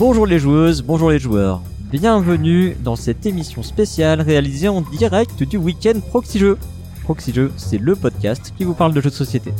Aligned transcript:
Bonjour 0.00 0.24
les 0.24 0.38
joueuses, 0.38 0.80
bonjour 0.80 1.10
les 1.10 1.18
joueurs. 1.18 1.60
Bienvenue 1.92 2.74
dans 2.82 2.96
cette 2.96 3.26
émission 3.26 3.62
spéciale 3.62 4.22
réalisée 4.22 4.68
en 4.68 4.80
direct 4.80 5.42
du 5.42 5.58
week-end 5.58 6.00
Proxy 6.08 6.38
Jeux. 6.38 6.56
C'est 7.58 7.76
le 7.76 7.94
podcast 7.94 8.54
qui 8.56 8.64
vous 8.64 8.72
parle 8.72 8.94
de 8.94 9.02
jeux 9.02 9.10
de 9.10 9.14
société. 9.14 9.52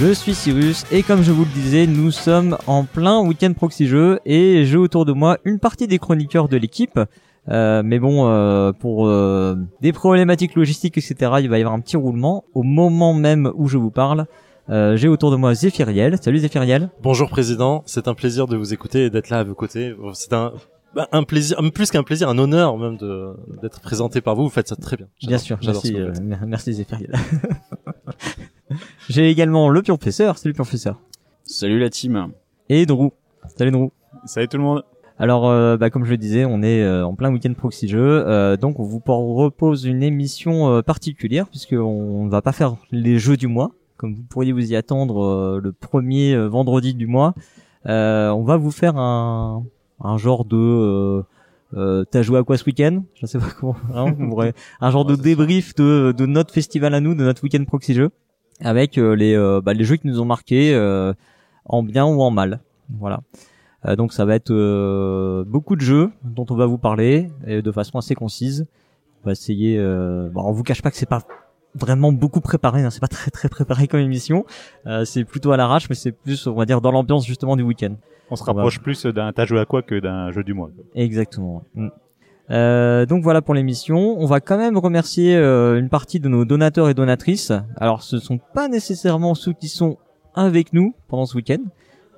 Je 0.00 0.12
suis 0.12 0.32
Cyrus 0.32 0.84
et 0.92 1.02
comme 1.02 1.22
je 1.22 1.32
vous 1.32 1.44
le 1.44 1.50
disais, 1.50 1.88
nous 1.88 2.12
sommes 2.12 2.56
en 2.68 2.84
plein 2.84 3.18
week-end 3.20 3.52
proxy 3.52 3.88
jeu 3.88 4.20
et 4.24 4.64
j'ai 4.64 4.76
autour 4.76 5.04
de 5.04 5.12
moi 5.12 5.38
une 5.44 5.58
partie 5.58 5.88
des 5.88 5.98
chroniqueurs 5.98 6.48
de 6.48 6.56
l'équipe. 6.56 7.00
Euh, 7.48 7.82
mais 7.84 7.98
bon, 7.98 8.28
euh, 8.28 8.70
pour 8.70 9.08
euh, 9.08 9.56
des 9.80 9.92
problématiques 9.92 10.54
logistiques, 10.54 10.98
etc., 10.98 11.32
il 11.40 11.48
va 11.48 11.58
y 11.58 11.62
avoir 11.62 11.74
un 11.74 11.80
petit 11.80 11.96
roulement. 11.96 12.44
Au 12.54 12.62
moment 12.62 13.12
même 13.12 13.50
où 13.56 13.66
je 13.66 13.76
vous 13.76 13.90
parle, 13.90 14.26
euh, 14.70 14.96
j'ai 14.96 15.08
autour 15.08 15.32
de 15.32 15.36
moi 15.36 15.54
Zéphiriel. 15.54 16.16
Salut 16.22 16.38
Zéphiriel. 16.38 16.90
Bonjour 17.02 17.28
président, 17.28 17.82
c'est 17.84 18.06
un 18.06 18.14
plaisir 18.14 18.46
de 18.46 18.56
vous 18.56 18.72
écouter 18.72 19.06
et 19.06 19.10
d'être 19.10 19.30
là 19.30 19.40
à 19.40 19.44
vos 19.44 19.56
côtés. 19.56 19.96
C'est 20.12 20.32
un 20.32 20.52
bah, 20.94 21.06
un 21.12 21.22
plaisir, 21.22 21.58
plus 21.74 21.90
qu'un 21.90 22.02
plaisir, 22.02 22.28
un 22.28 22.38
honneur 22.38 22.78
même 22.78 22.96
de 22.96 23.34
d'être 23.62 23.80
présenté 23.80 24.20
par 24.20 24.34
vous. 24.34 24.44
Vous 24.44 24.48
faites 24.48 24.68
ça 24.68 24.76
très 24.76 24.96
bien. 24.96 25.06
Bien 25.22 25.38
sûr, 25.38 25.58
merci, 25.62 25.94
euh, 25.96 26.12
merci 26.46 26.72
Zéphiriel. 26.72 27.12
J'ai 29.08 29.30
également 29.30 29.68
le 29.68 29.82
professeur. 29.82 30.38
Salut 30.38 30.54
professeur. 30.54 31.00
Salut 31.44 31.78
la 31.78 31.90
team. 31.90 32.32
Et 32.68 32.86
Drou. 32.86 33.12
Salut 33.56 33.70
Drou. 33.70 33.92
Salut 34.26 34.48
tout 34.48 34.58
le 34.58 34.62
monde. 34.62 34.84
Alors, 35.18 35.48
euh, 35.48 35.76
bah, 35.76 35.90
comme 35.90 36.04
je 36.04 36.10
le 36.10 36.16
disais, 36.16 36.44
on 36.44 36.62
est 36.62 36.82
euh, 36.82 37.04
en 37.04 37.14
plein 37.14 37.32
week-end 37.32 37.52
proxy 37.54 37.88
jeu, 37.88 38.24
euh, 38.28 38.56
donc 38.56 38.78
on 38.78 38.84
vous 38.84 39.02
repose 39.04 39.84
une 39.84 40.04
émission 40.04 40.80
particulière 40.82 41.48
puisqu'on 41.48 42.24
ne 42.24 42.30
va 42.30 42.40
pas 42.40 42.52
faire 42.52 42.76
les 42.92 43.18
jeux 43.18 43.36
du 43.36 43.48
mois, 43.48 43.72
comme 43.96 44.14
vous 44.14 44.22
pourriez 44.22 44.52
vous 44.52 44.70
y 44.70 44.76
attendre 44.76 45.58
le 45.60 45.72
premier 45.72 46.36
vendredi 46.46 46.94
du 46.94 47.08
mois. 47.08 47.34
on 47.84 48.44
va 48.44 48.56
vous 48.56 48.70
faire 48.70 48.96
un, 48.96 49.64
un 50.00 50.18
genre 50.18 50.44
de 50.44 51.24
t'as 51.72 52.22
joué 52.22 52.38
à 52.38 52.44
quoi 52.44 52.56
ce 52.56 52.64
week-end? 52.64 53.02
Je 53.14 53.26
sais 53.26 53.38
pas 53.38 53.50
comment. 53.58 53.76
Hein, 53.92 54.14
un 54.80 54.90
genre 54.92 55.04
de 55.04 55.16
débrief 55.16 55.74
de, 55.74 56.14
de 56.16 56.26
notre 56.26 56.54
festival 56.54 56.94
à 56.94 57.00
nous, 57.00 57.16
de 57.16 57.24
notre 57.24 57.42
week-end 57.42 57.64
proxy 57.64 57.94
jeu 57.94 58.10
avec 58.60 58.98
euh, 58.98 59.14
les 59.14 59.34
euh, 59.34 59.60
bah, 59.60 59.74
les 59.74 59.84
jeux 59.84 59.96
qui 59.96 60.06
nous 60.06 60.20
ont 60.20 60.24
marqués 60.24 60.74
euh, 60.74 61.12
en 61.64 61.82
bien 61.82 62.06
ou 62.06 62.20
en 62.20 62.30
mal. 62.30 62.60
Voilà. 62.98 63.20
donc 63.98 64.14
ça 64.14 64.24
va 64.24 64.34
être 64.34 64.50
beaucoup 65.46 65.76
de 65.76 65.82
jeux 65.82 66.10
dont 66.24 66.46
on 66.48 66.54
va 66.54 66.64
vous 66.64 66.78
parler 66.78 67.30
et 67.46 67.60
de 67.60 67.70
façon 67.70 67.98
assez 67.98 68.14
concise. 68.14 68.66
On 69.22 69.26
va 69.26 69.32
essayer. 69.32 69.78
bon, 69.78 70.42
on 70.42 70.52
vous 70.52 70.62
cache 70.62 70.80
pas 70.80 70.90
que 70.90 70.96
c'est 70.96 71.04
pas 71.04 71.20
vraiment 71.74 72.10
beaucoup 72.10 72.40
préparé, 72.40 72.82
hein, 72.82 72.88
c'est 72.88 73.00
pas 73.00 73.08
très 73.08 73.30
très 73.30 73.50
préparé 73.50 73.86
comme 73.86 74.00
émission. 74.00 74.46
c'est 75.04 75.24
plutôt 75.24 75.52
à 75.52 75.58
l'arrache, 75.58 75.90
mais 75.90 75.94
c'est 75.94 76.12
plus 76.12 76.46
on 76.46 76.54
va 76.54 76.64
dire 76.64 76.80
dans 76.80 76.90
l'ambiance 76.90 77.26
justement 77.26 77.56
du 77.56 77.62
week-end. 77.62 77.94
On 78.30 78.36
se 78.36 78.44
rapproche 78.44 78.80
plus 78.80 79.04
d'un 79.04 79.34
t'as 79.34 79.44
joué 79.44 79.60
à 79.60 79.66
quoi 79.66 79.82
que 79.82 80.00
d'un 80.00 80.32
jeu 80.32 80.42
du 80.42 80.54
mois. 80.54 80.70
Exactement. 80.94 81.62
Mm. 81.74 81.88
Euh, 82.50 83.06
donc 83.06 83.22
voilà 83.22 83.42
pour 83.42 83.54
l'émission. 83.54 84.16
On 84.18 84.26
va 84.26 84.40
quand 84.40 84.58
même 84.58 84.78
remercier 84.78 85.36
euh, 85.36 85.78
une 85.78 85.88
partie 85.88 86.20
de 86.20 86.28
nos 86.28 86.44
donateurs 86.44 86.88
et 86.88 86.94
donatrices. 86.94 87.52
Alors 87.76 88.02
ce 88.02 88.18
sont 88.18 88.38
pas 88.54 88.68
nécessairement 88.68 89.34
ceux 89.34 89.52
qui 89.52 89.68
sont 89.68 89.98
avec 90.34 90.72
nous 90.72 90.94
pendant 91.08 91.26
ce 91.26 91.36
week-end, 91.36 91.62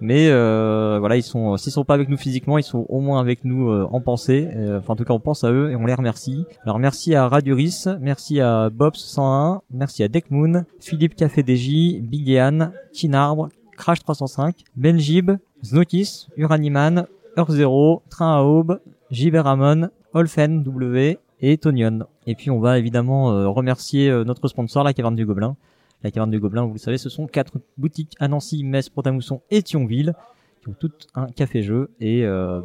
mais 0.00 0.28
euh, 0.28 0.98
voilà 1.00 1.16
ils 1.16 1.22
sont 1.22 1.56
s'ils 1.56 1.72
sont 1.72 1.84
pas 1.84 1.94
avec 1.94 2.08
nous 2.08 2.18
physiquement, 2.18 2.58
ils 2.58 2.64
sont 2.64 2.86
au 2.88 3.00
moins 3.00 3.18
avec 3.20 3.44
nous 3.44 3.70
en 3.70 4.00
pensée. 4.00 4.48
enfin 4.78 4.92
en 4.92 4.96
tout 4.96 5.04
cas 5.04 5.14
on 5.14 5.20
pense 5.20 5.42
à 5.42 5.50
eux 5.50 5.70
et 5.70 5.76
on 5.76 5.86
les 5.86 5.94
remercie. 5.94 6.44
Alors 6.64 6.78
merci 6.78 7.14
à 7.14 7.28
Raduris, 7.28 7.84
merci 8.00 8.40
à 8.40 8.68
Bobs101, 8.68 9.60
merci 9.70 10.02
à 10.02 10.08
Deckmoon, 10.08 10.64
Philippe 10.80 11.14
Café 11.14 11.42
DJ, 11.42 12.00
Bigean, 12.02 12.72
Kinarbre, 12.92 13.48
Crash 13.76 14.00
305, 14.00 14.64
Benjib, 14.76 15.32
Znokis, 15.64 16.26
Uraniman, 16.36 17.06
Heure 17.38 17.50
Zero, 17.50 18.02
Train 18.10 18.36
à 18.36 18.42
Aube, 18.42 18.80
Giberamon, 19.10 19.90
Olfen 20.14 20.62
W 20.62 21.18
et 21.40 21.58
Tonion. 21.58 22.06
Et 22.26 22.34
puis 22.34 22.50
on 22.50 22.60
va 22.60 22.78
évidemment 22.78 23.32
euh, 23.32 23.48
remercier 23.48 24.08
euh, 24.10 24.24
notre 24.24 24.48
sponsor, 24.48 24.84
la 24.84 24.92
Caverne 24.92 25.16
du 25.16 25.26
Gobelin. 25.26 25.56
La 26.02 26.10
Caverne 26.10 26.30
du 26.30 26.40
Gobelin, 26.40 26.64
vous 26.64 26.72
le 26.72 26.78
savez, 26.78 26.98
ce 26.98 27.08
sont 27.08 27.26
quatre 27.26 27.58
boutiques 27.76 28.14
à 28.20 28.28
Nancy, 28.28 28.64
Metz, 28.64 28.88
Pont-à-Mousson 28.88 29.42
et 29.50 29.62
Thionville 29.62 30.14
qui 30.60 30.68
ont 30.68 30.74
toutes 30.78 31.08
un 31.14 31.26
café-jeu 31.26 31.90
et 32.00 32.24
euh, 32.24 32.60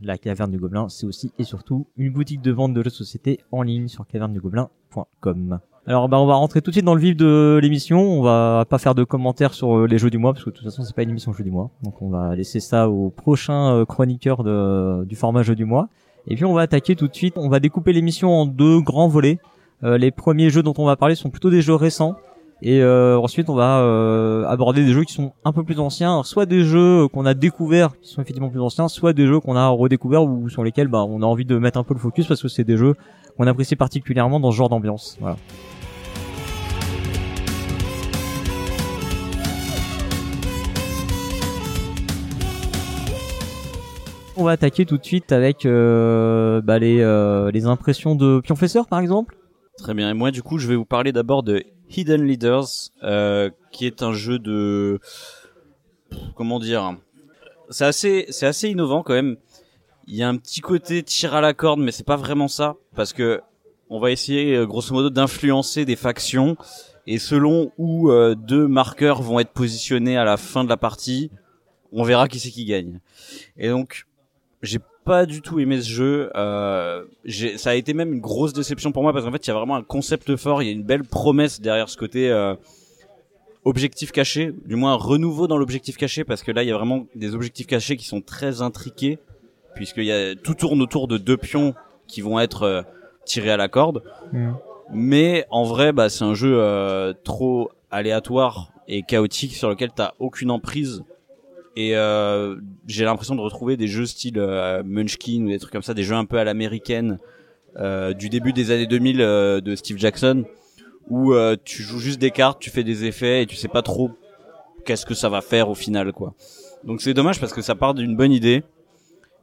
la 0.00 0.18
Caverne 0.18 0.50
du 0.50 0.58
Gobelin, 0.58 0.88
c'est 0.88 1.06
aussi 1.06 1.32
et 1.38 1.44
surtout 1.44 1.86
une 1.96 2.12
boutique 2.12 2.40
de 2.40 2.52
vente 2.52 2.72
de 2.72 2.80
jeux 2.80 2.90
de 2.90 2.94
société 2.94 3.40
en 3.50 3.62
ligne 3.62 3.88
sur 3.88 4.06
cavernedugobelin.com. 4.06 5.60
Alors 5.86 6.08
bah 6.08 6.20
on 6.20 6.26
va 6.26 6.34
rentrer 6.34 6.62
tout 6.62 6.70
de 6.70 6.74
suite 6.74 6.84
dans 6.84 6.94
le 6.94 7.00
vif 7.00 7.16
de 7.16 7.58
l'émission. 7.60 8.00
On 8.00 8.22
va 8.22 8.64
pas 8.68 8.78
faire 8.78 8.94
de 8.94 9.02
commentaires 9.02 9.52
sur 9.52 9.86
les 9.86 9.98
jeux 9.98 10.10
du 10.10 10.18
mois 10.18 10.32
parce 10.32 10.44
que 10.44 10.50
de 10.50 10.54
toute 10.54 10.64
façon 10.64 10.82
c'est 10.84 10.94
pas 10.94 11.02
une 11.02 11.10
émission 11.10 11.32
jeu 11.32 11.42
du 11.42 11.50
mois. 11.50 11.70
Donc 11.82 12.00
on 12.02 12.08
va 12.08 12.36
laisser 12.36 12.60
ça 12.60 12.88
au 12.88 13.10
prochain 13.10 13.84
chroniqueur 13.88 14.44
de, 14.44 15.04
du 15.04 15.16
format 15.16 15.42
jeu 15.42 15.56
du 15.56 15.64
mois. 15.64 15.88
Et 16.28 16.36
puis 16.36 16.44
on 16.44 16.52
va 16.52 16.62
attaquer 16.62 16.94
tout 16.94 17.08
de 17.08 17.14
suite. 17.14 17.34
On 17.36 17.48
va 17.48 17.60
découper 17.60 17.92
l'émission 17.92 18.30
en 18.30 18.46
deux 18.46 18.80
grands 18.80 19.08
volets. 19.08 19.38
Euh, 19.84 19.98
les 19.98 20.10
premiers 20.10 20.50
jeux 20.50 20.62
dont 20.62 20.74
on 20.78 20.86
va 20.86 20.96
parler 20.96 21.14
sont 21.14 21.30
plutôt 21.30 21.50
des 21.50 21.62
jeux 21.62 21.74
récents. 21.74 22.16
Et 22.64 22.80
euh, 22.80 23.18
ensuite, 23.18 23.50
on 23.50 23.56
va 23.56 23.80
euh, 23.80 24.46
aborder 24.46 24.84
des 24.84 24.92
jeux 24.92 25.02
qui 25.02 25.12
sont 25.12 25.32
un 25.44 25.50
peu 25.50 25.64
plus 25.64 25.80
anciens, 25.80 26.22
soit 26.22 26.46
des 26.46 26.62
jeux 26.62 27.08
qu'on 27.08 27.26
a 27.26 27.34
découverts, 27.34 27.90
qui 28.00 28.08
sont 28.08 28.22
effectivement 28.22 28.50
plus 28.50 28.60
anciens, 28.60 28.86
soit 28.86 29.12
des 29.12 29.26
jeux 29.26 29.40
qu'on 29.40 29.56
a 29.56 29.66
redécouverts 29.66 30.22
ou 30.22 30.48
sur 30.48 30.62
lesquels 30.62 30.86
bah, 30.86 31.02
on 31.02 31.22
a 31.22 31.26
envie 31.26 31.44
de 31.44 31.58
mettre 31.58 31.78
un 31.78 31.82
peu 31.82 31.94
le 31.94 31.98
focus 31.98 32.28
parce 32.28 32.40
que 32.40 32.46
c'est 32.46 32.62
des 32.62 32.76
jeux 32.76 32.94
qu'on 33.36 33.48
apprécie 33.48 33.74
particulièrement 33.74 34.38
dans 34.38 34.52
ce 34.52 34.56
genre 34.56 34.68
d'ambiance. 34.68 35.16
Voilà. 35.20 35.36
On 44.34 44.44
va 44.44 44.52
attaquer 44.52 44.86
tout 44.86 44.96
de 44.96 45.04
suite 45.04 45.30
avec 45.30 45.66
euh, 45.66 46.62
bah, 46.62 46.78
les, 46.78 47.00
euh, 47.00 47.50
les 47.50 47.66
impressions 47.66 48.14
de 48.14 48.40
Pionfesseur 48.40 48.86
par 48.86 49.00
exemple. 49.00 49.36
Très 49.76 49.92
bien. 49.92 50.10
Et 50.10 50.14
moi, 50.14 50.30
du 50.30 50.42
coup, 50.42 50.58
je 50.58 50.66
vais 50.68 50.76
vous 50.76 50.86
parler 50.86 51.12
d'abord 51.12 51.42
de 51.42 51.62
Hidden 51.90 52.24
Leaders, 52.24 52.66
euh, 53.02 53.50
qui 53.72 53.86
est 53.86 54.02
un 54.02 54.12
jeu 54.12 54.38
de 54.38 55.00
comment 56.34 56.58
dire. 56.58 56.96
C'est 57.68 57.84
assez, 57.84 58.26
c'est 58.30 58.46
assez 58.46 58.70
innovant 58.70 59.02
quand 59.02 59.12
même. 59.12 59.36
Il 60.06 60.14
y 60.14 60.22
a 60.22 60.28
un 60.28 60.36
petit 60.36 60.60
côté 60.60 61.02
tir 61.02 61.34
à 61.34 61.42
la 61.42 61.52
corde, 61.52 61.80
mais 61.80 61.92
c'est 61.92 62.06
pas 62.06 62.16
vraiment 62.16 62.48
ça, 62.48 62.76
parce 62.96 63.12
que 63.12 63.40
on 63.90 64.00
va 64.00 64.10
essayer 64.10 64.66
grosso 64.66 64.94
modo 64.94 65.10
d'influencer 65.10 65.84
des 65.84 65.96
factions, 65.96 66.56
et 67.06 67.18
selon 67.18 67.70
où 67.78 68.10
deux 68.34 68.66
marqueurs 68.66 69.22
vont 69.22 69.38
être 69.38 69.52
positionnés 69.52 70.16
à 70.16 70.24
la 70.24 70.36
fin 70.36 70.64
de 70.64 70.68
la 70.68 70.76
partie, 70.76 71.30
on 71.92 72.02
verra 72.02 72.26
qui 72.26 72.40
c'est 72.40 72.50
qui 72.50 72.64
gagne. 72.64 73.00
Et 73.56 73.68
donc, 73.68 74.06
j'ai 74.62 74.78
pas 75.04 75.26
du 75.26 75.42
tout 75.42 75.58
aimé 75.58 75.80
ce 75.80 75.90
jeu. 75.90 76.30
Euh, 76.36 77.04
ça 77.56 77.70
a 77.70 77.74
été 77.74 77.94
même 77.94 78.12
une 78.12 78.20
grosse 78.20 78.52
déception 78.52 78.92
pour 78.92 79.02
moi 79.02 79.12
parce 79.12 79.24
qu'en 79.24 79.32
fait, 79.32 79.44
il 79.46 79.48
y 79.48 79.50
a 79.50 79.54
vraiment 79.54 79.76
un 79.76 79.82
concept 79.82 80.36
fort, 80.36 80.62
il 80.62 80.66
y 80.66 80.68
a 80.68 80.72
une 80.72 80.84
belle 80.84 81.02
promesse 81.02 81.60
derrière 81.60 81.88
ce 81.88 81.96
côté 81.96 82.30
euh, 82.30 82.54
objectif 83.64 84.12
caché, 84.12 84.52
du 84.64 84.76
moins 84.76 84.92
un 84.92 84.96
renouveau 84.96 85.48
dans 85.48 85.58
l'objectif 85.58 85.96
caché 85.96 86.24
parce 86.24 86.42
que 86.42 86.52
là, 86.52 86.62
il 86.62 86.68
y 86.68 86.72
a 86.72 86.76
vraiment 86.76 87.06
des 87.14 87.34
objectifs 87.34 87.66
cachés 87.66 87.96
qui 87.96 88.06
sont 88.06 88.20
très 88.20 88.62
intriqués 88.62 89.18
puisqu'il 89.74 90.04
y 90.04 90.12
a 90.12 90.34
tout 90.36 90.54
tourne 90.54 90.80
autour 90.80 91.08
de 91.08 91.18
deux 91.18 91.36
pions 91.36 91.74
qui 92.06 92.20
vont 92.20 92.38
être 92.38 92.62
euh, 92.62 92.82
tirés 93.24 93.50
à 93.50 93.56
la 93.56 93.68
corde. 93.68 94.02
Mm. 94.32 94.52
Mais 94.92 95.46
en 95.50 95.64
vrai, 95.64 95.92
bah, 95.92 96.08
c'est 96.08 96.24
un 96.24 96.34
jeu 96.34 96.54
euh, 96.54 97.14
trop 97.24 97.70
aléatoire 97.90 98.72
et 98.88 99.02
chaotique 99.02 99.54
sur 99.54 99.68
lequel 99.68 99.90
t'as 99.94 100.12
aucune 100.18 100.50
emprise 100.50 101.02
et 101.76 101.96
euh, 101.96 102.56
j'ai 102.86 103.04
l'impression 103.04 103.34
de 103.34 103.40
retrouver 103.40 103.76
des 103.76 103.86
jeux 103.86 104.06
style 104.06 104.38
euh, 104.38 104.82
Munchkin 104.84 105.44
ou 105.44 105.48
des 105.48 105.58
trucs 105.58 105.72
comme 105.72 105.82
ça, 105.82 105.94
des 105.94 106.02
jeux 106.02 106.14
un 106.14 106.24
peu 106.24 106.38
à 106.38 106.44
l'américaine 106.44 107.18
euh, 107.76 108.12
du 108.12 108.28
début 108.28 108.52
des 108.52 108.70
années 108.70 108.86
2000 108.86 109.20
euh, 109.20 109.60
de 109.62 109.74
Steve 109.74 109.96
Jackson, 109.96 110.44
où 111.08 111.32
euh, 111.32 111.56
tu 111.64 111.82
joues 111.82 111.98
juste 111.98 112.20
des 112.20 112.30
cartes, 112.30 112.60
tu 112.60 112.68
fais 112.68 112.84
des 112.84 113.06
effets 113.06 113.42
et 113.42 113.46
tu 113.46 113.56
sais 113.56 113.68
pas 113.68 113.80
trop 113.80 114.10
qu'est-ce 114.84 115.06
que 115.06 115.14
ça 115.14 115.30
va 115.30 115.40
faire 115.40 115.70
au 115.70 115.74
final, 115.74 116.12
quoi. 116.12 116.34
Donc 116.84 117.00
c'est 117.00 117.14
dommage 117.14 117.40
parce 117.40 117.52
que 117.52 117.62
ça 117.62 117.74
part 117.74 117.94
d'une 117.94 118.14
bonne 118.14 118.32
idée, 118.32 118.62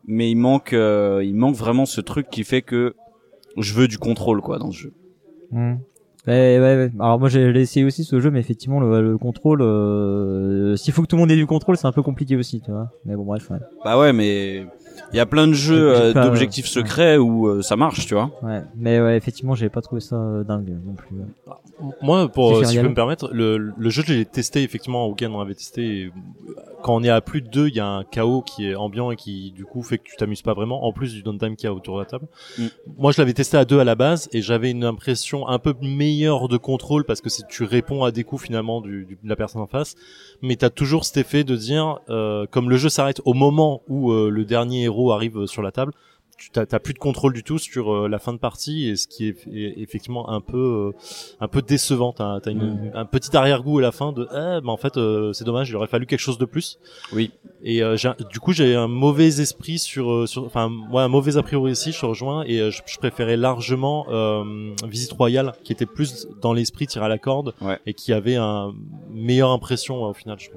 mais 0.06 0.30
il 0.30 0.36
manque, 0.36 0.74
il 0.74 1.36
manque 1.36 1.56
vraiment 1.56 1.86
ce 1.86 2.02
truc 2.02 2.30
qui 2.30 2.44
fait 2.44 2.62
que 2.62 2.96
je 3.58 3.74
veux 3.74 3.88
du 3.88 3.98
contrôle, 3.98 4.42
quoi, 4.42 4.60
dans 4.60 4.72
ce 4.72 4.78
jeu. 4.78 4.94
Mmh. 5.52 5.76
Ouais, 6.30 6.60
ouais, 6.60 6.92
Alors 7.00 7.20
moi 7.20 7.28
j'ai 7.28 7.50
essayé 7.60 7.84
aussi 7.84 8.04
ce 8.04 8.20
jeu, 8.20 8.30
mais 8.30 8.40
effectivement 8.40 8.80
le, 8.80 9.18
contrôle, 9.18 9.64
euh, 9.64 10.76
s'il 10.76 10.94
faut 10.94 11.02
que 11.02 11.08
tout 11.08 11.16
le 11.16 11.22
monde 11.22 11.32
ait 11.32 11.36
du 11.36 11.48
contrôle, 11.48 11.76
c'est 11.76 11.88
un 11.88 11.92
peu 11.92 12.04
compliqué 12.04 12.36
aussi, 12.36 12.62
tu 12.62 12.70
vois. 12.70 12.92
Mais 13.04 13.16
bon 13.16 13.26
bref. 13.26 13.50
Ouais. 13.50 13.58
Bah 13.84 13.98
ouais, 13.98 14.14
mais 14.14 14.68
il 15.14 15.18
y 15.18 15.20
a 15.20 15.26
plein 15.26 15.48
de 15.48 15.54
jeux 15.54 15.94
euh, 15.96 16.14
d'objectifs 16.14 16.66
secrets 16.68 17.18
où 17.18 17.48
euh, 17.48 17.62
ça 17.62 17.76
marche, 17.76 18.06
tu 18.06 18.14
vois. 18.14 18.32
Ouais, 18.44 18.62
mais 18.76 19.00
ouais, 19.02 19.18
effectivement, 19.18 19.56
j'ai 19.56 19.70
pas 19.70 19.82
trouvé 19.82 20.02
ça 20.02 20.16
dingue 20.48 20.78
non 20.86 20.94
plus. 20.94 21.16
Moi, 22.02 22.28
pour 22.28 22.66
si 22.66 22.76
je 22.76 22.82
peux 22.82 22.90
me 22.90 22.94
permettre, 22.94 23.30
le, 23.32 23.58
le 23.58 23.90
jeu, 23.90 24.04
je 24.06 24.14
l'ai 24.14 24.26
testé 24.26 24.64
effectivement 24.64 25.06
au 25.06 25.12
week-end, 25.12 25.32
on 25.34 25.40
avait 25.40 25.56
testé 25.56 26.12
quand 26.84 26.96
on 26.96 27.04
est 27.04 27.10
à 27.10 27.22
plus 27.22 27.42
de 27.42 27.48
deux, 27.48 27.68
il 27.70 27.76
y 27.76 27.80
a 27.80 27.88
un 27.88 28.04
chaos 28.04 28.42
qui 28.42 28.68
est 28.68 28.76
ambiant 28.76 29.12
et 29.12 29.16
qui 29.16 29.52
du 29.52 29.64
coup 29.66 29.82
fait 29.82 29.98
que 29.98 30.04
tu 30.04 30.16
t'amuses 30.18 30.42
pas 30.42 30.54
vraiment. 30.54 30.86
En 30.86 30.92
plus 30.94 31.14
du 31.14 31.24
downtime 31.24 31.56
qu'il 31.56 31.66
y 31.66 31.72
a 31.72 31.74
autour 31.74 31.96
de 31.96 32.02
la 32.02 32.06
table. 32.06 32.26
Mm. 32.58 32.66
Moi, 32.98 33.12
je 33.14 33.22
l'avais 33.22 33.34
testé 33.34 33.56
à 33.58 33.64
deux 33.66 33.80
à 33.80 33.84
la 33.86 33.96
base 33.96 34.28
et 34.34 34.42
j'avais 34.42 34.72
une 34.72 34.84
impression 34.84 35.48
un 35.48 35.58
peu 35.60 35.74
meilleure 35.82 36.48
de 36.50 36.58
contrôle 36.58 37.06
parce 37.06 37.22
que 37.22 37.30
tu 37.48 37.64
réponds 37.64 38.04
à 38.04 38.12
des 38.12 38.24
coups 38.26 38.44
finalement 38.44 38.82
du, 38.82 39.06
du- 39.06 39.18
de 39.22 39.30
la 39.30 39.36
personne 39.38 39.62
en 39.62 39.68
face, 39.68 39.96
mais 40.42 40.58
t'as 40.58 40.70
toujours 40.70 41.06
cet 41.06 41.16
effet 41.18 41.44
de 41.46 41.56
dire 41.56 42.00
euh, 42.10 42.46
comme 42.52 42.70
le 42.70 42.76
jeu 42.78 42.90
s'arrête 42.90 43.22
au 43.24 43.34
moment 43.34 43.82
où 43.88 44.12
euh, 44.12 44.30
le 44.30 44.44
dernier 44.44 44.89
héros 44.90 45.12
arrive 45.12 45.38
euh, 45.40 45.48
sur 45.48 45.62
la 45.62 45.72
table. 45.72 45.94
Tu 46.42 46.52
t'as, 46.52 46.66
plus 46.80 46.94
de 46.94 47.00
contrôle 47.00 47.34
du 47.34 47.44
tout 47.44 47.58
sur 47.58 47.92
euh, 47.94 48.08
la 48.08 48.18
fin 48.18 48.32
de 48.32 48.38
partie 48.38 48.88
et 48.88 48.96
ce 48.96 49.08
qui 49.08 49.28
est, 49.28 49.36
est 49.54 49.74
effectivement 49.82 50.30
un 50.30 50.40
peu 50.40 50.94
euh, 50.96 50.98
un 51.42 51.50
peu 51.50 51.62
décevant. 51.62 52.14
T'as, 52.14 52.40
une- 52.50 52.92
un 52.96 53.04
petit 53.04 53.36
arrière-goût 53.36 53.80
à 53.80 53.82
la 53.82 53.92
fin 53.92 54.14
de 54.14 54.24
eh, 54.32 54.62
bah 54.66 54.72
en 54.72 54.78
fait 54.78 54.96
euh, 54.96 55.34
c'est 55.34 55.44
dommage, 55.44 55.68
il 55.70 55.76
aurait 55.76 55.88
fallu 55.88 56.06
quelque 56.06 56.22
chose 56.22 56.38
de 56.38 56.46
plus. 56.46 56.80
Oui. 57.12 57.32
Et 57.62 57.84
euh, 57.84 57.98
du 58.32 58.40
coup 58.40 58.54
j'ai 58.54 58.74
un 58.74 58.88
mauvais 58.88 59.42
esprit 59.42 59.80
sur 59.80 60.30
sur 60.30 60.46
enfin 60.46 60.72
ouais 60.94 61.02
un 61.02 61.10
mauvais 61.10 61.36
a 61.36 61.44
priori 61.44 61.74
ici, 61.74 61.92
je 61.92 62.00
te 62.00 62.06
rejoins 62.06 62.46
et 62.48 62.72
je, 62.72 62.82
je 62.86 62.98
préférais 63.00 63.36
largement 63.36 64.06
euh, 64.10 64.74
Visite 64.88 65.12
Royale 65.12 65.52
qui 65.66 65.74
était 65.74 65.86
plus 65.86 66.26
dans 66.42 66.54
l'esprit 66.54 66.88
tir 66.88 67.04
à 67.04 67.10
la 67.10 67.18
corde 67.18 67.54
Ouais. 67.60 67.80
et 67.86 67.94
qui 67.94 68.14
avait 68.14 68.38
un 68.38 68.74
meilleure 69.12 69.52
impression 69.52 70.04
au 70.04 70.14
final 70.14 70.38
je. 70.40 70.52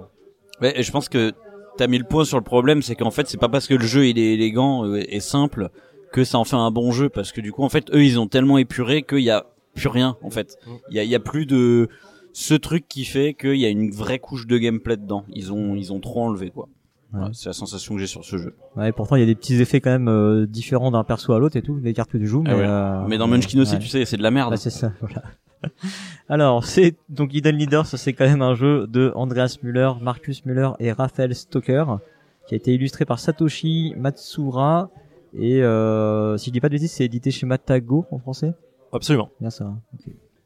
Ouais, 0.61 0.79
et 0.79 0.85
je 0.85 0.93
pense 0.93 1.09
que 1.09 1.33
t'as 1.77 1.87
mis 1.87 1.99
le 1.99 2.05
point 2.05 2.25
sur 2.25 2.39
le 2.39 2.45
problème, 2.45 2.83
c'est 2.83 2.95
qu'en 2.97 3.11
fait 3.11 3.29
c'est 3.29 3.39
pas 3.41 3.49
parce 3.49 3.67
que 3.67 3.75
le 3.75 3.85
jeu 3.85 4.07
il 4.07 4.19
est 4.19 4.35
élégant 4.35 4.85
euh, 4.87 5.03
et 5.09 5.21
simple 5.21 5.71
que 6.13 6.25
ça 6.25 6.39
en 6.39 6.45
fait 6.45 6.57
un 6.57 6.71
bon 6.71 6.93
jeu, 6.93 7.09
parce 7.09 7.33
que 7.33 7.41
du 7.41 7.53
coup 7.53 7.63
en 7.63 7.69
fait 7.69 7.91
eux 7.95 8.05
ils 8.05 8.19
ont 8.21 8.27
tellement 8.29 8.59
épuré 8.59 9.03
qu'il 9.03 9.21
y 9.21 9.31
a 9.31 9.47
plus 9.75 9.89
rien 9.89 10.17
en 10.23 10.31
fait. 10.31 10.59
Il 10.91 10.97
y 10.97 10.99
a, 11.01 11.05
y 11.05 11.15
a 11.15 11.21
plus 11.21 11.47
de 11.47 11.89
ce 12.35 12.55
truc 12.55 12.87
qui 12.89 13.05
fait 13.05 13.35
qu'il 13.35 13.57
y 13.57 13.65
a 13.65 13.69
une 13.71 13.91
vraie 13.91 14.19
couche 14.19 14.47
de 14.47 14.59
gameplay 14.59 14.97
dedans. 14.97 15.25
Ils 15.35 15.53
ont 15.53 15.75
ils 15.75 15.93
ont 15.93 16.01
trop 16.01 16.23
enlevé 16.25 16.51
quoi. 16.51 16.69
Voilà, 17.15 17.29
c'est 17.35 17.51
la 17.51 17.53
sensation 17.53 17.95
que 17.95 18.01
j'ai 18.01 18.07
sur 18.07 18.25
ce 18.25 18.39
jeu. 18.39 18.55
Ouais, 18.75 18.91
pourtant 18.91 19.17
il 19.17 19.21
y 19.21 19.23
a 19.23 19.27
des 19.27 19.35
petits 19.35 19.61
effets 19.61 19.81
quand 19.83 19.91
même 19.91 20.09
euh, 20.09 20.47
différents 20.47 20.91
d'un 20.91 21.05
perso 21.05 21.35
à 21.35 21.39
l'autre 21.39 21.57
et 21.57 21.63
tout, 21.63 21.79
des 21.79 21.93
cartes 21.93 22.11
que 22.11 22.17
tu 22.17 22.27
joues. 22.27 22.43
Ah 22.47 22.51
Mais, 22.53 22.57
ouais. 22.61 22.67
euh, 22.67 23.05
Mais 23.07 23.19
dans 23.19 23.27
Munchkin 23.29 23.61
aussi, 23.61 23.75
ouais. 23.75 23.79
tu 23.81 23.89
sais, 23.89 24.07
c'est 24.07 24.17
de 24.17 24.23
la 24.23 24.31
merde. 24.31 24.57
C'est 24.57 24.71
ça, 24.71 24.93
voilà. 25.01 25.23
Alors, 26.29 26.65
c'est 26.65 26.95
donc 27.09 27.35
Hidden 27.35 27.57
Leaders, 27.57 27.87
c'est 27.87 28.13
quand 28.13 28.27
même 28.27 28.43
un 28.43 28.55
jeu 28.55 28.87
de 28.87 29.13
Andreas 29.15 29.59
Müller, 29.63 29.91
Marcus 30.01 30.45
Müller 30.45 30.71
et 30.79 30.93
Raphaël 30.93 31.35
Stoker, 31.35 31.99
qui 32.47 32.55
a 32.55 32.57
été 32.57 32.75
illustré 32.75 33.05
par 33.05 33.19
Satoshi 33.19 33.95
Matsura. 33.97 34.91
Et 35.39 35.63
euh, 35.63 36.37
si 36.37 36.47
je 36.51 36.53
dis 36.53 36.61
pas 36.61 36.69
de 36.69 36.75
bêtises, 36.75 36.93
c'est 36.93 37.05
édité 37.05 37.31
chez 37.31 37.47
Matago 37.47 38.05
en 38.11 38.19
français? 38.19 38.53
Absolument. 38.93 39.31
Bien 39.41 39.51
ça. 39.51 39.65
hein. 39.65 39.79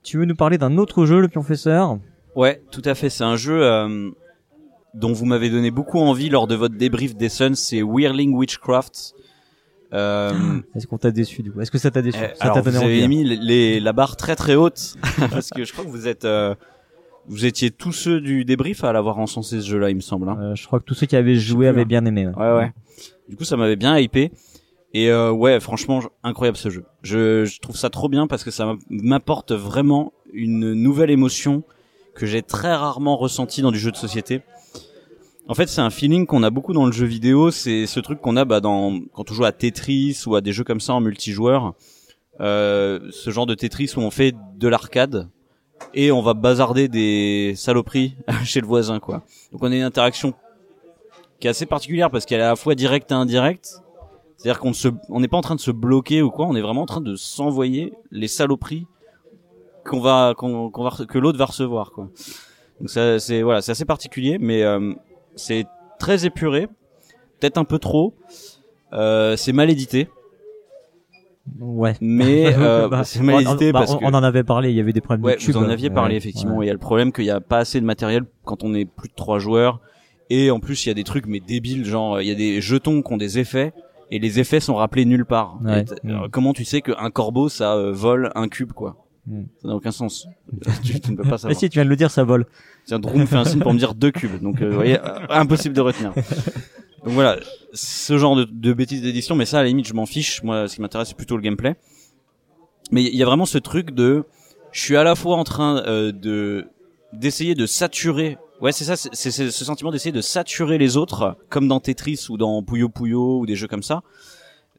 Tu 0.05 0.19
veux 0.19 0.25
nous 0.25 0.37
parler 0.37 0.59
d'un 0.59 0.79
autre 0.79 1.05
jeu, 1.07 1.21
le 1.21 1.27
Pionfesseur 1.29 1.99
Ouais, 2.37 2.63
tout 2.71 2.83
à 2.85 2.95
fait. 2.95 3.11
C'est 3.11 3.25
un 3.25 3.35
jeu 3.35 3.61
euh, 3.65 4.11
dont 4.95 5.13
vous 5.13 5.25
m'avez 5.25 5.51
donné 5.51 5.73
beaucoup 5.73 5.99
envie 5.99 6.29
lors 6.29 6.47
de 6.47 6.55
votre 6.55 6.77
débrief 6.77 7.17
des 7.17 7.29
Suns. 7.29 7.57
C'est 7.57 7.83
Whirling 7.83 8.33
Witchcraft. 8.37 9.15
Euh, 9.93 10.33
Est-ce 10.75 10.87
qu'on 10.87 10.99
t'a 10.99 11.11
déçu 11.11 11.43
du 11.43 11.53
coup? 11.53 11.61
Est-ce 11.61 11.71
que 11.71 11.79
ça 11.79 11.91
t'a 11.91 12.03
déçu? 12.03 12.19
Eh, 12.21 12.35
Ça 12.37 12.45
alors 12.45 12.57
t'a 12.57 12.61
vous 12.63 12.77
avez 12.77 12.85
envie 12.85 13.03
hein 13.05 13.09
mis 13.09 13.25
les, 13.25 13.37
les- 13.37 13.81
la 13.81 13.93
barre 13.93 14.17
très 14.17 14.35
très 14.37 14.55
haute 14.57 14.97
parce 15.31 15.51
que 15.51 15.65
je 15.65 15.73
crois 15.73 15.85
que 15.85 15.91
vous 15.91 16.09
êtes 16.09 16.25
euh, 16.25 16.55
vous 17.29 17.45
étiez 17.45 17.71
tous 17.71 17.93
ceux 17.93 18.21
du 18.21 18.45
débrief 18.45 18.85
à 18.85 18.93
l'avoir 18.93 19.19
encensé 19.19 19.61
ce 19.61 19.67
jeu-là, 19.69 19.91
il 19.91 19.97
me 19.97 20.01
semble. 20.01 20.29
hein. 20.29 20.39
Euh, 20.41 20.55
Je 20.55 20.67
crois 20.67 20.81
que 20.81 20.85
tous 20.85 20.95
ceux 20.95 21.07
qui 21.07 21.17
avaient 21.17 21.35
joué 21.37 21.69
avaient 21.69 21.83
hein. 21.83 21.87
bien 21.87 22.05
aimé. 22.05 22.27
ouais. 22.27 22.35
Ouais 22.37 22.53
ouais. 22.57 22.73
Du 23.29 23.37
coup, 23.37 23.45
ça 23.45 23.57
m'avait 23.57 23.77
bien 23.77 23.97
hypé. 23.99 24.31
Et 24.95 25.11
euh, 25.11 25.31
ouais, 25.33 25.59
franchement, 25.61 26.01
incroyable 26.23 26.57
ce 26.57 26.71
jeu. 26.71 26.85
Je, 27.03 27.45
je 27.45 27.61
trouve 27.61 27.77
ça 27.77 27.91
trop 27.91 28.09
bien 28.09 28.27
parce 28.29 28.45
que 28.45 28.51
ça 28.51 28.75
m'apporte 28.89 29.53
vraiment 29.53 30.13
une 30.33 30.73
nouvelle 30.75 31.11
émotion 31.11 31.65
que 32.15 32.25
j'ai 32.27 32.43
très 32.43 32.75
rarement 32.75 33.17
ressentie 33.17 33.61
dans 33.63 33.73
du 33.73 33.79
jeu 33.79 33.91
de 33.91 33.97
société. 33.97 34.43
En 35.49 35.55
fait, 35.55 35.69
c'est 35.69 35.81
un 35.81 35.91
feeling 35.91 36.27
qu'on 36.27 36.43
a 36.43 36.51
beaucoup 36.51 36.73
dans 36.73 36.87
le 36.87 36.93
jeu 36.93 37.07
vidéo. 37.07 37.53
C'est 37.53 37.87
ce 37.87 38.01
truc 38.01 38.21
qu'on 38.21 38.37
a 38.37 38.45
bah, 38.45 38.61
dans 38.61 39.01
quand 39.13 39.31
on 39.31 39.35
joue 39.35 39.45
à 39.45 39.53
Tetris 39.53 40.25
ou 40.27 40.35
à 40.35 40.41
des 40.41 40.53
jeux 40.53 40.65
comme 40.65 40.81
ça 40.81 40.93
en 40.95 41.01
multijoueur. 41.01 41.75
Euh, 42.41 42.99
ce 43.13 43.31
genre 43.31 43.47
de 43.47 43.55
Tetris 43.55 43.93
où 43.97 44.01
on 44.01 44.11
fait 44.11 44.35
de 44.57 44.69
l'arcade 44.69 45.31
et 45.95 46.11
on 46.11 46.21
va 46.21 46.35
bazarder 46.35 46.89
des 46.89 47.55
saloperies 47.57 48.17
chez 48.45 48.61
le 48.61 48.67
voisin, 48.67 48.99
quoi. 48.99 49.23
Donc 49.53 49.63
on 49.63 49.71
a 49.71 49.77
une 49.77 49.83
interaction 49.83 50.35
qui 51.39 51.47
est 51.47 51.51
assez 51.51 51.67
particulière 51.67 52.11
parce 52.11 52.27
qu'elle 52.27 52.41
est 52.41 52.45
à 52.45 52.51
la 52.51 52.57
fois 52.57 52.75
directe 52.75 53.13
et 53.13 53.15
indirecte. 53.15 53.81
C'est-à-dire 54.37 54.59
qu'on 54.59 54.73
se, 54.73 54.89
on 55.09 55.21
n'est 55.21 55.29
pas 55.29 55.39
en 55.39 55.43
train 55.43 55.55
de 55.55 55.61
se 55.61 55.71
bloquer 55.71 56.23
ou 56.23 56.31
quoi, 56.31 56.47
on 56.47 56.57
est 56.57 56.61
vraiment 56.61 56.83
en 56.83 56.87
train 56.87 57.01
de 57.01 57.15
s'envoyer 57.15 57.93
les 58.11 58.29
saloperies 58.29 58.87
qu'on 59.85 60.01
va, 60.01 60.35
qu'on, 60.37 60.71
va, 60.71 60.91
que 61.07 61.19
l'autre 61.19 61.39
va 61.39 61.47
recevoir, 61.47 61.93
quoi. 61.93 62.11
Donc 62.81 62.91
ça, 62.91 63.19
c'est 63.19 63.43
voilà, 63.43 63.63
c'est 63.63 63.73
assez 63.73 63.87
particulier, 63.87 64.37
mais 64.39 64.63
euh, 64.63 64.93
c'est 65.37 65.67
très 65.99 66.27
épuré, 66.27 66.67
peut-être 67.41 67.59
un 67.59 67.65
peu 67.65 67.79
trop. 67.79 68.15
Euh, 68.93 69.37
c'est 69.37 69.53
mal 69.53 69.71
édité, 69.71 70.09
Ouais. 71.61 71.95
mais 72.01 72.47
euh, 72.59 72.89
Bah, 72.89 73.05
c'est 73.05 73.23
mal 73.23 73.37
on- 73.37 73.41
édité 73.41 73.73
bah, 73.73 73.81
parce 73.81 73.93
on, 73.93 73.99
que 73.99 74.05
on 74.05 74.09
en 74.09 74.23
avait 74.23 74.43
parlé, 74.45 74.71
il 74.71 74.77
y 74.77 74.81
avait 74.81 74.93
des 74.93 75.01
problèmes 75.01 75.25
Ouais, 75.25 75.37
de 75.37 75.43
vous 75.43 75.57
en 75.57 75.69
aviez 75.69 75.91
parlé 75.91 76.15
Ouais, 76.15 76.19
effectivement. 76.19 76.57
ouais. 76.57 76.65
Il 76.67 76.69
y 76.69 76.71
a 76.71 76.75
le 76.75 76.79
problème 76.79 77.13
qu'il 77.13 77.25
n'y 77.25 77.31
a 77.31 77.41
pas 77.41 77.59
assez 77.59 77.81
de 77.81 77.87
matériel 77.87 78.25
quand 78.45 78.65
on 78.65 78.75
est 78.75 78.85
plus 78.85 79.09
de 79.09 79.15
trois 79.15 79.39
joueurs. 79.39 79.81
Et 80.29 80.51
en 80.51 80.59
plus, 80.59 80.85
il 80.85 80.89
y 80.89 80.91
a 80.91 80.95
des 80.95 81.05
trucs 81.05 81.27
mais 81.27 81.39
débiles, 81.39 81.85
genre 81.85 82.21
il 82.21 82.27
y 82.27 82.33
a 82.33 82.35
des 82.35 82.61
jetons 82.61 83.01
qui 83.03 83.13
ont 83.13 83.17
des 83.17 83.39
effets 83.39 83.73
et 84.11 84.19
les 84.19 84.41
effets 84.41 84.59
sont 84.59 84.75
rappelés 84.75 85.05
nulle 85.05 85.25
part. 85.25 85.59
Ouais. 85.65 85.83
Et 85.83 85.85
t- 85.85 85.95
Mm. 86.03 86.11
euh, 86.11 86.29
comment 86.31 86.53
tu 86.53 86.65
sais 86.65 86.81
qu'un 86.83 87.11
corbeau 87.11 87.49
ça 87.49 87.75
euh, 87.77 87.93
vole 87.93 88.33
un 88.35 88.49
cube 88.49 88.73
quoi? 88.73 88.97
Mm. 89.29 89.43
Ça 89.63 89.69
n'a 89.69 89.75
aucun 89.77 89.93
sens. 89.93 90.27
tu, 90.83 91.01
tu 91.01 91.13
ne 91.13 91.17
peux 91.17 91.23
pas 91.29 91.39
savoir. 91.39 91.57
si, 91.59 91.69
tu 91.71 91.75
viens 91.79 91.85
de 91.85 91.91
le 91.91 91.97
dire, 91.97 92.11
ça 92.11 92.25
vole. 92.25 92.47
Tiens, 92.87 93.01
Drew 93.01 93.19
me 93.19 93.27
fait 93.27 93.37
un 93.37 93.45
signe 93.45 93.61
pour 93.61 93.73
me 93.73 93.79
dire 93.79 93.95
deux 93.95 94.13
cubes. 94.13 94.41
Donc 94.41 94.63
euh, 94.63 94.69
vous 94.69 94.77
voyez, 94.77 94.99
euh, 95.01 95.19
impossible 95.29 95.75
de 95.75 95.81
retenir. 95.81 96.13
Donc 96.15 97.15
voilà, 97.15 97.37
ce 97.73 98.17
genre 98.17 98.37
de, 98.37 98.45
de 98.45 98.73
bêtises 98.73 99.03
d'édition, 99.03 99.35
mais 99.35 99.45
ça 99.45 99.59
à 99.59 99.63
la 99.63 99.69
limite 99.69 99.87
je 99.87 99.95
m'en 99.95 100.07
fiche. 100.07 100.43
Moi, 100.43 100.69
ce 100.69 100.77
qui 100.77 100.81
m'intéresse 100.81 101.09
c'est 101.09 101.17
plutôt 101.17 101.37
le 101.37 101.43
gameplay. 101.43 101.75
Mais 102.93 103.03
il 103.03 103.17
y 103.17 103.23
a 103.23 103.27
vraiment 103.27 103.47
ce 103.47 103.59
truc 103.59 103.91
de, 103.91 104.25
je 104.71 104.81
suis 104.81 104.97
à 104.97 105.03
la 105.03 105.17
fois 105.17 105.37
en 105.37 105.45
train 105.45 105.83
euh, 105.87 106.13
de 106.13 106.67
d'essayer 107.13 107.55
de 107.55 107.67
saturer. 107.67 108.39
Ouais, 108.61 108.73
c'est 108.73 108.85
ça, 108.85 108.97
c'est 108.97 109.31
ce 109.31 109.65
sentiment 109.65 109.91
d'essayer 109.91 110.13
de 110.13 110.21
saturer 110.21 110.79
les 110.79 110.97
autres, 110.97 111.37
comme 111.51 111.69
dans 111.69 111.81
Tetris 111.81 112.27
ou 112.31 112.39
dans 112.39 112.63
Puyo 112.63 112.89
Puyo 112.89 113.41
ou 113.41 113.47
des 113.47 113.55
jeux 113.57 113.69
comme 113.69 113.83
ça, 113.83 114.03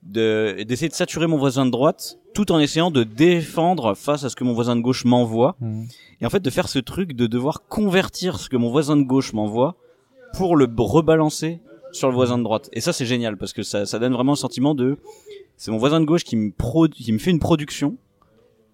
de 0.04 0.64
d'essayer 0.64 0.90
de 0.90 0.94
saturer 0.94 1.28
mon 1.28 1.38
voisin 1.38 1.66
de 1.66 1.72
droite, 1.72 2.20
tout 2.34 2.52
en 2.52 2.60
essayant 2.60 2.92
de 2.92 3.04
défendre 3.04 3.96
face 3.96 4.24
à 4.24 4.30
ce 4.30 4.36
que 4.36 4.44
mon 4.44 4.54
voisin 4.54 4.76
de 4.76 4.82
gauche 4.82 5.06
m'envoie. 5.06 5.58
Et 6.22 6.26
en 6.26 6.30
fait, 6.30 6.40
de 6.40 6.50
faire 6.50 6.70
ce 6.70 6.80
truc 6.80 7.14
de 7.14 7.28
devoir 7.28 7.68
convertir 7.68 8.40
ce 8.40 8.50
que 8.50 8.58
mon 8.58 8.70
voisin 8.70 8.98
de 8.98 9.04
gauche 9.04 9.34
m'envoie 9.34 9.76
pour 10.34 10.56
le 10.56 10.68
rebalancer 10.78 11.60
sur 11.92 12.10
le 12.10 12.16
voisin 12.16 12.38
de 12.38 12.44
droite. 12.44 12.69
Et 12.74 12.81
ça, 12.81 12.94
c'est 12.94 13.06
génial 13.06 13.38
parce 13.38 13.54
que 13.54 13.64
ça, 13.64 13.86
ça 13.86 14.00
donne 14.00 14.14
vraiment 14.14 14.33
un 14.33 14.38
sentiment 14.38 14.76
de, 14.76 14.98
c'est 15.56 15.71
mon 15.71 15.78
voisin 15.78 16.00
de 16.00 16.06
gauche 16.06 16.24
qui 16.24 16.36
me 16.36 16.52
pro, 16.52 16.88
qui 16.88 17.12
me 17.12 17.18
fait 17.18 17.31
une 17.31 17.40
production 17.40 17.98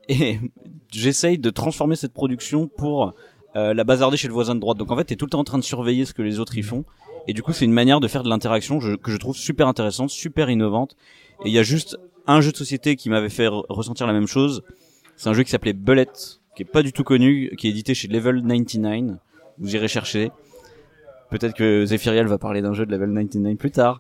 et 0.10 0.40
j'essaye 0.92 1.38
de 1.38 1.50
transformer 1.50 1.96
cette 1.96 2.14
production 2.14 2.68
pour 2.68 3.14
euh, 3.56 3.74
la 3.74 3.84
bazarder 3.84 4.18
chez 4.18 4.28
le 4.28 4.34
voisin 4.34 4.56
de 4.56 4.60
droite. 4.60 4.78
Donc 4.78 4.92
en 4.92 4.98
fait, 4.98 5.06
t'es 5.06 5.16
tout 5.16 5.26
le 5.26 5.32
temps 5.32 5.40
en 5.40 5.44
train 5.44 5.58
de 5.58 5.64
surveiller 5.64 6.06
ce 6.06 6.14
que 6.14 6.22
les 6.22 6.40
autres 6.40 6.58
y 6.58 6.64
font. 6.64 6.86
Et 7.28 7.34
du 7.34 7.42
coup, 7.44 7.54
c'est 7.54 7.66
une 7.66 7.72
manière 7.74 8.00
de 8.00 8.08
faire 8.08 8.24
de 8.24 8.30
l'interaction 8.30 8.80
que 8.80 9.12
je 9.12 9.18
trouve 9.18 9.36
super 9.36 9.68
intéressante, 9.68 10.10
super 10.10 10.50
innovante. 10.50 10.96
Et 11.46 11.50
il 11.50 11.54
y 11.54 11.60
a 11.60 11.64
juste 11.64 11.98
un 12.28 12.42
jeu 12.42 12.52
de 12.52 12.58
société 12.58 12.96
qui 12.96 13.10
m'avait 13.10 13.30
fait 13.30 13.48
re- 13.48 13.66
ressentir 13.70 14.08
la 14.08 14.14
même 14.14 14.28
chose. 14.28 14.64
C'est 15.16 15.30
un 15.30 15.34
jeu 15.34 15.44
qui 15.44 15.52
s'appelait 15.52 15.74
Bullet, 15.74 16.08
qui 16.56 16.64
est 16.64 16.66
pas 16.72 16.84
du 16.84 16.92
tout 16.92 17.04
connu, 17.04 17.54
qui 17.58 17.68
est 17.68 17.70
édité 17.72 17.94
chez 17.94 18.08
Level 18.08 18.42
99. 18.46 19.18
Vous 19.60 19.76
irez 19.76 19.88
chercher. 19.88 20.32
Peut-être 21.30 21.56
que 21.56 21.86
Zephyriel 21.86 22.28
va 22.28 22.38
parler 22.38 22.62
d'un 22.62 22.74
jeu 22.74 22.86
de 22.86 22.92
Level 22.92 23.10
99 23.14 23.56
plus 23.58 23.72
tard. 23.72 24.00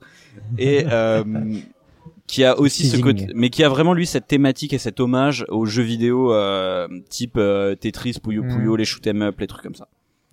Et 0.57 0.85
euh, 0.91 1.23
qui 2.27 2.43
a 2.43 2.59
aussi 2.59 2.87
ce 2.87 2.97
côté, 3.01 3.27
mais 3.35 3.49
qui 3.49 3.63
a 3.63 3.69
vraiment 3.69 3.93
lui 3.93 4.05
cette 4.05 4.27
thématique 4.27 4.73
et 4.73 4.77
cet 4.77 4.99
hommage 4.99 5.45
aux 5.49 5.65
jeux 5.65 5.83
vidéo 5.83 6.33
euh, 6.33 6.87
type 7.09 7.35
euh, 7.37 7.75
Tetris, 7.75 8.17
Puyo 8.23 8.43
Puyo, 8.43 8.73
Mm. 8.73 8.77
les 8.77 8.85
shoot 8.85 9.05
'em 9.07 9.21
up, 9.23 9.39
les 9.39 9.47
trucs 9.47 9.61
comme 9.63 9.75
ça. 9.75 9.87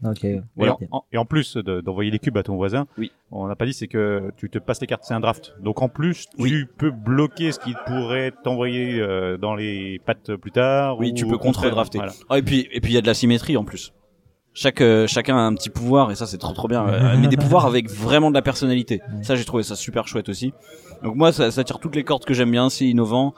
Ok. 0.04 0.26
Voilà. 0.56 0.76
Et, 0.80 0.86
en, 0.90 1.04
et 1.12 1.18
en 1.18 1.24
plus 1.26 1.56
de- 1.56 1.80
d'envoyer 1.82 2.10
les 2.10 2.18
cubes 2.18 2.36
à 2.38 2.42
ton 2.42 2.56
voisin, 2.56 2.86
Oui. 2.96 3.12
on 3.30 3.46
n'a 3.46 3.54
pas 3.56 3.66
dit, 3.66 3.74
c'est 3.74 3.86
que 3.86 4.30
tu 4.36 4.48
te 4.48 4.58
passes 4.58 4.80
les 4.80 4.86
cartes, 4.86 5.02
c'est 5.04 5.12
un 5.14 5.20
draft. 5.20 5.54
Donc 5.60 5.82
en 5.82 5.88
plus, 5.90 6.26
tu 6.36 6.42
Oui. 6.42 6.64
peux 6.78 6.90
bloquer 6.90 7.52
ce 7.52 7.58
qui 7.58 7.74
pourrait 7.86 8.32
t'envoyer 8.42 8.98
euh, 9.00 9.36
dans 9.36 9.54
les 9.54 10.00
pattes 10.06 10.34
plus 10.36 10.52
tard. 10.52 10.98
Oui, 10.98 11.10
ou 11.10 11.14
tu 11.14 11.26
peux 11.26 11.36
contre-drafter. 11.36 11.98
voilà. 11.98 12.12
Ah, 12.30 12.38
et 12.38 12.42
puis 12.42 12.66
et 12.72 12.80
puis 12.80 12.92
il 12.92 12.94
y 12.94 12.98
a 12.98 13.02
de 13.02 13.06
la 13.06 13.14
symétrie 13.14 13.56
en 13.58 13.64
plus. 13.64 13.92
Chaque 14.52 14.80
euh, 14.80 15.06
chacun 15.06 15.36
a 15.36 15.40
un 15.42 15.54
petit 15.54 15.70
pouvoir 15.70 16.10
et 16.10 16.14
ça 16.16 16.26
c'est 16.26 16.38
trop 16.38 16.52
trop 16.54 16.66
bien. 16.66 16.84
Euh, 16.88 17.16
mais 17.20 17.28
des 17.28 17.36
pouvoirs 17.36 17.66
avec 17.66 17.88
vraiment 17.90 18.30
de 18.30 18.34
la 18.34 18.42
personnalité. 18.42 19.00
Ça 19.22 19.36
j'ai 19.36 19.44
trouvé 19.44 19.62
ça 19.62 19.76
super 19.76 20.08
chouette 20.08 20.28
aussi. 20.30 20.52
Donc 21.02 21.14
moi 21.14 21.30
ça, 21.32 21.50
ça 21.50 21.62
tire 21.62 21.78
toutes 21.78 21.94
les 21.94 22.04
cordes 22.04 22.24
que 22.24 22.34
j'aime 22.34 22.50
bien, 22.50 22.68
c'est 22.70 22.86
innovant, 22.86 23.34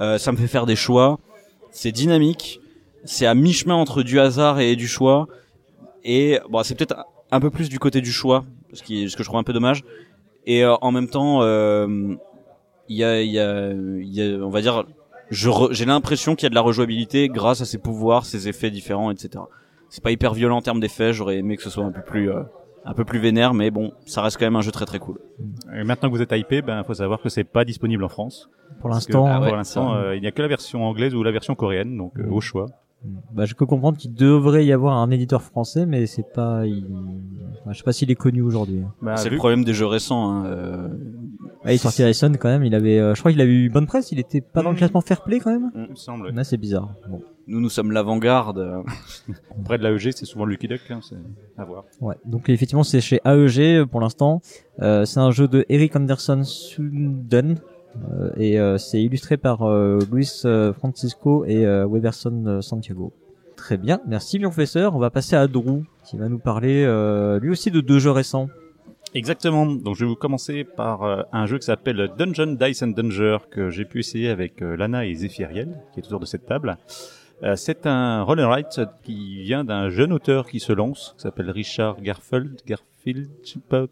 euh, 0.00 0.16
ça 0.18 0.30
me 0.32 0.36
fait 0.36 0.46
faire 0.46 0.64
des 0.66 0.74
choix, 0.76 1.18
c'est 1.70 1.92
dynamique, 1.92 2.60
c'est 3.04 3.26
à 3.26 3.34
mi-chemin 3.34 3.74
entre 3.74 4.02
du 4.02 4.18
hasard 4.20 4.58
et 4.60 4.74
du 4.76 4.86
choix. 4.88 5.26
Et 6.04 6.38
bon 6.50 6.62
c'est 6.62 6.74
peut-être 6.74 6.96
un- 7.30 7.40
peu 7.40 7.50
plus 7.50 7.68
du 7.68 7.78
côté 7.78 8.00
du 8.00 8.12
choix, 8.12 8.44
ce 8.72 8.82
qui 8.82 9.08
ce 9.10 9.16
que 9.16 9.22
je 9.22 9.28
trouve 9.28 9.38
un 9.40 9.44
peu 9.44 9.52
dommage. 9.52 9.82
Et 10.46 10.62
euh, 10.64 10.74
en 10.82 10.92
même 10.92 11.08
temps 11.08 11.40
euh, 11.42 12.14
il 12.88 12.96
y 12.96 13.04
a 13.04 13.22
il 13.22 13.30
y 13.30 13.38
a 13.40 13.70
il 13.72 14.14
y 14.14 14.22
a 14.22 14.36
on 14.44 14.50
va 14.50 14.60
dire 14.60 14.84
je 15.30 15.48
re- 15.48 15.72
j'ai 15.72 15.86
l'impression 15.86 16.34
qu'il 16.34 16.44
y 16.44 16.48
a 16.48 16.50
de 16.50 16.54
la 16.54 16.60
rejouabilité 16.60 17.28
grâce 17.28 17.60
à 17.62 17.64
ses 17.64 17.78
pouvoirs, 17.78 18.26
ses 18.26 18.46
effets 18.48 18.70
différents, 18.70 19.10
etc. 19.10 19.42
C'est 19.88 20.02
pas 20.02 20.10
hyper 20.10 20.34
violent 20.34 20.58
en 20.58 20.62
termes 20.62 20.80
d'effets. 20.80 21.12
J'aurais 21.14 21.38
aimé 21.38 21.56
que 21.56 21.62
ce 21.62 21.70
soit 21.70 21.84
un 21.84 21.92
peu 21.92 22.02
plus, 22.02 22.30
euh, 22.30 22.42
un 22.84 22.92
peu 22.92 23.04
plus 23.04 23.18
vénère, 23.20 23.54
mais 23.54 23.70
bon, 23.70 23.92
ça 24.04 24.20
reste 24.22 24.36
quand 24.38 24.44
même 24.44 24.56
un 24.56 24.60
jeu 24.60 24.70
très 24.72 24.84
très 24.84 24.98
cool. 24.98 25.18
Et 25.74 25.82
maintenant 25.84 26.10
que 26.10 26.14
vous 26.14 26.20
êtes 26.22 26.32
hypé, 26.32 26.60
ben 26.60 26.82
faut 26.84 26.94
savoir 26.94 27.20
que 27.22 27.28
c'est 27.30 27.44
pas 27.44 27.64
disponible 27.64 28.04
en 28.04 28.08
France. 28.10 28.50
Pour 28.80 28.90
l'instant, 28.90 29.24
Ah 29.26 29.40
ouais, 29.40 29.48
pour 29.48 29.56
l'instant, 29.56 29.94
euh, 29.94 30.14
il 30.16 30.20
n'y 30.20 30.26
a 30.26 30.32
que 30.32 30.42
la 30.42 30.48
version 30.48 30.84
anglaise 30.84 31.14
ou 31.14 31.22
la 31.22 31.30
version 31.30 31.54
coréenne, 31.54 31.96
donc 31.96 32.18
euh, 32.18 32.28
au 32.28 32.40
choix. 32.42 32.66
Bah, 33.32 33.44
je 33.44 33.54
peux 33.54 33.66
comprendre 33.66 33.98
qu'il 33.98 34.14
devrait 34.14 34.64
y 34.64 34.72
avoir 34.72 34.96
un 34.98 35.10
éditeur 35.10 35.42
français, 35.42 35.86
mais 35.86 36.06
c'est 36.06 36.22
pas, 36.32 36.66
il... 36.66 36.84
enfin, 37.60 37.72
je 37.72 37.78
sais 37.78 37.84
pas 37.84 37.92
s'il 37.92 38.10
est 38.10 38.14
connu 38.14 38.42
aujourd'hui. 38.42 38.82
Bah, 39.02 39.16
c'est 39.16 39.28
le 39.30 39.36
problème 39.36 39.64
des 39.64 39.74
jeux 39.74 39.86
récents. 39.86 40.30
Hein, 40.30 40.46
euh, 40.46 40.88
Ah, 41.64 41.72
il 41.72 41.74
est 41.74 41.78
sorti 41.78 42.38
quand 42.38 42.48
même, 42.48 42.64
il 42.64 42.74
avait, 42.74 42.98
euh, 42.98 43.14
je 43.14 43.20
crois 43.20 43.32
qu'il 43.32 43.40
avait 43.40 43.52
eu 43.52 43.68
bonne 43.70 43.86
presse, 43.86 44.12
il 44.12 44.18
était 44.18 44.40
pas 44.40 44.62
dans 44.62 44.70
le 44.70 44.74
Mm. 44.74 44.78
classement 44.78 45.00
fair 45.00 45.22
play 45.22 45.40
quand 45.40 45.50
même. 45.52 45.70
il 45.74 45.90
me 45.90 45.94
semble. 45.96 46.30
Là, 46.30 46.44
c'est 46.44 46.56
bizarre. 46.58 46.94
Bon. 47.08 47.20
nous, 47.46 47.60
nous 47.60 47.68
sommes 47.68 47.92
l'avant-garde. 47.92 48.82
Près 49.64 49.78
de 49.78 49.82
l'AEG, 49.82 50.12
c'est 50.14 50.24
souvent 50.24 50.44
Lucky 50.46 50.68
Duck, 50.68 50.80
hein, 50.90 51.00
c'est 51.02 51.16
à 51.58 51.64
voir. 51.64 51.84
Ouais. 52.00 52.14
Donc 52.24 52.48
effectivement, 52.48 52.84
c'est 52.84 53.00
chez 53.00 53.20
AEG 53.24 53.60
euh, 53.60 53.86
pour 53.86 54.00
l'instant. 54.00 54.40
Euh, 54.80 55.04
c'est 55.04 55.20
un 55.20 55.30
jeu 55.30 55.46
de 55.48 55.64
Eric 55.68 55.94
Anderson 55.96 56.42
Sundon 56.42 57.56
et 58.36 58.58
euh, 58.58 58.78
c'est 58.78 59.02
illustré 59.02 59.36
par 59.36 59.62
euh, 59.62 59.98
Luis 60.10 60.42
euh, 60.44 60.72
Francisco 60.72 61.44
et 61.44 61.64
euh, 61.64 61.86
Weberson 61.86 62.44
euh, 62.46 62.60
Santiago. 62.60 63.12
Très 63.56 63.76
bien, 63.76 64.00
merci 64.06 64.38
Lion 64.38 64.50
Professeur. 64.50 64.94
On 64.94 64.98
va 64.98 65.10
passer 65.10 65.36
à 65.36 65.46
Drew 65.46 65.84
qui 66.04 66.16
va 66.16 66.28
nous 66.28 66.38
parler 66.38 66.84
euh, 66.84 67.38
lui 67.38 67.50
aussi 67.50 67.70
de 67.70 67.80
deux 67.80 67.98
jeux 67.98 68.10
récents. 68.10 68.48
Exactement. 69.14 69.64
Donc 69.66 69.94
je 69.94 70.04
vais 70.04 70.08
vous 70.08 70.16
commencer 70.16 70.64
par 70.64 71.04
euh, 71.04 71.22
un 71.32 71.46
jeu 71.46 71.58
qui 71.58 71.66
s'appelle 71.66 72.10
Dungeon 72.18 72.56
Dice 72.60 72.82
and 72.82 72.88
Danger 72.88 73.38
que 73.50 73.70
j'ai 73.70 73.84
pu 73.84 74.00
essayer 74.00 74.28
avec 74.28 74.60
euh, 74.60 74.76
Lana 74.76 75.06
et 75.06 75.14
Zephyriel, 75.14 75.80
qui 75.92 76.00
est 76.00 76.06
autour 76.06 76.20
de 76.20 76.26
cette 76.26 76.46
table. 76.46 76.76
Euh, 77.42 77.56
c'est 77.56 77.86
un 77.86 78.22
roll 78.22 78.40
and 78.40 78.48
write 78.48 78.80
qui 79.02 79.42
vient 79.42 79.64
d'un 79.64 79.90
jeune 79.90 80.12
auteur 80.12 80.46
qui 80.46 80.60
se 80.60 80.72
lance, 80.72 81.14
qui 81.16 81.22
s'appelle 81.22 81.50
Richard 81.50 82.00
Garfield. 82.00 82.60
Garfield, 82.66 83.28
je 83.44 83.50
sais 83.50 83.58
pas. 83.68 83.82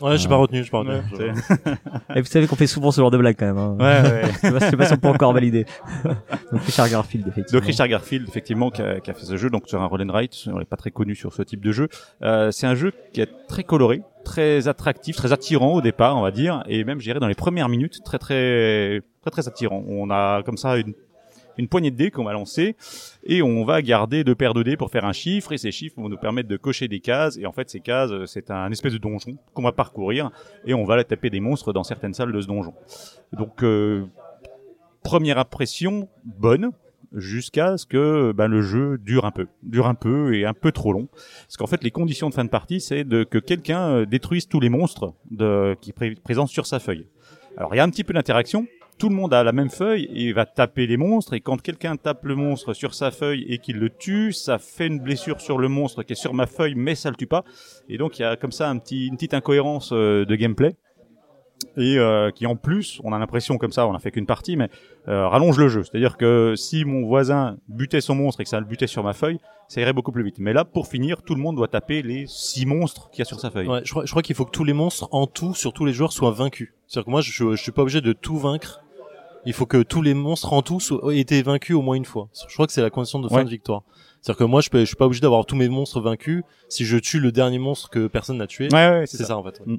Ouais, 0.00 0.16
j'ai 0.16 0.28
pas 0.28 0.36
retenu, 0.36 0.64
j'ai 0.64 0.70
pas 0.70 0.78
retenu. 0.78 1.02
Et 2.14 2.20
vous 2.20 2.26
savez 2.26 2.46
qu'on 2.46 2.56
fait 2.56 2.66
souvent 2.66 2.90
ce 2.92 3.00
genre 3.00 3.10
de 3.10 3.18
blague 3.18 3.36
quand 3.38 3.46
même. 3.46 3.58
Hein. 3.58 3.76
ouais, 3.78 4.10
ouais. 4.10 4.22
je 4.32 4.38
sais 4.38 4.52
pas, 4.52 4.58
je 4.58 4.70
sais 4.70 4.76
pas 4.76 4.86
si 4.86 4.92
on 4.94 4.96
peut 4.96 5.08
encore 5.08 5.32
valider. 5.32 5.66
Donc 6.52 6.62
Richard 6.62 6.88
Garfield 6.88 7.26
effectivement. 7.28 7.60
Donc 7.60 7.66
Richard 7.66 7.88
Garfield, 7.88 8.28
effectivement, 8.28 8.70
qui 8.70 8.82
a, 8.82 9.00
qui 9.00 9.10
a 9.10 9.14
fait 9.14 9.26
ce 9.26 9.36
jeu, 9.36 9.50
donc 9.50 9.68
sur 9.68 9.82
un 9.82 9.86
roll 9.86 10.02
and 10.02 10.12
write, 10.12 10.34
on 10.46 10.58
n'est 10.58 10.64
pas 10.64 10.76
très 10.76 10.90
connu 10.90 11.14
sur 11.14 11.32
ce 11.32 11.42
type 11.42 11.62
de 11.62 11.72
jeu. 11.72 11.88
Euh, 12.22 12.50
c'est 12.52 12.66
un 12.66 12.74
jeu 12.74 12.92
qui 13.12 13.20
est 13.20 13.30
très 13.48 13.64
coloré, 13.64 14.02
très 14.24 14.68
attractif, 14.68 15.16
très 15.16 15.32
attirant 15.32 15.74
au 15.74 15.80
départ, 15.82 16.16
on 16.16 16.22
va 16.22 16.30
dire, 16.30 16.62
et 16.68 16.84
même, 16.84 17.00
je 17.00 17.04
dirais, 17.04 17.20
dans 17.20 17.28
les 17.28 17.34
premières 17.34 17.68
minutes, 17.68 18.00
très 18.04 18.18
très 18.18 19.02
très 19.22 19.30
très 19.30 19.48
attirant. 19.48 19.82
On 19.88 20.10
a 20.10 20.42
comme 20.42 20.56
ça 20.56 20.76
une 20.76 20.94
une 21.58 21.68
poignée 21.68 21.90
de 21.90 21.96
dés 21.96 22.10
qu'on 22.10 22.24
va 22.24 22.32
lancer 22.32 22.76
et 23.24 23.42
on 23.42 23.64
va 23.64 23.82
garder 23.82 24.24
deux 24.24 24.34
paires 24.34 24.54
de 24.54 24.62
dés 24.62 24.76
pour 24.76 24.90
faire 24.90 25.04
un 25.04 25.12
chiffre 25.12 25.52
et 25.52 25.58
ces 25.58 25.70
chiffres 25.70 25.96
vont 25.96 26.08
nous 26.08 26.16
permettre 26.16 26.48
de 26.48 26.56
cocher 26.56 26.88
des 26.88 27.00
cases 27.00 27.36
et 27.36 27.46
en 27.46 27.52
fait 27.52 27.70
ces 27.70 27.80
cases 27.80 28.10
euh, 28.10 28.26
c'est 28.26 28.50
un 28.50 28.70
espèce 28.70 28.92
de 28.92 28.98
donjon 28.98 29.36
qu'on 29.52 29.62
va 29.62 29.72
parcourir 29.72 30.30
et 30.64 30.74
on 30.74 30.84
va 30.84 30.94
aller 30.94 31.04
taper 31.04 31.30
des 31.30 31.40
monstres 31.40 31.72
dans 31.72 31.84
certaines 31.84 32.14
salles 32.14 32.32
de 32.32 32.40
ce 32.40 32.46
donjon. 32.46 32.74
Donc 33.32 33.62
euh, 33.62 34.04
première 35.02 35.38
impression 35.38 36.08
bonne 36.24 36.72
jusqu'à 37.14 37.76
ce 37.76 37.86
que 37.86 38.32
ben, 38.32 38.48
le 38.48 38.62
jeu 38.62 38.98
dure 38.98 39.24
un 39.24 39.30
peu, 39.30 39.46
dure 39.62 39.86
un 39.86 39.94
peu 39.94 40.34
et 40.34 40.44
un 40.44 40.54
peu 40.54 40.72
trop 40.72 40.92
long. 40.92 41.06
Parce 41.06 41.56
qu'en 41.56 41.66
fait, 41.66 41.82
les 41.82 41.90
conditions 41.90 42.28
de 42.28 42.34
fin 42.34 42.44
de 42.44 42.50
partie, 42.50 42.80
c'est 42.80 43.04
de 43.04 43.24
que 43.24 43.38
quelqu'un 43.38 43.88
euh, 43.88 44.06
détruise 44.06 44.48
tous 44.48 44.60
les 44.60 44.68
monstres 44.68 45.14
de, 45.30 45.76
qui 45.80 45.92
pré 45.92 46.14
présentent 46.22 46.48
sur 46.48 46.66
sa 46.66 46.80
feuille. 46.80 47.06
Alors, 47.56 47.74
il 47.74 47.78
y 47.78 47.80
a 47.80 47.84
un 47.84 47.90
petit 47.90 48.04
peu 48.04 48.12
d'interaction. 48.12 48.66
Tout 48.98 49.08
le 49.08 49.16
monde 49.16 49.34
a 49.34 49.42
la 49.42 49.52
même 49.52 49.70
feuille 49.70 50.08
et 50.14 50.32
va 50.32 50.46
taper 50.46 50.86
les 50.86 50.96
monstres. 50.96 51.34
Et 51.34 51.40
quand 51.40 51.60
quelqu'un 51.60 51.96
tape 51.96 52.24
le 52.24 52.36
monstre 52.36 52.74
sur 52.74 52.94
sa 52.94 53.10
feuille 53.10 53.44
et 53.48 53.58
qu'il 53.58 53.78
le 53.78 53.90
tue, 53.90 54.32
ça 54.32 54.58
fait 54.58 54.86
une 54.86 55.00
blessure 55.00 55.40
sur 55.40 55.58
le 55.58 55.68
monstre 55.68 56.02
qui 56.04 56.12
est 56.12 56.16
sur 56.16 56.32
ma 56.32 56.46
feuille, 56.46 56.74
mais 56.76 56.94
ça 56.94 57.10
le 57.10 57.16
tue 57.16 57.26
pas. 57.26 57.44
Et 57.88 57.98
donc, 57.98 58.18
il 58.18 58.22
y 58.22 58.24
a 58.24 58.36
comme 58.36 58.52
ça 58.52 58.70
un 58.70 58.78
petit, 58.78 59.06
une 59.06 59.14
petite 59.14 59.34
incohérence 59.34 59.90
euh, 59.92 60.24
de 60.24 60.36
gameplay 60.36 60.76
et 61.76 61.98
euh, 61.98 62.30
qui 62.30 62.46
en 62.46 62.56
plus, 62.56 63.00
on 63.04 63.12
a 63.12 63.18
l'impression 63.18 63.58
comme 63.58 63.72
ça, 63.72 63.86
on 63.86 63.94
a 63.94 63.98
fait 63.98 64.10
qu'une 64.10 64.26
partie, 64.26 64.56
mais 64.56 64.68
euh, 65.08 65.26
rallonge 65.28 65.58
le 65.58 65.68
jeu. 65.68 65.82
C'est-à-dire 65.82 66.16
que 66.16 66.54
si 66.56 66.84
mon 66.84 67.06
voisin 67.06 67.56
butait 67.68 68.00
son 68.00 68.14
monstre 68.14 68.40
et 68.40 68.44
que 68.44 68.50
ça 68.50 68.60
le 68.60 68.66
butait 68.66 68.86
sur 68.86 69.02
ma 69.02 69.12
feuille, 69.12 69.38
ça 69.68 69.80
irait 69.80 69.92
beaucoup 69.92 70.12
plus 70.12 70.22
vite. 70.22 70.38
Mais 70.38 70.52
là, 70.52 70.64
pour 70.64 70.86
finir, 70.86 71.22
tout 71.22 71.34
le 71.34 71.40
monde 71.40 71.56
doit 71.56 71.68
taper 71.68 72.02
les 72.02 72.26
six 72.26 72.66
monstres 72.66 73.10
qu'il 73.10 73.20
y 73.20 73.22
a 73.22 73.24
sur 73.24 73.40
sa 73.40 73.50
feuille. 73.50 73.66
Ouais, 73.66 73.80
je 73.84 73.90
crois, 73.90 74.04
crois 74.04 74.22
qu'il 74.22 74.36
faut 74.36 74.44
que 74.44 74.50
tous 74.50 74.64
les 74.64 74.72
monstres 74.72 75.08
en 75.10 75.26
tout, 75.26 75.54
sur 75.54 75.72
tous 75.72 75.84
les 75.84 75.92
joueurs, 75.92 76.12
soient 76.12 76.32
vaincus. 76.32 76.72
C'est-à-dire 76.86 77.06
que 77.06 77.10
moi, 77.10 77.20
je, 77.22 77.32
je 77.32 77.62
suis 77.62 77.72
pas 77.72 77.82
obligé 77.82 78.00
de 78.00 78.12
tout 78.12 78.36
vaincre. 78.36 78.83
Il 79.46 79.52
faut 79.52 79.66
que 79.66 79.82
tous 79.82 80.00
les 80.02 80.14
monstres 80.14 80.52
en 80.52 80.62
tout 80.62 80.80
soient, 80.80 81.14
aient 81.14 81.18
été 81.20 81.42
vaincus 81.42 81.76
au 81.76 81.82
moins 81.82 81.94
une 81.96 82.04
fois. 82.04 82.28
Je 82.48 82.54
crois 82.54 82.66
que 82.66 82.72
c'est 82.72 82.82
la 82.82 82.90
condition 82.90 83.20
de 83.20 83.28
fin 83.28 83.36
Ouais. 83.36 83.44
de 83.44 83.50
victoire. 83.50 83.82
C'est-à-dire 84.22 84.38
que 84.38 84.44
moi, 84.44 84.60
je, 84.62 84.70
peux, 84.70 84.80
je 84.80 84.84
suis 84.86 84.96
pas 84.96 85.04
obligé 85.04 85.20
d'avoir 85.20 85.44
tous 85.44 85.54
mes 85.56 85.68
monstres 85.68 86.00
vaincus 86.00 86.42
si 86.70 86.84
je 86.86 86.96
tue 86.96 87.20
le 87.20 87.30
dernier 87.30 87.58
monstre 87.58 87.90
que 87.90 88.06
personne 88.06 88.38
n'a 88.38 88.46
tué. 88.46 88.68
Ouais, 88.72 88.88
ouais, 88.90 89.02
c'est 89.06 89.18
c'est 89.18 89.24
ça. 89.24 89.28
ça. 89.30 89.36
en 89.36 89.44
fait. 89.44 89.60
ouais. 89.66 89.78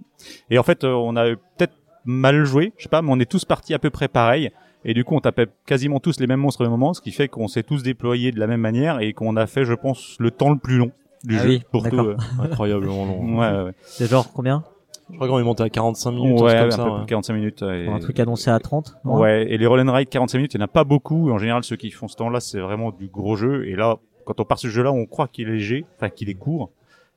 Et 0.52 0.60
en 0.60 0.64
fait, 0.64 0.84
euh, 0.84 0.94
on 0.94 1.16
a 1.16 1.36
peut-être 1.36 1.74
mal 2.06 2.46
joué, 2.46 2.72
je 2.78 2.84
sais 2.84 2.90
pas, 2.90 3.02
mais 3.02 3.10
on 3.12 3.20
est 3.20 3.30
tous 3.30 3.44
partis 3.46 3.74
à 3.74 3.80
peu 3.80 3.90
près 3.90 4.08
pareil. 4.08 4.52
Et 4.88 4.94
du 4.94 5.04
coup, 5.04 5.16
on 5.16 5.20
tapait 5.20 5.48
quasiment 5.66 6.00
tous 6.00 6.20
les 6.20 6.28
mêmes 6.28 6.42
monstres 6.42 6.62
au 6.62 6.66
même 6.66 6.72
moment, 6.72 6.94
ce 6.94 7.02
qui 7.02 7.12
fait 7.12 7.28
qu'on 7.28 7.48
s'est 7.48 7.64
tous 7.64 7.82
déployés 7.82 8.32
de 8.32 8.40
la 8.40 8.46
même 8.46 8.62
manière 8.62 9.00
et 9.00 9.14
qu'on 9.14 9.36
a 9.36 9.48
fait, 9.48 9.66
je 9.66 9.74
pense, 9.74 10.16
le 10.20 10.30
temps 10.30 10.52
le 10.52 10.60
plus 10.60 10.78
long 10.78 10.92
du 11.24 11.38
Ah 11.40 11.42
jeu 11.44 11.50
oui, 11.50 11.62
pour 11.72 11.90
tout. 11.90 11.98
euh, 11.98 12.16
Incroyablement 12.40 13.06
long. 13.06 13.40
Ouais, 13.40 13.64
ouais. 13.64 13.72
C'est 13.82 14.08
genre 14.08 14.32
combien? 14.32 14.64
Je 15.10 15.16
crois 15.16 15.28
qu'on 15.28 15.40
est 15.40 15.44
monté 15.44 15.64
à 15.64 15.70
45 15.70 16.12
minutes. 16.12 16.42
Ouais, 16.42 16.56
un 16.58 16.64
peu 16.66 16.72
ça, 16.72 16.84
plus 16.84 16.92
de 16.92 16.98
ouais. 17.00 17.06
45 17.06 17.34
minutes. 17.34 17.62
et- 17.62 17.88
Un 17.88 18.00
truc 18.00 18.20
annoncé 18.20 18.50
à 18.50 18.60
30 18.60 18.96
non? 19.06 19.20
Ouais, 19.20 19.46
et 19.52 19.58
les 19.58 19.68
roll 19.68 19.80
and 19.88 19.92
ride 19.94 20.10
45 20.10 20.38
minutes, 20.40 20.54
il 20.54 20.58
n'y 20.58 20.64
en 20.64 20.66
a 20.66 20.68
pas 20.68 20.84
beaucoup. 20.84 21.30
En 21.32 21.38
général, 21.38 21.64
ceux 21.64 21.76
qui 21.76 21.92
font 21.92 22.08
ce 22.08 22.16
temps-là, 22.16 22.40
c'est 22.40 22.60
vraiment 22.60 22.92
du 22.92 23.08
gros 23.08 23.36
jeu. 23.36 23.68
Et 23.68 23.76
là, 23.76 23.98
quand 24.26 24.40
on 24.40 24.46
part 24.46 24.58
ce 24.60 24.68
jeu-là, 24.68 24.92
on 24.92 25.06
croit 25.06 25.28
qu'il 25.28 25.48
est 25.48 25.52
léger, 25.52 25.86
enfin 25.98 26.10
qu'il 26.10 26.30
est 26.30 26.34
court. 26.36 26.72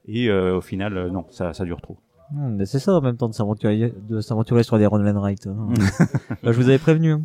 Et 0.07 0.28
euh, 0.28 0.57
au 0.57 0.61
final, 0.61 0.97
euh, 0.97 1.11
non, 1.11 1.25
ça, 1.30 1.52
ça 1.54 1.64
dure 1.64 1.80
trop. 1.80 1.97
Hmm, 2.30 2.57
mais 2.57 2.66
c'est 2.66 2.78
ça 2.78 2.92
en 2.95 3.00
même 3.00 3.16
temps 3.16 3.28
de 3.28 3.35
s'aventurer, 3.35 3.92
de 4.09 4.21
s'aventurer 4.21 4.62
sur 4.62 4.78
des 4.78 4.87
and 4.87 5.21
write. 5.21 5.47
hein. 5.47 5.68
Bah, 6.42 6.52
je 6.52 6.57
vous 6.61 6.68
avais 6.68 6.78
prévenu. 6.78 7.12
hein. 7.12 7.23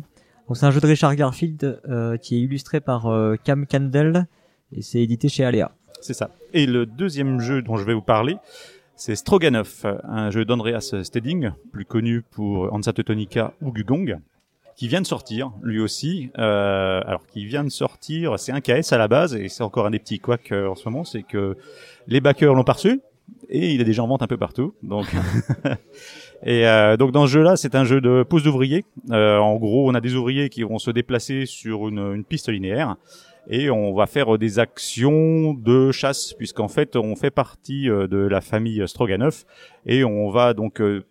Donc 0.48 0.56
c'est 0.56 0.66
un 0.66 0.70
jeu 0.70 0.80
de 0.80 0.86
Richard 0.86 1.14
Garfield 1.16 1.80
euh, 1.88 2.16
qui 2.16 2.36
est 2.36 2.40
illustré 2.40 2.80
par 2.80 3.06
euh, 3.06 3.36
Cam 3.44 3.66
Candle 3.66 4.26
et 4.72 4.82
c'est 4.82 5.00
édité 5.00 5.28
chez 5.28 5.44
Alea. 5.44 5.70
C'est 6.02 6.12
ça. 6.14 6.30
Et 6.52 6.66
le 6.66 6.84
deuxième 6.84 7.40
jeu 7.40 7.62
dont 7.62 7.76
je 7.76 7.84
vais 7.84 7.94
vous 7.94 8.02
parler, 8.02 8.36
c'est 8.96 9.16
Stroganoff, 9.16 9.86
un 10.04 10.30
jeu 10.30 10.44
d'Andreas 10.44 10.94
Steding, 11.02 11.50
plus 11.72 11.84
connu 11.84 12.22
pour 12.22 12.72
Hansa 12.72 12.92
Teutonica 12.92 13.52
ou 13.60 13.72
Gugong, 13.72 14.18
qui 14.76 14.88
vient 14.88 15.00
de 15.00 15.06
sortir, 15.06 15.52
lui 15.62 15.80
aussi. 15.80 16.30
Euh, 16.38 17.00
alors, 17.06 17.26
qui 17.26 17.44
vient 17.44 17.64
de 17.64 17.70
sortir, 17.70 18.38
c'est 18.38 18.52
un 18.52 18.60
KS 18.60 18.92
à 18.92 18.98
la 18.98 19.08
base, 19.08 19.34
et 19.34 19.48
c'est 19.48 19.62
encore 19.62 19.86
un 19.86 19.90
des 19.90 19.98
petits 19.98 20.18
couacs 20.18 20.52
euh, 20.52 20.68
en 20.68 20.74
ce 20.74 20.88
moment, 20.88 21.04
c'est 21.04 21.22
que 21.22 21.56
les 22.06 22.20
backers 22.20 22.54
l'ont 22.54 22.64
pas 22.64 22.74
reçu, 22.74 23.00
et 23.48 23.72
il 23.72 23.80
est 23.80 23.84
déjà 23.84 24.02
en 24.02 24.06
vente 24.06 24.22
un 24.22 24.26
peu 24.26 24.36
partout. 24.36 24.74
Donc, 24.82 25.06
et 26.44 26.66
euh, 26.66 26.96
donc 26.96 27.12
dans 27.12 27.26
ce 27.26 27.32
jeu-là, 27.32 27.56
c'est 27.56 27.74
un 27.74 27.84
jeu 27.84 28.00
de 28.00 28.22
pose 28.22 28.42
d'ouvriers. 28.42 28.84
Euh, 29.10 29.38
en 29.38 29.56
gros, 29.56 29.88
on 29.88 29.94
a 29.94 30.00
des 30.00 30.14
ouvriers 30.14 30.48
qui 30.48 30.62
vont 30.62 30.78
se 30.78 30.90
déplacer 30.90 31.46
sur 31.46 31.88
une, 31.88 32.14
une 32.14 32.24
piste 32.24 32.48
linéaire 32.48 32.96
et 33.48 33.70
on 33.70 33.94
va 33.94 34.06
faire 34.06 34.38
des 34.38 34.58
actions 34.58 35.54
de 35.54 35.92
chasse 35.92 36.32
puisqu'en 36.32 36.68
fait 36.68 36.96
on 36.96 37.16
fait 37.16 37.30
partie 37.30 37.88
euh, 37.88 38.06
de 38.06 38.18
la 38.18 38.40
famille 38.40 38.86
Stroganoff 38.86 39.44
et 39.86 40.04
on 40.04 40.30
va 40.30 40.54
donc 40.54 40.80
euh, 40.80 41.04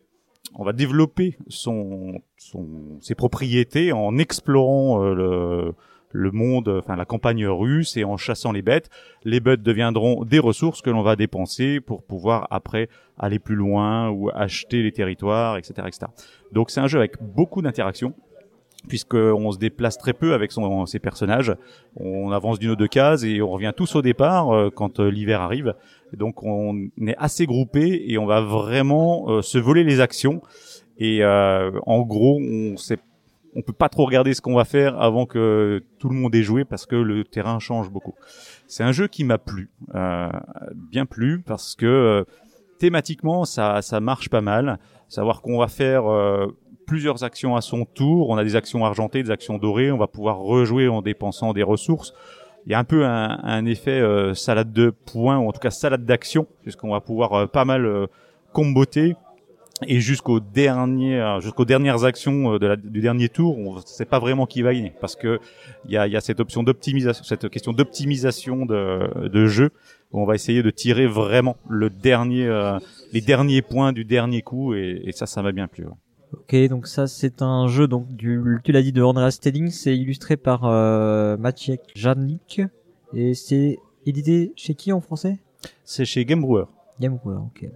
on 0.55 0.63
va 0.63 0.73
développer 0.73 1.37
son, 1.47 2.21
son 2.37 2.99
ses 3.01 3.15
propriétés 3.15 3.91
en 3.91 4.17
explorant 4.17 5.03
euh, 5.03 5.13
le 5.13 5.73
le 6.13 6.31
monde, 6.31 6.69
enfin 6.69 6.95
la 6.95 7.05
campagne 7.05 7.45
russe 7.47 7.97
et 7.97 8.03
en 8.03 8.17
chassant 8.17 8.51
les 8.51 8.61
bêtes, 8.61 8.89
les 9.23 9.39
bêtes 9.39 9.63
deviendront 9.63 10.23
des 10.23 10.39
ressources 10.39 10.81
que 10.81 10.91
l'on 10.91 11.01
va 11.01 11.15
dépenser 11.15 11.81
pour 11.81 12.03
pouvoir 12.03 12.47
après 12.51 12.87
aller 13.17 13.39
plus 13.39 13.55
loin 13.55 14.09
ou 14.09 14.29
acheter 14.33 14.83
les 14.83 14.91
territoires, 14.91 15.57
etc., 15.57 15.87
etc. 15.87 16.05
Donc 16.51 16.69
c'est 16.69 16.79
un 16.79 16.87
jeu 16.87 16.99
avec 16.99 17.15
beaucoup 17.19 17.63
d'interactions 17.63 18.13
puisqu'on 18.87 19.51
se 19.51 19.57
déplace 19.57 19.97
très 19.97 20.13
peu 20.13 20.33
avec 20.33 20.51
son, 20.51 20.85
ses 20.85 20.99
personnages. 20.99 21.55
On 21.95 22.31
avance 22.31 22.59
d'une 22.59 22.71
ou 22.71 22.75
deux 22.75 22.87
cases 22.87 23.23
et 23.23 23.41
on 23.41 23.49
revient 23.49 23.71
tous 23.75 23.95
au 23.95 24.01
départ 24.01 24.51
euh, 24.51 24.69
quand 24.69 24.99
euh, 24.99 25.09
l'hiver 25.09 25.41
arrive. 25.41 25.73
Donc 26.13 26.43
on 26.43 26.89
est 27.01 27.15
assez 27.17 27.45
groupé 27.45 28.03
et 28.07 28.17
on 28.17 28.25
va 28.25 28.41
vraiment 28.41 29.29
euh, 29.29 29.41
se 29.41 29.57
voler 29.57 29.83
les 29.83 29.99
actions. 29.99 30.41
Et 30.99 31.25
en 31.25 32.01
gros, 32.03 32.39
on 32.39 32.77
sait, 32.77 32.99
on 33.55 33.63
peut 33.63 33.73
pas 33.73 33.89
trop 33.89 34.05
regarder 34.05 34.35
ce 34.35 34.41
qu'on 34.41 34.53
va 34.53 34.63
faire 34.63 35.01
avant 35.01 35.25
que 35.25 35.83
tout 35.97 36.07
le 36.07 36.15
monde 36.15 36.35
ait 36.35 36.43
joué 36.43 36.65
parce 36.65 36.85
que 36.85 36.95
le 36.95 37.23
terrain 37.23 37.57
change 37.57 37.89
beaucoup. 37.89 38.13
C'est 38.67 38.83
un 38.83 38.91
jeu 38.91 39.07
qui 39.07 39.23
m'a 39.23 39.39
plu, 39.39 39.71
bien 40.91 41.07
plu 41.07 41.41
parce 41.41 41.75
que 41.75 42.25
thématiquement 42.77 43.43
ça 43.43 43.81
ça 43.81 43.99
marche 43.99 44.29
pas 44.29 44.41
mal. 44.41 44.77
Savoir 45.09 45.41
qu'on 45.41 45.57
va 45.57 45.67
faire 45.67 46.03
plusieurs 46.85 47.23
actions 47.23 47.55
à 47.55 47.61
son 47.61 47.85
tour. 47.85 48.29
On 48.29 48.37
a 48.37 48.43
des 48.43 48.55
actions 48.55 48.85
argentées, 48.85 49.23
des 49.23 49.31
actions 49.31 49.57
dorées. 49.57 49.91
On 49.91 49.97
va 49.97 50.07
pouvoir 50.07 50.39
rejouer 50.39 50.87
en 50.87 51.01
dépensant 51.01 51.53
des 51.53 51.63
ressources. 51.63 52.13
Il 52.65 52.71
y 52.71 52.75
a 52.75 52.79
un 52.79 52.83
peu 52.83 53.05
un, 53.05 53.39
un 53.43 53.65
effet 53.65 53.99
euh, 53.99 54.33
salade 54.33 54.71
de 54.71 54.89
points, 54.89 55.37
ou 55.37 55.49
en 55.49 55.51
tout 55.51 55.59
cas 55.59 55.71
salade 55.71 56.05
d'action, 56.05 56.47
puisqu'on 56.61 56.91
va 56.91 57.01
pouvoir 57.01 57.33
euh, 57.33 57.45
pas 57.45 57.65
mal 57.65 57.85
euh, 57.85 58.07
comboter. 58.53 59.15
Et 59.85 59.99
jusqu'aux 59.99 60.39
dernières, 60.39 61.41
jusqu'aux 61.41 61.65
dernières 61.65 62.05
actions 62.05 62.53
euh, 62.53 62.59
de 62.59 62.67
la, 62.67 62.75
du 62.77 63.01
dernier 63.01 63.27
tour, 63.27 63.57
on 63.57 63.75
ne 63.75 63.81
sait 63.81 64.05
pas 64.05 64.19
vraiment 64.19 64.45
qui 64.45 64.61
va 64.61 64.73
gagner, 64.73 64.93
parce 65.01 65.17
que 65.17 65.39
il 65.85 65.91
y 65.91 65.97
a, 65.97 66.07
y 66.07 66.15
a 66.15 66.21
cette 66.21 66.39
option 66.39 66.63
d'optimisation, 66.63 67.23
cette 67.25 67.49
question 67.49 67.73
d'optimisation 67.73 68.65
de, 68.65 69.27
de 69.27 69.45
jeu 69.47 69.71
où 70.13 70.21
on 70.21 70.25
va 70.25 70.35
essayer 70.35 70.63
de 70.63 70.69
tirer 70.69 71.07
vraiment 71.07 71.57
le 71.67 71.89
dernier, 71.89 72.47
euh, 72.47 72.77
les 73.11 73.19
derniers 73.19 73.61
points 73.61 73.91
du 73.91 74.05
dernier 74.05 74.41
coup, 74.41 74.73
et, 74.73 75.01
et 75.03 75.11
ça, 75.11 75.25
ça 75.25 75.41
m'a 75.41 75.51
bien 75.51 75.67
plu. 75.67 75.85
Ok, 76.33 76.55
donc 76.67 76.87
ça 76.87 77.05
c'est 77.07 77.41
un 77.41 77.67
jeu 77.67 77.87
donc 77.87 78.07
du, 78.09 78.41
tu 78.63 78.71
l'as 78.71 78.81
dit 78.81 78.91
de 78.91 79.03
Andreas 79.03 79.31
Steding, 79.31 79.69
c'est 79.69 79.95
illustré 79.95 80.35
par 80.35 80.65
euh, 80.65 81.37
Maciek 81.37 81.79
Janik 81.95 82.61
et 83.13 83.33
c'est 83.35 83.77
édité 84.05 84.51
chez 84.55 84.73
qui 84.73 84.91
en 84.91 84.99
français? 84.99 85.37
C'est 85.85 86.05
chez 86.05 86.25
Game 86.25 86.41
Brewer. 86.41 86.65
Game 86.99 87.17
Brewer, 87.23 87.37
ok. 87.37 87.69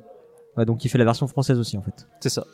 Ouais, 0.57 0.65
donc 0.65 0.83
il 0.83 0.89
fait 0.89 0.97
la 0.97 1.05
version 1.05 1.27
française 1.27 1.59
aussi 1.59 1.77
en 1.77 1.83
fait. 1.83 2.07
C'est 2.19 2.29
ça. 2.29 2.45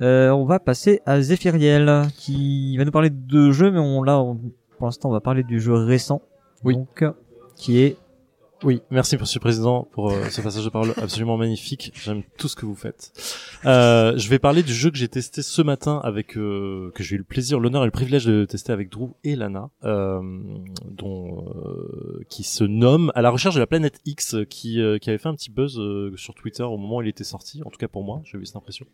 Euh, 0.00 0.30
on 0.30 0.44
va 0.44 0.58
passer 0.58 1.00
à 1.06 1.20
Zephyriel 1.20 2.06
qui 2.16 2.76
va 2.76 2.84
nous 2.84 2.90
parler 2.90 3.10
de 3.10 3.50
jeux, 3.50 3.70
mais 3.70 3.78
on 3.78 4.02
là 4.02 4.20
on- 4.20 4.38
pour 4.78 4.86
l'instant 4.86 5.08
on 5.10 5.12
va 5.12 5.20
parler 5.20 5.42
du 5.42 5.60
jeu 5.60 5.74
récent. 5.74 6.22
Oui. 6.64 6.74
Donc 6.74 7.04
qui 7.56 7.78
est 7.80 7.96
Oui, 8.64 8.80
merci 8.92 9.16
Monsieur 9.16 9.40
le 9.40 9.42
Président 9.42 9.88
pour 9.90 10.12
euh, 10.12 10.28
ce 10.30 10.40
passage 10.40 10.64
de 10.64 10.70
parole 10.70 10.94
absolument 10.96 11.36
magnifique. 11.36 11.90
J'aime 11.96 12.22
tout 12.38 12.46
ce 12.46 12.54
que 12.54 12.64
vous 12.64 12.76
faites. 12.76 13.12
Euh, 13.64 14.16
je 14.16 14.28
vais 14.28 14.38
parler 14.38 14.62
du 14.62 14.72
jeu 14.72 14.90
que 14.92 14.96
j'ai 14.96 15.08
testé 15.08 15.42
ce 15.42 15.62
matin 15.62 16.00
avec 16.04 16.36
euh, 16.36 16.92
que 16.94 17.02
j'ai 17.02 17.16
eu 17.16 17.18
le 17.18 17.24
plaisir, 17.24 17.58
l'honneur 17.58 17.82
et 17.82 17.86
le 17.86 17.90
privilège 17.90 18.24
de 18.24 18.44
tester 18.44 18.72
avec 18.72 18.88
Drew 18.88 19.14
et 19.24 19.34
Lana, 19.34 19.70
euh, 19.82 20.20
dont 20.84 21.44
euh, 21.56 22.24
qui 22.28 22.44
se 22.44 22.62
nomme 22.62 23.10
à 23.16 23.22
la 23.22 23.30
recherche 23.30 23.56
de 23.56 23.60
la 23.60 23.66
planète 23.66 24.00
X, 24.04 24.36
qui 24.48 24.80
qui 25.00 25.10
avait 25.10 25.18
fait 25.18 25.28
un 25.28 25.34
petit 25.34 25.50
buzz 25.50 25.80
sur 26.16 26.34
Twitter 26.34 26.62
au 26.62 26.76
moment 26.76 26.98
où 26.98 27.02
il 27.02 27.08
était 27.08 27.24
sorti. 27.24 27.62
En 27.64 27.70
tout 27.70 27.78
cas 27.78 27.88
pour 27.88 28.04
moi, 28.04 28.20
j'ai 28.24 28.38
eu 28.38 28.46
cette 28.46 28.56
impression 28.56 28.86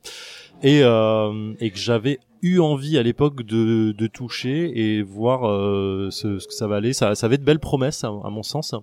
et 0.63 0.79
et 0.81 1.71
que 1.71 1.79
j'avais 1.79 2.21
eu 2.42 2.59
envie 2.61 2.99
à 2.99 3.02
l'époque 3.02 3.42
de, 3.42 3.92
de 3.92 4.07
toucher 4.07 4.71
et 4.78 5.02
voir 5.02 5.49
euh, 5.49 6.09
ce, 6.11 6.38
ce 6.38 6.47
que 6.47 6.54
ça 6.54 6.66
va 6.66 6.76
aller. 6.76 6.92
Ça, 6.92 7.14
ça 7.14 7.26
avait 7.26 7.38
de 7.38 7.45
belles 7.45 7.59
promesses 7.59 8.04
à, 8.04 8.11
mon 8.11 8.42
sens, 8.42 8.75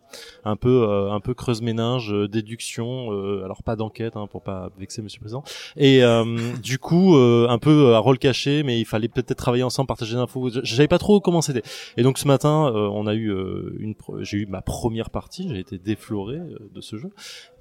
un 0.43 0.55
peu 0.55 0.87
euh, 0.89 1.11
un 1.11 1.19
peu 1.19 1.33
creuse 1.33 1.61
ménage, 1.61 2.11
euh, 2.13 2.27
déduction. 2.27 3.11
euh, 3.13 3.43
alors 3.45 3.63
pas 3.63 3.75
d'enquête 3.75 4.15
hein, 4.17 4.27
pour 4.29 4.41
pas 4.43 4.69
vexer 4.77 5.01
Monsieur 5.01 5.19
le 5.19 5.23
Président. 5.23 5.43
Et 5.77 6.03
euh, 6.03 6.23
du 6.63 6.79
coup 6.79 7.15
euh, 7.15 7.47
un 7.49 7.57
peu 7.59 7.93
à 7.95 7.99
rôle 7.99 8.17
caché, 8.19 8.63
mais 8.63 8.79
il 8.79 8.85
fallait 8.85 9.07
peut-être 9.07 9.35
travailler 9.35 9.63
ensemble, 9.63 9.87
partager 9.87 10.13
des 10.15 10.19
infos. 10.19 10.49
Je- 10.49 10.59
Je 10.63 10.75
savais 10.75 10.87
pas 10.87 10.97
trop 10.97 11.19
comment 11.21 11.41
c'était. 11.41 11.63
Et 11.97 12.03
donc 12.03 12.17
ce 12.17 12.27
matin, 12.27 12.71
on 12.75 13.07
a 13.07 13.13
eu 13.13 13.31
une, 13.79 13.95
j'ai 14.21 14.37
eu 14.39 14.45
ma 14.45 14.61
première 14.61 15.09
partie. 15.09 15.47
J'ai 15.49 15.59
été 15.59 15.77
défloré 15.77 16.37
de 16.73 16.81
ce 16.81 16.97
jeu. 16.97 17.09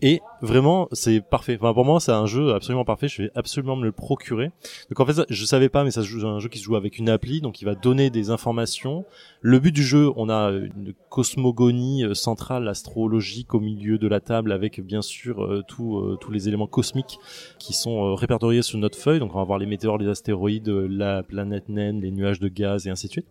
Et 0.02 0.20
vraiment, 0.42 0.88
c'est 0.92 1.20
parfait. 1.20 1.56
Enfin, 1.60 1.72
pour 1.72 1.84
moi, 1.84 2.00
c'est 2.00 2.12
un 2.12 2.26
jeu 2.26 2.52
absolument 2.54 2.84
parfait. 2.84 3.08
Je 3.08 3.22
vais 3.22 3.30
absolument 3.34 3.76
me 3.76 3.84
le 3.84 3.92
procurer. 3.92 4.50
Donc 4.90 5.00
en 5.00 5.06
fait, 5.06 5.22
je 5.28 5.44
savais 5.44 5.68
pas, 5.68 5.83
mais 5.84 5.90
ça 5.90 6.02
se 6.02 6.08
joue 6.08 6.26
un 6.26 6.40
jeu 6.40 6.48
qui 6.48 6.58
se 6.58 6.64
joue 6.64 6.76
avec 6.76 6.98
une 6.98 7.08
appli, 7.08 7.40
donc 7.40 7.60
il 7.60 7.64
va 7.64 7.74
donner 7.74 8.10
des 8.10 8.30
informations. 8.30 9.04
Le 9.40 9.58
but 9.58 9.72
du 9.72 9.82
jeu, 9.82 10.10
on 10.16 10.28
a 10.28 10.50
une 10.50 10.94
cosmogonie 11.10 12.04
euh, 12.04 12.14
centrale 12.14 12.66
astrologique 12.66 13.54
au 13.54 13.60
milieu 13.60 13.98
de 13.98 14.08
la 14.08 14.20
table, 14.20 14.52
avec 14.52 14.80
bien 14.80 15.02
sûr 15.02 15.44
euh, 15.44 15.62
euh, 15.80 16.16
tous 16.16 16.30
les 16.30 16.48
éléments 16.48 16.66
cosmiques 16.66 17.18
qui 17.58 17.72
sont 17.72 18.14
répertoriés 18.14 18.62
sur 18.62 18.78
notre 18.78 18.98
feuille. 18.98 19.20
Donc 19.20 19.34
on 19.34 19.38
va 19.38 19.44
voir 19.44 19.58
les 19.58 19.66
météores, 19.66 19.98
les 19.98 20.08
astéroïdes, 20.08 20.68
la 20.68 21.22
planète 21.22 21.68
naine, 21.68 22.00
les 22.00 22.10
nuages 22.10 22.40
de 22.40 22.48
gaz 22.48 22.86
et 22.86 22.90
ainsi 22.90 23.06
de 23.06 23.12
suite. 23.12 23.26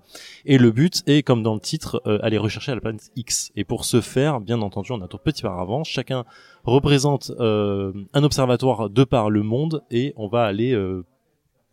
Et 0.46 0.58
le 0.58 0.72
but 0.72 1.04
est, 1.08 1.24
comme 1.24 1.44
dans 1.44 1.56
le 1.56 1.60
titre, 1.60 2.02
aller 2.22 2.38
rechercher 2.38 2.74
la 2.74 2.82
planète 2.82 3.12
X. 3.16 3.52
Et 3.56 3.64
pour 3.64 3.86
ce 3.86 4.00
faire, 4.00 4.40
bien 4.40 4.62
entendu, 4.62 4.92
on 4.92 5.02
a 5.02 5.08
tout 5.08 5.18
petit 5.18 5.42
paravent. 5.42 5.84
Chacun 5.84 6.26
représente 6.64 7.32
un 7.40 8.24
observatoire 8.24 8.90
de 8.90 9.04
par 9.04 9.30
le 9.30 9.44
monde 9.44 9.84
et 9.92 10.14
on 10.16 10.28
va 10.28 10.44
aller 10.44 10.74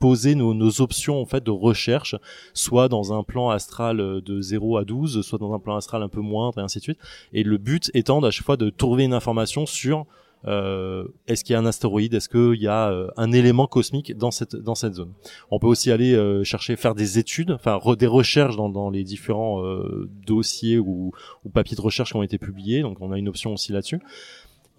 poser 0.01 0.35
nos, 0.35 0.55
nos 0.55 0.81
options 0.81 1.21
en 1.21 1.27
fait 1.27 1.45
de 1.45 1.51
recherche 1.53 2.17
soit 2.55 2.89
dans 2.89 3.13
un 3.17 3.23
plan 3.23 3.51
astral 3.51 4.01
euh, 4.01 4.21
de 4.21 4.41
0 4.41 4.79
à 4.79 4.85
12 4.85 5.21
soit 5.23 5.39
dans 5.39 5.53
un 5.55 5.61
plan 5.61 5.77
astral 5.77 6.03
un 6.03 6.09
peu 6.09 6.21
moindre 6.21 6.59
et 6.59 6.63
ainsi 6.63 6.79
de 6.79 6.83
suite. 6.83 6.99
Et 7.33 7.45
le 7.45 7.59
but 7.59 7.91
étant 7.95 8.21
à 8.25 8.31
chaque 8.33 8.47
fois 8.47 8.57
de 8.57 8.71
trouver 8.71 9.05
une 9.05 9.15
information 9.15 9.67
sur 9.67 10.07
euh, 10.47 11.05
est-ce 11.27 11.45
qu'il 11.45 11.53
y 11.53 11.57
a 11.57 11.59
un 11.59 11.67
astéroïde 11.67 12.15
est-ce 12.15 12.31
qu'il 12.31 12.63
y 12.63 12.67
a 12.67 12.91
euh, 12.91 13.09
un 13.19 13.31
élément 13.31 13.67
cosmique 13.67 14.17
dans 14.17 14.31
cette 14.31 14.57
dans 14.57 14.75
cette 14.75 14.95
zone. 14.95 15.13
On 15.51 15.59
peut 15.59 15.67
aussi 15.67 15.91
aller 15.93 16.15
euh, 16.15 16.45
chercher 16.45 16.77
faire 16.77 16.95
des 16.95 17.19
études 17.19 17.51
enfin 17.51 17.77
re- 17.77 17.95
des 17.95 18.07
recherches 18.07 18.57
dans, 18.57 18.71
dans 18.71 18.89
les 18.89 19.05
différents 19.05 19.63
euh, 19.63 20.09
dossiers 20.27 20.79
ou, 20.79 21.13
ou 21.45 21.49
papiers 21.51 21.77
de 21.77 21.83
recherche 21.83 22.13
qui 22.13 22.17
ont 22.17 22.23
été 22.23 22.39
publiés. 22.39 22.81
Donc 22.81 22.97
on 23.03 23.13
a 23.13 23.19
une 23.19 23.29
option 23.29 23.53
aussi 23.53 23.71
là-dessus. 23.73 24.01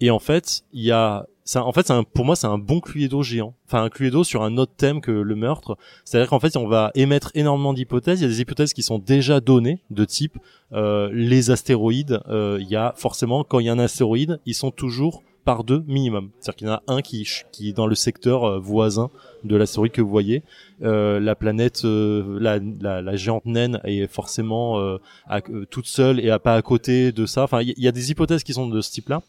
Et 0.00 0.10
en 0.10 0.18
fait, 0.18 0.64
il 0.72 0.82
y 0.82 0.90
a 0.90 1.26
ça 1.44 1.64
en 1.64 1.72
fait 1.72 1.90
un, 1.90 2.04
pour 2.04 2.24
moi 2.24 2.36
c'est 2.36 2.46
un 2.46 2.58
bon 2.58 2.80
Cluedo 2.80 3.22
géant. 3.22 3.54
Enfin 3.66 3.82
un 3.82 3.88
Cluedo 3.88 4.24
sur 4.24 4.42
un 4.42 4.56
autre 4.58 4.72
thème 4.76 5.00
que 5.00 5.10
le 5.10 5.34
meurtre. 5.34 5.76
C'est-à-dire 6.04 6.28
qu'en 6.28 6.40
fait, 6.40 6.56
on 6.56 6.68
va 6.68 6.90
émettre 6.94 7.30
énormément 7.34 7.72
d'hypothèses, 7.72 8.20
il 8.20 8.24
y 8.24 8.26
a 8.26 8.28
des 8.28 8.40
hypothèses 8.40 8.72
qui 8.72 8.82
sont 8.82 8.98
déjà 8.98 9.40
données 9.40 9.80
de 9.90 10.04
type 10.04 10.38
euh, 10.72 11.10
les 11.12 11.50
astéroïdes, 11.50 12.20
euh, 12.28 12.58
il 12.60 12.68
y 12.68 12.76
a 12.76 12.94
forcément 12.96 13.44
quand 13.44 13.58
il 13.60 13.66
y 13.66 13.68
a 13.68 13.72
un 13.72 13.78
astéroïde, 13.78 14.40
ils 14.46 14.54
sont 14.54 14.70
toujours 14.70 15.22
par 15.44 15.64
deux 15.64 15.82
minimum. 15.88 16.30
C'est-à-dire 16.38 16.56
qu'il 16.56 16.66
y 16.68 16.70
en 16.70 16.74
a 16.74 16.82
un 16.86 17.02
qui 17.02 17.28
qui 17.50 17.70
est 17.70 17.72
dans 17.72 17.88
le 17.88 17.96
secteur 17.96 18.44
euh, 18.44 18.58
voisin 18.60 19.10
de 19.42 19.56
l'astéroïde 19.56 19.92
que 19.92 20.00
vous 20.00 20.08
voyez. 20.08 20.44
Euh, 20.82 21.18
la 21.18 21.34
planète, 21.34 21.84
euh, 21.84 22.38
la, 22.40 22.60
la, 22.80 23.02
la 23.02 23.16
géante 23.16 23.44
naine 23.44 23.80
est 23.82 24.06
forcément 24.06 24.78
euh, 24.78 24.98
euh, 25.30 25.64
toute 25.68 25.86
seule 25.86 26.20
et 26.20 26.30
pas 26.38 26.54
à 26.54 26.62
côté 26.62 27.10
de 27.10 27.26
ça. 27.26 27.42
Enfin, 27.42 27.60
il 27.60 27.70
y, 27.70 27.74
il 27.76 27.82
y 27.82 27.88
a 27.88 27.92
des 27.92 28.12
hypothèses 28.12 28.44
qui 28.44 28.52
sont 28.52 28.68
de 28.68 28.80
ce 28.80 28.92
type-là. 28.92 29.22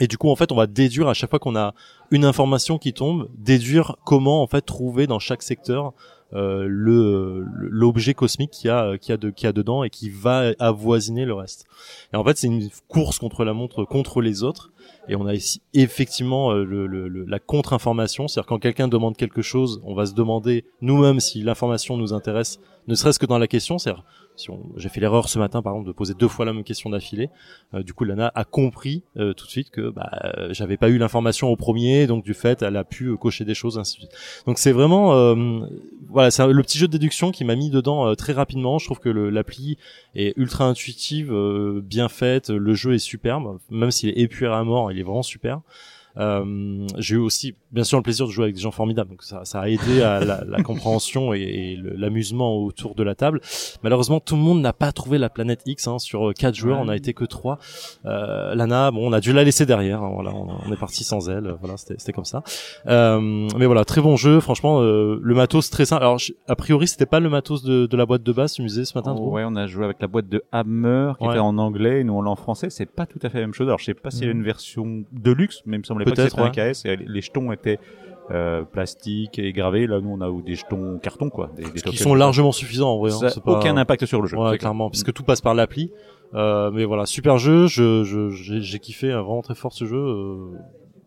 Et 0.00 0.08
du 0.08 0.16
coup, 0.18 0.30
en 0.30 0.36
fait, 0.36 0.50
on 0.50 0.56
va 0.56 0.66
déduire 0.66 1.08
à 1.08 1.14
chaque 1.14 1.30
fois 1.30 1.38
qu'on 1.38 1.56
a 1.56 1.74
une 2.10 2.24
information 2.24 2.78
qui 2.78 2.92
tombe, 2.92 3.28
déduire 3.38 3.96
comment 4.04 4.42
en 4.42 4.46
fait 4.46 4.62
trouver 4.62 5.06
dans 5.06 5.18
chaque 5.18 5.42
secteur 5.42 5.92
euh, 6.32 6.64
le 6.68 7.44
l'objet 7.56 8.14
cosmique 8.14 8.50
qui 8.52 8.68
a 8.68 8.96
qui 8.98 9.10
a 9.12 9.16
de 9.16 9.30
qui 9.30 9.48
a 9.48 9.52
dedans 9.52 9.82
et 9.82 9.90
qui 9.90 10.10
va 10.10 10.52
avoisiner 10.60 11.24
le 11.24 11.34
reste. 11.34 11.66
Et 12.12 12.16
en 12.16 12.24
fait, 12.24 12.38
c'est 12.38 12.46
une 12.46 12.68
course 12.88 13.18
contre 13.18 13.44
la 13.44 13.52
montre 13.52 13.84
contre 13.84 14.20
les 14.22 14.42
autres. 14.44 14.70
Et 15.08 15.16
on 15.16 15.26
a 15.26 15.34
ici 15.34 15.60
effectivement 15.74 16.52
euh, 16.52 16.64
le, 16.64 16.86
le- 16.86 17.08
le- 17.08 17.24
la 17.24 17.38
contre-information, 17.40 18.28
c'est-à-dire 18.28 18.46
quand 18.48 18.58
quelqu'un 18.60 18.86
demande 18.88 19.16
quelque 19.16 19.42
chose, 19.42 19.80
on 19.84 19.94
va 19.94 20.06
se 20.06 20.14
demander 20.14 20.64
nous-mêmes 20.82 21.18
si 21.20 21.42
l'information 21.42 21.96
nous 21.96 22.12
intéresse, 22.12 22.60
ne 22.86 22.94
serait-ce 22.94 23.18
que 23.18 23.26
dans 23.26 23.38
la 23.38 23.48
question. 23.48 23.78
C'est-à-dire, 23.78 24.04
si 24.40 24.50
on- 24.50 24.72
j'ai 24.76 24.88
fait 24.88 25.00
l'erreur 25.00 25.28
ce 25.28 25.38
matin, 25.38 25.62
par 25.62 25.74
exemple, 25.74 25.88
de 25.88 25.92
poser 25.92 26.14
deux 26.14 26.28
fois 26.28 26.44
la 26.44 26.52
même 26.52 26.64
question 26.64 26.90
d'affilée. 26.90 27.28
Euh, 27.74 27.82
du 27.82 27.92
coup, 27.92 28.04
Lana 28.04 28.32
a 28.34 28.44
compris 28.44 29.02
euh, 29.16 29.32
tout 29.34 29.44
de 29.46 29.50
suite 29.50 29.70
que 29.70 29.90
bah, 29.90 30.10
euh, 30.24 30.48
j'avais 30.52 30.76
pas 30.76 30.88
eu 30.88 30.98
l'information 30.98 31.48
au 31.48 31.56
premier, 31.56 32.06
donc 32.06 32.24
du 32.24 32.34
fait, 32.34 32.62
elle 32.62 32.76
a 32.76 32.84
pu 32.84 33.06
euh, 33.06 33.16
cocher 33.16 33.44
des 33.44 33.54
choses, 33.54 33.78
ainsi 33.78 33.96
de 33.96 34.00
suite. 34.02 34.12
Donc 34.46 34.58
c'est 34.58 34.72
vraiment, 34.72 35.14
euh, 35.14 35.60
voilà, 36.08 36.30
c'est 36.30 36.46
le 36.46 36.62
petit 36.62 36.78
jeu 36.78 36.86
de 36.88 36.92
déduction 36.92 37.30
qui 37.30 37.44
m'a 37.44 37.54
mis 37.56 37.70
dedans 37.70 38.14
très 38.16 38.32
rapidement. 38.32 38.78
Je 38.78 38.86
trouve 38.86 38.98
que 38.98 39.08
l'appli 39.08 39.76
est 40.14 40.36
ultra 40.36 40.64
intuitive, 40.64 41.32
bien 41.84 42.08
faite, 42.08 42.50
le 42.50 42.74
jeu 42.74 42.94
est 42.94 42.98
superbe, 42.98 43.58
même 43.70 43.90
s'il 43.90 44.08
est 44.08 44.18
épuré 44.18 44.54
à 44.54 44.64
mort, 44.64 44.90
il 44.90 44.98
est 44.98 45.02
vraiment 45.02 45.22
super. 45.22 45.60
Euh, 46.18 46.86
j'ai 46.98 47.14
eu 47.14 47.18
aussi 47.18 47.54
bien 47.70 47.84
sûr 47.84 47.96
le 47.96 48.02
plaisir 48.02 48.26
de 48.26 48.32
jouer 48.32 48.44
avec 48.44 48.56
des 48.56 48.60
gens 48.60 48.72
formidables 48.72 49.10
donc 49.10 49.22
ça, 49.22 49.44
ça 49.44 49.60
a 49.60 49.68
aidé 49.68 50.02
à 50.02 50.18
la, 50.24 50.42
la 50.44 50.62
compréhension 50.70 51.32
et, 51.32 51.38
et 51.40 51.78
l'amusement 51.96 52.56
autour 52.56 52.96
de 52.96 53.04
la 53.04 53.14
table 53.14 53.40
malheureusement 53.84 54.18
tout 54.18 54.34
le 54.34 54.40
monde 54.42 54.60
n'a 54.60 54.72
pas 54.72 54.90
trouvé 54.90 55.18
la 55.18 55.28
planète 55.28 55.62
X 55.66 55.86
hein. 55.86 56.00
sur 56.00 56.30
euh, 56.30 56.32
quatre 56.32 56.56
joueurs 56.56 56.80
on 56.80 56.88
a 56.88 56.96
été 56.96 57.14
que 57.14 57.24
trois 57.24 57.58
euh, 58.06 58.54
Lana 58.56 58.90
bon 58.90 59.08
on 59.08 59.12
a 59.12 59.20
dû 59.20 59.32
la 59.32 59.44
laisser 59.44 59.66
derrière 59.66 60.02
hein. 60.02 60.10
voilà 60.12 60.34
on, 60.34 60.48
on 60.68 60.72
est 60.72 60.76
parti 60.76 61.04
sans 61.04 61.28
elle 61.30 61.46
euh, 61.46 61.54
voilà 61.60 61.76
c'était 61.76 61.94
c'était 61.98 62.12
comme 62.12 62.24
ça 62.24 62.42
euh, 62.88 63.48
mais 63.56 63.66
voilà 63.66 63.84
très 63.84 64.00
bon 64.00 64.16
jeu 64.16 64.40
franchement 64.40 64.80
euh, 64.82 65.18
le 65.22 65.34
matos 65.34 65.70
très 65.70 65.84
simple 65.84 66.02
alors 66.02 66.18
je- 66.18 66.32
a 66.48 66.56
priori 66.56 66.88
c'était 66.88 67.06
pas 67.06 67.20
le 67.20 67.28
matos 67.30 67.62
de, 67.62 67.86
de 67.86 67.96
la 67.96 68.04
boîte 68.06 68.22
de 68.22 68.32
base 68.32 68.58
me 68.58 68.66
disais 68.66 68.84
ce 68.84 68.96
matin 68.98 69.14
Oh, 69.18 69.30
ouais, 69.30 69.42
on 69.46 69.56
a 69.56 69.66
joué 69.66 69.84
avec 69.84 69.98
la 70.00 70.06
boîte 70.06 70.28
de 70.28 70.42
Hammer 70.52 71.12
qui 71.18 71.24
Ouais. 71.26 71.30
était 71.34 71.38
en 71.40 71.58
anglais 71.58 72.00
et 72.00 72.04
nous 72.04 72.14
on 72.14 72.22
l'a 72.22 72.30
en 72.30 72.36
français. 72.36 72.70
C'est 72.70 72.86
pas 72.90 73.06
tout 73.06 73.18
à 73.22 73.28
fait 73.28 73.38
la 73.40 73.46
même 73.46 73.54
chose. 73.54 73.66
Alors 73.68 73.78
je 73.78 73.84
sais 73.84 73.94
pas 73.94 74.10
s'il 74.10 74.24
y 74.24 74.26
a 74.28 74.32
Mhm. 74.32 74.38
une 74.38 74.44
version 74.44 75.04
de 75.12 75.30
luxe, 75.32 75.62
mais 75.66 75.76
il 75.76 75.80
me 75.80 75.84
semblait 75.84 75.99
pas 76.04 76.10
que 76.10 76.16
Peut-être, 76.16 76.30
c'était 76.52 76.60
un 76.60 76.72
KS. 76.72 76.84
Et 76.86 76.96
les 76.96 77.20
jetons 77.20 77.52
étaient 77.52 77.78
euh, 78.30 78.62
plastiques 78.62 79.38
et 79.38 79.52
gravés. 79.52 79.86
Là, 79.86 80.00
nous 80.00 80.10
on 80.10 80.20
a 80.20 80.42
des 80.42 80.54
jetons 80.54 80.98
carton 81.02 81.30
quoi. 81.30 81.50
Des, 81.56 81.64
des 81.64 81.80
qui 81.80 81.96
sont 81.96 82.14
largement 82.14 82.52
suffisants 82.52 82.90
en 82.94 82.98
vrai 82.98 83.12
hein. 83.12 83.28
Ça 83.28 83.40
pas- 83.40 83.58
aucun 83.58 83.76
impact 83.76 84.06
sur 84.06 84.20
le 84.22 84.28
jeu. 84.28 84.36
Ouais, 84.38 84.56
clairement, 84.58 84.88
puisque 84.90 85.12
tout 85.12 85.24
passe 85.24 85.40
par 85.40 85.54
l'appli. 85.54 85.90
Euh, 86.34 86.70
mais 86.72 86.84
voilà, 86.84 87.06
super 87.06 87.38
jeu. 87.38 87.66
Je, 87.66 88.04
je, 88.04 88.30
j'ai, 88.30 88.60
j'ai 88.60 88.78
kiffé 88.78 89.10
euh, 89.10 89.20
vraiment 89.22 89.42
très 89.42 89.56
fort 89.56 89.72
ce 89.72 89.84
jeu. 89.84 89.96
Euh, 89.96 90.36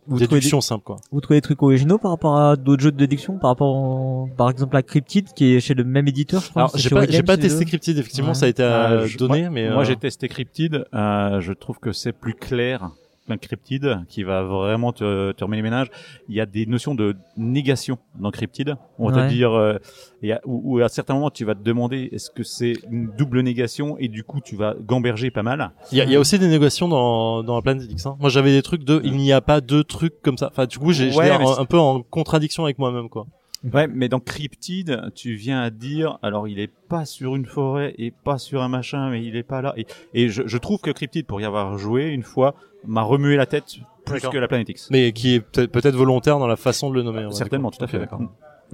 vous 0.05 0.15
trouvez, 0.17 0.27
des, 0.27 0.35
déduction 0.35 0.59
simple, 0.59 0.83
quoi. 0.83 0.97
vous 1.13 1.21
trouvez 1.21 1.37
des 1.37 1.41
trucs 1.43 1.63
originaux 1.63 1.97
par 1.97 2.11
rapport 2.11 2.37
à 2.37 2.57
d'autres 2.57 2.83
jeux 2.83 2.91
de 2.91 2.97
déduction, 2.97 3.37
par 3.37 3.51
rapport 3.51 3.73
au- 3.73 4.27
par 4.35 4.49
exemple 4.49 4.75
à 4.75 4.81
Cryptid 4.83 5.29
qui 5.33 5.55
est 5.55 5.61
chez 5.61 5.75
le 5.75 5.85
même 5.85 6.09
éditeur, 6.09 6.41
je 6.41 6.49
crois. 6.49 6.63
Alors, 6.63 6.71
j'ai 6.75 6.89
pas, 6.89 7.05
j'ai 7.07 7.23
testé 7.23 7.63
Cryptid. 7.63 7.97
Effectivement, 7.97 8.27
Ouais. 8.31 8.33
ça 8.35 8.47
a 8.47 8.49
été 8.49 8.63
euh, 8.63 8.89
Euh, 9.03 9.05
je- 9.05 9.17
donné, 9.17 9.43
moi, 9.43 9.49
mais 9.51 9.69
moi 9.71 9.85
j'ai 9.85 9.95
testé 9.95 10.27
Cryptid. 10.27 10.83
Euh, 10.93 11.39
je 11.39 11.53
trouve 11.53 11.79
que 11.79 11.93
c'est 11.93 12.11
plus 12.11 12.33
clair 12.33 12.89
qu'un 13.27 13.37
Cryptid 13.37 13.99
qui 14.09 14.23
va 14.23 14.43
vraiment 14.43 14.91
te, 14.91 15.31
te 15.31 15.43
remettre 15.43 15.57
les 15.57 15.61
ménages. 15.69 15.87
Il 16.29 16.35
y 16.35 16.41
a 16.41 16.45
des 16.45 16.65
notions 16.65 16.93
de 16.95 17.15
négation 17.37 17.97
dans 18.19 18.31
Cryptid. 18.31 18.75
On 18.99 19.09
va 19.09 19.15
Ouais. 19.21 19.27
te 19.29 19.33
dire, 19.33 19.51
euh, 19.53 19.77
il 20.21 20.29
y 20.29 20.31
a, 20.33 20.41
où, 20.45 20.77
où 20.77 20.83
à 20.83 20.89
certains 20.89 21.13
moments 21.13 21.29
tu 21.29 21.45
vas 21.45 21.55
te 21.55 21.61
demander 21.63 22.09
est-ce 22.11 22.29
que 22.31 22.43
c'est 22.43 22.73
une 22.91 23.09
double 23.17 23.41
négation 23.41 23.97
et 23.97 24.07
du 24.07 24.23
coup 24.23 24.39
tu 24.41 24.55
vas 24.55 24.75
gamberger 24.79 25.31
pas 25.31 25.43
mal? 25.43 25.71
il 25.91 25.97
y 25.97 26.01
a, 26.01 26.05
il 26.05 26.11
y 26.11 26.15
a 26.15 26.19
aussi 26.19 26.37
des 26.39 26.47
négociations 26.47 26.87
dans, 26.87 27.43
dans 27.43 27.55
la 27.55 27.61
planète 27.61 27.89
X. 27.89 28.05
Hein. 28.05 28.17
Moi, 28.19 28.29
j'avais 28.29 28.51
des 28.51 28.61
trucs 28.61 28.83
de, 28.83 29.01
il 29.03 29.15
n'y 29.15 29.31
a 29.31 29.41
pas 29.41 29.61
deux 29.61 29.83
trucs 29.83 30.21
comme 30.21 30.37
ça. 30.37 30.49
Enfin, 30.51 30.65
du 30.65 30.77
coup, 30.79 30.91
j'ai, 30.91 31.13
Ouais, 31.15 31.29
un, 31.29 31.39
un 31.59 31.65
peu 31.65 31.77
en 31.79 32.01
contradiction 32.01 32.63
avec 32.63 32.77
moi-même, 32.79 33.09
quoi. 33.09 33.25
Ouais, 33.73 33.87
mais 33.87 34.09
dans 34.09 34.19
Cryptid, 34.19 35.11
tu 35.15 35.35
viens 35.35 35.61
à 35.61 35.69
dire, 35.69 36.19
alors 36.21 36.49
il 36.49 36.59
est 36.59 36.71
pas 36.89 37.05
sur 37.05 37.35
une 37.35 37.45
forêt 37.45 37.95
et 37.97 38.11
pas 38.11 38.37
sur 38.37 38.61
un 38.61 38.67
machin, 38.67 39.09
mais 39.09 39.23
il 39.23 39.37
est 39.37 39.43
pas 39.43 39.61
là. 39.61 39.73
Et, 39.77 39.85
et 40.13 40.27
je, 40.27 40.43
je 40.45 40.57
trouve 40.57 40.81
que 40.81 40.91
Cryptid, 40.91 41.25
pour 41.25 41.39
y 41.39 41.45
avoir 41.45 41.77
joué 41.77 42.07
une 42.07 42.23
fois, 42.23 42.55
m'a 42.85 43.03
remué 43.03 43.37
la 43.37 43.45
tête 43.45 43.77
plus 44.05 44.21
que 44.21 44.37
la 44.37 44.47
Planet 44.47 44.67
X. 44.67 44.89
Mais 44.91 45.11
qui 45.13 45.35
est 45.35 45.39
peut-être 45.39 45.95
volontaire 45.95 46.39
dans 46.39 46.47
la 46.47 46.55
façon 46.55 46.89
de 46.89 46.95
le 46.95 47.03
nommer. 47.03 47.25
ouais, 47.25 47.31
Certainement, 47.31 47.71
tout 47.71 47.83
à 47.83 47.87
fait 47.87 47.99
d'accord. 47.99 48.21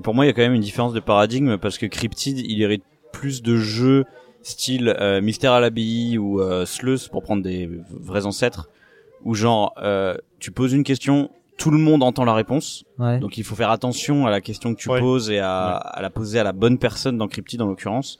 Pour 0.01 0.15
moi, 0.15 0.25
il 0.25 0.29
y 0.29 0.31
a 0.31 0.33
quand 0.33 0.41
même 0.41 0.53
une 0.53 0.61
différence 0.61 0.93
de 0.93 0.99
paradigme 0.99 1.57
parce 1.57 1.77
que 1.77 1.85
Cryptid, 1.85 2.39
il 2.39 2.61
hérite 2.61 2.83
plus 3.11 3.41
de 3.41 3.57
jeux 3.57 4.05
style 4.41 4.95
euh, 4.99 5.21
Mystère 5.21 5.51
à 5.51 5.59
l'abbaye 5.59 6.17
ou 6.17 6.41
euh, 6.41 6.65
Sleuth 6.65 7.09
pour 7.09 7.21
prendre 7.21 7.43
des 7.43 7.69
vrais 7.89 8.25
ancêtres, 8.25 8.69
où 9.23 9.35
genre 9.35 9.73
euh, 9.81 10.15
tu 10.39 10.51
poses 10.51 10.73
une 10.73 10.83
question, 10.83 11.29
tout 11.59 11.69
le 11.71 11.77
monde 11.77 12.01
entend 12.01 12.25
la 12.25 12.33
réponse, 12.33 12.83
Ouais. 12.97 13.19
donc 13.19 13.37
il 13.37 13.43
faut 13.43 13.55
faire 13.55 13.69
attention 13.69 14.25
à 14.25 14.31
la 14.31 14.41
question 14.41 14.73
que 14.73 14.79
tu 14.79 14.89
Ouais. 14.89 14.99
poses 14.99 15.29
et 15.29 15.39
à, 15.39 15.73
à 15.75 16.01
la 16.01 16.09
poser 16.09 16.39
à 16.39 16.43
la 16.43 16.53
bonne 16.53 16.77
personne 16.79 17.17
dans 17.17 17.27
Cryptid 17.27 17.61
en 17.61 17.67
l'occurrence, 17.67 18.17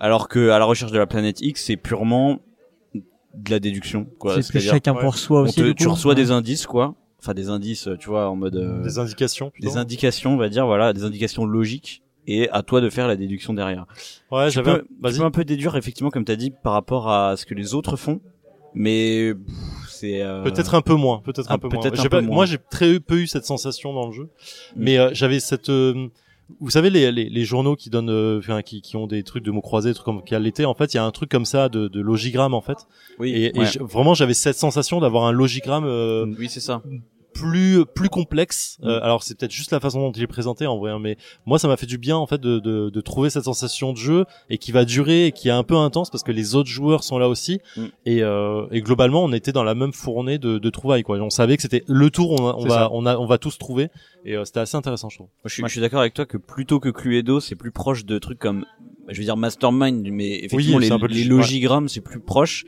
alors 0.00 0.28
que 0.28 0.48
à 0.50 0.58
la 0.58 0.64
recherche 0.64 0.92
de 0.92 0.98
la 0.98 1.06
planète 1.06 1.40
X, 1.42 1.64
c'est 1.66 1.76
purement 1.76 2.38
de 2.94 3.50
la 3.50 3.58
déduction. 3.60 4.06
quoi. 4.18 4.42
c'est 4.42 4.48
plus 4.50 4.60
chacun 4.60 4.94
pour 4.94 5.16
soi 5.16 5.42
aussi. 5.42 5.56
te- 5.56 5.72
tu 5.72 5.86
reçois 5.88 6.10
Ouais. 6.14 6.16
des 6.16 6.30
indices 6.30 6.66
quoi, 6.66 6.94
enfin 7.20 7.34
des 7.34 7.48
indices, 7.48 7.88
tu 7.98 8.08
vois, 8.08 8.28
en 8.28 8.36
mode 8.36 8.56
euh, 8.56 8.82
Des 8.82 8.98
indications. 8.98 9.50
plutôt. 9.50 9.68
des 9.68 9.76
indications, 9.76 10.34
on 10.34 10.36
va 10.38 10.48
dire, 10.48 10.66
voilà, 10.66 10.92
des 10.92 11.04
indications 11.04 11.44
logiques, 11.44 12.02
et 12.26 12.48
à 12.50 12.62
toi 12.62 12.80
de 12.80 12.88
faire 12.90 13.08
la 13.08 13.16
déduction 13.16 13.54
derrière. 13.54 13.86
Ouais, 14.30 14.48
tu, 14.48 14.54
j'avais. 14.54 14.72
peux, 14.74 14.82
tu 14.82 14.94
Vas-y. 15.00 15.18
peux 15.18 15.24
un 15.24 15.30
peu 15.30 15.44
déduire, 15.44 15.76
effectivement, 15.76 16.10
comme 16.10 16.24
tu 16.24 16.32
as 16.32 16.36
dit, 16.36 16.50
par 16.50 16.72
rapport 16.72 17.10
à 17.10 17.36
ce 17.36 17.46
que 17.46 17.54
les 17.54 17.74
autres 17.74 17.96
font, 17.96 18.20
mais 18.74 19.34
pff, 19.34 19.54
c'est... 20.00 20.22
euh, 20.22 20.42
Peut-être 20.42 20.74
un 20.74 20.80
peu 20.82 20.94
moins, 20.94 21.20
peut-être 21.24 21.50
un- 21.50 21.54
un, 21.54 21.58
peu 21.58 21.68
moins. 21.68 21.80
peut-être 21.80 21.98
un 21.98 22.02
J'ai 22.02 22.08
peu 22.08 22.16
pas- 22.18 22.22
moins. 22.22 22.34
Moi, 22.34 22.46
j'ai 22.46 22.58
très 22.70 23.00
peu 23.00 23.16
eu 23.18 23.26
cette 23.26 23.44
sensation 23.44 23.92
dans 23.92 24.06
le 24.06 24.12
jeu, 24.12 24.24
Mm. 24.24 24.28
mais 24.76 24.98
euh, 24.98 25.10
j'avais 25.12 25.40
cette. 25.40 25.68
euh, 25.70 26.08
vous 26.58 26.70
savez 26.70 26.90
les, 26.90 27.12
les, 27.12 27.28
les 27.28 27.44
journaux 27.44 27.76
qui 27.76 27.90
donnent, 27.90 28.10
euh, 28.10 28.38
enfin, 28.38 28.62
qui, 28.62 28.80
qui 28.82 28.96
ont 28.96 29.06
des 29.06 29.22
trucs 29.22 29.44
de 29.44 29.52
mots 29.52 29.60
croisés, 29.60 29.90
des 29.90 29.94
trucs 29.94 30.04
comme 30.06 30.24
qui 30.24 30.34
a 30.34 30.40
l'été. 30.40 30.64
En 30.64 30.74
fait, 30.74 30.92
il 30.92 30.96
y 30.96 31.00
a 31.00 31.04
un 31.04 31.12
truc 31.12 31.30
comme 31.30 31.44
ça 31.44 31.68
de, 31.68 31.86
de 31.86 32.00
logigramme 32.00 32.54
en 32.54 32.60
fait. 32.60 32.78
Oui, 33.20 33.30
Et, 33.30 33.56
et 33.56 33.60
ouais. 33.60 33.66
vraiment, 33.80 34.14
j'avais 34.14 34.34
cette 34.34 34.56
sensation 34.56 34.98
d'avoir 34.98 35.24
un 35.26 35.32
logigramme 35.32 35.84
euh, 35.86 36.26
oui, 36.38 36.48
c'est 36.48 36.58
ça. 36.60 36.82
Plus 37.40 37.84
plus 37.94 38.08
complexe. 38.08 38.78
Mm. 38.82 38.88
Euh, 38.88 39.02
alors 39.02 39.22
c'est 39.22 39.36
peut-être 39.38 39.50
juste 39.52 39.72
la 39.72 39.80
façon 39.80 40.00
dont 40.00 40.12
il 40.12 40.22
est 40.22 40.26
présenté 40.26 40.66
en 40.66 40.78
vrai, 40.78 40.90
hein, 40.92 40.98
mais 41.00 41.16
moi 41.46 41.58
ça 41.58 41.68
m'a 41.68 41.76
fait 41.76 41.86
du 41.86 41.98
bien 41.98 42.16
en 42.16 42.26
fait 42.26 42.40
de, 42.40 42.58
de, 42.58 42.90
de 42.90 43.00
trouver 43.00 43.30
cette 43.30 43.44
sensation 43.44 43.92
de 43.92 43.98
jeu 43.98 44.24
et 44.48 44.58
qui 44.58 44.72
va 44.72 44.84
durer 44.84 45.26
et 45.26 45.32
qui 45.32 45.48
est 45.48 45.52
un 45.52 45.62
peu 45.62 45.76
intense 45.76 46.10
parce 46.10 46.22
que 46.22 46.32
les 46.32 46.54
autres 46.54 46.68
joueurs 46.70 47.02
sont 47.04 47.18
là 47.18 47.28
aussi 47.28 47.60
Mm. 47.76 47.84
et, 48.06 48.22
euh, 48.22 48.66
et 48.70 48.80
globalement 48.80 49.22
on 49.24 49.32
était 49.32 49.52
dans 49.52 49.64
la 49.64 49.74
même 49.74 49.92
fournée 49.92 50.38
de, 50.38 50.58
de 50.58 50.70
trouvailles 50.70 51.02
quoi. 51.02 51.16
Et 51.18 51.20
on 51.20 51.30
savait 51.30 51.56
que 51.56 51.62
c'était 51.62 51.84
le 51.86 52.10
tour, 52.10 52.32
on, 52.40 52.48
a- 52.48 52.54
on 52.56 52.62
va 52.64 52.68
ça. 52.70 52.88
on 52.92 53.06
a 53.06 53.16
on 53.16 53.26
va 53.26 53.38
tous 53.38 53.58
trouver 53.58 53.88
et 54.24 54.36
euh, 54.36 54.44
c'était 54.44 54.60
assez 54.60 54.76
intéressant 54.76 55.08
je 55.08 55.16
trouve. 55.16 55.26
Moi, 55.28 55.46
je 55.46 55.54
suis, 55.54 55.62
je 55.64 55.68
suis 55.68 55.80
d'accord 55.80 56.00
avec 56.00 56.14
toi 56.14 56.26
que 56.26 56.36
plutôt 56.36 56.80
que 56.80 56.88
Cluedo, 56.90 57.40
c'est 57.40 57.54
plus 57.56 57.70
proche 57.70 58.04
de 58.04 58.18
trucs 58.18 58.38
comme, 58.38 58.64
je 59.08 59.18
veux 59.18 59.24
dire, 59.24 59.36
Mastermind, 59.36 60.06
mais 60.10 60.44
effectivement, 60.44 60.76
Oui, 60.78 60.88
les, 61.08 61.24
logigrammes, 61.24 61.88
c'est 61.88 62.00
plus 62.00 62.20
proche. 62.20 62.64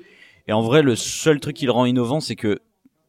Et 0.48 0.52
en 0.52 0.62
vrai, 0.62 0.82
le 0.82 0.96
seul 0.96 1.38
truc 1.40 1.54
qui 1.56 1.66
le 1.66 1.72
rend 1.72 1.84
innovant, 1.84 2.20
c'est 2.20 2.36
que 2.36 2.60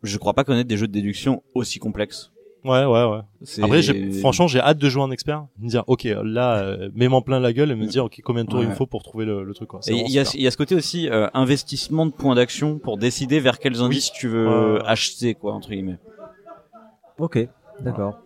je 0.03 0.17
crois 0.17 0.33
pas 0.33 0.43
connaître 0.43 0.67
des 0.67 0.77
jeux 0.77 0.87
de 0.87 0.91
déduction 0.91 1.41
aussi 1.53 1.79
complexes. 1.79 2.31
Ouais 2.65 2.85
ouais 2.85 3.03
ouais. 3.03 3.19
Après 3.61 3.81
j'ai 3.81 4.11
franchement 4.13 4.47
j'ai 4.47 4.59
hâte 4.61 4.77
de 4.77 4.87
jouer 4.87 5.03
en 5.03 5.11
expert, 5.11 5.47
me 5.59 5.67
dire 5.67 5.83
ok 5.87 6.07
là 6.23 6.59
euh, 6.63 6.89
mets-moi 6.95 7.21
plein 7.21 7.41
la 7.41 7.51
gueule 7.51 7.71
et 7.71 7.75
me 7.75 7.85
dire 7.85 8.05
ok 8.05 8.21
combien 8.23 8.45
de 8.45 8.49
tours 8.49 8.61
il 8.61 8.69
me 8.69 8.73
faut 8.73 8.85
pour 8.85 9.03
trouver 9.03 9.25
le, 9.25 9.43
le 9.43 9.53
truc 9.53 9.67
quoi. 9.67 9.81
Et 9.87 9.91
il 9.93 10.09
y, 10.09 10.17
a, 10.19 10.21
y 10.33 10.49
ce 10.49 10.55
côté 10.55 10.73
aussi 10.73 11.09
euh, 11.09 11.27
investissement 11.33 12.05
de 12.05 12.11
points 12.11 12.35
d'action 12.35 12.79
pour 12.79 12.97
décider 12.97 13.41
vers 13.41 13.59
quels 13.59 13.81
indices 13.81 14.13
tu 14.13 14.29
veux 14.29 14.79
acheter 14.87 15.33
quoi 15.35 15.53
entre 15.53 15.71
guillemets. 15.71 15.97
Ok, 17.19 17.37
d'accord. 17.81 18.19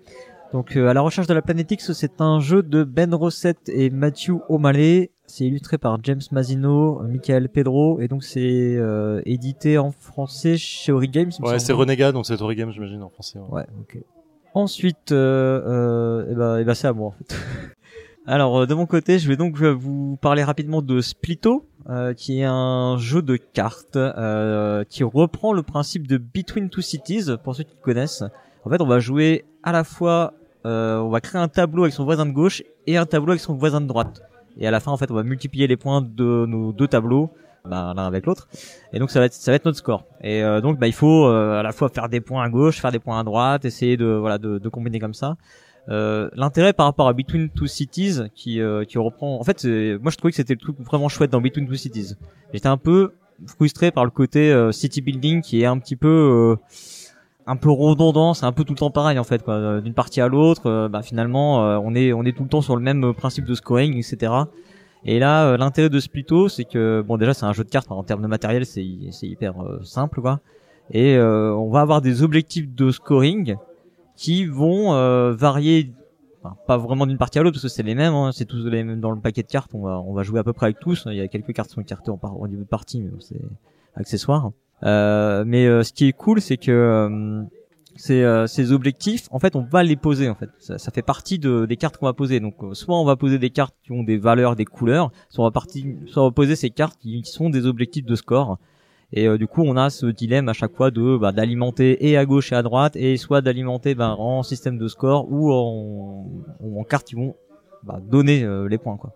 Donc 0.53 0.77
euh, 0.77 0.87
à 0.87 0.93
la 0.93 1.01
recherche 1.01 1.27
de 1.27 1.33
la 1.33 1.41
planète 1.41 1.71
X, 1.71 1.91
c'est 1.93 2.21
un 2.21 2.39
jeu 2.39 2.63
de 2.63 2.83
Ben 2.83 3.13
Rossett 3.13 3.57
et 3.69 3.89
Matthew 3.89 4.35
O'Malley. 4.49 5.11
C'est 5.29 5.43
illustré 5.45 5.77
par 5.77 5.97
James 6.03 6.21
Mazino, 6.31 7.01
Michael 7.03 7.49
Pedro, 7.49 7.99
et 7.99 8.07
donc 8.07 8.23
c'est 8.23 8.75
euh, 8.77 9.21
édité 9.25 9.77
en 9.77 9.91
français 9.91 10.57
chez 10.57 10.91
Origames. 10.93 11.29
il 11.37 11.43
me 11.43 11.49
Ouais 11.49 11.59
c'est 11.59 11.73
Renegade 11.73 12.13
donc 12.13 12.25
c'est 12.25 12.41
Origame 12.41 12.71
j'imagine 12.71 13.03
en 13.03 13.09
français. 13.09 13.37
ouais. 13.39 13.57
Ouais, 13.59 13.65
ok. 13.81 13.97
Ensuite, 14.53 15.11
euh, 15.11 15.61
euh, 15.67 16.27
eh 16.31 16.33
ben, 16.35 16.57
eh 16.59 16.63
ben, 16.63 16.73
c'est 16.73 16.87
à 16.87 16.93
moi 16.93 17.07
en 17.07 17.11
fait. 17.11 17.35
Alors 18.25 18.61
euh, 18.61 18.65
de 18.65 18.73
mon 18.73 18.85
côté, 18.85 19.19
je 19.19 19.27
vais 19.27 19.35
donc 19.35 19.57
vous 19.61 20.17
parler 20.21 20.43
rapidement 20.43 20.81
de 20.81 21.01
Splito, 21.01 21.65
euh, 21.89 22.13
qui 22.13 22.39
est 22.39 22.45
un 22.45 22.97
jeu 22.97 23.21
de 23.21 23.35
cartes 23.35 23.97
euh, 23.97 24.83
qui 24.85 25.03
reprend 25.03 25.53
le 25.53 25.61
principe 25.61 26.07
de 26.07 26.17
Between 26.17 26.69
Two 26.69 26.81
Cities. 26.81 27.25
Pour 27.43 27.55
ceux 27.55 27.63
qui 27.63 27.75
connaissent, 27.81 28.23
en 28.65 28.69
fait, 28.69 28.81
on 28.81 28.87
va 28.87 28.99
jouer 28.99 29.45
à 29.63 29.71
la 29.73 29.83
fois, 29.83 30.33
euh, 30.65 30.97
on 30.99 31.09
va 31.09 31.21
créer 31.21 31.39
un 31.41 31.47
tableau 31.49 31.83
avec 31.83 31.93
son 31.93 32.05
voisin 32.05 32.25
de 32.25 32.31
gauche 32.31 32.63
et 32.87 32.97
un 32.97 33.05
tableau 33.05 33.31
avec 33.31 33.41
son 33.41 33.53
voisin 33.55 33.79
de 33.81 33.87
droite. 33.87 34.21
Et 34.59 34.67
à 34.67 34.71
la 34.71 34.79
fin, 34.79 34.91
en 34.91 34.97
fait, 34.97 35.11
on 35.11 35.15
va 35.15 35.23
multiplier 35.23 35.67
les 35.67 35.77
points 35.77 36.01
de 36.01 36.45
nos 36.47 36.73
deux 36.73 36.87
tableaux, 36.87 37.31
bah, 37.65 37.93
l'un 37.95 38.05
avec 38.05 38.25
l'autre. 38.25 38.47
Et 38.93 38.99
donc 38.99 39.11
ça 39.11 39.19
va 39.19 39.25
être, 39.25 39.33
ça 39.33 39.51
va 39.51 39.55
être 39.55 39.65
notre 39.65 39.77
score. 39.77 40.05
Et 40.21 40.43
euh, 40.43 40.61
donc, 40.61 40.79
bah, 40.79 40.87
il 40.87 40.93
faut 40.93 41.25
euh, 41.25 41.59
à 41.59 41.63
la 41.63 41.71
fois 41.71 41.89
faire 41.89 42.09
des 42.09 42.21
points 42.21 42.43
à 42.43 42.49
gauche, 42.49 42.79
faire 42.79 42.91
des 42.91 42.99
points 42.99 43.19
à 43.19 43.23
droite, 43.23 43.65
essayer 43.65 43.97
de 43.97 44.05
voilà 44.05 44.37
de, 44.37 44.57
de 44.57 44.69
combiner 44.69 44.99
comme 44.99 45.13
ça. 45.13 45.37
Euh, 45.89 46.29
L'intérêt 46.33 46.73
par 46.73 46.85
rapport 46.85 47.07
à 47.07 47.13
Between 47.13 47.49
Two 47.49 47.67
Cities, 47.67 48.19
qui 48.35 48.59
euh, 48.59 48.83
qui 48.83 48.97
reprend, 48.97 49.39
en 49.39 49.43
fait, 49.43 49.63
moi 49.65 50.11
je 50.11 50.17
trouvais 50.17 50.31
que 50.31 50.37
c'était 50.37 50.53
le 50.53 50.59
truc 50.59 50.77
vraiment 50.79 51.07
chouette 51.07 51.31
dans 51.31 51.41
Between 51.41 51.67
Two 51.67 51.75
Cities. 51.75 52.15
J'étais 52.53 52.67
un 52.67 52.77
peu 52.77 53.13
frustré 53.45 53.91
par 53.91 54.05
le 54.05 54.11
côté 54.11 54.51
euh, 54.51 54.71
city 54.71 55.01
building 55.01 55.41
qui 55.41 55.61
est 55.61 55.65
un 55.65 55.77
petit 55.77 55.95
peu 55.95 56.07
euh, 56.07 56.55
un 57.47 57.55
peu 57.55 57.71
redondant, 57.71 58.33
c'est 58.33 58.45
un 58.45 58.51
peu 58.51 58.65
tout 58.65 58.73
le 58.73 58.77
temps 58.77 58.91
pareil 58.91 59.17
en 59.17 59.23
fait 59.23 59.41
quoi. 59.41 59.55
Euh, 59.55 59.81
D'une 59.81 59.93
partie 59.93 60.19
à 60.19 60.27
l'autre, 60.27 60.69
euh, 60.69 60.89
bah, 60.89 61.01
finalement 61.01 61.65
euh, 61.65 61.79
on 61.81 61.95
est 61.95 62.11
on 62.11 62.23
est 62.23 62.35
tout 62.35 62.43
le 62.43 62.49
temps 62.49 62.61
sur 62.61 62.75
le 62.75 62.81
même 62.81 63.13
principe 63.13 63.45
de 63.45 63.55
scoring, 63.55 63.95
etc. 63.95 64.33
Et 65.05 65.19
là, 65.19 65.55
l'intérêt 65.55 65.89
de 65.89 65.99
Splito, 65.99 66.49
c'est 66.49 66.65
que 66.65 67.01
bon 67.01 67.17
déjà 67.17 67.33
c'est 67.33 67.45
un 67.45 67.53
jeu 67.53 67.63
de 67.63 67.69
cartes 67.69 67.89
en 67.89 68.03
termes 68.03 68.21
de 68.21 68.27
matériel, 68.27 68.65
c'est 68.65 68.85
c'est 69.11 69.27
hyper 69.27 69.55
simple 69.83 70.21
quoi. 70.21 70.41
Et 70.91 71.17
on 71.17 71.69
va 71.69 71.81
avoir 71.81 72.01
des 72.01 72.23
objectifs 72.23 72.67
de 72.73 72.91
scoring 72.91 73.55
qui 74.15 74.45
vont 74.45 74.91
varier, 75.31 75.93
pas 76.65 76.77
vraiment 76.77 77.05
d'une 77.05 77.17
partie 77.17 77.39
à 77.39 77.43
l'autre 77.43 77.55
parce 77.55 77.63
que 77.63 77.69
c'est 77.69 77.83
les 77.83 77.95
mêmes, 77.95 78.13
hein, 78.13 78.31
c'est 78.33 78.45
tous 78.45 78.65
les 78.65 78.83
mêmes 78.83 78.99
dans 78.99 79.11
le 79.11 79.21
paquet 79.21 79.43
de 79.43 79.47
cartes. 79.47 79.71
On 79.73 79.81
va 79.81 80.01
on 80.01 80.13
va 80.13 80.23
jouer 80.23 80.39
à 80.39 80.43
peu 80.43 80.51
près 80.51 80.65
avec 80.65 80.79
tous. 80.79 81.03
Il 81.05 81.15
y 81.15 81.21
a 81.21 81.27
quelques 81.29 81.53
cartes 81.53 81.69
qui 81.69 81.75
sont 81.75 81.81
écartées 81.81 82.11
en 82.11 82.17
par, 82.17 82.33
niveau 82.47 82.63
de 82.63 82.67
partie, 82.67 83.01
mais 83.01 83.11
c'est 83.19 83.39
accessoire. 83.95 84.51
Euh, 84.83 85.43
mais 85.45 85.65
euh, 85.65 85.83
ce 85.83 85.93
qui 85.93 86.07
est 86.07 86.13
cool, 86.13 86.41
c'est 86.41 86.57
que 86.57 86.71
euh, 86.71 87.43
ces, 87.97 88.23
euh, 88.23 88.47
ces 88.47 88.71
objectifs, 88.71 89.27
en 89.31 89.39
fait, 89.39 89.55
on 89.55 89.61
va 89.61 89.83
les 89.83 89.95
poser. 89.95 90.29
En 90.29 90.35
fait, 90.35 90.49
ça, 90.59 90.77
ça 90.77 90.91
fait 90.91 91.01
partie 91.01 91.39
de, 91.39 91.65
des 91.65 91.77
cartes 91.77 91.97
qu'on 91.97 92.05
va 92.05 92.13
poser. 92.13 92.39
Donc, 92.39 92.55
euh, 92.63 92.73
soit 92.73 92.99
on 92.99 93.05
va 93.05 93.15
poser 93.15 93.39
des 93.39 93.49
cartes 93.49 93.75
qui 93.83 93.91
ont 93.91 94.03
des 94.03 94.17
valeurs, 94.17 94.55
des 94.55 94.65
couleurs, 94.65 95.11
soit 95.29 95.43
on 95.43 95.47
va 95.47 95.51
partir, 95.51 95.83
soit 96.05 96.23
on 96.23 96.27
va 96.27 96.31
poser 96.31 96.55
ces 96.55 96.69
cartes 96.69 96.97
qui, 96.99 97.23
sont 97.25 97.49
des 97.49 97.65
objectifs 97.65 98.05
de 98.05 98.15
score. 98.15 98.57
Et 99.13 99.27
euh, 99.27 99.37
du 99.37 99.47
coup, 99.47 99.63
on 99.63 99.75
a 99.77 99.89
ce 99.89 100.05
dilemme 100.05 100.49
à 100.49 100.53
chaque 100.53 100.75
fois 100.75 100.91
de 100.91 101.17
bah, 101.17 101.31
d'alimenter 101.31 102.07
et 102.07 102.17
à 102.17 102.25
gauche 102.25 102.51
et 102.51 102.55
à 102.55 102.61
droite, 102.61 102.95
et 102.95 103.17
soit 103.17 103.41
d'alimenter 103.41 103.95
bah, 103.95 104.15
en 104.17 104.43
système 104.43 104.77
de 104.77 104.87
score 104.87 105.31
ou 105.31 105.51
en, 105.51 106.27
en 106.61 106.83
cartes 106.83 107.07
qui 107.07 107.15
vont 107.15 107.35
bah, 107.83 107.99
donner 108.03 108.45
les 108.69 108.77
points. 108.77 108.97
Quoi. 108.97 109.13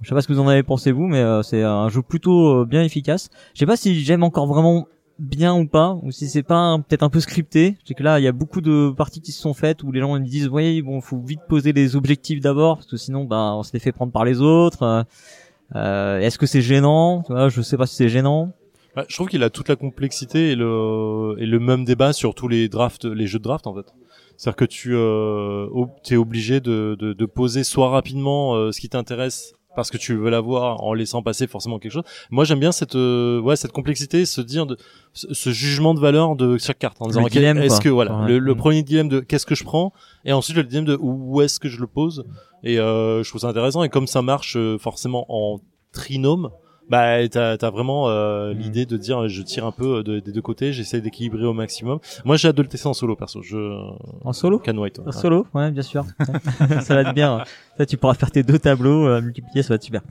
Je 0.00 0.08
sais 0.08 0.14
pas 0.14 0.20
ce 0.20 0.28
que 0.28 0.32
vous 0.32 0.40
en 0.40 0.48
avez 0.48 0.62
pensé 0.62 0.92
vous, 0.92 1.06
mais 1.06 1.20
euh, 1.20 1.42
c'est 1.42 1.62
un 1.62 1.88
jeu 1.88 2.02
plutôt 2.02 2.60
euh, 2.60 2.64
bien 2.64 2.82
efficace. 2.82 3.30
Je 3.54 3.60
sais 3.60 3.66
pas 3.66 3.76
si 3.76 4.02
j'aime 4.04 4.22
encore 4.22 4.46
vraiment 4.46 4.86
bien 5.18 5.54
ou 5.54 5.66
pas, 5.66 5.98
ou 6.02 6.10
si 6.10 6.28
c'est 6.28 6.42
pas 6.42 6.76
peut-être 6.78 7.02
un 7.02 7.10
peu 7.10 7.20
scripté. 7.20 7.76
C'est 7.84 7.94
que 7.94 8.02
là, 8.02 8.18
il 8.18 8.22
y 8.24 8.28
a 8.28 8.32
beaucoup 8.32 8.60
de 8.60 8.92
parties 8.96 9.20
qui 9.20 9.32
se 9.32 9.40
sont 9.40 9.54
faites 9.54 9.82
où 9.82 9.92
les 9.92 10.00
gens 10.00 10.16
ils 10.16 10.24
disent, 10.24 10.48
oui, 10.48 10.82
bon, 10.82 11.00
faut 11.00 11.20
vite 11.20 11.40
poser 11.48 11.72
les 11.72 11.96
objectifs 11.96 12.40
d'abord, 12.40 12.78
parce 12.78 12.86
que 12.86 12.96
sinon, 12.96 13.24
bah, 13.24 13.52
on 13.54 13.62
se 13.62 13.72
les 13.72 13.78
fait 13.78 13.92
prendre 13.92 14.12
par 14.12 14.24
les 14.24 14.40
autres. 14.40 14.82
Euh, 14.82 15.02
euh, 15.76 16.18
Est-ce 16.20 16.38
que 16.38 16.46
c'est 16.46 16.62
gênant? 16.62 17.22
Tu 17.22 17.32
vois, 17.32 17.48
Je 17.48 17.62
sais 17.62 17.76
pas 17.76 17.86
si 17.86 17.96
c'est 17.96 18.08
gênant. 18.08 18.52
Ouais, 18.96 19.04
je 19.08 19.14
trouve 19.16 19.28
qu'il 19.28 19.42
a 19.42 19.50
toute 19.50 19.68
la 19.68 19.74
complexité 19.74 20.52
et 20.52 20.54
le 20.54 21.34
et 21.38 21.46
le 21.46 21.58
même 21.58 21.84
débat 21.84 22.12
sur 22.12 22.32
tous 22.32 22.46
les 22.46 22.68
drafts, 22.68 23.04
les 23.04 23.26
jeux 23.26 23.40
de 23.40 23.44
draft 23.44 23.66
en 23.66 23.74
fait. 23.74 23.92
C'est-à-dire 24.36 24.56
que 24.56 24.64
tu 24.64 24.94
euh, 24.94 25.66
es 26.10 26.16
obligé 26.16 26.60
de, 26.60 26.96
de, 26.98 27.12
de 27.12 27.26
poser 27.26 27.64
soit 27.64 27.88
rapidement 27.88 28.54
euh, 28.54 28.70
ce 28.70 28.80
qui 28.80 28.88
t'intéresse 28.88 29.54
parce 29.76 29.90
que 29.90 29.96
tu 29.98 30.14
veux 30.14 30.30
l'avoir 30.30 30.82
en 30.82 30.94
laissant 30.94 31.22
passer 31.22 31.46
forcément 31.46 31.78
quelque 31.78 31.92
chose. 31.92 32.04
Moi 32.30 32.44
j'aime 32.44 32.60
bien 32.60 32.72
cette 32.72 32.94
euh, 32.96 33.40
ouais 33.40 33.56
cette 33.56 33.72
complexité, 33.72 34.24
se 34.26 34.40
dire 34.40 34.66
de 34.66 34.76
ce, 35.12 35.32
ce 35.34 35.50
jugement 35.50 35.94
de 35.94 36.00
valeur 36.00 36.36
de 36.36 36.56
chaque 36.58 36.78
carte 36.78 36.96
en 37.00 37.06
disant 37.08 37.20
est-ce 37.26 37.80
que 37.80 37.88
voilà 37.88 38.20
Ouais. 38.20 38.28
le, 38.28 38.38
le 38.38 38.54
Mm. 38.54 38.56
premier 38.58 38.82
dilemme 38.82 39.08
de 39.08 39.20
qu'est-ce 39.20 39.46
que 39.46 39.54
je 39.54 39.64
prends 39.64 39.92
et 40.24 40.32
ensuite 40.32 40.56
le 40.56 40.64
dilemme 40.64 40.84
de 40.84 40.96
où 41.00 41.40
est-ce 41.42 41.58
que 41.60 41.68
je 41.68 41.80
le 41.80 41.86
pose 41.86 42.24
et 42.62 42.78
euh, 42.78 43.22
je 43.22 43.28
trouve 43.28 43.40
ça 43.40 43.48
intéressant 43.48 43.82
et 43.82 43.88
comme 43.88 44.06
ça 44.06 44.22
marche 44.22 44.56
euh, 44.56 44.78
forcément 44.78 45.26
en 45.28 45.60
trinôme 45.92 46.50
bah 46.90 47.26
t'as 47.28 47.52
as 47.60 47.70
vraiment 47.70 48.08
euh, 48.08 48.52
Mhm. 48.52 48.58
l'idée 48.60 48.86
de 48.86 48.96
dire 48.96 49.26
je 49.28 49.42
tire 49.42 49.64
un 49.64 49.72
peu 49.72 50.02
de- 50.02 50.20
des 50.20 50.32
deux 50.32 50.42
côtés 50.42 50.72
j'essaie 50.72 51.00
d'équilibrer 51.00 51.44
au 51.46 51.52
maximum 51.54 51.98
moi 52.24 52.36
j'ai 52.36 52.48
hâte 52.48 52.56
de 52.56 52.62
le 52.62 52.68
tester 52.68 52.88
en 52.88 52.94
solo 52.94 53.16
perso 53.16 53.40
je 53.42 53.56
En 54.22 54.32
solo 54.32 54.58
can 54.58 54.76
ouais. 54.76 54.92
En 55.06 55.12
solo, 55.12 55.46
ouais, 55.54 55.70
bien 55.70 55.82
sûr. 55.82 56.04
ça 56.82 56.94
va 56.94 57.00
être 57.02 57.14
bien. 57.14 57.42
Ça, 57.78 57.86
tu 57.86 57.96
pourras 57.96 58.14
faire 58.14 58.30
tes 58.30 58.42
deux 58.42 58.58
tableaux, 58.58 59.06
euh, 59.06 59.20
multiplier, 59.20 59.62
ça 59.62 59.70
va 59.70 59.74
être 59.76 59.82
super. 59.82 60.02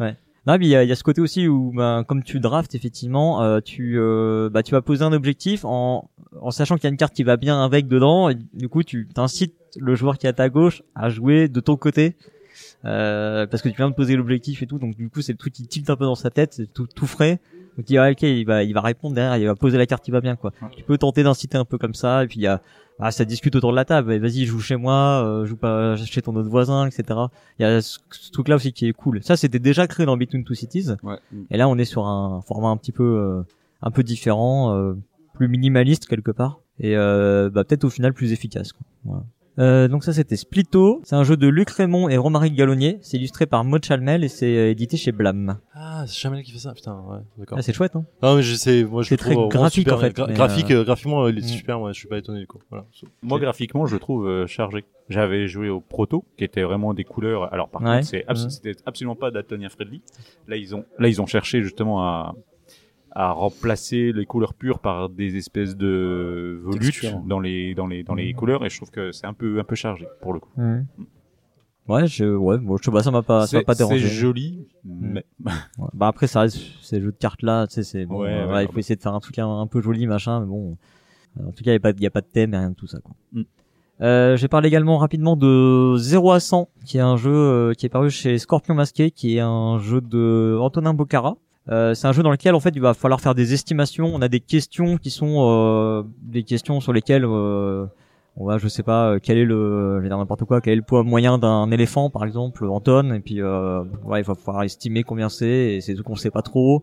Ouais. 0.00 0.16
Non, 0.46 0.58
mais 0.58 0.66
il 0.66 0.70
y 0.70 0.76
a, 0.76 0.82
y 0.84 0.90
a 0.90 0.96
ce 0.96 1.04
côté 1.04 1.20
aussi 1.20 1.46
où, 1.46 1.72
ben, 1.74 2.02
comme 2.04 2.22
tu 2.24 2.40
drafts, 2.40 2.74
effectivement, 2.74 3.42
euh, 3.42 3.60
tu, 3.60 3.94
euh, 3.98 4.50
bah, 4.50 4.62
tu 4.64 4.72
vas 4.72 4.82
poser 4.82 5.04
un 5.04 5.12
objectif 5.12 5.64
en, 5.64 6.10
en 6.40 6.50
sachant 6.50 6.74
qu'il 6.76 6.84
y 6.84 6.86
a 6.88 6.90
une 6.90 6.96
carte 6.96 7.14
qui 7.14 7.22
va 7.22 7.36
bien 7.36 7.62
avec 7.64 7.86
dedans, 7.86 8.28
et 8.28 8.34
du 8.54 8.68
coup, 8.68 8.82
tu 8.82 9.06
t'incites 9.14 9.54
le 9.78 9.94
joueur 9.94 10.18
qui 10.18 10.26
est 10.26 10.30
à 10.30 10.32
ta 10.32 10.48
gauche 10.48 10.82
à 10.96 11.08
jouer 11.10 11.48
de 11.48 11.60
ton 11.60 11.76
côté. 11.76 12.16
Euh, 12.84 13.46
parce 13.46 13.62
que 13.62 13.68
tu 13.68 13.76
viens 13.76 13.90
de 13.90 13.94
poser 13.94 14.16
l'objectif 14.16 14.62
et 14.62 14.66
tout, 14.66 14.78
donc 14.78 14.96
du 14.96 15.08
coup 15.08 15.20
c'est 15.22 15.32
le 15.32 15.38
truc 15.38 15.52
qui 15.52 15.66
tilte 15.68 15.88
un 15.88 15.96
peu 15.96 16.04
dans 16.04 16.16
sa 16.16 16.30
tête, 16.30 16.54
c'est 16.54 16.72
tout, 16.72 16.86
tout 16.86 17.06
frais. 17.06 17.40
Donc 17.78 17.88
il, 17.88 17.98
ok, 17.98 18.22
il 18.22 18.44
va, 18.44 18.64
il 18.64 18.74
va 18.74 18.80
répondre 18.80 19.14
derrière, 19.14 19.36
il 19.36 19.46
va 19.46 19.54
poser 19.54 19.78
la 19.78 19.86
carte 19.86 20.04
qui 20.04 20.10
va 20.10 20.20
bien 20.20 20.34
quoi. 20.36 20.52
Tu 20.76 20.82
peux 20.82 20.98
tenter 20.98 21.22
d'inciter 21.22 21.56
un 21.56 21.64
peu 21.64 21.78
comme 21.78 21.94
ça, 21.94 22.24
et 22.24 22.26
puis 22.26 22.40
il 22.40 22.42
y 22.42 22.46
a, 22.48 22.60
ah, 22.98 23.10
ça 23.12 23.24
discute 23.24 23.54
autour 23.56 23.70
de 23.70 23.76
la 23.76 23.84
table. 23.84 24.14
Vas-y, 24.18 24.44
joue 24.46 24.58
chez 24.60 24.76
moi, 24.76 25.24
euh, 25.24 25.46
joue 25.46 25.56
pas 25.56 25.96
chez 25.96 26.22
ton 26.22 26.34
autre 26.36 26.50
voisin, 26.50 26.86
etc. 26.86 27.18
Il 27.58 27.62
y 27.62 27.64
a 27.64 27.80
ce, 27.80 27.98
ce 28.10 28.30
truc-là 28.32 28.56
aussi 28.56 28.72
qui 28.72 28.88
est 28.88 28.92
cool. 28.92 29.22
Ça, 29.22 29.36
c'était 29.36 29.58
déjà 29.60 29.86
créé 29.86 30.04
dans 30.04 30.16
Between 30.16 30.44
Two 30.44 30.54
Cities, 30.54 30.88
Ouais. 31.02 31.16
et 31.50 31.56
là 31.56 31.68
on 31.68 31.78
est 31.78 31.84
sur 31.84 32.06
un 32.06 32.42
format 32.42 32.68
un 32.68 32.76
petit 32.76 32.92
peu, 32.92 33.04
euh, 33.04 33.42
un 33.80 33.90
peu 33.92 34.02
différent, 34.02 34.74
euh, 34.76 34.94
plus 35.34 35.48
minimaliste 35.48 36.06
quelque 36.06 36.30
part, 36.32 36.58
et 36.80 36.96
euh, 36.96 37.48
bah, 37.48 37.62
peut-être 37.64 37.84
au 37.84 37.90
final 37.90 38.12
plus 38.12 38.32
efficace. 38.32 38.72
Quoi. 38.72 38.84
Voilà. 39.04 39.22
Euh, 39.58 39.86
donc 39.86 40.02
ça 40.02 40.14
c'était 40.14 40.36
Splitto, 40.36 41.02
c'est 41.04 41.14
un 41.14 41.24
jeu 41.24 41.36
de 41.36 41.46
Luc 41.46 41.68
Raymond 41.68 42.08
et 42.08 42.16
Romaric 42.16 42.54
Gallonnier, 42.54 42.98
c'est 43.02 43.18
illustré 43.18 43.44
par 43.44 43.64
Maud 43.64 43.84
Chalmel 43.84 44.24
et 44.24 44.28
c'est 44.28 44.56
euh, 44.56 44.70
édité 44.70 44.96
chez 44.96 45.12
Blam. 45.12 45.58
Ah, 45.74 46.04
c'est 46.06 46.14
Chamel 46.14 46.42
qui 46.42 46.52
fait 46.52 46.58
ça, 46.58 46.72
putain, 46.72 46.94
ouais, 47.06 47.18
d'accord. 47.36 47.58
Ah, 47.58 47.62
c'est 47.62 47.74
chouette 47.74 47.94
hein 47.94 48.04
Non, 48.22 48.36
mais 48.36 48.42
je 48.42 48.54
sais, 48.54 48.82
moi 48.84 49.02
je 49.02 49.10
le 49.10 49.18
trouve 49.18 49.48
très 49.50 49.58
graphique, 49.58 49.82
super, 49.82 49.96
en 49.96 50.00
fait, 50.00 50.16
gra- 50.16 50.32
graphique, 50.32 50.70
euh, 50.70 50.84
graphiquement, 50.84 51.28
il 51.28 51.36
est 51.36 51.42
mm. 51.42 51.48
super, 51.48 51.78
moi 51.78 51.92
je 51.92 51.98
suis 51.98 52.08
pas 52.08 52.16
étonné 52.16 52.40
du 52.40 52.46
coup. 52.46 52.60
Voilà. 52.70 52.86
Moi, 53.22 53.38
graphiquement, 53.38 53.84
je 53.84 53.92
le 53.94 54.00
trouve 54.00 54.26
euh, 54.26 54.46
chargé. 54.46 54.84
J'avais 55.10 55.46
joué 55.48 55.68
au 55.68 55.80
proto, 55.80 56.24
qui 56.38 56.44
était 56.44 56.62
vraiment 56.62 56.94
des 56.94 57.04
couleurs. 57.04 57.52
Alors, 57.52 57.68
par 57.68 57.82
Ouais. 57.82 57.96
contre, 57.96 58.06
c'est 58.06 58.24
abs- 58.28 58.48
c'était 58.48 58.74
absolument 58.86 59.16
pas 59.16 59.30
d'Atonia 59.30 59.68
Friendly. 59.68 60.00
Là, 60.48 60.56
ils 60.56 60.74
ont, 60.74 60.84
là, 60.98 61.08
ils 61.08 61.20
ont 61.20 61.26
cherché 61.26 61.62
justement 61.62 62.02
à, 62.02 62.34
à 63.14 63.32
remplacer 63.32 64.12
les 64.12 64.24
couleurs 64.26 64.54
pures 64.54 64.78
par 64.78 65.08
des 65.08 65.36
espèces 65.36 65.76
de 65.76 66.58
volutes 66.62 67.04
dans 67.26 67.40
les, 67.40 67.74
dans 67.74 67.86
les, 67.86 68.02
dans 68.02 68.14
les 68.14 68.32
Mhm. 68.32 68.38
couleurs. 68.38 68.64
Et 68.64 68.70
je 68.70 68.76
trouve 68.76 68.90
que 68.90 69.12
c'est 69.12 69.26
un 69.26 69.34
peu, 69.34 69.58
un 69.60 69.64
peu 69.64 69.74
chargé 69.74 70.06
pour 70.20 70.32
le 70.32 70.40
coup. 70.40 70.50
Ouais, 71.88 72.06
je, 72.06 72.24
ouais, 72.24 72.58
bon, 72.58 72.76
je 72.76 72.84
sais 72.84 72.90
pas, 72.92 73.02
ça 73.02 73.10
m'a 73.10 73.22
pas, 73.22 73.46
ça 73.48 73.56
m'a 73.56 73.60
C'est 73.60 73.64
pas 73.66 73.74
c'est 73.74 73.78
dérangé. 73.78 74.06
joli, 74.08 74.68
mais 74.84 75.24
Ouais. 75.44 75.88
Bah 75.94 76.06
après, 76.06 76.28
ça 76.28 76.40
reste 76.42 76.58
ces 76.80 77.00
jeux 77.00 77.10
de 77.10 77.16
cartes 77.16 77.42
là, 77.42 77.66
tu 77.66 77.74
sais, 77.74 77.82
c'est 77.82 78.06
bon, 78.06 78.20
Ouais, 78.20 78.28
euh, 78.28 78.40
ouais, 78.42 78.44
voilà, 78.46 78.62
il 78.62 78.68
faut 78.68 78.78
essayer 78.78 78.94
de 78.94 79.02
faire 79.02 79.14
un 79.14 79.20
truc 79.20 79.38
un, 79.40 79.48
un 79.60 79.66
peu 79.66 79.80
joli, 79.82 80.06
machin, 80.06 80.40
mais 80.40 80.46
bon. 80.46 80.76
euh, 81.40 81.48
En 81.48 81.50
tout 81.50 81.64
cas, 81.64 81.72
il 81.72 81.74
y 81.74 81.76
a 81.76 81.80
pas, 81.80 81.90
il 81.90 82.00
y 82.02 82.06
a 82.06 82.10
pas 82.10 82.20
de 82.20 82.26
thème 82.26 82.54
et 82.54 82.58
rien 82.58 82.70
de 82.70 82.76
tout 82.76 82.86
ça, 82.86 83.00
quoi. 83.00 83.14
Mm. 83.32 83.42
Euh, 84.00 84.36
j'ai 84.36 84.48
parlé 84.48 84.68
également 84.68 84.96
rapidement 84.98 85.36
de 85.36 85.96
0 85.96 86.30
à 86.32 86.40
100, 86.40 86.68
qui 86.86 86.98
est 86.98 87.00
un 87.00 87.16
jeu 87.16 87.32
euh, 87.32 87.72
qui 87.74 87.86
est 87.86 87.88
paru 87.88 88.10
chez 88.10 88.38
Scorpion 88.38 88.74
Masqué, 88.74 89.10
qui 89.10 89.36
est 89.36 89.40
un 89.40 89.78
jeu 89.78 90.00
de 90.00 90.56
Antonin 90.60 90.94
Bocara. 90.94 91.36
Euh, 91.70 91.94
c'est 91.94 92.08
un 92.08 92.12
jeu 92.12 92.22
dans 92.22 92.30
lequel 92.30 92.54
en 92.54 92.60
fait 92.60 92.72
il 92.74 92.80
va 92.82 92.92
falloir 92.94 93.20
faire 93.20 93.34
des 93.34 93.54
estimations. 93.54 94.10
On 94.12 94.20
a 94.20 94.28
des 94.28 94.40
questions 94.40 94.96
qui 94.96 95.10
sont 95.10 95.36
euh, 95.38 96.02
des 96.22 96.42
questions 96.42 96.80
sur 96.80 96.92
lesquelles 96.92 97.24
euh, 97.24 97.86
on 98.36 98.46
va, 98.46 98.58
je 98.58 98.66
sais 98.66 98.82
pas, 98.82 99.10
euh, 99.10 99.18
quel 99.22 99.36
est 99.38 99.44
le, 99.44 99.96
je 99.98 100.02
vais 100.02 100.08
dire 100.08 100.18
n'importe 100.18 100.44
quoi, 100.44 100.60
quel 100.60 100.72
est 100.72 100.76
le 100.76 100.82
poids 100.82 101.02
moyen 101.02 101.38
d'un 101.38 101.70
éléphant 101.70 102.10
par 102.10 102.24
exemple 102.24 102.64
en 102.64 102.80
tonnes, 102.80 103.14
et 103.14 103.20
puis 103.20 103.42
euh, 103.42 103.84
ouais, 104.04 104.20
il 104.20 104.24
va 104.24 104.34
falloir 104.34 104.64
estimer 104.64 105.02
combien 105.02 105.28
c'est, 105.28 105.74
et 105.74 105.80
c'est 105.80 105.94
tout 105.94 106.02
qu'on 106.02 106.16
sait 106.16 106.30
pas 106.30 106.42
trop. 106.42 106.82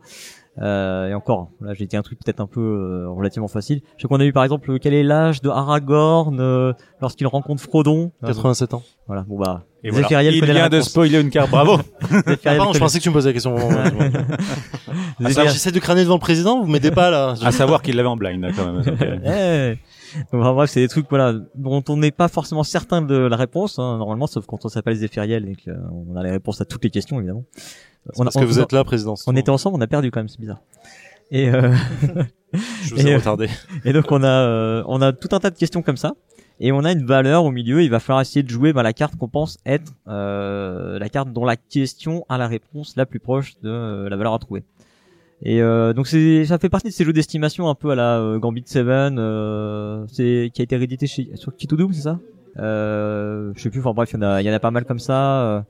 Euh, 0.62 1.08
et 1.08 1.14
encore, 1.14 1.52
là 1.62 1.74
j'ai 1.74 1.86
dit 1.86 1.96
un 1.96 2.02
truc 2.02 2.20
peut-être 2.24 2.42
un 2.42 2.48
peu 2.48 2.60
euh, 2.60 3.10
relativement 3.10 3.48
facile. 3.48 3.82
Je 3.96 4.02
sais 4.02 4.08
qu'on 4.08 4.20
a 4.20 4.26
eu 4.26 4.34
par 4.34 4.44
exemple 4.44 4.78
quel 4.80 4.94
est 4.94 5.04
l'âge 5.04 5.42
de 5.42 5.50
Aragorn 5.50 6.38
euh, 6.40 6.74
lorsqu'il 7.02 7.28
rencontre 7.28 7.62
Frodon? 7.62 8.12
87 8.26 8.74
ans. 8.74 8.84
Voilà, 9.08 9.24
bon 9.24 9.40
bah, 9.40 9.64
et 9.84 9.90
voilà. 9.92 10.24
Il 10.24 10.44
vient 10.44 10.70
de 10.70 10.82
spoiler 10.82 11.20
une 11.20 11.30
carte. 11.30 11.50
Bravo. 11.50 11.78
Ah, 12.46 12.56
pardon, 12.56 12.74
je 12.74 12.80
pensais 12.80 12.98
que 13.00 13.04
tu 13.04 13.10
me 13.10 13.14
posais 13.14 13.30
la 13.30 13.34
question. 13.34 13.56
Ah, 15.24 15.30
J'essaie 15.48 15.72
de 15.72 15.80
crâner 15.80 16.04
devant 16.04 16.16
le 16.16 16.20
président, 16.20 16.62
vous 16.62 16.68
m'aidez 16.68 16.92
pas 16.92 17.10
là. 17.10 17.36
à 17.44 17.52
savoir 17.52 17.82
qu'il 17.82 17.96
l'avait 17.98 18.08
en 18.08 18.16
blind, 18.16 18.42
là, 18.42 18.52
quand 18.56 18.66
même. 18.72 18.82
Donc, 18.84 19.02
euh, 19.02 19.76
Eh. 19.76 20.24
Donc, 20.32 20.42
enfin, 20.42 20.54
bref, 20.54 20.70
c'est 20.70 20.80
des 20.80 20.88
trucs 20.88 21.08
voilà 21.10 21.34
dont 21.56 21.84
on 21.90 21.98
n'est 21.98 22.12
pas 22.12 22.30
forcément 22.30 22.64
certain 22.64 23.02
de 23.02 23.16
la 23.16 23.36
réponse 23.36 23.78
hein, 23.78 23.98
normalement, 23.98 24.28
sauf 24.28 24.46
quand 24.46 24.66
on 24.66 24.70
s'appelle 24.70 24.96
Zéphiriel 24.96 25.48
et 25.48 25.56
qu'on 25.56 26.16
a 26.16 26.24
les 26.24 26.32
réponses 26.32 26.62
à 26.62 26.66
toutes 26.66 26.84
les 26.84 26.90
questions 26.90 27.18
évidemment. 27.20 27.44
Parce 28.18 28.36
que 28.36 28.46
vous 28.46 28.60
êtes 28.60 28.72
là, 28.72 28.84
président. 28.84 29.16
on 29.28 29.36
était 29.36 29.50
ensemble, 29.50 29.78
on 29.78 29.82
a 29.82 29.88
perdu 29.88 30.12
quand 30.12 30.20
même, 30.20 30.30
c'est 30.30 30.40
bizarre. 30.40 30.62
Et 31.32 31.50
euh, 31.50 31.74
Je 32.84 32.96
vous 32.96 33.06
ai 33.06 33.10
et, 33.10 33.14
euh, 33.14 33.18
retardé. 33.18 33.50
et 33.86 33.94
donc 33.94 34.12
on 34.12 34.24
a 34.24 34.28
euh, 34.28 34.84
on 34.88 35.02
a 35.02 35.14
tout 35.14 35.30
un 35.32 35.40
tas 35.40 35.52
de 35.52 35.58
questions 35.58 35.82
comme 35.82 35.98
ça 35.98 36.14
et 36.60 36.72
on 36.72 36.84
a 36.84 36.92
une 36.92 37.06
valeur 37.06 37.46
au 37.46 37.52
milieu. 37.52 37.84
Il 37.84 37.90
va 37.90 38.00
falloir 38.00 38.22
essayer 38.22 38.42
de 38.42 38.50
jouer 38.50 38.74
bah, 38.74 38.84
la 38.84 38.94
carte 38.94 39.16
qu'on 39.16 39.28
pense 39.28 39.58
être 39.66 39.94
euh, 40.08 40.98
la 40.98 41.10
carte 41.10 41.32
dont 41.32 41.46
la 41.46 41.56
question 41.56 42.26
a 42.30 42.38
la 42.38 42.48
réponse 42.48 42.96
la 42.96 43.06
plus 43.06 43.20
proche 43.20 43.60
de 43.62 43.70
euh, 43.70 44.10
la 44.10 44.18
valeur 44.18 44.34
à 44.34 44.40
trouver. 44.40 44.64
Et 45.42 45.62
euh, 45.62 45.94
donc 45.94 46.08
c'est 46.08 46.46
ça 46.46 46.58
fait 46.58 46.70
partie 46.70 46.88
de 46.88 46.94
ces 46.94 47.06
jeux 47.06 47.14
d'estimation 47.14 47.70
un 47.70 47.76
peu 47.76 47.92
à 47.92 47.96
la 47.96 48.20
euh, 48.20 48.40
Gambit 48.40 48.64
7 48.66 48.86
euh, 48.88 50.06
c'est 50.12 50.52
qui 50.54 50.62
a 50.62 50.64
été 50.64 50.76
réédité 50.76 51.08
chez 51.08 51.30
sur 51.36 51.56
Kitodoom, 51.56 51.94
c'est 51.94 52.02
ça? 52.02 52.20
Euh, 52.58 53.54
je 53.56 53.62
sais 53.62 53.70
plus 53.70 53.80
enfin 53.80 53.94
bref, 53.94 54.12
il 54.12 54.16
y 54.16 54.20
en 54.20 54.24
a 54.24 54.42
il 54.42 54.46
y 54.46 54.50
en 54.50 54.54
a 54.54 54.60
pas 54.60 54.72
mal 54.72 54.84
comme 54.84 55.00
ça 55.00 55.44
euh, 55.44 55.62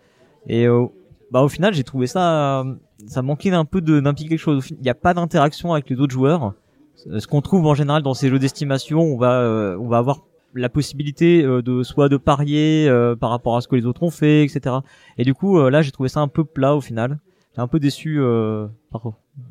et 0.47 0.65
euh, 0.65 0.85
bah 1.31 1.43
au 1.43 1.49
final, 1.49 1.73
j'ai 1.73 1.83
trouvé 1.83 2.07
ça 2.07 2.63
ça 3.07 3.21
manquait 3.21 3.51
un 3.51 3.65
peu 3.65 3.81
de 3.81 3.99
d'impliquer 3.99 4.29
quelque 4.29 4.39
chose. 4.39 4.67
Il 4.71 4.81
n'y 4.81 4.89
a 4.89 4.95
pas 4.95 5.13
d'interaction 5.13 5.73
avec 5.73 5.89
les 5.89 5.99
autres 5.99 6.13
joueurs. 6.13 6.53
Ce 6.95 7.25
qu'on 7.27 7.41
trouve 7.41 7.65
en 7.65 7.73
général 7.73 8.03
dans 8.03 8.13
ces 8.13 8.29
jeux 8.29 8.39
d'estimation, 8.39 8.99
on 8.99 9.17
va 9.17 9.41
euh, 9.41 9.77
on 9.79 9.87
va 9.87 9.97
avoir 9.99 10.25
la 10.53 10.67
possibilité 10.69 11.43
euh, 11.43 11.61
de 11.61 11.83
soit 11.83 12.09
de 12.09 12.17
parier 12.17 12.87
euh, 12.89 13.15
par 13.15 13.29
rapport 13.29 13.55
à 13.55 13.61
ce 13.61 13.67
que 13.67 13.75
les 13.75 13.85
autres 13.85 14.03
ont 14.03 14.09
fait, 14.09 14.43
etc. 14.43 14.77
Et 15.17 15.23
du 15.23 15.33
coup, 15.33 15.59
euh, 15.59 15.69
là, 15.69 15.81
j'ai 15.81 15.91
trouvé 15.91 16.09
ça 16.09 16.19
un 16.21 16.27
peu 16.27 16.43
plat 16.43 16.75
au 16.75 16.81
final. 16.81 17.19
J'ai 17.55 17.61
un 17.61 17.67
peu 17.67 17.79
déçu 17.79 18.19
euh, 18.19 18.67
par 18.91 19.03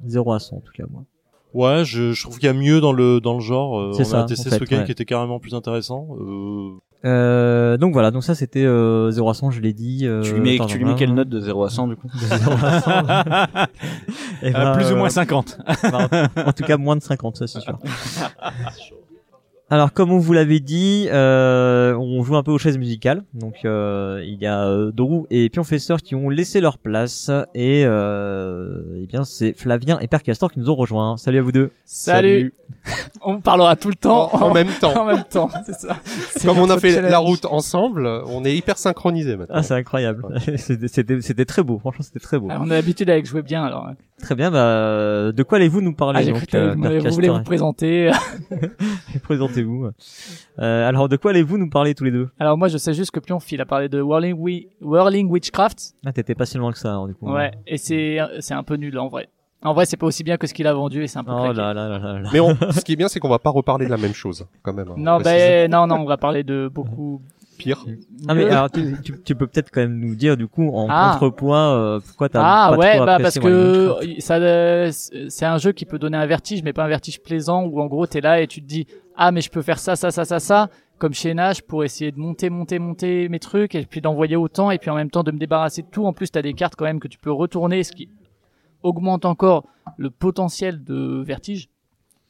0 0.07 0.33
à 0.33 0.39
100 0.41 0.57
en 0.57 0.61
tout 0.61 0.73
cas 0.73 0.85
moi. 0.91 1.05
Ouais, 1.55 1.85
je, 1.85 2.13
je 2.13 2.23
trouve 2.23 2.39
qu'il 2.39 2.47
y 2.47 2.51
a 2.51 2.53
mieux 2.53 2.81
dans 2.81 2.93
le 2.93 3.21
dans 3.21 3.35
le 3.35 3.41
genre. 3.41 3.81
Euh, 3.81 3.93
C'est 3.95 4.03
on 4.03 4.05
ça, 4.05 4.23
a 4.23 4.25
testé 4.25 4.49
en 4.49 4.51
fait, 4.51 4.57
ce 4.57 4.61
week-end 4.61 4.79
ouais. 4.79 4.85
qui 4.85 4.93
était 4.93 5.07
carrément 5.07 5.39
plus 5.41 5.55
intéressant. 5.55 6.09
Euh, 6.21 6.73
Euh, 7.05 7.77
donc 7.77 7.93
voilà, 7.93 8.11
donc 8.11 8.25
ça 8.25 8.35
c'était 8.35 8.65
euh, 8.65 9.11
0 9.13 9.31
à 9.31 9.35
100, 9.35 9.51
je 9.53 9.61
l'ai 9.61 9.73
dit. 9.73 10.01
Euh, 10.05 10.23
tu 10.23 10.35
lui 10.35 10.41
mets, 10.41 10.55
attends, 10.57 10.67
tu 10.67 10.79
lui 10.79 10.85
mets 10.85 10.97
quelle 10.97 11.15
note 11.15 11.29
de 11.29 11.41
0 11.41 11.65
à 11.65 11.71
100 11.71 11.89
du 11.89 11.97
coup? 11.97 12.09
De 12.13 12.37
0 12.37 12.53
à 12.63 12.81
100. 12.81 12.91
Eh 14.43 14.49
euh, 14.49 14.53
ben, 14.53 14.73
plus 14.73 14.91
ou 14.91 14.95
euh, 14.95 14.97
moins 14.97 15.09
50. 15.09 15.59
Bah, 15.91 16.09
en 16.47 16.53
tout 16.53 16.65
cas, 16.65 16.77
moins 16.77 16.97
de 16.97 17.03
50, 17.03 17.37
ça 17.37 17.47
c'est 17.47 17.61
sûr. 17.61 17.79
Alors, 19.71 19.93
comme 19.93 20.11
on 20.13 20.19
vous 20.19 20.33
l'avait 20.33 20.61
dit, 20.61 21.09
euh, 21.11 21.93
on 21.95 22.23
joue 22.23 22.37
un 22.37 22.43
peu 22.43 22.51
aux 22.53 22.57
chaises 22.59 22.79
musicales. 22.79 23.23
Donc, 23.35 23.67
euh, 23.67 24.23
il 24.25 24.41
y 24.41 24.47
a 24.47 24.65
euh, 24.67 24.91
Dorou 24.93 25.27
et 25.29 25.51
Pionfesseur 25.51 25.99
qui 25.99 26.15
ont 26.15 26.31
laissé 26.31 26.63
leur 26.63 26.79
place. 26.79 27.31
Et, 27.55 27.83
euh, 27.85 28.81
eh 29.03 29.07
bien, 29.07 29.25
c'est 29.25 29.53
Flavien 29.53 29.99
et 29.99 30.07
Père 30.07 30.23
Castor 30.23 30.51
qui 30.51 30.59
nous 30.59 30.71
ont 30.71 30.75
rejoints. 30.75 31.19
Salut 31.19 31.39
à 31.39 31.43
vous 31.43 31.53
deux. 31.53 31.71
Salut. 31.85 32.55
On 33.21 33.41
parlera 33.43 33.77
tout 33.77 33.89
le 33.91 33.95
temps 33.95 34.35
en, 34.35 34.41
en 34.47 34.55
même 34.55 34.71
temps. 34.81 34.95
en 35.03 35.05
même 35.05 35.25
temps, 35.31 35.51
c'est 35.67 35.75
ça. 35.75 35.99
C'est 36.05 36.47
Comme 36.49 36.59
on 36.59 36.71
a 36.71 36.79
fait 36.79 36.93
challenge. 36.93 37.11
la 37.11 37.19
route 37.19 37.45
ensemble, 37.45 38.07
on 38.27 38.47
est 38.47 38.57
hyper 38.57 38.79
synchronisés 38.79 39.37
maintenant. 39.37 39.57
Ah, 39.59 39.63
c'est 39.63 39.75
incroyable. 39.75 40.25
C'était- 40.57 40.89
C'était 40.89 41.21
c'était 41.21 41.45
très 41.45 41.63
beau. 41.63 41.79
Franchement, 41.79 42.05
c'était 42.05 42.21
très 42.21 42.39
beau. 42.39 42.49
Alors, 42.49 42.63
on 42.65 42.71
a 42.71 42.75
l'habitude 42.75 43.11
avec 43.11 43.27
jouer 43.27 43.43
bien 43.43 43.65
alors. 43.65 43.91
Très 44.21 44.35
bien. 44.35 44.51
Bah, 44.51 45.33
de 45.33 45.43
quoi 45.43 45.57
allez-vous 45.59 45.81
nous 45.81 45.95
parler 45.95 46.21
Ah, 46.29 46.33
donc, 46.33 46.47
que 46.47 46.57
euh, 46.57 46.75
vous, 46.75 47.11
voulez 47.15 47.29
vous 47.29 47.43
présenter? 47.43 48.11
Présentez-vous. 49.23 49.91
Euh, 50.59 50.89
alors, 50.89 51.09
de 51.09 51.17
quoi 51.17 51.31
allez-vous 51.31 51.59
nous 51.59 51.71
parler 51.71 51.95
tous 51.95 52.05
les 52.05 52.11
deux? 52.11 52.29
Alors 52.39 52.57
moi 52.59 52.69
je 52.69 52.79
sais 52.79 52.95
juste 52.95 53.11
que 53.11 53.21
Pionf 53.21 53.51
il 53.53 53.61
a 53.61 53.67
parlé 53.67 53.89
de 53.89 54.01
Whirling, 54.01 54.37
Wi- 54.39 54.69
Whirling 54.81 55.29
Witchcraft. 55.31 55.95
Ah, 56.05 56.13
t'étais 56.13 56.35
pas 56.35 56.47
si 56.47 56.59
loin 56.59 56.73
que 56.73 56.79
ça, 56.79 56.91
alors, 56.91 57.07
du 57.07 57.15
coup. 57.15 57.31
Ouais. 57.33 57.53
Et 57.67 57.79
c'est 57.79 58.19
c'est 58.41 58.55
un 58.55 58.63
peu 58.63 58.75
nul 58.77 58.99
en 58.99 59.09
vrai. 59.09 59.29
En 59.63 59.75
vrai 59.75 59.87
c'est 59.87 59.97
pas 59.97 60.07
aussi 60.07 60.23
bien 60.23 60.37
que 60.37 60.47
ce 60.47 60.55
qu'il 60.55 60.69
a 60.69 60.73
vendu 60.73 61.03
et 61.03 61.09
c'est 61.09 61.19
un 61.19 61.25
peu 61.25 61.33
Oh 61.33 61.53
là 61.53 61.75
là 61.75 61.89
là 61.89 61.99
là 61.99 62.21
là. 62.21 62.31
Mais 62.33 62.39
on, 62.41 62.55
ce 62.71 62.81
qui 62.85 62.93
est 62.93 62.97
bien, 62.97 63.09
c'est 63.09 63.19
qu'on 63.19 63.29
va 63.29 63.41
pas 63.41 63.51
reparler 63.51 63.87
de 63.87 63.91
la 63.91 63.97
même 63.97 64.15
chose, 64.15 64.47
quand 64.63 64.73
même. 64.73 64.89
hein, 64.89 64.95
Non 64.97 65.19
ben 65.21 65.69
non 65.71 65.87
non 65.89 65.97
on 65.97 66.05
va 66.05 66.17
parler 66.17 66.45
de 66.45 66.71
beaucoup 66.73 67.21
pire. 67.59 67.85
Ah 68.27 68.35
mais 68.35 68.47
alors 68.49 68.71
tu, 68.71 68.97
tu, 69.05 69.21
tu 69.23 69.35
peux 69.35 69.47
peut-être 69.47 69.71
quand 69.71 69.83
même 69.83 69.99
nous 69.99 70.15
dire 70.15 70.37
du 70.39 70.47
coup 70.49 70.71
en 70.75 70.87
Ah. 70.89 71.11
contrepoint 71.13 71.75
euh, 71.77 72.01
pourquoi 72.01 72.29
t'as 72.31 72.41
Ah 72.43 72.71
pas 72.71 72.79
ouais 72.79 72.97
trop 72.97 73.05
bah 73.07 73.15
apprécié 73.17 73.41
parce 73.43 73.53
que 73.53 74.21
ça 74.21 74.37
euh, 74.37 74.91
c'est 74.93 75.45
un 75.45 75.59
jeu 75.59 75.73
qui 75.73 75.85
peut 75.85 75.99
donner 75.99 76.17
un 76.17 76.25
vertige 76.27 76.63
mais 76.63 76.73
pas 76.73 76.85
un 76.85 76.89
vertige 76.89 77.21
plaisant 77.23 77.65
où 77.65 77.81
en 77.81 77.87
gros 77.87 78.07
t'es 78.07 78.21
là 78.23 78.41
et 78.41 78.47
tu 78.47 78.63
te 78.63 78.67
dis 78.67 78.87
ah 79.17 79.31
mais 79.33 79.41
je 79.43 79.51
peux 79.51 79.61
faire 79.63 79.79
ça 79.79 79.97
ça 79.97 80.11
ça 80.11 80.25
ça 80.25 80.41
ça 80.41 80.71
comme 80.97 81.13
chez 81.15 81.35
Nash 81.35 81.61
pour 81.63 81.85
essayer 81.85 82.11
de 82.13 82.19
monter 82.19 82.49
monter 82.51 82.79
monter 82.79 83.29
mes 83.29 83.39
trucs 83.39 83.75
et 83.75 83.85
puis 83.85 84.01
d'envoyer 84.01 84.37
autant 84.37 84.71
et 84.71 84.79
puis 84.79 84.91
en 84.91 84.95
même 84.97 85.11
temps 85.11 85.23
de 85.23 85.31
me 85.33 85.39
débarrasser 85.39 85.83
de 85.83 85.89
tout. 85.89 86.07
En 86.07 86.13
plus 86.13 86.31
t'as 86.31 86.43
des 86.43 86.55
cartes 86.55 86.75
quand 86.77 86.87
même 86.87 87.01
que 87.01 87.09
tu 87.09 87.19
peux 87.19 87.31
retourner 87.33 87.83
ce 87.85 87.93
qui 87.93 88.09
augmente 88.83 89.25
encore 89.25 89.65
le 89.97 90.11
potentiel 90.11 90.83
de 90.85 91.23
vertige. 91.25 91.69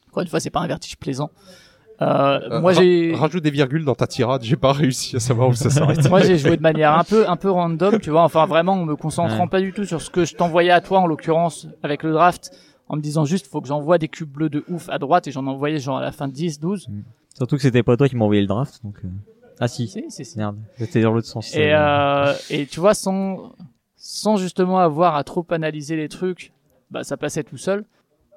Encore 0.08 0.22
une 0.22 0.28
fois 0.28 0.40
c'est 0.40 0.50
pas 0.50 0.60
un 0.60 0.66
vertige 0.66 0.96
plaisant 0.98 1.30
euh, 2.00 2.40
Euh, 2.50 2.60
moi 2.60 2.72
ra- 2.72 2.80
j'ai 2.80 3.14
Rajoute 3.14 3.42
des 3.42 3.50
virgules 3.50 3.84
dans 3.84 3.94
ta 3.94 4.06
tirade, 4.06 4.42
j'ai 4.44 4.56
pas 4.56 4.72
réussi 4.72 5.16
à 5.16 5.20
savoir 5.20 5.48
où 5.48 5.54
ça 5.54 5.68
s'arrête. 5.70 6.08
moi 6.08 6.20
j'ai 6.22 6.38
joué 6.38 6.56
de 6.56 6.62
manière 6.62 6.92
un 6.98 7.04
peu 7.04 7.28
un 7.28 7.36
peu 7.36 7.50
random 7.50 7.98
tu 8.00 8.10
vois 8.10 8.22
enfin 8.22 8.46
vraiment 8.46 8.72
en 8.74 8.84
me 8.84 8.94
concentrant 8.96 9.44
Ouais. 9.44 9.48
pas 9.48 9.60
du 9.60 9.72
tout 9.72 9.84
sur 9.84 10.00
ce 10.00 10.10
que 10.10 10.24
je 10.24 10.34
t'envoyais 10.36 10.70
à 10.70 10.80
toi 10.80 11.00
en 11.00 11.06
l'occurrence 11.06 11.66
avec 11.82 12.02
le 12.04 12.12
draft 12.12 12.50
en 12.88 12.96
me 12.96 13.00
disant 13.02 13.24
juste 13.24 13.46
faut 13.48 13.60
que 13.60 13.68
j'envoie 13.68 13.98
des 13.98 14.08
cubes 14.08 14.30
bleus 14.30 14.48
de 14.48 14.64
ouf 14.68 14.88
à 14.90 14.98
droite 14.98 15.26
et 15.26 15.32
j'en 15.32 15.46
envoyais 15.46 15.78
genre 15.80 15.98
à 15.98 16.02
la 16.02 16.12
fin 16.12 16.28
de 16.28 16.32
10 16.32 16.60
12 16.60 16.88
Surtout 17.36 17.56
que 17.56 17.62
c'était 17.62 17.82
pas 17.82 17.96
toi 17.96 18.08
qui 18.08 18.16
envoyé 18.16 18.40
le 18.40 18.46
draft 18.48 18.80
donc 18.84 18.96
euh... 19.04 19.08
ah 19.60 19.66
si 19.68 19.88
si 19.88 20.04
si 20.08 20.24
si 20.24 20.38
merde 20.38 20.56
c'était 20.78 21.02
dans 21.02 21.12
l'autre 21.12 21.26
sens. 21.26 21.54
et 21.54 21.72
euh, 21.74 22.32
et 22.50 22.66
tu 22.66 22.78
vois 22.80 22.94
sans 22.94 23.52
sans 23.96 24.36
justement 24.36 24.78
avoir 24.78 25.16
à 25.16 25.24
trop 25.24 25.44
analyser 25.50 25.96
les 25.96 26.08
trucs 26.08 26.52
bah 26.90 27.02
ça 27.02 27.16
passait 27.16 27.42
tout 27.42 27.56
seul 27.58 27.84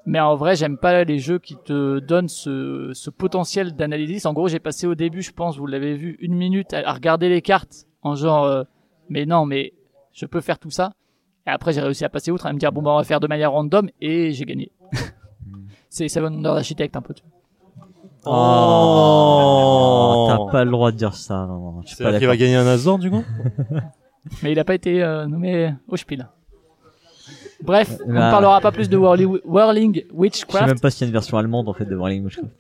Mais 0.05 0.19
en 0.19 0.35
vrai, 0.35 0.55
j'aime 0.55 0.77
pas 0.77 1.03
les 1.03 1.19
jeux 1.19 1.39
qui 1.39 1.55
te 1.55 1.99
donnent 1.99 2.27
ce, 2.27 2.91
ce 2.93 3.09
potentiel 3.09 3.75
d'analyse. 3.75 4.25
En 4.25 4.33
gros, 4.33 4.47
j'ai 4.47 4.59
passé 4.59 4.87
au 4.87 4.95
début, 4.95 5.21
je 5.21 5.31
pense, 5.31 5.57
vous 5.57 5.67
l'avez 5.67 5.95
vu, 5.95 6.17
une 6.21 6.35
minute 6.35 6.73
à, 6.73 6.89
à 6.89 6.93
regarder 6.93 7.29
les 7.29 7.41
cartes 7.41 7.85
en 8.01 8.15
genre, 8.15 8.45
euh, 8.45 8.63
mais 9.09 9.25
non, 9.25 9.45
mais 9.45 9.73
je 10.11 10.25
peux 10.25 10.41
faire 10.41 10.59
tout 10.59 10.71
ça. 10.71 10.93
Et 11.47 11.49
après, 11.49 11.73
j'ai 11.73 11.81
réussi 11.81 12.05
à 12.05 12.09
passer 12.09 12.31
outre, 12.31 12.45
à 12.45 12.53
me 12.53 12.59
dire, 12.59 12.71
bon, 12.71 12.81
bah, 12.81 12.91
on 12.91 12.97
va 12.97 13.03
faire 13.03 13.19
de 13.19 13.27
manière 13.27 13.51
random, 13.51 13.89
et 13.99 14.31
j'ai 14.31 14.45
gagné. 14.45 14.71
C'est 15.89 16.07
Seven 16.07 16.35
Wonders 16.35 16.57
Architect, 16.57 16.95
un 16.95 17.01
peu. 17.01 17.13
tu 17.13 17.23
vois. 17.23 17.31
Oh. 18.25 20.27
T'as 20.29 20.51
pas 20.51 20.63
le 20.63 20.71
droit 20.71 20.91
de 20.91 20.97
dire 20.97 21.15
ça. 21.15 21.45
Non, 21.47 21.59
non, 21.59 21.81
qu'il 21.81 21.97
d'accord. 21.97 22.27
va 22.27 22.37
gagner 22.37 22.55
un 22.55 22.67
Azor 22.67 22.99
du 22.99 23.09
coup 23.09 23.23
Mais 24.43 24.51
il 24.51 24.59
a 24.59 24.63
pas 24.63 24.75
été 24.75 25.01
euh, 25.01 25.25
nommé 25.25 25.73
au 25.87 25.97
Spiel. 25.97 26.27
Bref, 27.63 27.97
on 28.06 28.10
ne 28.10 28.13
Bah. 28.17 28.32
parlera 28.32 28.62
pas 28.62 28.71
plus 28.71 28.89
de 28.89 28.97
Whirling, 28.97 29.38
Whirling 29.45 29.95
Je 29.95 30.00
sais 30.02 30.08
Witchcraft. 30.13 30.67
même 30.67 30.80
pas 30.80 30.89
s'il 30.89 31.02
y 31.02 31.04
a 31.06 31.08
une 31.08 31.13
version 31.13 31.38
allemande 31.38 31.67
en 31.69 31.74
fait 31.74 31.86
de 31.86 31.95
Whirling 31.95 32.24
Witchcraft. 32.24 32.52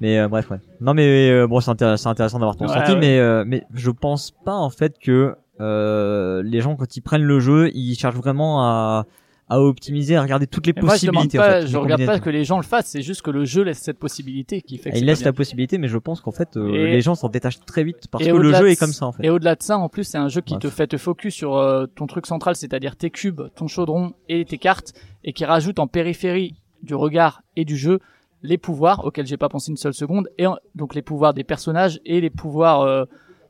Mais 0.00 0.18
euh, 0.18 0.28
bref, 0.28 0.50
ouais. 0.50 0.58
Non 0.80 0.92
mais 0.94 1.30
euh, 1.30 1.46
bon, 1.46 1.60
c'est 1.60 1.70
intéressant, 1.70 2.12
d'avoir 2.14 2.56
ton 2.56 2.66
Ouais, 2.66 2.72
ressenti, 2.72 2.92
ouais. 2.92 2.98
mais 2.98 3.18
euh, 3.18 3.44
mais 3.46 3.64
je 3.74 3.90
pense 3.90 4.32
pas 4.44 4.54
en 4.54 4.70
fait 4.70 4.98
que 4.98 5.34
euh, 5.60 6.42
les 6.42 6.60
gens 6.60 6.74
quand 6.76 6.96
ils 6.96 7.00
prennent 7.00 7.22
le 7.22 7.40
jeu, 7.40 7.70
ils 7.74 7.94
cherchent 7.96 8.16
vraiment 8.16 8.62
à 8.62 9.06
à 9.54 9.60
optimiser, 9.60 10.16
à 10.16 10.22
regarder 10.22 10.46
toutes 10.46 10.66
les 10.66 10.72
Mais 10.76 10.82
moi, 10.82 10.96
je 10.96 11.06
demande 11.06 11.24
possibilités. 11.24 11.38
pas, 11.38 11.48
en 11.58 11.60
fait, 11.62 11.66
je 11.66 11.72
les 11.72 11.78
regarde 11.78 12.06
pas 12.06 12.18
que 12.20 12.30
les 12.30 12.44
gens 12.44 12.56
le 12.56 12.62
fassent, 12.62 12.86
c'est 12.88 13.02
juste 13.02 13.22
que 13.22 13.30
le 13.30 13.44
jeu 13.44 13.62
laisse 13.62 13.78
cette 13.78 13.98
possibilité 13.98 14.62
qui 14.62 14.78
fait 14.78 14.90
que 14.90 14.96
c'est 14.96 15.00
il 15.02 15.06
pas 15.06 15.12
laisse 15.12 15.24
la 15.24 15.32
possibilité, 15.32 15.78
mais 15.78 15.88
je 15.88 15.98
pense 15.98 16.20
qu'en 16.20 16.32
fait 16.32 16.56
euh, 16.56 16.86
les 16.86 17.00
gens 17.00 17.14
s'en 17.14 17.28
détachent 17.28 17.60
très 17.60 17.84
vite 17.84 18.08
parce 18.10 18.24
Et 18.24 18.30
que 18.30 18.36
le 18.36 18.52
jeu 18.52 18.68
est 18.70 18.76
comme 18.76 18.92
ça 18.92 19.06
en 19.06 19.12
fait. 19.12 19.24
Et 19.24 19.30
au-delà 19.30 19.54
de 19.54 19.62
ça, 19.62 19.78
en 19.78 19.88
plus, 19.88 20.04
c'est 20.04 20.18
un 20.18 20.28
jeu 20.28 20.40
qui 20.40 20.54
Bref. 20.54 20.62
te 20.62 20.68
fait 20.68 20.86
te 20.86 20.96
focus 20.96 21.34
sur 21.34 21.56
euh, 21.56 21.86
ton 21.86 22.06
truc 22.06 22.26
central, 22.26 22.56
c'est-à-dire 22.56 22.96
tes 22.96 23.10
cubes, 23.10 23.42
ton 23.54 23.66
chaudron 23.66 24.12
et 24.28 24.44
tes 24.44 24.58
cartes, 24.58 24.92
et 25.24 25.32
qui 25.32 25.44
rajoute 25.44 25.78
en 25.78 25.86
périphérie 25.86 26.54
du 26.82 26.94
regard 26.94 27.42
et 27.56 27.64
du 27.64 27.76
jeu 27.76 28.00
les 28.42 28.58
pouvoirs 28.58 29.04
auxquels 29.06 29.26
j'ai 29.26 29.36
pas 29.38 29.48
pensé 29.48 29.70
une 29.70 29.76
seule 29.78 29.94
seconde, 29.94 30.28
et 30.36 30.46
en- 30.46 30.56
donc 30.74 30.94
les 30.94 31.02
pouvoirs 31.02 31.32
des 31.32 31.44
personnages 31.44 32.00
et 32.04 32.20
les 32.20 32.30
pouvoirs 32.30 32.82
euh, 32.82 33.04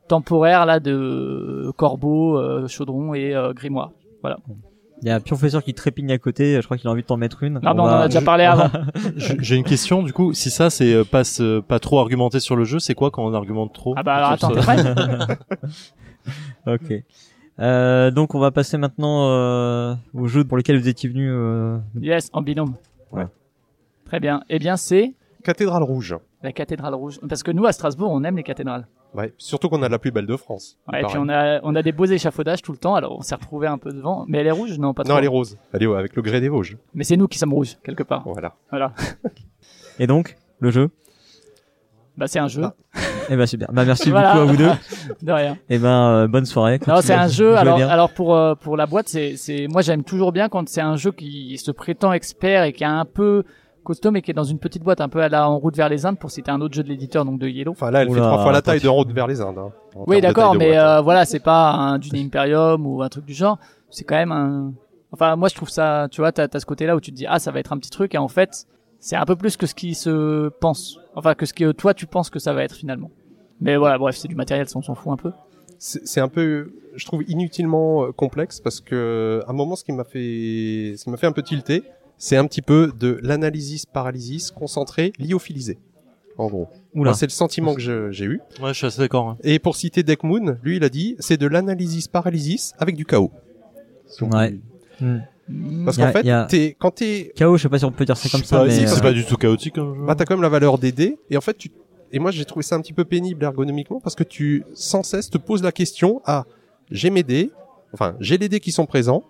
temporaires 0.06 0.66
là 0.66 0.80
de 0.80 1.72
corbeau, 1.76 2.38
chaudron 2.68 3.14
et 3.14 3.34
grimoire. 3.54 3.90
Il 5.02 5.08
y 5.08 5.10
a 5.10 5.16
un 5.16 5.20
professeur 5.20 5.62
qui 5.62 5.74
trépigne 5.74 6.12
à 6.12 6.18
côté, 6.18 6.56
je 6.60 6.64
crois 6.66 6.76
qu'il 6.78 6.88
a 6.88 6.90
envie 6.90 7.02
de 7.02 7.06
t'en 7.06 7.16
mettre 7.16 7.42
une. 7.42 7.54
Non, 7.54 7.74
mais 7.74 7.80
on 7.80 7.84
en 7.84 7.86
a 7.88 8.08
déjà 8.08 8.22
parlé 8.22 8.44
avant. 8.44 8.70
J'ai 9.16 9.56
une 9.56 9.64
question 9.64 10.02
du 10.02 10.12
coup. 10.12 10.32
Si 10.32 10.50
ça 10.50 10.70
c'est 10.70 10.94
euh, 10.94 11.04
pas 11.04 11.24
ce- 11.24 11.60
pas 11.60 11.78
trop 11.80 11.98
argumenté 12.00 12.40
sur 12.40 12.56
le 12.56 12.64
jeu, 12.64 12.78
c'est 12.78 12.94
quoi 12.94 13.10
quand 13.10 13.24
on 13.24 13.34
argumente 13.34 13.74
trop 13.74 13.94
Ah 13.96 14.02
bah 14.02 14.14
alors 14.14 14.30
attends, 14.30 14.54
ça 14.54 14.76
t'es 14.76 14.82
prêt 14.82 15.38
Ok. 16.66 17.04
Euh, 17.60 18.10
donc 18.10 18.34
on 18.34 18.38
va 18.38 18.50
passer 18.50 18.78
maintenant 18.78 19.28
euh, 19.28 19.94
au 20.14 20.26
jeu 20.26 20.44
pour 20.44 20.56
lequel 20.56 20.78
vous 20.78 20.88
étiez 20.88 21.08
venu. 21.08 21.30
Euh... 21.30 21.76
Yes, 22.00 22.30
en 22.32 22.42
binôme. 22.42 22.74
Ouais. 23.12 23.26
Très 24.06 24.20
bien. 24.20 24.42
Eh 24.48 24.58
bien, 24.58 24.76
c'est 24.76 25.14
Cathédrale 25.42 25.82
rouge. 25.82 26.16
la 26.42 26.52
cathédrale 26.52 26.94
rouge. 26.94 27.20
Parce 27.28 27.42
que 27.42 27.50
nous, 27.50 27.66
à 27.66 27.72
Strasbourg, 27.72 28.10
on 28.10 28.24
aime 28.24 28.36
les 28.36 28.42
cathédrales. 28.42 28.86
Ouais. 29.14 29.32
Surtout 29.38 29.68
qu'on 29.68 29.82
a 29.82 29.88
la 29.88 29.98
plus 29.98 30.10
belle 30.10 30.26
de 30.26 30.36
France. 30.36 30.76
Ouais, 30.92 31.02
et 31.02 31.04
puis 31.04 31.16
on 31.18 31.28
a, 31.28 31.60
on 31.62 31.74
a 31.76 31.82
des 31.82 31.92
beaux 31.92 32.04
échafaudages 32.04 32.62
tout 32.62 32.72
le 32.72 32.78
temps, 32.78 32.94
alors 32.96 33.16
on 33.16 33.22
s'est 33.22 33.34
retrouvé 33.34 33.66
un 33.68 33.78
peu 33.78 33.92
devant. 33.92 34.24
Mais 34.28 34.38
elle 34.38 34.48
est 34.48 34.52
rouge? 34.52 34.78
Non, 34.78 34.92
pas 34.92 35.04
trop. 35.04 35.12
Non, 35.12 35.18
elle 35.18 35.24
est 35.24 35.28
rose. 35.28 35.56
Elle 35.72 35.82
est 35.84 35.86
avec 35.94 36.16
le 36.16 36.22
grès 36.22 36.40
des 36.40 36.48
Vosges. 36.48 36.76
Mais 36.94 37.04
c'est 37.04 37.16
nous 37.16 37.28
qui 37.28 37.38
sommes 37.38 37.52
rouges, 37.52 37.76
quelque 37.84 38.02
part. 38.02 38.22
Voilà. 38.26 38.54
Voilà. 38.70 38.92
Et 39.98 40.06
donc 40.06 40.36
le 40.58 40.70
jeu? 40.70 40.90
Bah, 42.16 42.26
c'est 42.26 42.38
un 42.38 42.48
jeu. 42.48 42.62
Ah. 42.64 42.74
Eh 43.30 43.36
ben 43.36 43.46
super. 43.46 43.72
Bah 43.72 43.84
merci 43.84 44.10
Voilà. 44.10 44.34
beaucoup 44.34 44.42
à 44.42 44.52
vous 44.52 44.56
deux. 44.56 44.70
De 45.22 45.32
rien. 45.32 45.56
Et 45.68 45.78
ben 45.78 46.10
euh, 46.10 46.26
bonne 46.28 46.44
soirée. 46.44 46.78
Non, 46.86 47.00
c'est 47.00 47.14
un 47.14 47.28
jeu. 47.28 47.56
Alors, 47.56 47.76
bien. 47.76 47.88
alors 47.88 48.10
pour 48.10 48.36
euh, 48.36 48.54
pour 48.54 48.76
la 48.76 48.86
boîte, 48.86 49.08
c'est 49.08 49.36
c'est 49.36 49.66
moi 49.68 49.82
j'aime 49.82 50.04
toujours 50.04 50.30
bien 50.32 50.48
quand 50.48 50.68
c'est 50.68 50.80
un 50.80 50.96
jeu 50.96 51.10
qui 51.10 51.56
se 51.58 51.70
prétend 51.70 52.12
expert 52.12 52.64
et 52.64 52.72
qui 52.72 52.84
est 52.84 52.86
un 52.86 53.04
peu 53.04 53.44
costaud, 53.84 54.10
mais 54.10 54.22
qui 54.22 54.32
est 54.32 54.34
dans 54.34 54.42
une 54.44 54.58
petite 54.58 54.82
boîte, 54.82 55.00
un 55.00 55.08
peu 55.08 55.20
à 55.22 55.28
la 55.28 55.48
en 55.48 55.58
route 55.58 55.76
vers 55.76 55.88
les 55.88 56.04
Indes, 56.06 56.18
pour 56.18 56.30
citer 56.32 56.50
un 56.50 56.60
autre 56.60 56.74
jeu 56.74 56.82
de 56.82 56.88
l'éditeur, 56.88 57.24
donc 57.24 57.38
de 57.38 57.46
Yellow. 57.46 57.72
Enfin 57.72 57.90
là, 57.92 58.02
elle 58.02 58.08
Oula, 58.08 58.22
fait 58.22 58.26
trois 58.28 58.42
fois 58.42 58.52
la 58.52 58.62
taille 58.62 58.80
de 58.80 58.88
route 58.88 59.10
vers 59.12 59.26
les 59.28 59.40
Indes. 59.40 59.58
hein, 59.58 59.72
en 59.94 60.04
Oui, 60.08 60.20
d'accord, 60.20 60.54
mais 60.56 60.70
boîte, 60.72 60.78
hein. 60.78 60.98
euh, 60.98 61.00
voilà, 61.02 61.24
c'est 61.24 61.38
pas 61.40 61.70
un 61.72 61.98
Dune 61.98 62.16
Imperium 62.16 62.84
ou 62.86 63.02
un 63.02 63.08
truc 63.08 63.24
du 63.24 63.34
genre. 63.34 63.58
C'est 63.90 64.04
quand 64.04 64.16
même 64.16 64.32
un. 64.32 64.72
Enfin, 65.12 65.36
moi, 65.36 65.48
je 65.48 65.54
trouve 65.54 65.68
ça. 65.70 66.08
Tu 66.10 66.20
vois, 66.20 66.32
t'as 66.32 66.48
as 66.52 66.58
ce 66.60 66.66
côté-là 66.66 66.96
où 66.96 67.00
tu 67.00 67.12
te 67.12 67.16
dis 67.16 67.26
ah, 67.28 67.38
ça 67.38 67.52
va 67.52 67.60
être 67.60 67.72
un 67.72 67.78
petit 67.78 67.90
truc, 67.90 68.14
et 68.14 68.18
en 68.18 68.26
fait, 68.28 68.66
c'est 68.98 69.16
un 69.16 69.24
peu 69.24 69.36
plus 69.36 69.56
que 69.56 69.66
ce 69.66 69.74
qui 69.74 69.94
se 69.94 70.48
pense. 70.60 70.98
Enfin, 71.14 71.34
que 71.34 71.46
ce 71.46 71.54
que 71.54 71.70
toi 71.72 71.94
tu 71.94 72.06
penses 72.06 72.30
que 72.30 72.38
ça 72.40 72.52
va 72.52 72.64
être 72.64 72.74
finalement. 72.74 73.10
Mais 73.60 73.76
voilà, 73.76 73.98
bref, 73.98 74.16
c'est 74.16 74.26
du 74.28 74.34
matériel, 74.34 74.68
ça, 74.68 74.78
on 74.78 74.82
s'en 74.82 74.94
fout 74.96 75.12
un 75.12 75.16
peu. 75.16 75.30
c'est 75.78 76.06
c'est 76.06 76.20
un 76.20 76.28
peu, 76.28 76.72
je 76.96 77.04
trouve 77.06 77.22
inutilement 77.28 78.04
euh, 78.04 78.12
complexe 78.12 78.58
parce 78.60 78.80
que 78.80 79.42
à 79.46 79.50
un 79.50 79.52
moment, 79.54 79.76
ce 79.76 79.84
qui 79.84 79.92
m'a 79.92 80.02
fait, 80.04 80.94
ce 80.96 81.04
qui 81.04 81.10
m'a 81.10 81.16
fait 81.16 81.26
un 81.28 81.32
peu 81.32 81.42
tilter, 81.42 81.84
c'est 82.18 82.36
un 82.36 82.46
petit 82.46 82.62
peu 82.62 82.92
de 82.98 83.18
l'analysis 83.22 83.86
paralysis 83.86 84.50
concentré 84.50 85.12
lyophilisé. 85.18 85.78
En 86.36 86.48
gros, 86.48 86.68
Oula. 86.94 87.10
Moi, 87.10 87.14
c'est 87.14 87.26
le 87.26 87.30
sentiment 87.30 87.74
que 87.74 88.10
j'ai 88.10 88.24
eu. 88.24 88.40
Ouais, 88.60 88.70
je 88.70 88.72
suis 88.78 88.86
assez 88.86 89.00
d'accord. 89.00 89.28
hein. 89.28 89.38
Et 89.44 89.58
pour 89.60 89.76
citer 89.76 90.02
Deckmoon, 90.02 90.56
lui, 90.64 90.76
il 90.76 90.84
a 90.84 90.88
dit, 90.88 91.14
c'est 91.20 91.36
de 91.36 91.46
l'analysis 91.46 92.08
paralysis 92.08 92.72
avec 92.78 92.96
du 92.96 93.04
chaos. 93.04 93.30
Ouais. 94.20 94.58
Hmm. 95.00 95.18
Parce 95.84 95.96
qu'en 95.98 96.10
fait, 96.10 96.28
a- 96.30 96.46
t'es, 96.46 96.74
quand 96.78 96.90
t'es, 96.92 97.32
Chaos, 97.36 97.56
je 97.58 97.62
sais 97.64 97.68
pas 97.68 97.78
si 97.78 97.84
on 97.84 97.92
peut 97.92 98.04
dire 98.06 98.16
ça 98.16 98.28
comme 98.30 98.44
ça, 98.44 98.64
mais 98.64 98.70
c'est 98.70 98.84
euh, 98.84 98.86
c'est 98.86 99.02
pas 99.02 99.12
du 99.12 99.24
tout 99.26 99.36
chaotique 99.36 99.76
jeu. 99.76 99.82
bah, 100.06 100.14
t'as 100.14 100.24
quand 100.24 100.34
même 100.34 100.42
la 100.42 100.48
valeur 100.48 100.78
des 100.78 100.90
dés, 100.90 101.18
et 101.28 101.36
en 101.36 101.40
fait, 101.42 101.56
tu, 101.58 101.70
et 102.12 102.18
moi, 102.18 102.30
j'ai 102.30 102.44
trouvé 102.46 102.62
ça 102.62 102.76
un 102.76 102.80
petit 102.80 102.94
peu 102.94 103.04
pénible 103.04 103.44
ergonomiquement 103.44 104.00
parce 104.00 104.14
que 104.14 104.24
tu, 104.24 104.64
sans 104.72 105.02
cesse, 105.02 105.28
te 105.28 105.36
poses 105.36 105.62
la 105.62 105.72
question, 105.72 106.22
ah, 106.24 106.44
j'ai 106.90 107.10
mes 107.10 107.22
dés, 107.22 107.50
enfin, 107.92 108.16
j'ai 108.20 108.38
les 108.38 108.48
dés 108.48 108.58
qui 108.60 108.72
sont 108.72 108.86
présents, 108.86 109.22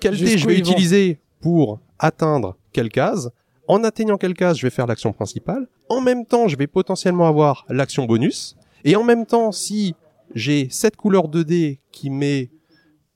quel 0.00 0.12
dé 0.12 0.18
Jusqu'où 0.18 0.38
je 0.38 0.46
vais 0.46 0.58
utiliser 0.58 1.18
pour 1.42 1.80
atteindre 1.98 2.56
quelle 2.72 2.88
case, 2.88 3.30
en 3.68 3.84
atteignant 3.84 4.16
quelle 4.16 4.34
case 4.34 4.56
je 4.58 4.62
vais 4.66 4.70
faire 4.70 4.86
l'action 4.86 5.12
principale, 5.12 5.68
en 5.90 6.00
même 6.00 6.24
temps, 6.24 6.48
je 6.48 6.56
vais 6.56 6.66
potentiellement 6.66 7.26
avoir 7.28 7.66
l'action 7.68 8.06
bonus, 8.06 8.56
et 8.84 8.96
en 8.96 9.04
même 9.04 9.26
temps, 9.26 9.52
si 9.52 9.94
j'ai 10.34 10.68
cette 10.70 10.96
couleur 10.96 11.28
de 11.28 11.42
dés 11.42 11.80
qui 11.92 12.08
m'est 12.08 12.50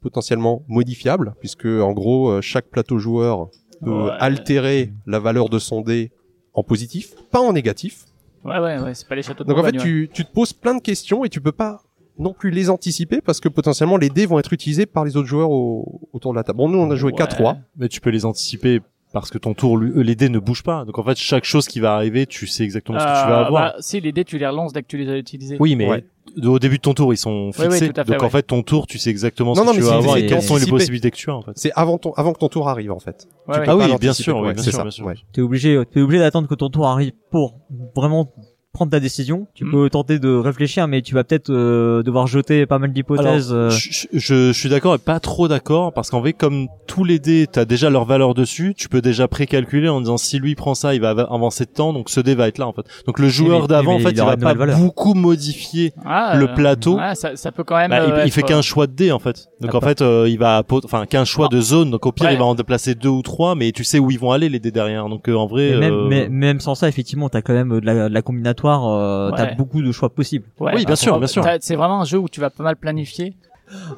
potentiellement 0.03 0.62
modifiable, 0.69 1.35
puisque 1.41 1.65
en 1.67 1.93
gros, 1.93 2.29
euh, 2.31 2.41
chaque 2.43 2.67
plateau 2.69 2.99
joueur 2.99 3.49
peut 3.83 3.91
Ouais. 4.05 4.11
altérer 4.21 4.93
la 5.07 5.19
valeur 5.19 5.49
de 5.49 5.59
son 5.59 5.81
dé 5.81 6.12
en 6.55 6.62
positif, 6.62 7.15
pas 7.31 7.41
en 7.41 7.53
négatif. 7.53 8.05
Ouais, 8.45 8.59
ouais, 8.59 8.79
ouais, 8.79 8.95
c'est 8.95 9.09
pas 9.09 9.17
les 9.17 9.23
châteaux 9.23 9.43
de 9.45 9.49
Donc 9.49 9.59
en 9.59 9.65
fait, 9.65 9.73
tu, 9.73 10.09
tu 10.12 10.25
te 10.25 10.33
poses 10.33 10.53
plein 10.53 10.75
de 10.75 10.81
questions 10.81 11.25
et 11.25 11.29
tu 11.29 11.41
peux 11.41 11.53
pas 11.53 11.83
non 12.18 12.33
plus 12.33 12.50
les 12.50 12.70
anticiper 12.70 13.20
parce 13.20 13.40
que 13.40 13.48
potentiellement 13.48 13.96
les 13.96 14.09
dés 14.11 14.26
vont 14.26 14.38
être 14.38 14.52
utilisés 14.52 14.87
par 14.87 15.05
les 15.05 15.16
autres 15.16 15.29
joueurs 15.29 15.50
au- 15.50 16.09
autour 16.12 16.33
de 16.33 16.37
la 16.37 16.44
table. 16.44 16.59
Bon, 16.59 16.68
nous 16.68 16.79
on 16.79 16.90
a 16.90 16.96
joué 16.96 17.12
Ouais. 17.12 17.18
4-3. 17.18 17.57
Mais 17.76 17.88
tu 17.88 18.00
peux 18.00 18.11
les 18.11 18.24
anticiper 18.24 18.81
parce 19.12 19.31
que 19.31 19.38
ton 19.38 19.55
tour, 19.55 19.79
lui- 19.79 19.92
euh, 19.96 20.02
les 20.02 20.14
dés 20.14 20.29
ne 20.29 20.38
bougent 20.38 20.62
pas. 20.64 20.85
Donc 20.85 20.98
en 20.98 21.05
fait, 21.05 21.16
chaque 21.16 21.44
chose 21.44 21.66
qui 21.68 21.81
va 21.81 21.94
arriver, 21.94 22.26
tu 22.26 22.46
sais 22.46 22.64
exactement 22.64 22.98
ce 22.98 23.05
que 23.05 23.09
tu 23.09 23.14
vas 23.31 23.40
Euh, 23.42 23.44
avoir. 23.46 23.72
bah, 23.72 23.76
si 23.81 24.00
les 24.00 24.12
dés, 24.12 24.24
tu 24.24 24.37
les 24.37 24.46
relances 24.46 24.72
dès 24.74 24.83
que 24.83 24.88
tu 24.88 24.98
les 24.98 25.09
as 25.11 25.16
utilisés. 25.16 25.57
Oui, 25.59 25.74
mais 25.76 25.88
Ouais. 25.88 26.05
au 26.44 26.59
début 26.59 26.76
de 26.76 26.83
ton 26.83 26.92
tour, 26.92 27.14
ils 27.14 27.16
sont 27.16 27.46
Oui, 27.46 27.52
oui, 27.61 27.64
fixés. 27.79 27.87
fait, 27.94 28.05
Donc 28.05 28.22
en 28.22 28.29
fait, 28.29 28.42
ton 28.42 28.62
tour, 28.62 28.87
tu 28.87 28.98
sais 28.98 29.09
exactement 29.11 29.50
Non, 29.55 29.62
ce 29.62 29.66
non, 29.66 29.70
que 29.72 29.76
tu 29.76 29.83
vas 29.83 29.88
c'est- 29.90 29.94
avoir 29.96 30.14
c'est 30.16 30.22
et 30.22 30.26
quelles 30.26 30.42
sont 30.42 30.57
les 30.57 30.66
possibilités 30.66 31.11
que 31.11 31.16
tu 31.16 31.31
as 31.31 31.35
en 31.37 31.40
fait. 31.42 31.52
C'est 31.55 31.70
avant 31.76 31.96
ton 31.98 32.12
avant 32.12 32.33
que 32.35 32.38
ton 32.40 32.48
tour 32.48 32.68
arrive 32.68 32.92
en 32.92 32.98
fait. 32.98 33.26
Ouais, 33.48 33.55
Tu 33.55 33.61
ouais. 33.61 33.66
peux 33.66 33.70
Ah 33.72 33.76
pas 33.76 33.92
oui, 33.92 33.98
bien 34.00 34.12
sûr, 34.12 34.42
bien 34.42 34.52
c'est 34.57 34.62
sûr, 34.64 34.72
ça, 34.72 34.83
bien 34.83 34.90
sûr. 34.90 35.07
ouais. 35.07 35.14
t'es 35.33 35.40
obligé, 35.40 35.81
t'es 35.90 36.00
obligé 36.00 36.18
d'attendre 36.20 36.48
que 36.48 36.55
ton 36.55 36.68
tour 36.68 36.87
arrive 36.87 37.12
pour 37.31 37.55
vraiment 37.94 38.33
prendre 38.77 38.91
ta 38.91 39.01
décision. 39.01 39.47
Tu 39.55 39.65
Mm. 39.65 39.71
peux 39.71 39.91
tenter 39.91 40.19
de 40.19 40.29
réfléchir, 40.37 40.87
mais 40.87 41.01
tu 41.01 41.15
vas 41.15 41.25
peut-être 41.25 41.51
euh, 41.51 42.03
devoir 42.03 42.27
jeter 42.27 42.67
pas 42.67 42.79
mal 42.79 42.93
d'hypothèses. 42.93 43.51
Alors, 43.51 43.62
euh, 43.65 43.71
je, 43.71 44.07
je- 44.12 44.19
je 44.19 44.53
suis 44.53 44.69
d'accord 44.69 44.95
et 44.95 44.99
pas 44.99 45.19
trop 45.19 45.49
d'accord 45.49 45.93
parce 45.95 46.11
qu'en 46.11 46.23
fait, 46.23 46.35
comme 46.35 46.69
tous 46.87 47.03
les 47.05 47.19
dés, 47.19 47.47
t'as 47.51 47.65
déjà 47.65 47.89
leur 47.89 48.05
valeur 48.05 48.35
dessus, 48.35 48.75
tu 48.77 48.89
peux 48.91 49.01
déjà 49.01 49.29
précalculer 49.29 49.89
en 49.89 50.01
disant 50.01 50.19
si 50.19 50.39
lui 50.39 50.55
prend 50.55 50.75
ça, 50.75 50.95
il 50.95 51.01
va 51.01 51.11
av- 51.11 51.27
avancer 51.31 51.65
de 51.65 51.71
temps, 51.71 51.93
donc 51.95 52.11
ce 52.11 52.21
dé 52.21 52.35
va 52.35 52.49
être 52.49 52.59
là 52.59 52.67
en 52.67 52.73
fait. 52.73 52.85
Donc 53.07 53.19
le 53.19 53.29
joueur 53.29 53.62
mais- 53.62 53.69
d'avant, 53.69 53.95
en 53.95 53.99
fait, 53.99 54.11
il 54.11 54.19
il 54.19 54.23
va 54.25 54.37
pas 54.37 54.53
valeur. 54.55 54.79
beaucoup 54.79 55.15
modifier. 55.15 55.93
Ah, 56.05 56.37
le 56.37 56.49
euh, 56.51 56.55
plateau. 56.55 56.99
ouais, 56.99 57.15
ça, 57.15 57.35
ça 57.37 57.53
peut 57.53 57.65
quand 57.65 57.77
même. 57.77 57.91
Bah, 57.91 58.05
il, 58.07 58.12
euh, 58.12 58.23
il 58.27 58.31
fait 58.31 58.41
être, 58.41 58.49
qu'un 58.49 58.61
choix 58.62 58.87
de 58.87 58.93
dés 58.93 59.11
en 59.12 59.19
fait. 59.19 59.49
Donc 59.61 59.71
Ah, 59.73 59.79
en 59.79 59.81
fait, 59.81 60.03
euh, 60.03 60.27
il 60.29 60.39
va 60.39 60.62
enfin 60.85 61.07
qu'un 61.07 61.25
choix 61.25 61.49
de 61.49 61.61
zone. 61.61 61.91
Donc 61.91 62.05
au 62.05 62.12
pire, 62.12 62.27
Ouais. 62.27 62.35
il 62.35 62.39
va 62.39 62.45
en 62.45 62.55
déplacer 62.55 62.95
deux 62.95 63.09
ou 63.09 63.23
trois, 63.23 63.55
mais 63.55 63.73
tu 63.73 63.85
sais 63.85 63.99
où 63.99 64.11
ils 64.11 64.19
vont 64.19 64.33
aller 64.33 64.49
les 64.51 64.59
dés 64.61 64.71
derrière. 64.71 65.09
Donc 65.09 65.29
euh, 65.29 65.35
en 65.35 65.47
vrai, 65.47 65.71
mais 65.73 65.79
même, 65.81 65.95
euh, 65.95 66.07
mais- 66.09 66.29
même 66.29 66.61
sans 66.61 66.75
ça, 66.75 66.89
effectivement, 66.89 67.29
t'as 67.31 67.41
quand 67.41 67.55
même 67.55 67.81
de 67.81 67.87
la, 67.87 68.09
de 68.09 68.15
la 68.15 68.23
combinatoire. 68.23 68.65
Euh, 68.66 69.31
Ouais. 69.31 69.37
T'as 69.37 69.55
beaucoup 69.55 69.83
de 69.83 69.92
choix 69.92 70.09
possibles. 70.09 70.46
Ouais. 70.61 70.72
Oui, 70.74 70.85
bien 70.85 70.96
sûr, 70.96 71.18
bien 71.18 71.26
sûr. 71.26 71.44
C'est 71.61 71.76
vraiment 71.76 72.00
un 72.00 72.05
jeu 72.05 72.18
où 72.18 72.29
tu 72.29 72.40
vas 72.40 72.50
pas 72.50 72.62
mal 72.62 72.76
planifier. 72.76 73.35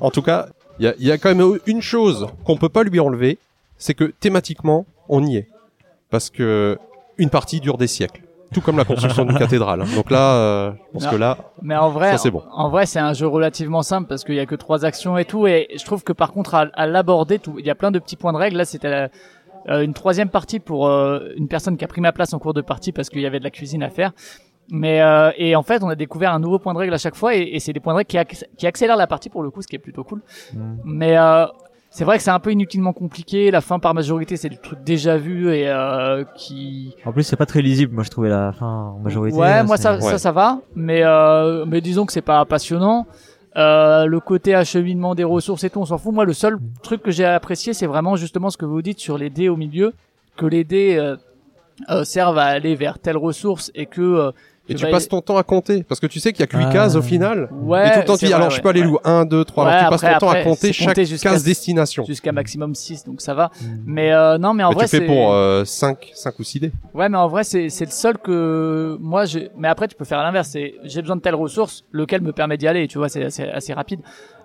En 0.00 0.11
tout 0.11 0.22
cas, 0.22 0.48
il 0.78 0.85
y 0.85 0.88
a, 0.88 0.94
il 0.98 1.07
y 1.07 1.12
a 1.12 1.18
quand 1.18 1.35
même 1.35 1.59
une 1.66 1.83
chose 1.83 2.26
qu'on 2.44 2.57
peut 2.57 2.68
pas 2.68 2.83
lui 2.85 3.00
enlever, 3.00 3.38
c'est 3.76 3.94
que 3.94 4.04
thématiquement, 4.04 4.87
on 5.09 5.24
y 5.24 5.36
est. 5.36 5.49
Parce 6.11 6.30
que 6.30 6.78
une 7.18 7.30
partie 7.30 7.61
dure 7.61 7.76
des 7.78 7.86
siècles. 7.88 8.22
Tout 8.55 8.62
comme 8.62 8.78
la 8.78 8.84
construction 8.86 9.26
d'une 9.26 9.36
cathédrale. 9.45 9.82
hein. 9.82 9.86
Donc 9.95 10.11
là, 10.11 10.34
euh, 10.36 10.70
je 10.72 10.93
pense 10.95 11.05
Non. 11.05 11.11
que 11.11 11.16
là, 11.16 11.36
Mais 11.61 11.76
en 11.76 11.90
vrai, 11.90 12.12
Ça, 12.12 12.18
c'est 12.18 12.30
bon. 12.30 12.43
en 12.51 12.70
vrai, 12.70 12.86
c'est 12.86 12.99
un 12.99 13.12
jeu 13.12 13.26
relativement 13.26 13.82
simple 13.82 14.09
parce 14.09 14.24
qu'il 14.24 14.36
y 14.36 14.40
a 14.40 14.47
que 14.47 14.55
trois 14.55 14.86
actions 14.86 15.18
et 15.18 15.26
tout. 15.26 15.47
Et 15.47 15.68
je 15.78 15.84
trouve 15.84 16.03
que 16.03 16.14
par 16.14 16.32
contre, 16.32 16.55
à, 16.55 16.66
à 16.72 16.86
l'aborder, 16.86 17.40
il 17.59 17.66
y 17.66 17.70
a 17.70 17.74
plein 17.74 17.90
de 17.90 17.99
petits 17.99 18.16
points 18.16 18.32
de 18.32 18.38
règle. 18.38 18.57
Là, 18.57 18.64
c'était 18.64 18.88
la- 18.88 19.09
euh, 19.68 19.82
une 19.82 19.93
troisième 19.93 20.30
partie 20.30 20.61
pour 20.61 20.86
euh, 20.88 21.28
une 21.36 21.47
personne 21.49 21.76
qui 21.76 21.84
a 21.84 21.88
pris 21.88 22.01
ma 22.01 22.12
place 22.12 22.32
en 22.32 22.38
cours 22.38 22.55
de 22.55 22.62
partie 22.62 22.90
parce 22.93 23.11
qu'il 23.11 23.20
y 23.20 23.26
avait 23.26 23.38
de 23.38 23.45
la 23.45 23.51
cuisine 23.51 23.82
à 23.82 23.90
faire. 23.90 24.12
Mais 24.71 25.01
euh, 25.01 25.31
et 25.39 25.57
en 25.57 25.62
fait, 25.62 25.83
on 25.83 25.89
a 25.89 25.95
découvert 25.95 26.33
un 26.33 26.41
nouveau 26.41 26.59
point 26.59 26.75
de 26.75 26.79
règle 26.79 26.93
à 26.95 26.99
chaque 26.99 27.14
fois 27.14 27.35
et, 27.35 27.41
et 27.55 27.61
c'est 27.61 27.73
des 27.73 27.81
points 27.81 27.95
de 27.95 27.99
règle 27.99 28.09
qui, 28.09 28.19
acc- 28.19 28.45
qui 28.57 28.66
accélèrent 28.66 28.97
la 28.97 29.07
partie 29.07 29.31
pour 29.31 29.43
le 29.43 29.51
coup, 29.51 29.62
ce 29.62 29.66
qui 29.66 29.77
est 29.77 29.81
plutôt 29.81 30.05
cool. 30.05 30.21
Mm. 30.53 30.59
Mais 30.85 31.16
euh, 31.16 31.47
c'est 31.91 32.05
vrai 32.05 32.19
que 32.19 32.23
c'est 32.23 32.31
un 32.31 32.39
peu 32.39 32.53
inutilement 32.53 32.93
compliqué. 32.93 33.51
La 33.51 33.62
fin 33.62 33.79
par 33.79 33.95
majorité, 33.95 34.37
c'est 34.37 34.51
du 34.51 34.59
truc 34.59 34.81
déjà 34.85 35.16
vu 35.16 35.51
et 35.55 35.69
euh, 35.69 36.23
qui. 36.37 36.95
En 37.07 37.12
plus, 37.12 37.23
c'est 37.23 37.37
pas 37.37 37.47
très 37.47 37.62
lisible. 37.62 37.95
Moi, 37.95 38.05
je 38.05 38.11
trouvais 38.11 38.29
la 38.29 38.53
fin 38.53 38.66
en 38.95 38.99
majorité. 38.99 39.39
Ouais, 39.39 39.49
là, 39.49 39.64
moi 39.64 39.79
ça, 39.79 39.95
Ouais. 39.95 40.01
ça, 40.03 40.19
ça 40.19 40.33
va, 40.33 40.61
mais 40.77 41.01
euh, 41.03 41.64
mais 41.66 41.81
disons 41.81 42.05
que 42.05 42.12
c'est 42.12 42.21
pas 42.21 42.45
passionnant. 42.45 43.07
Euh, 43.57 44.05
le 44.05 44.21
côté 44.21 44.55
acheminement 44.55 45.14
des 45.14 45.25
ressources 45.25 45.64
et 45.64 45.71
tout, 45.71 45.81
on 45.81 45.87
s'en 45.87 45.97
fout. 45.99 46.12
Moi, 46.12 46.27
le 46.27 46.35
seul 46.35 46.59
truc 46.83 47.03
que 47.03 47.11
j'ai 47.11 47.25
apprécié, 47.25 47.73
c'est 47.73 47.87
vraiment 47.87 48.14
justement 48.16 48.51
ce 48.51 48.59
que 48.59 48.66
vous 48.66 48.83
dites 48.83 49.01
sur 49.01 49.16
les 49.19 49.31
dés 49.31 49.49
au 49.49 49.57
milieu, 49.57 49.95
que 50.37 50.45
les 50.47 50.62
dés 50.64 50.97
euh, 50.99 51.16
euh, 51.91 52.05
servent 52.05 52.39
à 52.39 52.45
aller 52.45 52.75
vers 52.77 52.99
telle 53.01 53.16
ressource 53.16 53.73
et 53.75 53.87
que 53.87 54.03
euh, 54.03 54.31
Et 54.69 54.75
tu 54.75 54.85
bah, 54.85 54.91
passes 54.91 55.09
ton 55.09 55.21
temps 55.21 55.37
à 55.37 55.43
compter 55.43 55.83
parce 55.83 55.99
que 56.01 56.07
tu 56.07 56.21
sais 56.21 56.33
qu'il 56.33 56.41
y 56.41 56.45
a 56.45 56.47
que 56.47 56.57
8 56.57 56.64
Ah. 56.69 56.73
cases 56.73 56.95
au 56.97 57.03
final. 57.03 57.49
Ouais, 57.53 57.89
et 57.89 57.93
tout 57.93 57.99
le 58.01 58.05
temps 58.05 58.14
tu 58.14 58.21
c'est 58.21 58.27
dis 58.27 58.35
alors 58.35 58.49
ouais, 58.49 58.55
je 58.55 58.61
peux 58.61 58.69
aller 58.69 58.85
où 58.85 58.99
1 59.05 59.25
2 59.25 59.45
3 59.45 59.64
Ouais, 59.64 59.71
alors 59.71 59.85
tu 59.85 59.91
passes 60.01 60.12
ton 60.12 60.27
temps 60.27 60.31
à 60.33 60.43
compter 60.43 60.66
c'est 60.69 60.73
chaque 60.73 60.95
case 60.95 61.43
destination. 61.45 62.05
jusqu'à 62.05 62.33
maximum 62.33 62.75
6 62.75 63.05
donc 63.05 63.21
ça 63.21 63.35
va. 63.35 63.51
Mm. 63.61 63.66
Mais 63.87 64.12
euh, 64.12 64.39
non, 64.39 64.55
mais 64.55 64.64
en 64.64 64.69
Mais 64.71 64.75
vrai 64.75 64.85
tu 64.85 64.91
fais 64.91 64.99
c'est 64.99 65.07
pour 65.07 65.33
euh, 65.33 65.64
5 65.64 66.11
5 66.14 66.39
ou 66.39 66.45
6 66.45 66.61
dés. 66.61 66.73
Ouais, 66.95 67.09
mais 67.09 67.19
en 67.19 67.29
vrai, 67.29 67.45
c'est 67.45 67.69
c'est 67.71 67.85
le 67.87 67.91
seul 67.91 68.19
que 68.19 68.97
moi 69.01 69.25
j'ai. 69.25 69.51
Mais 69.57 69.69
après, 69.69 69.89
tu 69.89 69.97
peux 69.97 70.05
faire 70.05 70.23
l'inverse. 70.23 70.49
C'est 70.53 70.75
j'ai 70.85 71.01
besoin 71.01 71.16
de 71.16 71.21
telle 71.23 71.35
ressource, 71.35 71.85
lequel 71.93 72.21
me 72.23 72.33
permet 72.33 72.57
d'y 72.57 72.66
aller. 72.69 72.89
Tu 72.89 72.99
vois, 72.99 73.09
c'est 73.09 73.25
assez, 73.25 73.45
assez 73.45 73.73
rapide. 73.73 74.01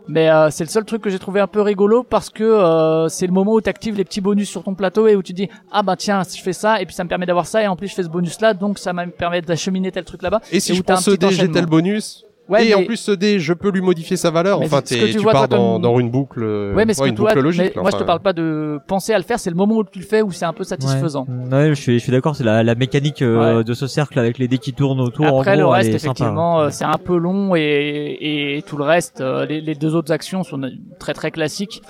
Mais 0.09 0.29
euh, 0.29 0.49
c'est 0.49 0.65
le 0.65 0.69
seul 0.69 0.83
truc 0.83 1.01
que 1.01 1.09
j'ai 1.09 1.17
trouvé 1.17 1.39
un 1.39 1.47
peu 1.47 1.61
rigolo 1.61 2.03
parce 2.03 2.29
que 2.29 2.43
euh, 2.43 3.07
c'est 3.07 3.25
le 3.25 3.31
moment 3.31 3.53
où 3.53 3.61
tu 3.61 3.69
actives 3.69 3.95
les 3.95 4.03
petits 4.03 4.19
bonus 4.19 4.49
sur 4.49 4.61
ton 4.61 4.75
plateau 4.75 5.07
et 5.07 5.15
où 5.15 5.23
tu 5.23 5.31
dis 5.31 5.47
ah 5.71 5.81
bah 5.81 5.95
tiens 5.95 6.23
je 6.23 6.41
fais 6.41 6.51
ça 6.51 6.81
et 6.81 6.85
puis 6.85 6.93
ça 6.93 7.05
me 7.05 7.09
permet 7.09 7.25
d'avoir 7.25 7.45
ça 7.47 7.63
et 7.63 7.67
en 7.67 7.77
plus 7.77 7.87
je 7.87 7.95
fais 7.95 8.03
ce 8.03 8.09
bonus 8.09 8.41
là 8.41 8.53
donc 8.53 8.79
ça 8.79 8.91
me 8.91 9.05
permet 9.11 9.41
d'acheminer 9.41 9.93
tel 9.93 10.03
truc 10.03 10.12
là-bas. 10.21 10.41
Et 10.51 10.59
si 10.59 10.71
Et 10.73 10.75
je 10.75 10.81
prends 10.83 10.97
ce 10.97 11.11
dé, 11.11 11.29
j'ai 11.31 11.49
tel 11.49 11.65
bonus. 11.65 12.25
Ouais, 12.49 12.65
et 12.65 12.69
mais- 12.69 12.75
en 12.75 12.83
plus 12.83 12.97
ce 12.97 13.13
dé, 13.13 13.39
je 13.39 13.53
peux 13.53 13.71
lui 13.71 13.79
modifier 13.79 14.17
sa 14.17 14.29
valeur. 14.29 14.59
Mais 14.59 14.65
Enfin, 14.65 14.81
ce 14.83 14.95
que 14.95 15.05
tu 15.05 15.11
tu 15.13 15.19
vois, 15.19 15.31
pars 15.31 15.47
toi, 15.47 15.57
dans, 15.57 15.73
comme- 15.75 15.81
dans 15.81 15.97
une 15.99 16.11
boucle. 16.11 16.43
euh, 16.43 16.73
Ouais, 16.75 16.83
mais 16.83 16.93
ce 16.93 17.01
ouais, 17.01 17.07
une 17.07 17.15
toi, 17.15 17.29
boucle 17.29 17.37
mais 17.37 17.41
logique. 17.43 17.73
là, 17.75 17.81
moi 17.81 17.89
je 17.89 17.95
te 17.95 17.95
enfin. 17.99 18.05
parle 18.05 18.19
pas 18.19 18.33
de 18.33 18.79
penser 18.85 19.13
à 19.13 19.17
le 19.17 19.23
faire, 19.23 19.39
c'est 19.39 19.49
le 19.49 19.55
moment 19.55 19.77
où 19.77 19.83
tu 19.85 19.99
le 19.99 20.05
fais 20.05 20.21
où 20.21 20.29
c'est 20.33 20.43
un 20.43 20.51
peu 20.51 20.65
satisfaisant. 20.65 21.25
Ouais, 21.29 21.55
ouais, 21.57 21.69
je 21.69 21.73
suis, 21.81 21.93
je 21.99 22.03
suis 22.03 22.11
d'accord. 22.11 22.35
C'est 22.35 22.43
la, 22.43 22.61
la 22.61 22.75
mécanique 22.75 23.21
euh, 23.21 23.59
Ouais. 23.59 23.63
de 23.63 23.73
ce 23.73 23.87
cercle 23.87 24.19
avec 24.19 24.39
les 24.39 24.49
dés 24.49 24.57
qui 24.57 24.73
tournent 24.73 24.99
autour. 24.99 25.25
en 25.33 25.39
Après 25.39 25.55
le 25.55 25.63
gros, 25.63 25.73
elle 25.73 25.83
reste, 25.85 25.95
effectivement, 25.95 26.59
euh, 26.59 26.69
c'est 26.69 26.83
un 26.83 26.97
peu 26.97 27.15
long 27.15 27.55
et, 27.55 28.57
et 28.57 28.61
tout 28.67 28.75
le 28.75 28.83
reste, 28.83 29.21
euh, 29.21 29.45
les, 29.45 29.61
les 29.61 29.75
deux 29.75 29.95
autres 29.95 30.11
actions 30.11 30.43
sont 30.43 30.59
très 30.99 31.13
très 31.13 31.31
classiques. 31.31 31.81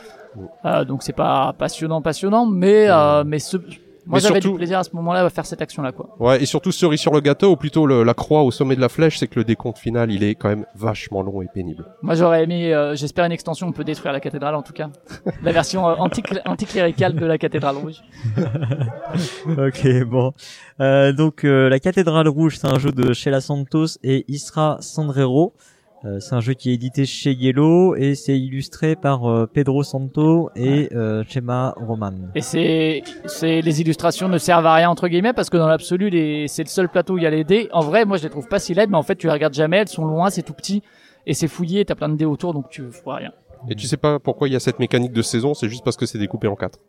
Euh, 0.66 0.84
donc 0.86 1.02
c'est 1.02 1.14
pas 1.16 1.54
passionnant, 1.58 2.02
passionnant, 2.04 2.46
mais 2.46 2.86
euh, 2.90 3.24
mais 3.26 3.40
ce, 3.40 3.58
moi 4.06 4.18
Mais 4.18 4.20
j'avais 4.22 4.34
surtout- 4.42 4.50
du 4.52 4.58
plaisir 4.58 4.80
à 4.80 4.84
ce 4.84 4.90
moment-là 4.96 5.24
à 5.26 5.30
faire 5.30 5.46
cette 5.46 5.62
action-là, 5.62 5.92
quoi. 5.92 6.16
Ouais, 6.20 6.42
et 6.42 6.46
surtout 6.46 6.72
cerise 6.72 7.00
sur 7.00 7.14
le 7.14 7.20
gâteau, 7.22 7.52
ou 7.52 7.56
plutôt 7.56 7.86
le- 7.88 8.04
la 8.04 8.14
croix 8.14 8.44
au 8.44 8.52
sommet 8.52 8.76
de 8.76 8.82
la 8.82 8.90
flèche, 8.90 9.18
c'est 9.20 9.28
que 9.28 9.40
le 9.40 9.46
décompte 9.46 9.78
final, 9.78 10.12
il 10.12 10.24
est 10.24 10.36
quand 10.36 10.50
même 10.50 10.66
vachement 10.76 11.22
long 11.22 11.42
et 11.42 11.48
pénible. 11.54 11.86
Moi 12.02 12.16
j'aurais 12.16 12.44
aimé, 12.44 12.74
euh, 12.74 12.96
j'espère 12.96 13.26
une 13.26 13.32
extension, 13.32 13.68
on 13.68 13.72
peut 13.72 13.84
détruire 13.84 14.12
la 14.14 14.20
cathédrale 14.20 14.56
en 14.56 14.62
tout 14.62 14.74
cas, 14.74 14.90
la 15.42 15.52
version 15.52 15.88
euh, 15.88 15.96
anti 15.98 16.22
anticléricale 16.46 17.16
de 17.16 17.26
la 17.26 17.38
cathédrale 17.38 17.78
rouge. 17.78 18.02
ok, 19.48 20.04
bon. 20.06 20.34
Euh, 20.80 21.12
donc 21.14 21.44
euh, 21.44 21.70
la 21.70 21.80
cathédrale 21.80 22.28
rouge, 22.28 22.58
c'est 22.60 22.68
un 22.68 22.80
jeu 22.80 22.92
de 22.92 23.14
Sheila 23.14 23.42
Santos 23.42 23.98
et 24.04 24.26
Isra 24.28 24.78
Sandrero. 24.82 25.54
Euh, 26.06 26.20
c'est 26.20 26.36
un 26.36 26.42
jeu 26.42 26.54
qui 26.54 26.70
est 26.70 26.74
édité 26.74 27.06
chez 27.06 27.32
Yellow 27.32 27.96
et 27.96 28.16
c'est 28.16 28.38
illustré 28.38 28.98
par 28.98 29.26
euh, 29.26 29.46
Pedro 29.46 29.84
Santo 29.84 30.50
et 30.54 30.90
euh, 30.94 31.24
Chema 31.30 31.74
Roman. 31.78 32.12
Et 32.36 32.42
c'est, 32.42 33.04
c'est 33.26 33.62
les 33.62 33.80
illustrations 33.80 34.28
ne 34.28 34.38
servent 34.38 34.66
à 34.66 34.74
rien 34.76 34.90
entre 34.90 35.08
guillemets 35.08 35.32
parce 35.32 35.50
que 35.50 35.56
dans 35.56 35.68
l'absolu, 35.68 36.10
les, 36.10 36.50
c'est 36.50 36.64
le 36.64 36.68
seul 36.70 36.90
plateau 36.90 37.14
où 37.14 37.18
il 37.20 37.24
y 37.24 37.28
a 37.28 37.30
les 37.30 37.46
dés. 37.46 37.70
En 37.72 37.80
vrai, 37.80 38.04
moi 38.04 38.18
je 38.18 38.24
les 38.24 38.30
trouve 38.30 38.50
pas 38.50 38.60
si 38.60 38.74
laides, 38.74 38.90
mais 38.90 38.98
en 38.98 39.04
fait 39.04 39.16
tu 39.16 39.28
les 39.28 39.34
regardes 39.34 39.54
jamais, 39.54 39.78
elles 39.78 39.88
sont 39.88 40.06
loin, 40.06 40.30
c'est 40.30 40.44
tout 40.44 40.54
petit 40.54 40.84
et 41.26 41.34
c'est 41.34 41.48
fouillé, 41.48 41.86
t'as 41.86 41.96
plein 41.96 42.10
de 42.10 42.16
dés 42.18 42.26
autour, 42.26 42.54
donc 42.54 42.70
tu 42.70 42.82
vois 43.06 43.16
rien. 43.16 43.32
Et 43.70 43.76
tu 43.76 43.88
sais 43.88 43.96
pas 43.96 44.20
pourquoi 44.20 44.50
il 44.50 44.52
y 44.52 44.58
a 44.58 44.60
cette 44.60 44.80
mécanique 44.80 45.14
de 45.14 45.22
saison, 45.22 45.54
c'est 45.54 45.70
juste 45.70 45.86
parce 45.86 45.96
que 45.96 46.06
c'est 46.06 46.18
découpé 46.20 46.48
en 46.50 46.56
4. 46.58 46.80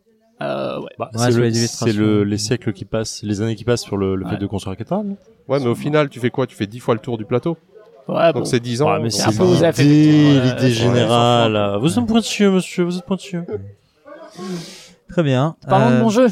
Euh, 0.41 0.81
ouais. 0.81 0.89
Bah, 0.99 1.09
Ouais, 1.13 1.31
c'est 1.31 1.37
le- 1.37 1.43
les 1.45 1.53
c'est 1.53 1.93
le, 1.93 2.23
les 2.25 2.37
siècles 2.37 2.73
qui 2.73 2.83
passent, 2.83 3.23
les 3.23 3.41
années 3.41 3.55
qui 3.55 3.63
passent 3.63 3.83
sur 3.83 3.95
le, 3.95 4.15
le 4.17 4.25
fait 4.25 4.35
de 4.35 4.45
construire 4.45 4.75
non? 4.91 5.15
Ouais, 5.47 5.59
mais 5.59 5.67
au 5.67 5.75
final, 5.75 6.09
tu 6.09 6.19
fais 6.19 6.31
quoi? 6.31 6.47
Tu 6.47 6.55
fais 6.57 6.67
10 6.67 6.79
fois 6.79 6.95
le 6.95 6.99
tour 6.99 7.17
du 7.17 7.23
plateau? 7.23 7.57
Ouais, 8.07 8.31
bon. 8.33 8.39
Donc 8.39 8.47
c'est 8.47 8.59
10 8.59 8.81
ans. 8.81 8.91
Ouais, 8.93 8.99
mais 9.01 9.09
c'est 9.09 9.29
l'idée, 9.83 10.39
l'idée 10.41 10.69
générale. 10.71 11.55
ouais, 11.55 11.79
Vous 11.79 11.97
êtes 11.99 12.05
pointueux, 12.05 12.51
monsieur, 12.51 12.83
vous 12.83 12.97
êtes 12.97 13.05
pointueux. 13.05 13.45
Très 15.09 15.23
bien. 15.23 15.55
Parlons 15.67 15.89
de 15.89 15.95
Euh, 15.95 16.01
bons 16.01 16.09
jeux. 16.09 16.27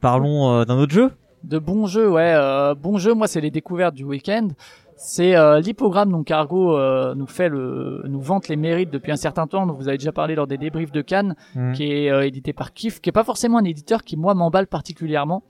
Parlons 0.00 0.50
euh, 0.52 0.64
d'un 0.64 0.78
autre 0.78 0.92
jeu. 0.92 1.10
De 1.44 1.58
bons 1.58 1.86
jeux, 1.86 2.08
ouais. 2.10 2.32
Euh, 2.34 2.74
bons 2.74 2.98
jeux, 2.98 3.14
moi, 3.14 3.28
c'est 3.28 3.40
les 3.40 3.50
découvertes 3.50 3.94
du 3.94 4.04
week-end. 4.04 4.48
C'est 4.98 5.36
euh, 5.36 5.60
l'hippogramme 5.60 6.10
dont 6.10 6.22
Cargo 6.24 6.76
euh, 6.76 7.14
nous 7.14 7.26
fait 7.26 7.48
le, 7.50 8.02
nous 8.08 8.20
vante 8.20 8.48
les 8.48 8.56
mérites 8.56 8.90
depuis 8.90 9.12
un 9.12 9.16
certain 9.16 9.46
temps. 9.46 9.66
dont 9.66 9.74
vous 9.74 9.88
avez 9.88 9.98
déjà 9.98 10.10
parlé 10.12 10.34
lors 10.34 10.46
des 10.46 10.56
débriefs 10.58 10.90
de 10.90 11.02
Cannes, 11.02 11.34
Mm. 11.54 11.72
qui 11.72 11.84
est 11.92 12.10
euh, 12.10 12.26
édité 12.26 12.52
par 12.52 12.72
Kif, 12.72 13.00
qui 13.00 13.10
est 13.10 13.12
pas 13.12 13.24
forcément 13.24 13.58
un 13.58 13.64
éditeur 13.64 14.02
qui 14.04 14.16
moi 14.16 14.34
m'emballe 14.34 14.66
particulièrement. 14.66 15.42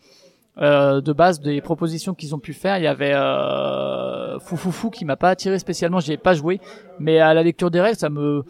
Euh, 0.58 1.02
de 1.02 1.12
base 1.12 1.40
des 1.40 1.60
propositions 1.60 2.14
qu'ils 2.14 2.34
ont 2.34 2.38
pu 2.38 2.54
faire, 2.54 2.78
il 2.78 2.84
y 2.84 2.86
avait 2.86 3.12
euh, 3.14 4.38
Foufoufou 4.38 4.88
qui 4.88 5.04
m'a 5.04 5.16
pas 5.16 5.28
attiré 5.28 5.58
spécialement, 5.58 6.00
j'y 6.00 6.12
ai 6.14 6.16
pas 6.16 6.32
joué, 6.32 6.60
mais 6.98 7.18
à 7.18 7.34
la 7.34 7.42
lecture 7.42 7.70
des 7.70 7.80
règles, 7.80 7.98
ça 7.98 8.08
me 8.08 8.42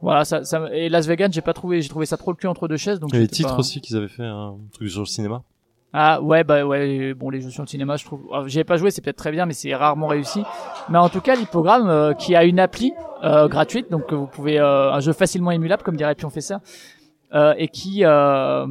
voilà, 0.00 0.24
ça, 0.24 0.44
ça 0.44 0.60
me- 0.60 0.72
et 0.74 0.88
Las 0.88 1.06
Vegas, 1.06 1.30
j'ai 1.32 1.40
pas 1.40 1.52
trouvé, 1.54 1.80
j'ai 1.80 1.88
trouvé 1.88 2.04
ça 2.06 2.16
trop 2.16 2.30
le 2.30 2.36
cul 2.36 2.46
entre 2.46 2.68
deux 2.68 2.76
chaises, 2.76 3.00
donc 3.00 3.10
Il 3.12 3.16
y 3.16 3.18
a 3.18 3.22
les 3.22 3.28
titres 3.28 3.50
pas- 3.54 3.58
aussi 3.58 3.80
qu'ils 3.80 3.96
avaient 3.96 4.06
fait 4.08 4.22
un 4.24 4.54
truc 4.72 4.88
sur 4.90 5.00
le 5.00 5.06
cinéma. 5.06 5.42
ah 5.94 6.20
ouais 6.22 6.44
bah 6.44 6.64
ouais 6.66 7.14
bon 7.14 7.30
les 7.30 7.40
jeux 7.40 7.50
sur 7.50 7.62
le 7.62 7.68
cinéma 7.68 7.96
je 7.96 8.04
trouve 8.04 8.20
ah, 8.32 8.42
j'y 8.46 8.58
ai 8.58 8.64
pas 8.64 8.76
joué 8.76 8.90
c'est 8.90 9.00
peut-être 9.00 9.16
très 9.16 9.30
bien 9.32 9.46
mais 9.46 9.52
c'est 9.54 9.72
rarement 9.74 10.08
réussi 10.08 10.42
mais 10.90 10.98
en 10.98 11.08
tout 11.08 11.20
cas 11.20 11.36
l'hippogramme 11.36 11.88
euh, 11.88 12.14
qui 12.14 12.34
a 12.34 12.42
une 12.44 12.58
appli 12.58 12.92
euh, 13.22 13.46
gratuite 13.48 13.90
donc 13.92 14.06
que 14.06 14.14
vous 14.16 14.26
pouvez 14.26 14.58
euh, 14.58 14.92
un 14.92 14.98
jeu 15.00 15.12
facilement 15.12 15.52
émulable 15.52 15.82
comme 15.84 15.96
dirait 15.96 16.16
Pion 16.16 16.30
fait 16.30 16.40
ça 16.40 16.60
euh, 17.34 17.54
et 17.58 17.68
qui 17.68 18.04
euh, 18.04 18.64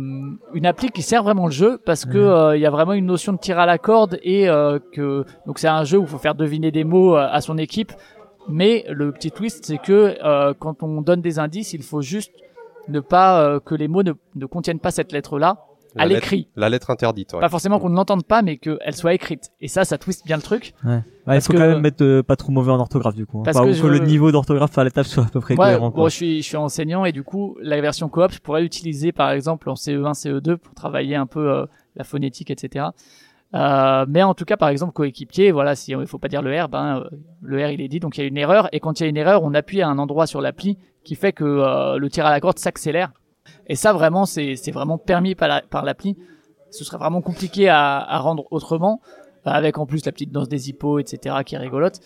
une 0.53 0.65
appli 0.65 0.89
qui 0.89 1.01
sert 1.01 1.23
vraiment 1.23 1.45
le 1.45 1.51
jeu 1.51 1.79
parce 1.85 2.05
que 2.05 2.17
euh, 2.17 2.55
il 2.55 2.61
y 2.61 2.65
a 2.65 2.69
vraiment 2.69 2.93
une 2.93 3.05
notion 3.05 3.33
de 3.33 3.37
tir 3.37 3.59
à 3.59 3.65
la 3.65 3.77
corde 3.77 4.19
et 4.23 4.47
euh, 4.47 4.79
que 4.93 5.25
donc 5.45 5.59
c'est 5.59 5.67
un 5.67 5.83
jeu 5.83 5.97
où 5.97 6.03
il 6.03 6.07
faut 6.07 6.17
faire 6.17 6.35
deviner 6.35 6.71
des 6.71 6.83
mots 6.83 7.15
à 7.15 7.41
son 7.41 7.57
équipe. 7.57 7.91
Mais 8.49 8.85
le 8.89 9.11
petit 9.11 9.31
twist 9.31 9.65
c'est 9.65 9.77
que 9.77 10.17
euh, 10.23 10.53
quand 10.57 10.83
on 10.83 11.01
donne 11.01 11.21
des 11.21 11.39
indices 11.39 11.73
il 11.73 11.83
faut 11.83 12.01
juste 12.01 12.31
ne 12.87 12.99
pas 12.99 13.41
euh, 13.41 13.59
que 13.59 13.75
les 13.75 13.87
mots 13.87 14.03
ne, 14.03 14.13
ne 14.35 14.45
contiennent 14.45 14.79
pas 14.79 14.91
cette 14.91 15.11
lettre 15.11 15.39
là 15.39 15.65
à 15.97 16.05
l'écrit 16.05 16.47
La 16.55 16.69
lettre 16.69 16.89
interdite. 16.89 17.33
Ouais. 17.33 17.39
pas 17.39 17.49
forcément 17.49 17.79
qu'on 17.79 17.89
ne 17.89 17.95
l'entende 17.95 18.25
pas, 18.25 18.41
mais 18.41 18.57
qu'elle 18.57 18.95
soit 18.95 19.13
écrite. 19.13 19.51
Et 19.61 19.67
ça, 19.67 19.85
ça 19.85 19.97
twiste 19.97 20.25
bien 20.25 20.35
le 20.37 20.41
truc. 20.41 20.73
Ouais, 20.83 20.97
il 20.97 21.03
Parce 21.25 21.47
faut 21.47 21.53
que- 21.53 21.57
quand 21.57 21.67
même 21.67 21.85
être 21.85 22.01
euh, 22.01 22.23
pas 22.23 22.35
trop 22.35 22.51
mauvais 22.51 22.71
en 22.71 22.79
orthographe 22.79 23.15
du 23.15 23.25
coup. 23.25 23.39
hein. 23.39 23.43
Parce 23.45 23.57
Enfin, 23.57 23.65
que 23.67 23.71
que 23.71 23.77
je- 23.77 23.87
le 23.87 23.99
niveau 23.99 24.31
d'orthographe 24.31 24.77
à 24.77 24.83
la 24.83 24.91
table 24.91 25.07
soit 25.07 25.23
à 25.25 25.29
peu 25.29 25.39
près 25.39 25.53
Ouais, 25.55 25.65
cohérent. 25.67 25.89
bon, 25.89 26.07
je 26.09 26.15
suis, 26.15 26.41
je 26.41 26.47
suis 26.47 26.57
enseignant 26.57 27.05
et 27.05 27.11
du 27.11 27.23
coup, 27.23 27.57
la 27.61 27.79
version 27.81 28.09
coop, 28.09 28.31
je 28.31 28.39
pourrais 28.39 28.61
l'utiliser 28.61 29.11
par 29.11 29.31
exemple 29.31 29.69
en 29.69 29.75
CE1, 29.75 30.13
CE2 30.13 30.57
pour 30.57 30.73
travailler 30.73 31.15
un 31.15 31.25
peu 31.27 31.49
euh, 31.51 31.65
la 31.95 32.03
phonétique, 32.03 32.49
etc. 32.51 32.85
Euh, 33.55 34.05
mais 34.09 34.23
en 34.23 34.33
tout 34.33 34.45
cas, 34.45 34.57
par 34.57 34.69
exemple, 34.69 34.93
coéquipier, 34.93 35.51
voilà, 35.51 35.75
si 35.75 35.91
il 35.91 36.07
faut 36.07 36.17
pas 36.17 36.27
dire 36.27 36.41
le 36.41 36.59
R, 36.59 36.69
ben 36.69 37.01
euh, 37.01 37.09
le 37.43 37.63
R 37.63 37.69
il 37.69 37.81
est 37.81 37.87
dit, 37.87 37.99
donc 37.99 38.17
il 38.17 38.21
y 38.21 38.23
a 38.23 38.27
une 38.27 38.37
erreur. 38.37 38.67
Et 38.71 38.79
quand 38.79 38.99
il 38.99 39.03
y 39.03 39.05
a 39.05 39.09
une 39.09 39.17
erreur, 39.17 39.43
on 39.43 39.53
appuie 39.53 39.81
à 39.83 39.87
un 39.89 39.99
endroit 39.99 40.25
sur 40.25 40.41
l'appli 40.41 40.79
qui 41.03 41.13
fait 41.15 41.33
que 41.33 41.43
euh, 41.43 41.97
le 41.97 42.09
tir 42.09 42.25
à 42.25 42.31
la 42.31 42.39
corde 42.39 42.57
s'accélère. 42.57 43.11
Et 43.67 43.75
ça, 43.75 43.93
vraiment, 43.93 44.25
c'est 44.25 44.71
vraiment 44.71 44.97
permis 44.97 45.35
par 45.35 45.47
la- 45.47 45.61
par 45.61 45.83
l'appli. 45.83 46.17
Ce 46.69 46.83
serait 46.83 46.97
vraiment 46.97 47.21
compliqué 47.21 47.69
à, 47.69 47.97
à 47.99 48.17
rendre 48.19 48.45
autrement, 48.51 48.99
avec 49.45 49.77
en 49.77 49.85
plus 49.85 50.05
la 50.05 50.11
petite 50.11 50.31
danse 50.31 50.49
des 50.49 50.69
hippos, 50.69 50.99
etc., 50.99 51.43
qui 51.43 51.55
est 51.55 51.59
rigolote. 51.59 51.99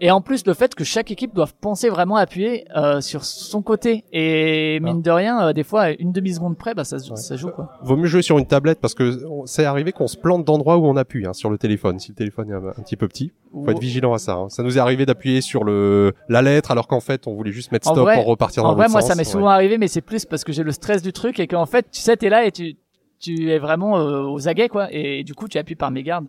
Et 0.00 0.10
en 0.10 0.20
plus, 0.20 0.46
le 0.46 0.54
fait 0.54 0.74
que 0.74 0.84
chaque 0.84 1.10
équipe 1.10 1.34
doive 1.34 1.54
penser 1.60 1.88
vraiment 1.88 2.16
à 2.16 2.22
appuyer 2.22 2.64
euh, 2.76 3.00
sur 3.00 3.24
son 3.24 3.62
côté. 3.62 4.04
Et 4.12 4.80
mine 4.80 5.02
de 5.02 5.10
rien, 5.10 5.48
euh, 5.48 5.52
des 5.52 5.64
fois, 5.64 5.90
une 5.90 6.12
demi-seconde 6.12 6.56
près, 6.56 6.74
bah, 6.74 6.84
ça, 6.84 6.96
Ouais. 6.96 7.16
ça 7.16 7.36
joue, 7.36 7.50
quoi. 7.50 7.70
Vaut 7.82 7.96
mieux 7.96 8.06
jouer 8.06 8.22
sur 8.22 8.38
une 8.38 8.46
tablette 8.46 8.80
parce 8.80 8.94
que 8.94 9.20
c'est 9.46 9.64
arrivé 9.64 9.92
qu'on 9.92 10.06
se 10.08 10.16
plante 10.16 10.44
d'endroits 10.44 10.76
où 10.78 10.86
on 10.86 10.96
appuie 10.96 11.26
hein, 11.26 11.32
sur 11.32 11.50
le 11.50 11.58
téléphone. 11.58 11.98
Si 11.98 12.10
le 12.10 12.14
téléphone 12.14 12.50
est 12.50 12.54
un, 12.54 12.68
un 12.68 12.82
petit 12.82 12.96
peu 12.96 13.08
petit, 13.08 13.32
faut 13.52 13.70
être 13.70 13.78
vigilant 13.80 14.12
à 14.14 14.18
ça. 14.18 14.34
hein. 14.34 14.48
Ça 14.48 14.62
nous 14.62 14.76
est 14.78 14.80
arrivé 14.80 15.04
d'appuyer 15.06 15.40
sur 15.40 15.64
le 15.64 16.12
la 16.28 16.40
lettre 16.42 16.70
alors 16.70 16.86
qu'en 16.88 17.00
fait 17.00 17.26
on 17.26 17.34
voulait 17.34 17.52
juste 17.52 17.70
mettre 17.72 17.88
En 17.88 17.92
stop 17.92 18.04
vrai- 18.04 18.14
pour 18.16 18.26
repartir 18.26 18.62
dans 18.62 18.70
En 18.70 18.74
vrai, 18.74 18.88
moi, 18.88 19.00
sens. 19.00 19.08
ça 19.10 19.14
m'est 19.14 19.20
Ouais. 19.20 19.24
souvent 19.24 19.48
arrivé, 19.48 19.76
mais 19.78 19.88
c'est 19.88 20.00
plus 20.00 20.24
parce 20.24 20.44
que 20.44 20.52
j'ai 20.52 20.62
le 20.62 20.72
stress 20.72 21.02
du 21.02 21.12
truc 21.12 21.38
et 21.40 21.46
qu'en 21.46 21.66
fait, 21.66 21.86
tu 21.90 22.00
sais, 22.00 22.16
t'es 22.16 22.28
là 22.30 22.44
et 22.46 22.50
tu, 22.52 22.76
tu 23.22 23.50
es 23.50 23.58
vraiment 23.58 23.98
euh, 23.98 24.22
aux 24.24 24.48
aguets, 24.48 24.68
quoi. 24.68 24.88
Et 24.92 25.24
du 25.24 25.34
coup, 25.34 25.48
tu 25.48 25.56
appuies 25.56 25.74
par 25.76 25.90
mégarde. 25.90 26.26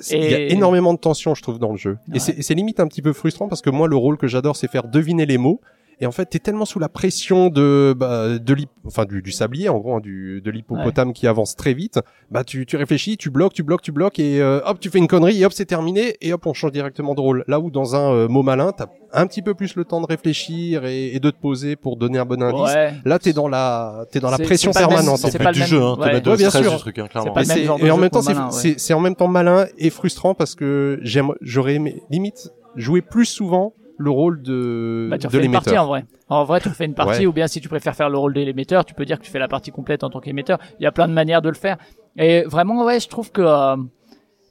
C'est- 0.00 0.18
Il 0.18 0.30
y 0.30 0.34
a 0.34 0.40
Et- 0.40 0.52
énormément 0.52 0.92
de 0.94 0.98
tension, 0.98 1.34
je 1.34 1.42
trouve, 1.42 1.58
dans 1.58 1.70
le 1.72 1.76
jeu. 1.76 1.98
Ouais. 2.08 2.16
Et 2.16 2.42
c'est 2.42 2.54
limite 2.54 2.78
un 2.80 2.86
petit 2.86 3.02
peu 3.02 3.12
frustrant 3.12 3.48
parce 3.48 3.62
que 3.62 3.70
moi, 3.70 3.88
le 3.88 3.96
rôle 3.96 4.16
que 4.18 4.26
j'adore, 4.26 4.54
c'est 4.56 4.70
faire 4.70 4.86
deviner 4.86 5.26
les 5.26 5.38
mots. 5.38 5.60
Et 6.00 6.06
en 6.06 6.12
fait, 6.12 6.26
t'es 6.26 6.38
tellement 6.38 6.64
sous 6.64 6.78
la 6.78 6.88
pression 6.88 7.48
de, 7.48 7.94
bah, 7.96 8.38
de 8.38 8.56
enfin, 8.86 9.04
du, 9.04 9.22
du 9.22 9.32
sablier, 9.32 9.68
en 9.68 9.78
gros, 9.78 9.96
hein, 9.96 10.00
du, 10.00 10.40
de 10.40 10.50
l'hippopotame 10.50 11.12
qui 11.12 11.26
avance 11.26 11.56
très 11.56 11.72
vite. 11.74 12.00
Bah, 12.30 12.44
tu, 12.44 12.66
tu 12.66 12.76
réfléchis, 12.76 13.16
tu 13.16 13.30
bloques, 13.30 13.52
tu 13.52 13.62
bloques, 13.62 13.82
tu 13.82 13.92
bloques, 13.92 14.18
et 14.18 14.40
euh, 14.40 14.60
hop, 14.66 14.78
tu 14.80 14.90
fais 14.90 14.98
une 14.98 15.06
connerie, 15.08 15.40
et 15.40 15.44
hop, 15.46 15.52
c'est 15.52 15.64
terminé, 15.66 16.16
et 16.20 16.32
hop, 16.32 16.46
on 16.46 16.52
change 16.54 16.72
directement 16.72 17.14
de 17.14 17.20
rôle. 17.20 17.44
Là 17.48 17.60
où 17.60 17.70
dans 17.70 17.94
un 17.96 18.12
euh, 18.12 18.28
mot 18.28 18.42
malin, 18.42 18.72
t'as 18.72 18.86
un 19.12 19.26
petit 19.28 19.42
peu 19.42 19.54
plus 19.54 19.76
le 19.76 19.84
temps 19.84 20.00
de 20.00 20.06
réfléchir 20.06 20.84
et, 20.84 21.14
et 21.14 21.20
de 21.20 21.30
te 21.30 21.36
poser 21.40 21.76
pour 21.76 21.96
donner 21.96 22.18
un 22.18 22.24
bon 22.24 22.42
indice. 22.42 22.74
Ouais. 22.74 22.94
Là, 23.04 23.18
t'es 23.20 23.32
dans 23.32 23.46
la, 23.48 24.06
t'es 24.10 24.18
dans 24.18 24.30
la 24.30 24.38
pression 24.38 24.72
permanente. 24.72 25.18
c'est 25.18 25.26
en 25.26 25.30
C'est 25.30 25.38
fait. 25.38 25.44
pas 25.44 25.52
le 25.52 25.58
même- 25.60 25.68
jeu, 25.68 25.80
hein. 25.80 25.96
ouais. 25.98 26.20
Bien 26.20 26.50
sûr. 26.50 26.72
du 26.72 26.78
truc, 26.78 26.98
hein, 26.98 27.06
clairement. 27.08 27.32
pas 27.32 27.42
le 27.42 27.46
même 27.46 27.56
c'est- 27.58 27.64
genre 27.64 27.78
de 27.78 27.86
et 27.86 27.90
en 27.90 27.96
même 27.96 28.10
temps, 28.10 28.22
c'est 28.50 28.94
en 28.94 29.00
même 29.00 29.14
temps 29.14 29.28
malin 29.28 29.66
et 29.78 29.90
frustrant 29.90 30.34
parce 30.34 30.54
que 30.56 30.98
j'aime, 31.02 31.32
j'aurais 31.40 31.74
aimé 31.74 32.02
limite 32.10 32.50
jouer 32.76 33.02
plus 33.02 33.26
souvent 33.26 33.72
le 33.96 34.10
rôle 34.10 34.42
de, 34.42 35.08
Bah, 35.10 35.18
tu 35.18 35.22
de 35.22 35.26
refais 35.28 35.44
une 35.46 35.52
partie 35.52 35.68
l'émetteur. 35.70 35.84
en 35.84 35.88
vrai. 35.88 36.04
En 36.28 36.44
vrai, 36.44 36.60
tu 36.60 36.68
refais 36.68 36.84
une 36.84 36.94
partie, 36.94 37.20
Ouais. 37.20 37.26
ou 37.26 37.32
bien 37.32 37.46
si 37.46 37.60
tu 37.60 37.68
préfères 37.68 37.94
faire 37.94 38.10
le 38.10 38.18
rôle 38.18 38.34
de 38.34 38.40
l'émetteur, 38.40 38.84
tu 38.84 38.94
peux 38.94 39.04
dire 39.04 39.18
que 39.18 39.24
tu 39.24 39.30
fais 39.30 39.38
la 39.38 39.48
partie 39.48 39.70
complète 39.70 40.02
en 40.04 40.10
tant 40.10 40.20
qu'émetteur. 40.20 40.58
Il 40.80 40.82
y 40.82 40.86
a 40.86 40.92
plein 40.92 41.06
de 41.08 41.12
manières 41.12 41.42
de 41.42 41.48
le 41.48 41.54
faire. 41.54 41.76
Et 42.16 42.42
vraiment, 42.42 42.84
ouais, 42.84 42.98
je 43.00 43.08
trouve 43.08 43.30
que 43.32 43.42
euh, 43.42 43.76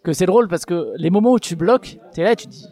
que 0.04 0.14
c'est 0.14 0.26
drôle 0.26 0.48
parce 0.48 0.66
que 0.66 0.94
les 0.98 1.10
moments 1.10 1.32
où 1.34 1.40
tu 1.40 1.56
bloques, 1.56 1.98
t'es 2.14 2.24
là, 2.24 2.34
et 2.34 2.36
tu 2.36 2.46
te 2.48 2.52
dis 2.52 2.68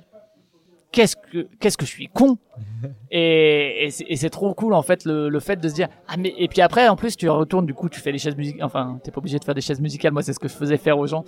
qu'est-ce 0.92 1.16
que 1.16 1.48
qu'est-ce 1.60 1.78
que 1.78 1.86
je 1.86 1.92
suis 1.92 2.08
con? 2.08 2.38
et 3.12 3.86
et 3.86 4.16
c'est 4.18 4.30
trop 4.30 4.54
cool 4.54 4.74
en 4.74 4.82
fait 4.82 5.06
le, 5.06 5.30
le 5.30 5.40
fait 5.40 5.56
de 5.56 5.70
se 5.70 5.74
dire 5.74 5.88
ah 6.08 6.16
mais 6.18 6.34
et 6.38 6.48
puis 6.50 6.62
après 6.62 6.88
en 6.90 6.96
plus 6.98 7.16
tu 7.16 7.30
retournes 7.30 7.66
du 7.66 7.74
coup 7.74 7.88
tu 7.90 8.00
fais 8.02 8.12
les 8.12 8.18
chaises 8.18 8.36
musicales. 8.36 8.66
Enfin, 8.66 9.00
t'es 9.04 9.12
pas 9.12 9.20
obligé 9.20 9.40
de 9.40 9.44
faire 9.46 9.56
des 9.56 9.62
chaises 9.62 9.80
musicales. 9.82 10.12
Moi, 10.12 10.22
c'est 10.24 10.34
ce 10.34 10.40
que 10.40 10.48
je 10.50 10.54
faisais 10.54 10.78
faire 10.78 10.98
aux 11.00 11.08
gens. 11.08 11.24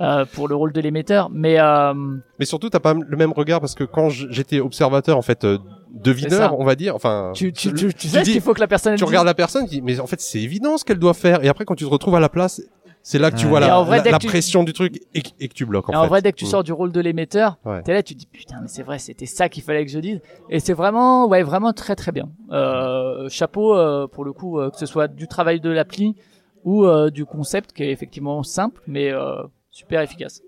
Euh, 0.00 0.24
pour 0.24 0.48
le 0.48 0.54
rôle 0.56 0.72
de 0.72 0.80
l'émetteur, 0.80 1.30
mais 1.30 1.58
euh, 1.60 1.94
Mais 2.38 2.44
surtout, 2.44 2.68
t'as 2.70 2.80
pas 2.80 2.94
le 2.94 3.16
même 3.16 3.32
regard 3.32 3.60
parce 3.60 3.74
que 3.74 3.84
quand 3.84 4.08
j'étais 4.10 4.60
observateur, 4.60 5.16
en 5.16 5.22
fait, 5.22 5.44
euh, 5.44 5.58
devineur, 5.92 6.58
on 6.58 6.64
va 6.64 6.74
dire, 6.74 6.94
enfin, 6.96 7.30
tu, 7.34 7.52
tu, 7.52 7.72
tu, 7.72 7.94
tu 7.94 8.08
sais 8.08 8.22
qu'il 8.22 8.40
faut 8.40 8.54
que 8.54 8.60
la 8.60 8.66
personne 8.66 8.94
tu 8.94 8.98
dise. 9.04 9.08
regardes 9.08 9.26
la 9.26 9.34
personne, 9.34 9.64
tu 9.64 9.70
dis, 9.76 9.82
mais 9.82 10.00
en 10.00 10.06
fait, 10.06 10.20
c'est 10.20 10.40
évident 10.40 10.76
ce 10.78 10.84
qu'elle 10.84 10.98
doit 10.98 11.14
faire. 11.14 11.44
Et 11.44 11.48
après, 11.48 11.64
quand 11.64 11.74
tu 11.76 11.84
te 11.84 11.90
retrouves 11.90 12.16
à 12.16 12.20
la 12.20 12.28
place, 12.28 12.60
c'est 13.02 13.18
là 13.18 13.30
que 13.30 13.36
tu 13.36 13.46
vois 13.46 13.60
la, 13.60 13.80
vrai, 13.82 14.02
la, 14.10 14.18
tu- 14.18 14.26
pression 14.26 14.64
du 14.64 14.72
truc 14.72 14.98
et, 15.14 15.20
que- 15.22 15.28
et 15.38 15.48
que 15.48 15.52
tu 15.54 15.66
bloques. 15.66 15.88
En, 15.90 15.92
Et 15.92 15.96
en 15.96 16.02
fait. 16.04 16.08
vrai, 16.08 16.22
dès 16.22 16.32
que 16.32 16.38
tu 16.38 16.46
Mm. 16.46 16.48
sors 16.48 16.64
du 16.64 16.72
rôle 16.72 16.90
de 16.90 17.00
l'émetteur, 17.00 17.58
Ouais. 17.64 17.82
t'es 17.82 17.92
là, 17.92 18.02
tu 18.02 18.14
te 18.14 18.18
dis 18.18 18.26
putain, 18.26 18.56
mais 18.62 18.68
c'est 18.68 18.82
vrai, 18.82 18.98
c'était 18.98 19.26
ça 19.26 19.48
qu'il 19.50 19.62
fallait 19.62 19.84
que 19.84 19.90
je 19.92 19.98
dise. 19.98 20.20
Et 20.48 20.58
c'est 20.58 20.72
vraiment, 20.72 21.28
ouais, 21.28 21.42
vraiment 21.42 21.72
très 21.74 21.96
très 21.96 22.12
bien. 22.12 22.30
Euh, 22.50 23.28
chapeau 23.28 23.76
euh, 23.76 24.06
pour 24.08 24.24
le 24.24 24.32
coup, 24.32 24.58
euh, 24.58 24.70
que 24.70 24.78
ce 24.78 24.86
soit 24.86 25.06
du 25.06 25.28
travail 25.28 25.60
de 25.60 25.68
l'appli 25.70 26.16
ou 26.64 26.84
euh, 26.86 27.10
du 27.10 27.26
concept 27.26 27.72
qui 27.72 27.82
est 27.84 27.90
effectivement 27.92 28.42
simple, 28.42 28.80
mais 28.86 29.12
euh, 29.12 29.42
super 29.74 30.00
efficace. 30.00 30.40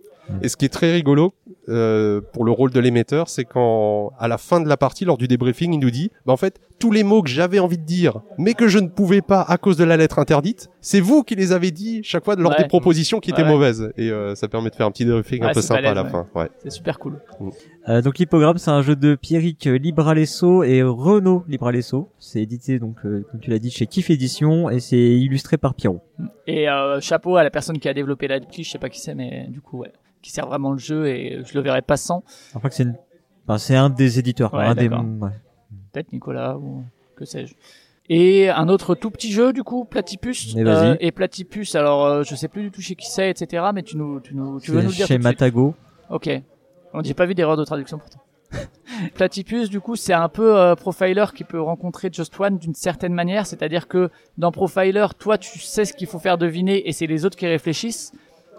Et 0.42 0.48
ce 0.48 0.56
qui 0.56 0.64
est 0.64 0.70
très 0.70 0.92
rigolo 0.92 1.34
euh, 1.68 2.20
pour 2.32 2.44
le 2.44 2.50
rôle 2.50 2.70
de 2.70 2.80
l'émetteur, 2.80 3.28
c'est 3.28 3.44
quand 3.44 4.12
à 4.18 4.28
la 4.28 4.38
fin 4.38 4.60
de 4.60 4.68
la 4.68 4.76
partie, 4.76 5.04
lors 5.04 5.18
du 5.18 5.28
débriefing, 5.28 5.72
il 5.72 5.78
nous 5.78 5.90
dit, 5.90 6.10
bah 6.24 6.32
en 6.32 6.36
fait, 6.36 6.60
tous 6.78 6.90
les 6.92 7.04
mots 7.04 7.22
que 7.22 7.28
j'avais 7.30 7.58
envie 7.58 7.78
de 7.78 7.84
dire, 7.84 8.20
mais 8.36 8.52
que 8.54 8.68
je 8.68 8.78
ne 8.78 8.88
pouvais 8.88 9.22
pas 9.22 9.40
à 9.42 9.56
cause 9.56 9.76
de 9.78 9.84
la 9.84 9.96
lettre 9.96 10.18
interdite, 10.18 10.68
c'est 10.80 11.00
vous 11.00 11.22
qui 11.22 11.34
les 11.34 11.52
avez 11.52 11.70
dit 11.70 12.00
chaque 12.04 12.24
fois 12.24 12.36
lors 12.36 12.52
Ouais. 12.52 12.58
des 12.58 12.68
propositions 12.68 13.18
qui 13.18 13.30
étaient 13.30 13.42
Ouais. 13.42 13.48
mauvaises. 13.48 13.92
Et 13.96 14.10
euh, 14.10 14.34
ça 14.34 14.46
permet 14.48 14.68
de 14.70 14.74
faire 14.74 14.86
un 14.86 14.90
petit 14.90 15.04
débriefing 15.06 15.42
un 15.42 15.52
peu 15.52 15.62
sympa 15.62 15.88
à 15.88 15.94
la 15.94 16.04
fin. 16.04 16.26
Ouais. 16.34 16.48
C'est 16.62 16.70
super 16.70 16.98
cool. 16.98 17.18
Euh, 17.88 18.02
donc 18.02 18.18
l'hippogramme, 18.18 18.58
c'est 18.58 18.70
un 18.70 18.82
jeu 18.82 18.94
de 18.96 19.14
Pierrick 19.14 19.64
Libralesso 19.64 20.64
et 20.64 20.82
Renaud 20.82 21.44
Libralesso. 21.48 22.10
C'est 22.18 22.40
édité 22.42 22.78
donc 22.78 22.96
euh, 23.04 23.24
comme 23.30 23.40
tu 23.40 23.50
l'as 23.50 23.58
dit 23.58 23.70
chez 23.70 23.86
Kiff 23.86 24.10
Édition 24.10 24.68
et 24.68 24.80
c'est 24.80 24.96
illustré 24.98 25.56
par 25.56 25.74
Pierrot. 25.74 26.00
Et 26.46 26.68
euh, 26.68 27.00
chapeau 27.00 27.36
à 27.36 27.42
la 27.42 27.50
personne 27.50 27.78
qui 27.78 27.88
a 27.88 27.94
développé 27.94 28.28
l'appli, 28.28 28.64
je 28.64 28.70
sais 28.70 28.78
pas 28.78 28.88
qui 28.88 29.00
c'est, 29.00 29.14
mais 29.14 29.46
du 29.48 29.60
coup, 29.60 29.78
ouais, 29.78 29.92
qui 30.20 30.30
sert 30.30 30.46
vraiment 30.46 30.72
le 30.72 30.78
jeu 30.78 31.06
et 31.06 31.38
je 31.44 31.54
le 31.54 31.60
verrai 31.62 31.80
pas 31.82 31.96
sans. 31.96 32.22
Je 32.52 32.58
crois 32.58 32.68
que 32.70 32.76
c'est 32.76 32.82
une... 32.82 32.96
enfin, 33.46 33.58
c'est 33.58 33.76
un 33.76 33.88
des 33.90 34.18
éditeurs, 34.18 34.54
un 34.54 34.74
des. 34.74 34.90
Peut-être 35.96 36.12
Nicolas 36.12 36.58
ou 36.58 36.84
que 37.16 37.24
sais-je. 37.24 37.54
Et 38.08 38.50
un 38.50 38.68
autre 38.68 38.94
tout 38.94 39.10
petit 39.10 39.32
jeu 39.32 39.52
du 39.52 39.62
coup, 39.62 39.84
Platypus. 39.84 40.54
Vas-y. 40.54 40.90
Euh, 40.90 40.96
et 41.00 41.10
Platypus, 41.10 41.74
alors 41.74 42.04
euh, 42.04 42.22
je 42.22 42.34
sais 42.34 42.48
plus 42.48 42.62
du 42.64 42.70
tout 42.70 42.82
chez 42.82 42.94
qui 42.94 43.10
c'est, 43.10 43.30
etc. 43.30 43.64
Mais 43.74 43.82
tu 43.82 43.96
nous, 43.96 44.20
tu 44.20 44.34
nous, 44.34 44.60
tu 44.60 44.70
veux 44.70 44.82
nous 44.82 44.92
dire 44.92 45.06
chez 45.06 45.18
Matago. 45.18 45.74
Ok. 46.10 46.28
On 46.92 47.02
j'ai 47.02 47.14
pas 47.14 47.26
vu 47.26 47.34
d'erreur 47.34 47.56
de 47.56 47.64
traduction 47.64 47.98
pourtant. 47.98 48.20
Platypus, 49.14 49.70
du 49.70 49.80
coup, 49.80 49.96
c'est 49.96 50.12
un 50.12 50.28
peu 50.28 50.56
euh, 50.56 50.74
Profiler 50.76 51.24
qui 51.34 51.44
peut 51.44 51.60
rencontrer 51.60 52.10
Just 52.12 52.38
One 52.38 52.58
d'une 52.58 52.74
certaine 52.74 53.12
manière, 53.12 53.46
c'est-à-dire 53.46 53.88
que 53.88 54.10
dans 54.38 54.52
Profiler, 54.52 55.06
toi, 55.18 55.36
tu 55.36 55.58
sais 55.58 55.84
ce 55.84 55.94
qu'il 55.94 56.06
faut 56.06 56.20
faire 56.20 56.38
deviner 56.38 56.88
et 56.88 56.92
c'est 56.92 57.06
les 57.06 57.24
autres 57.24 57.36
qui 57.36 57.46
réfléchissent. 57.46 58.12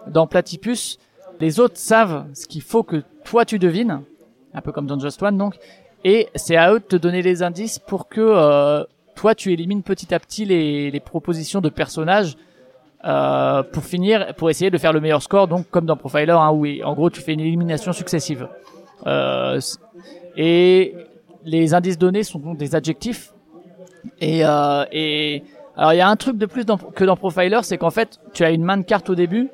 Dans 0.08 0.26
Platypus, 0.26 0.98
les 1.40 1.58
autres 1.58 1.78
savent 1.78 2.26
ce 2.34 2.46
qu'il 2.46 2.62
faut 2.62 2.82
que 2.82 3.02
toi 3.24 3.44
tu 3.44 3.58
devines, 3.58 4.02
un 4.52 4.60
peu 4.60 4.72
comme 4.72 4.86
dans 4.86 4.98
Just 4.98 5.22
One 5.22 5.38
donc, 5.38 5.54
et 6.04 6.28
c'est 6.34 6.56
à 6.56 6.72
eux 6.72 6.80
de 6.80 6.84
te 6.84 6.96
donner 6.96 7.22
les 7.22 7.42
indices 7.42 7.78
pour 7.78 8.08
que 8.08 8.20
euh, 8.20 8.84
toi 9.14 9.34
tu 9.34 9.52
élimines 9.52 9.82
petit 9.82 10.14
à 10.14 10.20
petit 10.20 10.44
les, 10.44 10.90
les 10.90 11.00
propositions 11.00 11.60
de 11.60 11.68
personnages 11.68 12.36
euh, 13.04 13.62
pour 13.62 13.84
finir, 13.84 14.34
pour 14.36 14.50
essayer 14.50 14.70
de 14.72 14.78
faire 14.78 14.92
le 14.92 15.00
meilleur 15.00 15.22
score, 15.22 15.46
donc 15.46 15.70
comme 15.70 15.86
dans 15.86 15.96
Profiler, 15.96 16.32
hein, 16.32 16.50
où 16.50 16.66
en 16.82 16.94
gros 16.94 17.10
tu 17.10 17.20
fais 17.20 17.32
une 17.32 17.40
élimination 17.40 17.92
successive. 17.92 18.48
Euh, 19.06 19.60
et 20.36 20.96
les 21.44 21.74
indices 21.74 21.96
donnés 21.96 22.24
sont 22.24 22.40
donc 22.40 22.58
des 22.58 22.74
adjectifs. 22.74 23.32
Et, 24.20 24.44
euh, 24.44 24.84
et 24.90 25.44
alors 25.76 25.92
il 25.92 25.98
y 25.98 26.00
a 26.00 26.08
un 26.08 26.16
truc 26.16 26.38
de 26.38 26.46
plus 26.46 26.64
que 26.64 27.04
dans 27.04 27.16
Profiler, 27.16 27.60
c'est 27.62 27.78
qu'en 27.78 27.90
fait 27.90 28.18
tu 28.32 28.42
as 28.42 28.50
une 28.50 28.64
main 28.64 28.78
de 28.78 28.82
cartes 28.82 29.10
au 29.10 29.14
début, 29.14 29.48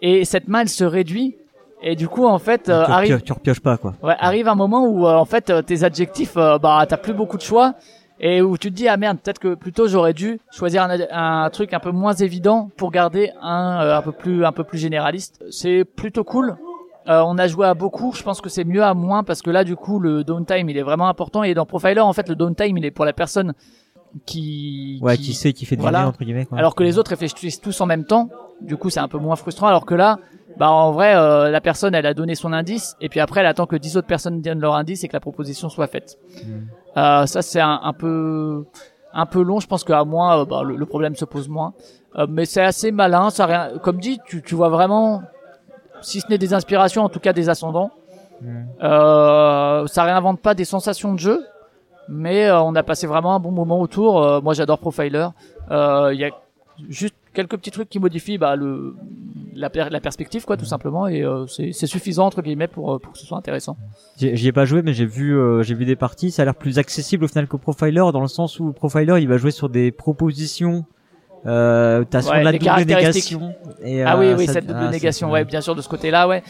et 0.00 0.24
cette 0.24 0.48
main 0.48 0.60
elle 0.60 0.70
se 0.70 0.84
réduit, 0.84 1.36
et 1.82 1.96
du 1.96 2.08
coup 2.08 2.26
en 2.26 2.38
fait 2.38 2.68
euh, 2.68 2.84
tu, 2.84 2.90
arrive 2.92 3.22
tu 3.22 3.32
repioches 3.32 3.60
pas 3.60 3.76
quoi. 3.76 3.94
Ouais, 4.02 4.14
arrive 4.18 4.48
un 4.48 4.54
moment 4.54 4.86
où 4.86 5.06
euh, 5.06 5.12
en 5.14 5.24
fait 5.24 5.50
euh, 5.50 5.62
tes 5.62 5.84
adjectifs, 5.84 6.36
euh, 6.36 6.58
bah 6.58 6.84
t'as 6.88 6.96
plus 6.96 7.12
beaucoup 7.14 7.36
de 7.36 7.42
choix 7.42 7.74
et 8.20 8.40
où 8.40 8.56
tu 8.56 8.70
te 8.70 8.76
dis 8.76 8.86
ah 8.88 8.96
merde 8.96 9.18
peut-être 9.18 9.40
que 9.40 9.54
plutôt 9.54 9.88
j'aurais 9.88 10.12
dû 10.12 10.38
choisir 10.52 10.84
un, 10.84 10.96
un 11.10 11.50
truc 11.50 11.72
un 11.74 11.80
peu 11.80 11.90
moins 11.90 12.12
évident 12.14 12.70
pour 12.76 12.90
garder 12.92 13.30
un 13.40 13.80
euh, 13.82 13.96
un 13.98 14.02
peu 14.02 14.12
plus 14.12 14.44
un 14.44 14.52
peu 14.52 14.64
plus 14.64 14.78
généraliste. 14.78 15.42
C'est 15.50 15.84
plutôt 15.84 16.22
cool. 16.24 16.56
Euh, 17.08 17.20
on 17.26 17.36
a 17.36 17.48
joué 17.48 17.66
à 17.66 17.74
beaucoup, 17.74 18.12
je 18.14 18.22
pense 18.22 18.40
que 18.40 18.48
c'est 18.48 18.62
mieux 18.62 18.84
à 18.84 18.94
moins 18.94 19.24
parce 19.24 19.42
que 19.42 19.50
là 19.50 19.64
du 19.64 19.74
coup 19.74 19.98
le 19.98 20.22
downtime 20.22 20.68
il 20.68 20.76
est 20.78 20.82
vraiment 20.82 21.08
important 21.08 21.42
et 21.42 21.52
dans 21.52 21.66
Profiler 21.66 22.00
en 22.00 22.12
fait 22.12 22.28
le 22.28 22.36
downtime 22.36 22.78
il 22.78 22.84
est 22.84 22.92
pour 22.92 23.04
la 23.04 23.12
personne 23.12 23.54
qui 24.26 25.00
Ouais, 25.02 25.16
qui, 25.16 25.32
sait 25.34 25.52
qui 25.52 25.64
fait 25.64 25.74
deviner 25.76 25.90
voilà. 25.90 26.08
entre 26.08 26.22
guillemets 26.22 26.44
quoi. 26.46 26.58
alors 26.58 26.74
que 26.74 26.82
les 26.84 26.98
autres 26.98 27.10
réfléchissent 27.10 27.60
tous 27.60 27.80
en 27.80 27.86
même 27.86 28.04
temps, 28.04 28.28
du 28.60 28.76
coup 28.76 28.90
c'est 28.90 29.00
un 29.00 29.08
peu 29.08 29.18
moins 29.18 29.36
frustrant. 29.36 29.66
Alors 29.66 29.84
que 29.86 29.94
là, 29.94 30.18
bah 30.58 30.70
en 30.70 30.92
vrai, 30.92 31.14
euh, 31.16 31.50
la 31.50 31.60
personne 31.60 31.94
elle 31.94 32.06
a 32.06 32.14
donné 32.14 32.34
son 32.34 32.52
indice 32.52 32.96
et 33.00 33.08
puis 33.08 33.20
après 33.20 33.40
elle 33.40 33.46
attend 33.46 33.66
que 33.66 33.76
10 33.76 33.96
autres 33.96 34.06
personnes 34.06 34.40
donnent 34.40 34.60
leur 34.60 34.74
indice 34.74 35.02
et 35.04 35.08
que 35.08 35.12
la 35.14 35.20
proposition 35.20 35.68
soit 35.68 35.86
faite. 35.86 36.18
Euh, 36.96 37.26
ça 37.26 37.42
c'est 37.42 37.60
un, 37.60 37.80
un 37.82 37.92
peu 37.92 38.64
un 39.14 39.26
peu 39.26 39.42
long. 39.42 39.60
Je 39.60 39.66
pense 39.66 39.84
qu'à 39.84 40.04
moins, 40.04 40.40
euh, 40.40 40.44
bah, 40.44 40.62
le, 40.62 40.76
le 40.76 40.86
problème 40.86 41.14
se 41.16 41.24
pose 41.24 41.48
moins. 41.48 41.74
Euh, 42.16 42.26
mais 42.28 42.44
c'est 42.46 42.62
assez 42.62 42.92
malin. 42.92 43.30
Ça 43.30 43.46
rien, 43.46 43.70
comme 43.82 43.98
dit, 43.98 44.18
tu, 44.26 44.42
tu 44.42 44.54
vois 44.54 44.68
vraiment, 44.70 45.22
si 46.00 46.20
ce 46.20 46.28
n'est 46.28 46.38
des 46.38 46.54
inspirations, 46.54 47.04
en 47.04 47.08
tout 47.08 47.20
cas 47.20 47.32
des 47.32 47.48
ascendants. 47.48 47.90
Euh, 48.82 49.86
ça 49.86 50.02
réinvente 50.04 50.40
pas 50.40 50.54
des 50.54 50.64
sensations 50.64 51.12
de 51.14 51.18
jeu, 51.18 51.44
mais 52.08 52.50
on 52.50 52.74
a 52.74 52.82
passé 52.82 53.06
vraiment 53.06 53.34
un 53.34 53.38
bon 53.38 53.52
moment 53.52 53.80
autour. 53.80 54.22
Euh, 54.22 54.40
moi, 54.40 54.54
j'adore 54.54 54.78
Profiler. 54.78 55.28
Euh, 55.70 56.10
Il 56.12 56.20
y 56.20 56.24
a 56.24 56.30
juste 56.88 57.14
quelques 57.34 57.56
petits 57.56 57.70
trucs 57.70 57.88
qui 57.88 57.98
modifient 57.98 58.38
bah, 58.38 58.56
le 58.56 58.94
la, 59.54 59.68
per- 59.68 59.88
la 59.90 60.00
perspective, 60.00 60.44
quoi, 60.44 60.56
tout 60.56 60.64
simplement, 60.64 61.06
et 61.08 61.22
euh, 61.22 61.46
c'est 61.46 61.72
c'est 61.72 61.86
suffisant 61.86 62.26
entre 62.26 62.40
guillemets 62.42 62.68
pour 62.68 62.94
euh, 62.94 62.98
pour 62.98 63.12
que 63.12 63.18
ce 63.18 63.26
soit 63.26 63.36
intéressant. 63.36 63.76
J'y 64.16 64.48
ai 64.48 64.52
pas 64.52 64.64
joué, 64.64 64.82
mais 64.82 64.94
j'ai 64.94 65.04
vu, 65.06 65.36
euh, 65.36 65.62
j'ai 65.62 65.74
vu 65.74 65.84
des 65.84 65.96
parties. 65.96 66.30
Ça 66.30 66.42
a 66.42 66.44
l'air 66.46 66.54
plus 66.54 66.78
accessible 66.78 67.24
au 67.24 67.28
final 67.28 67.46
que 67.48 67.56
Profiler, 67.56 68.04
dans 68.12 68.20
le 68.22 68.28
sens 68.28 68.58
où 68.60 68.72
Profiler, 68.72 69.20
il 69.20 69.28
va 69.28 69.36
jouer 69.36 69.50
sur 69.50 69.68
des 69.68 69.90
propositions. 69.92 70.84
Euh, 71.44 72.04
t'as 72.08 72.22
sur 72.22 72.32
Ouais, 72.32 72.38
de 72.40 72.44
la 72.44 72.52
double 72.52 72.86
négation. 72.86 73.52
Et, 73.82 74.02
ah 74.04 74.16
oui, 74.18 74.26
euh, 74.28 74.36
oui, 74.38 74.46
ça- 74.46 74.52
cette 74.54 74.66
double 74.66 74.78
ah, 74.80 74.90
négation, 74.90 75.30
ouais, 75.30 75.44
bien 75.44 75.60
sûr, 75.60 75.74
de 75.74 75.82
ce 75.82 75.88
côté-là, 75.88 76.28
ouais. 76.28 76.42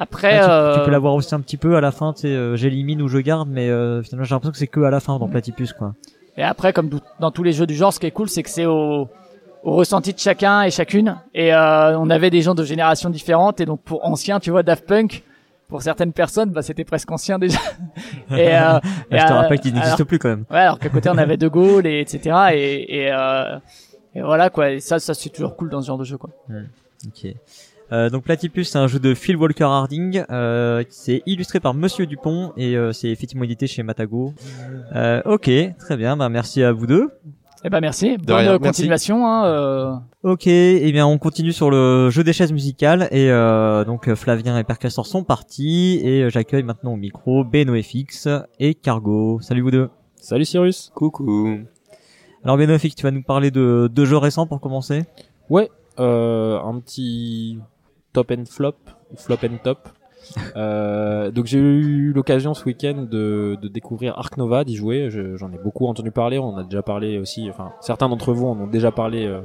Après, 0.00 0.38
Ah, 0.38 0.44
tu, 0.44 0.50
euh, 0.50 0.78
tu 0.78 0.84
peux 0.86 0.90
l'avoir 0.90 1.14
aussi 1.14 1.32
un 1.34 1.40
petit 1.40 1.56
peu 1.56 1.76
à 1.76 1.80
la 1.80 1.92
fin, 1.92 2.12
tu 2.12 2.22
sais, 2.22 2.28
euh, 2.28 2.56
j'élimine 2.56 3.00
ou 3.02 3.08
je 3.08 3.18
garde, 3.18 3.48
mais 3.48 3.68
euh, 3.68 4.02
finalement 4.02 4.24
j'ai 4.24 4.34
l'impression 4.34 4.50
que 4.52 4.58
c'est 4.58 4.66
que 4.66 4.80
à 4.80 4.90
la 4.90 4.98
fin 5.00 5.16
dans 5.18 5.28
Platypus, 5.28 5.72
quoi. 5.74 5.94
Et 6.36 6.42
après, 6.42 6.72
comme 6.72 6.90
dans 7.20 7.30
tous 7.30 7.42
les 7.44 7.52
jeux 7.52 7.66
du 7.66 7.74
genre, 7.74 7.92
ce 7.92 8.00
qui 8.00 8.06
est 8.06 8.10
cool, 8.10 8.28
c'est 8.28 8.42
que 8.42 8.50
c'est 8.50 8.66
au, 8.66 9.06
au 9.62 9.74
ressenti 9.74 10.12
de 10.12 10.18
chacun 10.18 10.62
et 10.62 10.70
chacune. 10.70 11.18
Et 11.34 11.54
euh, 11.54 11.98
on 11.98 12.10
avait 12.10 12.30
des 12.30 12.42
gens 12.42 12.54
de 12.54 12.64
générations 12.64 13.10
différentes. 13.10 13.60
Et 13.60 13.66
donc, 13.66 13.80
pour 13.82 14.04
anciens, 14.04 14.40
tu 14.40 14.50
vois, 14.50 14.62
Daft 14.62 14.86
Punk, 14.86 15.22
pour 15.68 15.82
certaines 15.82 16.12
personnes, 16.12 16.50
bah, 16.50 16.62
c'était 16.62 16.84
presque 16.84 17.10
ancien 17.10 17.38
déjà. 17.38 17.58
et, 18.30 18.54
euh, 18.56 18.78
et, 19.10 19.18
je 19.18 19.24
te 19.24 19.32
euh, 19.32 19.36
rappelle 19.36 19.60
qu'il 19.60 19.74
n'existe 19.74 20.04
plus 20.04 20.18
quand 20.18 20.28
même. 20.28 20.44
Ouais, 20.50 20.58
alors 20.58 20.78
qu'à 20.78 20.88
côté, 20.88 21.08
on 21.08 21.18
avait 21.18 21.36
De 21.36 21.48
Gaulle, 21.48 21.86
et 21.86 22.00
etc. 22.00 22.36
Et, 22.52 22.98
et, 22.98 23.12
euh, 23.12 23.58
et 24.14 24.22
voilà, 24.22 24.50
quoi. 24.50 24.70
Et 24.70 24.80
ça, 24.80 24.98
ça, 24.98 25.14
c'est 25.14 25.30
toujours 25.30 25.56
cool 25.56 25.70
dans 25.70 25.80
ce 25.80 25.86
genre 25.86 25.98
de 25.98 26.04
jeu, 26.04 26.18
quoi. 26.18 26.30
Ok. 27.06 27.32
Euh, 27.92 28.08
donc 28.08 28.24
Platypus, 28.24 28.70
c'est 28.70 28.78
un 28.78 28.86
jeu 28.86 28.98
de 28.98 29.14
Phil 29.14 29.36
Walker 29.36 29.64
Harding. 29.64 30.24
Euh, 30.30 30.82
c'est 30.88 31.22
illustré 31.26 31.60
par 31.60 31.74
Monsieur 31.74 32.06
Dupont 32.06 32.52
et 32.56 32.76
euh, 32.76 32.92
c'est 32.92 33.08
effectivement 33.08 33.44
édité 33.44 33.66
chez 33.66 33.82
Matago. 33.82 34.32
Euh, 34.94 35.20
ok, 35.26 35.50
très 35.78 35.96
bien. 35.96 36.16
Bah 36.16 36.30
merci 36.30 36.62
à 36.62 36.72
vous 36.72 36.86
deux. 36.86 37.10
Eh 37.64 37.70
ben, 37.70 37.80
merci. 37.80 38.16
Bonne 38.18 38.36
rien, 38.36 38.58
merci. 38.58 38.82
continuation, 38.82 39.26
hein, 39.26 39.46
euh, 39.46 39.94
Ok, 40.24 40.48
et 40.48 40.90
bien 40.92 41.06
on 41.06 41.18
continue 41.18 41.52
sur 41.52 41.70
le 41.70 42.10
jeu 42.10 42.24
des 42.24 42.32
chaises 42.32 42.52
musicales 42.52 43.08
et 43.12 43.30
euh, 43.30 43.84
donc 43.84 44.12
Flavien 44.14 44.58
et 44.58 44.64
Percassor 44.64 45.06
sont 45.06 45.22
partis 45.22 46.00
et 46.02 46.28
j'accueille 46.28 46.64
maintenant 46.64 46.94
au 46.94 46.96
micro 46.96 47.44
BenoFX 47.44 48.28
et 48.58 48.74
Cargo. 48.74 49.38
Salut 49.40 49.62
vous 49.62 49.70
deux. 49.70 49.90
Salut 50.16 50.44
Cyrus. 50.44 50.90
Coucou. 50.94 51.60
Alors 52.44 52.56
BenoFX, 52.56 52.96
tu 52.96 53.04
vas 53.04 53.12
nous 53.12 53.22
parler 53.22 53.52
de 53.52 53.88
deux 53.92 54.04
jeux 54.06 54.16
récents 54.16 54.48
pour 54.48 54.60
commencer? 54.60 55.04
Ouais, 55.48 55.70
euh, 56.00 56.58
un 56.60 56.80
petit 56.80 57.58
top 58.12 58.32
and 58.32 58.44
flop, 58.46 58.74
ou 59.12 59.16
flop 59.16 59.38
and 59.44 59.58
top. 59.62 59.88
Euh, 60.56 61.30
donc 61.30 61.46
j'ai 61.46 61.58
eu 61.58 62.12
l'occasion 62.12 62.54
ce 62.54 62.64
week-end 62.64 63.06
de, 63.10 63.56
de 63.60 63.68
découvrir 63.68 64.18
Ark 64.18 64.36
Nova, 64.36 64.64
d'y 64.64 64.76
jouer. 64.76 65.10
Je- 65.10 65.36
J'en 65.36 65.50
ai 65.52 65.58
beaucoup 65.58 65.86
entendu 65.86 66.10
parler. 66.10 66.38
On 66.38 66.56
a 66.56 66.64
déjà 66.64 66.82
parlé 66.82 67.18
aussi. 67.18 67.48
Enfin, 67.50 67.72
certains 67.80 68.08
d'entre 68.08 68.32
vous 68.32 68.46
en 68.46 68.58
ont 68.58 68.66
déjà 68.66 68.90
parlé 68.92 69.26
euh, 69.26 69.40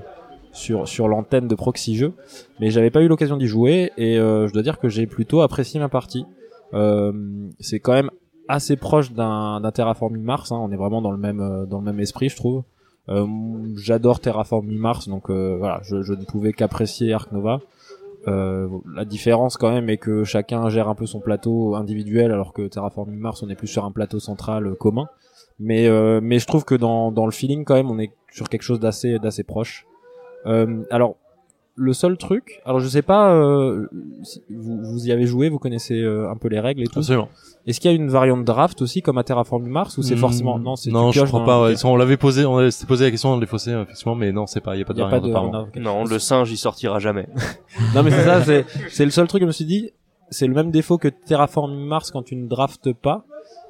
sur 0.54 0.88
sur 0.88 1.08
l'antenne 1.08 1.48
de 1.48 1.56
Proxy 1.56 1.96
Jeux, 1.96 2.14
mais 2.60 2.70
j'avais 2.72 2.90
pas 2.90 3.02
eu 3.02 3.08
l'occasion 3.08 3.38
d'y 3.38 3.48
jouer 3.48 3.92
et 3.98 4.18
euh, 4.18 4.48
je 4.48 4.54
dois 4.54 4.64
dire 4.64 4.80
que 4.80 4.90
j'ai 4.90 5.06
plutôt 5.08 5.42
apprécié 5.42 5.80
ma 5.80 5.90
partie. 5.90 6.26
Euh, 6.74 7.12
c'est 7.60 7.80
quand 7.80 7.94
même 7.94 8.10
assez 8.48 8.76
proche 8.78 9.12
d'un 9.14 9.62
Terraforming 9.74 10.24
Mars. 10.24 10.52
Hein. 10.52 10.60
On 10.62 10.72
est 10.72 10.78
vraiment 10.78 11.02
dans 11.02 11.12
le 11.12 11.18
même 11.18 11.42
euh, 11.42 11.66
dans 11.66 11.80
le 11.80 11.86
même 11.86 12.00
esprit, 12.00 12.30
je 12.30 12.36
trouve. 12.38 12.64
J'adore 13.78 14.20
Terraforming 14.20 14.78
Mars, 14.78 15.08
donc 15.08 15.30
voilà, 15.30 15.80
je, 15.84 16.02
je 16.02 16.14
ne 16.14 16.26
pouvais 16.26 16.52
qu'apprécier 16.52 17.14
Ark 17.14 17.32
Nova. 17.32 17.60
Euh, 18.28 18.68
la 18.94 19.06
différence 19.06 19.56
quand 19.58 19.72
même 19.72 19.90
est 19.90 19.98
que 19.98 20.24
chacun 20.24 20.68
gère 20.70 20.90
un 20.90 20.96
peu 20.96 21.06
son 21.06 21.20
plateau 21.20 21.76
individuel, 21.76 22.32
alors 22.32 22.52
que 22.54 22.68
Terraforming 22.68 23.18
Mars, 23.18 23.42
on 23.44 23.50
est 23.50 23.56
plus 23.56 23.68
sur 23.68 23.86
un 23.86 23.92
plateau 23.92 24.20
central 24.20 24.68
euh, 24.68 24.76
commun. 24.76 25.08
Mais 25.60 25.88
euh, 25.88 26.20
mais 26.22 26.38
je 26.38 26.46
trouve 26.46 26.66
que 26.66 26.76
dans 26.76 27.12
dans 27.12 27.26
le 27.26 27.32
feeling 27.32 27.64
quand 27.66 27.76
même, 27.76 27.90
on 27.90 28.00
est 28.00 28.12
sur 28.32 28.48
quelque 28.50 28.62
chose 28.62 28.80
d'assez 28.80 29.18
d'assez 29.18 29.44
proche. 29.44 29.86
Euh, 30.46 30.84
alors 30.92 31.16
le 31.76 31.94
seul 31.94 32.18
truc, 32.18 32.62
alors 32.66 32.80
je 32.80 32.88
sais 32.88 33.02
pas, 33.02 33.34
euh, 33.34 33.88
si 34.24 34.44
vous, 34.50 34.84
vous 34.84 35.08
y 35.08 35.12
avez 35.12 35.26
joué, 35.26 35.50
vous 35.50 35.60
connaissez 35.60 36.04
un 36.04 36.36
peu 36.36 36.48
les 36.48 36.60
règles 36.60 36.82
et 36.84 36.88
tout. 36.88 37.00
Absolument. 37.00 37.30
Est-ce 37.68 37.80
qu'il 37.82 37.92
y 37.92 37.94
a 37.94 37.98
une 37.98 38.10
variante 38.10 38.44
draft 38.46 38.82
aussi 38.82 39.02
comme 39.02 39.18
à 39.18 39.24
Terraforming 39.24 39.70
Mars 39.70 39.98
ou 39.98 40.02
c'est 40.02 40.16
Hmm, 40.16 40.20
forcément 40.20 40.58
non 40.58 40.76
c'est 40.78 40.90
non, 40.90 41.12
je 41.12 41.22
crois 41.26 41.44
pas. 41.44 41.62
ouais. 41.64 41.76
On 41.86 41.96
l'avait 41.98 42.18
posé, 42.18 42.46
on 42.46 42.72
s'était 42.72 42.88
posé 42.88 43.06
la 43.06 43.12
question 43.12 43.30
dans 43.32 43.40
les 43.40 43.46
fossés, 43.46 43.72
effectivement, 43.72 44.16
mais 44.16 44.32
non, 44.32 44.48
c'est 44.48 44.62
pas, 44.62 44.76
il 44.76 44.80
y 44.80 44.82
a 44.82 44.86
pas 44.86 44.94
de 44.94 45.00
Il 45.00 45.02
y 45.02 45.06
a 45.06 45.10
pas 45.10 45.20
variante, 45.20 45.26
de 45.28 45.32
apparemment. 45.50 45.68
ok. 45.74 45.76
Non, 45.82 46.06
le 46.06 46.18
singe, 46.18 46.50
il 46.52 46.58
sortira 46.58 47.00
jamais. 47.00 47.28
Non 47.94 48.02
mais 48.04 48.12
c'est 48.12 48.24
ça, 48.24 48.42
c'est 48.44 48.66
c'est 48.90 49.06
le 49.06 49.12
seul 49.12 49.28
truc 49.28 49.42
que 49.42 49.46
je 49.46 49.48
me 49.48 49.52
suis 49.52 49.66
dit, 49.66 49.92
c'est 50.30 50.48
le 50.48 50.54
même 50.54 50.72
défaut 50.72 50.98
que 50.98 51.10
Terraforming 51.10 51.86
Mars 51.86 52.10
quand 52.12 52.24
tu 52.24 52.36
ne 52.36 52.48
draftes 52.48 52.94
pas. 52.94 53.26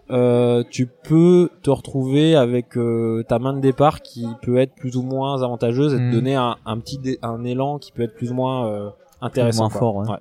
Euh, 0.09 0.63
tu 0.69 0.87
peux 0.87 1.49
te 1.63 1.69
retrouver 1.69 2.35
avec 2.35 2.77
euh, 2.77 3.23
ta 3.27 3.39
main 3.39 3.51
de 3.53 3.59
départ 3.59 4.01
qui 4.01 4.25
peut 4.41 4.57
être 4.57 4.73
plus 4.75 4.95
ou 4.95 5.01
moins 5.01 5.41
avantageuse 5.43 5.93
et 5.93 5.97
Hmm. 5.97 6.11
te 6.11 6.15
donner 6.15 6.35
un, 6.35 6.55
un 6.65 6.77
petit 6.79 6.97
dé- 6.97 7.19
un 7.21 7.43
élan 7.43 7.77
qui 7.77 7.91
peut 7.91 8.03
être 8.03 8.15
plus 8.15 8.31
ou 8.31 8.33
moins 8.33 8.67
euh, 8.67 8.89
intéressant. 9.21 9.63
moins 9.63 9.69
quoi. 9.69 9.79
fort. 9.79 9.95
Ouais. 9.97 10.07
Ouais. 10.11 10.17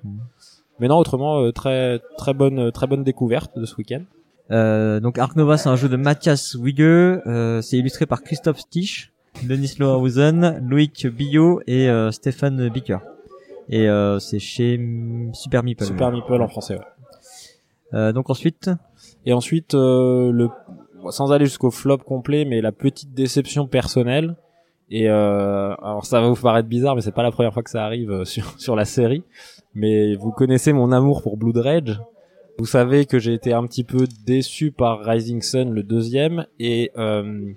Mais 0.79 0.87
non, 0.87 0.97
autrement 0.97 1.41
euh, 1.41 1.51
très 1.51 1.99
très 2.17 2.33
bonne 2.33 2.71
très 2.71 2.87
bonne 2.87 3.03
découverte 3.03 3.57
de 3.57 3.65
ce 3.65 3.75
week-end. 3.75 4.01
Euh, 4.51 4.99
donc 4.99 5.17
Ark 5.17 5.35
Nova, 5.35 5.57
c'est 5.57 5.69
un 5.69 5.75
jeu 5.75 5.89
de 5.89 5.97
Mathias 5.97 6.55
Wigge. 6.55 6.81
Euh, 6.81 7.61
c'est 7.61 7.77
illustré 7.77 8.05
par 8.05 8.21
Christophe 8.21 8.59
Stich, 8.59 9.11
Denis 9.43 9.75
Lohausen, 9.79 10.61
Loïc 10.67 11.07
Billot 11.07 11.61
et 11.67 11.89
euh, 11.89 12.11
Stéphane 12.11 12.69
Bicker. 12.69 12.99
Et 13.69 13.89
euh, 13.89 14.19
c'est 14.19 14.39
chez 14.39 14.79
Super 15.33 15.63
Meeple. 15.63 15.83
Super 15.83 16.11
Meeple 16.11 16.41
en 16.41 16.47
français. 16.47 16.75
Ouais. 16.75 16.85
Euh, 17.93 18.13
donc 18.13 18.29
ensuite, 18.29 18.69
Et 19.25 19.33
ensuite, 19.33 19.73
euh, 19.75 20.31
le, 20.31 20.49
sans 21.09 21.33
aller 21.33 21.45
jusqu'au 21.45 21.69
flop 21.69 21.97
complet, 21.97 22.45
mais 22.45 22.61
la 22.61 22.71
petite 22.71 23.13
déception 23.13 23.67
personnelle. 23.67 24.37
Et 24.89 25.09
euh, 25.09 25.73
alors 25.83 26.05
ça 26.05 26.21
va 26.21 26.29
vous 26.29 26.41
paraître 26.41 26.69
bizarre, 26.69 26.95
mais 26.95 27.01
c'est 27.01 27.11
pas 27.11 27.23
la 27.23 27.31
première 27.31 27.53
fois 27.53 27.61
que 27.61 27.69
ça 27.69 27.83
arrive 27.83 28.09
euh, 28.09 28.23
sur 28.23 28.57
sur 28.57 28.73
la 28.77 28.85
série. 28.85 29.23
Mais 29.73 30.15
vous 30.15 30.31
connaissez 30.31 30.73
mon 30.73 30.91
amour 30.91 31.21
pour 31.21 31.37
Blood 31.37 31.57
Rage. 31.57 31.99
Vous 32.57 32.65
savez 32.65 33.05
que 33.05 33.19
j'ai 33.19 33.33
été 33.33 33.53
un 33.53 33.65
petit 33.67 33.83
peu 33.83 34.05
déçu 34.25 34.71
par 34.71 35.01
Rising 35.01 35.41
Sun, 35.41 35.71
le 35.71 35.83
deuxième, 35.83 36.47
et 36.59 36.91
euh, 36.97 37.51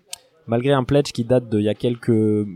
malgré 0.47 0.73
un 0.73 0.85
pledge 0.85 1.13
qui 1.13 1.25
date 1.25 1.49
d'il 1.49 1.63
y 1.63 1.69
a 1.71 1.75
quelques 1.75 2.47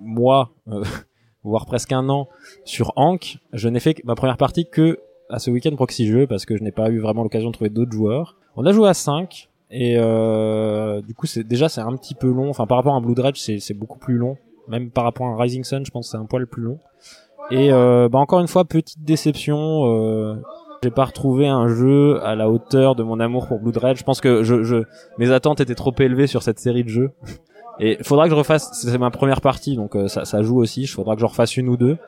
mois, 0.00 0.52
euh, 0.68 0.82
voire 1.44 1.66
presque 1.66 1.92
un 1.92 2.08
an, 2.08 2.28
sur 2.64 2.92
Ankh, 2.96 3.38
je 3.52 3.68
n'ai 3.68 3.80
fait 3.80 4.02
ma 4.04 4.14
première 4.14 4.38
partie 4.38 4.66
que 4.66 5.00
à 5.28 5.38
ce 5.38 5.50
week-end 5.50 5.74
proxy 5.74 6.06
jeu 6.06 6.26
parce 6.26 6.44
que 6.44 6.56
je 6.56 6.62
n'ai 6.62 6.72
pas 6.72 6.90
eu 6.90 6.98
vraiment 6.98 7.22
l'occasion 7.22 7.48
de 7.48 7.54
trouver 7.54 7.70
d'autres 7.70 7.92
joueurs. 7.92 8.36
On 8.54 8.66
a 8.66 8.72
joué 8.72 8.88
à 8.88 8.94
5 8.94 9.48
et 9.70 9.96
euh, 9.96 11.00
du 11.00 11.14
coup 11.14 11.26
c'est 11.26 11.42
déjà 11.42 11.68
c'est 11.68 11.80
un 11.80 11.96
petit 11.96 12.14
peu 12.14 12.30
long. 12.30 12.50
Enfin 12.50 12.66
par 12.66 12.76
rapport 12.76 12.94
à 12.94 12.98
un 12.98 13.00
Blood 13.00 13.18
Rage 13.18 13.40
c'est 13.40 13.74
beaucoup 13.74 13.98
plus 13.98 14.16
long. 14.16 14.36
Même 14.68 14.90
par 14.90 15.04
rapport 15.04 15.26
à 15.26 15.30
un 15.30 15.36
Rising 15.36 15.64
Sun 15.64 15.84
je 15.84 15.90
pense 15.90 16.10
c'est 16.10 16.18
un 16.18 16.26
poil 16.26 16.46
plus 16.46 16.62
long. 16.62 16.78
Et 17.52 17.70
euh, 17.70 18.08
bah 18.08 18.18
encore 18.18 18.40
une 18.40 18.48
fois 18.48 18.64
petite 18.64 19.04
déception. 19.04 19.84
Euh, 19.84 20.36
j'ai 20.82 20.90
pas 20.90 21.04
retrouvé 21.04 21.46
un 21.46 21.68
jeu 21.68 22.18
à 22.24 22.34
la 22.34 22.48
hauteur 22.48 22.96
de 22.96 23.02
mon 23.02 23.20
amour 23.20 23.46
pour 23.46 23.60
Blood 23.60 23.76
Rage. 23.76 23.98
Je 23.98 24.04
pense 24.04 24.22
que 24.22 24.42
je, 24.42 24.62
je 24.62 24.84
mes 25.18 25.30
attentes 25.30 25.60
étaient 25.60 25.74
trop 25.74 25.94
élevées 25.98 26.26
sur 26.26 26.42
cette 26.42 26.58
série 26.58 26.82
de 26.82 26.88
jeux. 26.88 27.10
Et 27.78 27.98
faudra 28.02 28.24
que 28.24 28.30
je 28.30 28.36
refasse. 28.36 28.70
C'est 28.72 28.96
ma 28.96 29.10
première 29.10 29.42
partie 29.42 29.76
donc 29.76 29.96
euh, 29.96 30.08
ça, 30.08 30.24
ça 30.24 30.42
joue 30.42 30.60
aussi. 30.60 30.82
Il 30.82 30.86
faudra 30.86 31.14
que 31.14 31.20
je 31.20 31.26
refasse 31.26 31.58
une 31.58 31.68
ou 31.68 31.76
deux. 31.76 31.98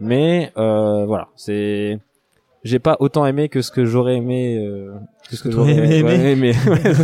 Mais 0.00 0.52
euh, 0.58 1.06
voilà 1.06 1.28
c'est 1.34 1.98
j'ai 2.64 2.78
pas 2.78 2.96
autant 3.00 3.24
aimé 3.26 3.48
que 3.48 3.62
ce 3.62 3.70
que 3.70 3.84
j'aurais 3.84 4.16
aimé 4.16 4.58
euh, 4.58 4.92
que 5.28 5.36
ce 5.36 5.42
que 5.42 5.50
j'aurais 5.50 5.72
aimé 5.74 6.52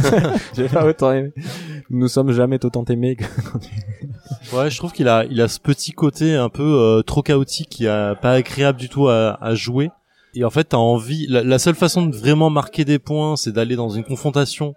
j'ai 0.54 0.68
pas 0.68 0.86
autant 0.86 1.12
aimé 1.12 1.32
nous 1.90 2.02
ne 2.04 2.08
sommes 2.08 2.32
jamais 2.32 2.64
autant 2.64 2.84
aimés 2.84 3.16
que 3.16 3.24
Ouais, 4.52 4.70
je 4.70 4.76
trouve 4.76 4.92
qu'il 4.92 5.08
a, 5.08 5.24
il 5.24 5.40
a 5.40 5.48
ce 5.48 5.58
petit 5.58 5.92
côté 5.92 6.34
un 6.34 6.48
peu 6.48 6.62
euh, 6.62 7.02
trop 7.02 7.22
chaotique, 7.22 7.68
qui 7.68 7.88
a 7.88 8.14
pas 8.14 8.32
agréable 8.32 8.78
du 8.78 8.88
tout 8.88 9.08
à, 9.08 9.38
à 9.40 9.54
jouer. 9.54 9.90
Et 10.34 10.44
en 10.44 10.50
fait, 10.50 10.64
t'as 10.64 10.76
envie. 10.76 11.26
La, 11.28 11.42
la 11.42 11.58
seule 11.58 11.74
façon 11.74 12.06
de 12.06 12.14
vraiment 12.14 12.50
marquer 12.50 12.84
des 12.84 12.98
points, 12.98 13.36
c'est 13.36 13.52
d'aller 13.52 13.76
dans 13.76 13.88
une 13.88 14.04
confrontation 14.04 14.74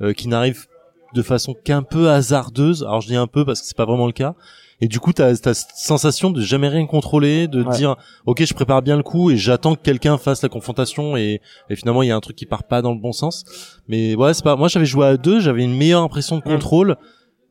euh, 0.00 0.12
qui 0.12 0.28
n'arrive 0.28 0.66
de 1.14 1.22
façon 1.22 1.54
qu'un 1.54 1.82
peu 1.82 2.10
hasardeuse. 2.10 2.82
Alors 2.82 3.00
je 3.00 3.08
dis 3.08 3.16
un 3.16 3.26
peu 3.26 3.44
parce 3.44 3.60
que 3.60 3.66
c'est 3.66 3.76
pas 3.76 3.86
vraiment 3.86 4.06
le 4.06 4.12
cas. 4.12 4.34
Et 4.80 4.86
du 4.86 5.00
coup, 5.00 5.12
t'as 5.12 5.26
as 5.30 5.34
cette 5.54 5.70
sensation 5.74 6.30
de 6.30 6.40
jamais 6.40 6.68
rien 6.68 6.86
contrôler, 6.86 7.48
de 7.48 7.64
Ouais. 7.64 7.76
dire 7.76 7.96
ok, 8.26 8.44
je 8.44 8.54
prépare 8.54 8.80
bien 8.82 8.96
le 8.96 9.02
coup 9.02 9.30
et 9.30 9.36
j'attends 9.36 9.74
que 9.74 9.80
quelqu'un 9.82 10.18
fasse 10.18 10.40
la 10.42 10.48
confrontation 10.48 11.16
et, 11.16 11.40
et 11.68 11.74
finalement 11.76 12.02
il 12.04 12.08
y 12.08 12.10
a 12.12 12.16
un 12.16 12.20
truc 12.20 12.36
qui 12.36 12.46
part 12.46 12.62
pas 12.62 12.80
dans 12.80 12.92
le 12.92 13.00
bon 13.00 13.10
sens. 13.12 13.44
Mais 13.88 14.14
ouais, 14.14 14.34
c'est 14.34 14.44
pas. 14.44 14.54
Moi, 14.56 14.68
j'avais 14.68 14.86
joué 14.86 15.06
à 15.06 15.16
deux, 15.16 15.40
j'avais 15.40 15.64
une 15.64 15.76
meilleure 15.76 16.02
impression 16.02 16.36
de 16.36 16.42
contrôle. 16.42 16.96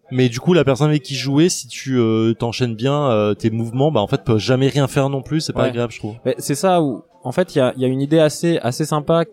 Mais 0.09 0.29
du 0.29 0.39
coup, 0.39 0.53
la 0.53 0.63
personne 0.63 0.87
avec 0.87 1.03
qui 1.03 1.15
jouer, 1.15 1.49
si 1.49 1.67
tu 1.67 1.99
euh, 1.99 2.33
t'enchaînes 2.33 2.75
bien 2.75 3.09
euh, 3.11 3.33
tes 3.33 3.49
mouvements, 3.49 3.91
bah 3.91 3.99
en 3.99 4.07
fait, 4.07 4.23
peut 4.23 4.37
jamais 4.37 4.69
rien 4.69 4.87
faire 4.87 5.09
non 5.09 5.21
plus. 5.21 5.41
C'est 5.41 5.51
pas 5.51 5.63
Ouais. 5.63 5.67
agréable, 5.67 5.91
je 5.91 5.99
trouve. 5.99 6.15
C'est 6.37 6.55
ça 6.55 6.81
où, 6.81 7.03
en 7.25 7.33
fait, 7.33 7.53
il 7.55 7.57
y 7.57 7.61
a, 7.61 7.73
y 7.75 7.83
a 7.83 7.89
une 7.89 7.99
idée 8.01 8.19
assez, 8.19 8.57
assez 8.59 8.85
sympa 8.85 9.25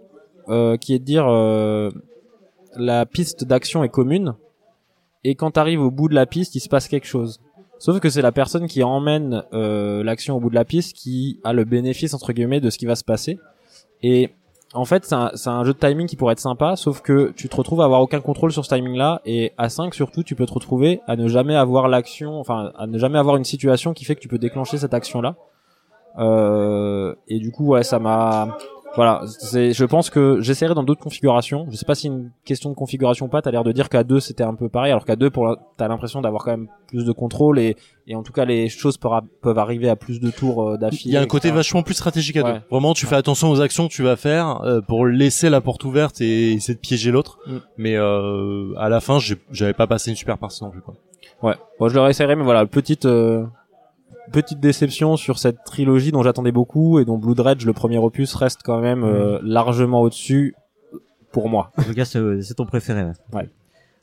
euh, 0.49 0.77
qui 0.77 0.93
est 0.95 0.99
de 0.99 1.05
dire 1.05 1.27
euh, 1.29 1.93
la 2.77 3.07
piste 3.07 3.45
d'action 3.45 3.85
est 3.85 3.89
commune 3.89 4.35
et 5.23 5.37
quand 5.37 5.53
t'arrives 5.53 5.81
au 5.81 5.93
bout 5.93 6.09
de 6.09 6.15
la 6.17 6.27
piste, 6.27 6.57
il 6.57 6.61
se 6.61 6.69
passe 6.69 6.89
quelque 6.89 7.07
chose. 7.07 7.39
Sauf 7.85 8.01
que 8.01 8.09
c'est 8.09 8.23
la 8.23 8.33
personne 8.33 8.67
qui 8.67 8.83
emmène 8.83 9.43
euh, 9.53 10.03
l'action 10.03 10.39
au 10.39 10.41
bout 10.41 10.49
de 10.49 10.55
la 10.55 10.65
piste 10.65 10.97
qui 10.97 11.39
a 11.45 11.53
le 11.53 11.65
bénéfice 11.65 12.15
entre 12.15 12.33
guillemets 12.33 12.59
de 12.59 12.71
ce 12.71 12.79
qui 12.79 12.87
va 12.87 12.97
se 12.97 13.05
passer. 13.05 13.39
Et 14.03 14.31
en 14.73 14.87
fait, 14.87 15.05
c'est 15.05 15.15
un, 15.15 15.65
jeu 15.65 15.75
de 15.75 15.79
timing 15.79 16.07
qui 16.07 16.17
pourrait 16.17 16.33
être 16.33 16.41
sympa, 16.41 16.77
sauf 16.77 17.03
que 17.03 17.35
tu 17.37 17.47
te 17.51 17.55
retrouves 17.55 17.83
à 17.83 17.85
avoir 17.85 18.01
aucun 18.01 18.23
contrôle 18.23 18.53
sur 18.53 18.65
ce 18.65 18.75
timing-là, 18.75 19.21
et 19.27 19.53
à 19.59 19.69
5 19.69 19.93
surtout, 19.93 20.23
tu 20.23 20.35
peux 20.35 20.47
te 20.47 20.55
retrouver 20.55 21.03
à 21.07 21.17
ne 21.17 21.29
jamais 21.29 21.57
avoir 21.57 21.89
l'action, 21.89 22.41
enfin, 22.41 22.73
à 22.79 22.87
ne 22.87 22.97
jamais 22.97 23.19
avoir 23.19 23.37
une 23.37 23.45
situation 23.45 23.93
qui 23.93 24.07
fait 24.07 24.15
que 24.15 24.21
tu 24.21 24.29
peux 24.29 24.39
déclencher 24.39 24.79
cette 24.79 24.95
action-là. 24.95 25.37
Euh, 26.19 27.15
et 27.29 27.39
du 27.39 27.53
coup, 27.53 27.67
ouais, 27.67 27.83
ça 27.83 27.99
m'a, 27.99 28.57
voilà, 28.97 29.23
c'est, 29.27 29.73
je 29.73 29.85
pense 29.85 30.09
que 30.11 30.41
j'essaierai 30.41 30.75
dans 30.75 30.83
d'autres 30.85 31.03
configurations. 31.03 31.67
Je 31.71 31.77
sais 31.77 31.85
pas 31.85 31.95
si 31.95 32.07
une 32.07 32.31
question 32.45 32.71
de 32.71 32.75
configuration 32.75 33.27
ou 33.27 33.29
pas. 33.29 33.43
T'as 33.43 33.51
l'air 33.51 33.65
de 33.65 33.73
dire 33.73 33.89
qu'à 33.89 34.05
deux 34.05 34.21
c'était 34.21 34.45
un 34.45 34.55
peu 34.55 34.69
pareil, 34.69 34.93
alors 34.93 35.05
qu'à 35.05 35.17
deux, 35.17 35.31
pour 35.31 35.57
t'as 35.77 35.89
l'impression 35.89 36.21
d'avoir 36.21 36.45
quand 36.45 36.53
même 36.53 36.69
plus 36.87 37.05
de 37.05 37.13
contrôle 37.13 37.59
et, 37.59 37.77
et 38.07 38.15
en 38.15 38.23
tout 38.23 38.33
cas 38.33 38.45
les 38.45 38.69
choses 38.69 38.97
peuvent, 38.97 39.23
peuvent 39.43 39.59
arriver 39.59 39.89
à 39.89 39.97
plus 39.97 40.21
de 40.21 40.31
tours 40.31 40.69
euh, 40.71 40.77
d'affilée. 40.77 41.11
Il 41.11 41.15
y 41.15 41.17
a 41.17 41.21
un 41.21 41.27
côté 41.27 41.49
etc. 41.49 41.57
vachement 41.57 41.83
plus 41.83 41.95
stratégique 41.95 42.37
à 42.37 42.45
Ouais. 42.45 42.53
deux. 42.55 42.61
Vraiment, 42.71 42.95
tu 42.95 43.07
fais 43.07 43.17
attention 43.17 43.51
aux 43.51 43.61
actions 43.61 43.89
que 43.89 43.93
tu 43.93 44.03
vas 44.03 44.17
faire 44.17 44.61
euh, 44.63 44.81
pour 44.81 45.07
laisser 45.07 45.51
la 45.51 45.61
porte 45.61 45.85
ouverte 45.85 46.21
et 46.21 46.53
essayer 46.53 46.75
de 46.75 46.81
piéger 46.81 47.11
l'autre. 47.11 47.39
Mm. 47.47 47.57
Mais 47.79 47.97
euh, 47.97 48.75
à 48.79 48.89
la 48.89 49.01
fin, 49.01 49.19
j'ai- 49.19 49.37
j'avais 49.51 49.73
pas 49.75 49.87
passé 49.87 50.11
une 50.11 50.17
super 50.17 50.39
partie 50.39 50.63
non 50.63 50.71
plus. 50.71 50.81
Quoi. 50.83 50.95
Ouais. 51.43 51.55
Bon, 51.81 51.89
je 51.89 51.95
le 51.95 52.01
réessayerai, 52.01 52.37
mais 52.37 52.45
voilà, 52.45 52.65
petite 52.67 53.07
euh, 53.07 53.45
petite 54.33 54.61
déception 54.61 55.17
sur 55.17 55.39
cette 55.39 55.65
trilogie 55.65 56.13
dont 56.13 56.23
j'attendais 56.23 56.53
beaucoup 56.53 56.99
et 56.99 57.05
dont 57.05 57.19
Blood 57.19 57.41
Rage, 57.41 57.65
le 57.67 57.73
premier 57.73 57.99
opus, 57.99 58.35
reste 58.35 58.61
quand 58.65 58.81
même 58.81 59.05
euh, 59.05 59.39
largement 59.43 60.01
au-dessus 60.03 60.55
pour 61.33 61.49
moi. 61.49 61.71
en 61.77 61.83
tout 61.83 61.95
cas, 61.95 62.05
c'est 62.05 62.43
c'est 62.43 62.55
ton 62.55 62.67
préféré. 62.67 63.05
Ouais. 63.05 63.13
Ouais. 63.33 63.49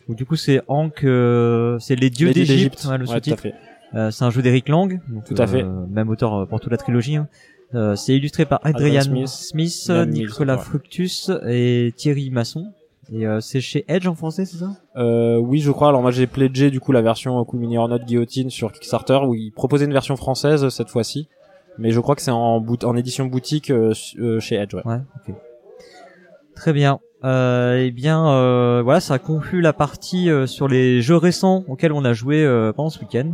Donc 0.07 0.17
du 0.17 0.25
coup, 0.25 0.35
c'est 0.35 0.61
Ankh, 0.67 1.03
euh, 1.03 1.77
c'est 1.79 1.95
les 1.95 2.09
dieux 2.09 2.31
d'Égypte, 2.33 2.85
ouais, 2.89 2.97
le 2.97 3.05
Ouais, 3.07 3.13
sous-titre. 3.15 3.47
Euh, 3.93 4.09
c'est 4.09 4.23
un 4.23 4.29
jeu 4.29 4.41
d'Eric 4.41 4.69
Lang, 4.69 4.99
donc, 5.09 5.25
Tout 5.25 5.35
à 5.37 5.45
fait. 5.47 5.63
euh, 5.63 5.85
même 5.89 6.09
auteur 6.09 6.33
euh, 6.33 6.45
pour 6.45 6.59
toute 6.59 6.71
la 6.71 6.77
trilogie. 6.77 7.17
hein. 7.17 7.27
Euh, 7.75 7.95
c'est 7.95 8.15
illustré 8.15 8.45
par 8.45 8.59
Adrian 8.63 8.99
Adrian 9.01 9.27
Smith, 9.27 9.91
Nicolas. 10.07 10.57
Fructus 10.57 11.29
et 11.47 11.93
Thierry 11.95 12.29
Masson. 12.29 12.71
Et 13.13 13.27
euh, 13.27 13.41
c'est 13.41 13.59
chez 13.59 13.83
Edge 13.89 14.07
en 14.07 14.15
français, 14.15 14.45
c'est 14.45 14.57
ça? 14.57 14.71
Euh, 14.95 15.35
oui, 15.37 15.59
je 15.59 15.69
crois. 15.71 15.89
Alors 15.89 16.01
moi, 16.01 16.11
j'ai 16.11 16.27
pledgé 16.27 16.71
du 16.71 16.79
coup 16.79 16.91
la 16.93 17.01
version 17.01 17.43
Cool 17.43 17.59
Mini 17.59 17.77
or 17.77 17.89
Not 17.89 17.99
Guillotine 17.99 18.49
sur 18.49 18.71
Kickstarter 18.71 19.19
où 19.27 19.35
ils 19.35 19.51
proposaient 19.51 19.85
une 19.85 19.91
version 19.93 20.15
française 20.15 20.63
euh, 20.63 20.69
cette 20.69 20.89
fois-ci. 20.89 21.27
Mais 21.77 21.91
je 21.91 21.99
crois 21.99 22.15
que 22.15 22.21
c'est 22.21 22.31
en, 22.31 22.59
bout- 22.61 22.83
en 22.85 22.95
édition 22.95 23.25
boutique 23.25 23.69
euh, 23.69 23.93
euh, 24.19 24.39
chez 24.39 24.55
Edge. 24.55 24.73
Ouais. 24.75 24.81
Ouais, 24.85 24.99
ok. 25.27 25.35
Très 26.55 26.73
bien. 26.73 26.99
Euh, 27.23 27.83
eh 27.85 27.91
bien, 27.91 28.27
euh, 28.29 28.81
voilà, 28.83 28.99
ça 28.99 29.19
conclut 29.19 29.61
la 29.61 29.73
partie 29.73 30.29
euh, 30.29 30.47
sur 30.47 30.67
les 30.67 31.01
jeux 31.01 31.17
récents 31.17 31.63
auxquels 31.67 31.91
on 31.93 32.03
a 32.05 32.13
joué 32.13 32.43
euh, 32.43 32.71
pendant 32.73 32.89
ce 32.89 32.99
week-end. 32.99 33.33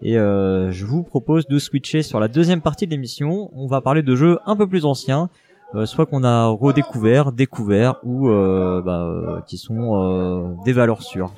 Et 0.00 0.16
euh, 0.16 0.70
je 0.70 0.86
vous 0.86 1.02
propose 1.02 1.46
de 1.48 1.58
switcher 1.58 2.02
sur 2.02 2.20
la 2.20 2.28
deuxième 2.28 2.60
partie 2.60 2.86
de 2.86 2.92
l'émission. 2.92 3.50
On 3.52 3.66
va 3.66 3.80
parler 3.80 4.02
de 4.02 4.14
jeux 4.14 4.38
un 4.46 4.54
peu 4.56 4.66
plus 4.66 4.84
anciens, 4.84 5.22
euh, 5.22 5.28
soit 5.84 6.06
qu'on 6.06 6.24
a 6.24 6.46
redécouvert, 6.46 7.32
découvert, 7.32 7.96
ou 8.02 8.28
euh, 8.28 8.82
bah, 8.82 9.02
euh, 9.02 9.40
qui 9.46 9.58
sont 9.58 10.02
euh, 10.02 10.54
des 10.64 10.72
valeurs 10.72 11.02
sûres. 11.02 11.32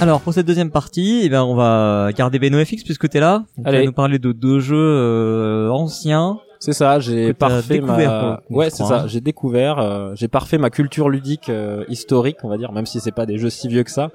Alors 0.00 0.20
pour 0.20 0.32
cette 0.32 0.46
deuxième 0.46 0.70
partie, 0.70 1.22
eh 1.24 1.28
ben 1.28 1.42
on 1.42 1.56
va 1.56 2.10
garder 2.14 2.38
Beno 2.38 2.64
FX 2.64 2.84
puisque 2.84 3.08
t'es 3.08 3.18
là. 3.18 3.44
Tu 3.56 3.62
vas 3.62 3.82
nous 3.82 3.92
parler 3.92 4.20
de 4.20 4.30
deux 4.30 4.60
jeux 4.60 4.76
euh, 4.76 5.70
anciens. 5.70 6.38
C'est 6.60 6.72
ça, 6.72 6.98
j'ai 6.98 7.32
parfait 7.34 7.80
ma 7.80 8.40
ouais, 8.50 8.70
c'est 8.70 8.82
ça, 8.84 9.02
hein. 9.02 9.06
j'ai 9.06 9.20
découvert 9.20 9.78
euh, 9.78 10.12
j'ai 10.16 10.26
parfait 10.28 10.58
ma 10.58 10.70
culture 10.70 11.08
ludique 11.08 11.48
euh, 11.50 11.84
historique, 11.88 12.38
on 12.42 12.48
va 12.48 12.56
dire, 12.58 12.72
même 12.72 12.86
si 12.86 12.98
c'est 13.00 13.12
pas 13.12 13.26
des 13.26 13.38
jeux 13.38 13.50
si 13.50 13.68
vieux 13.68 13.84
que 13.84 13.90
ça. 13.90 14.10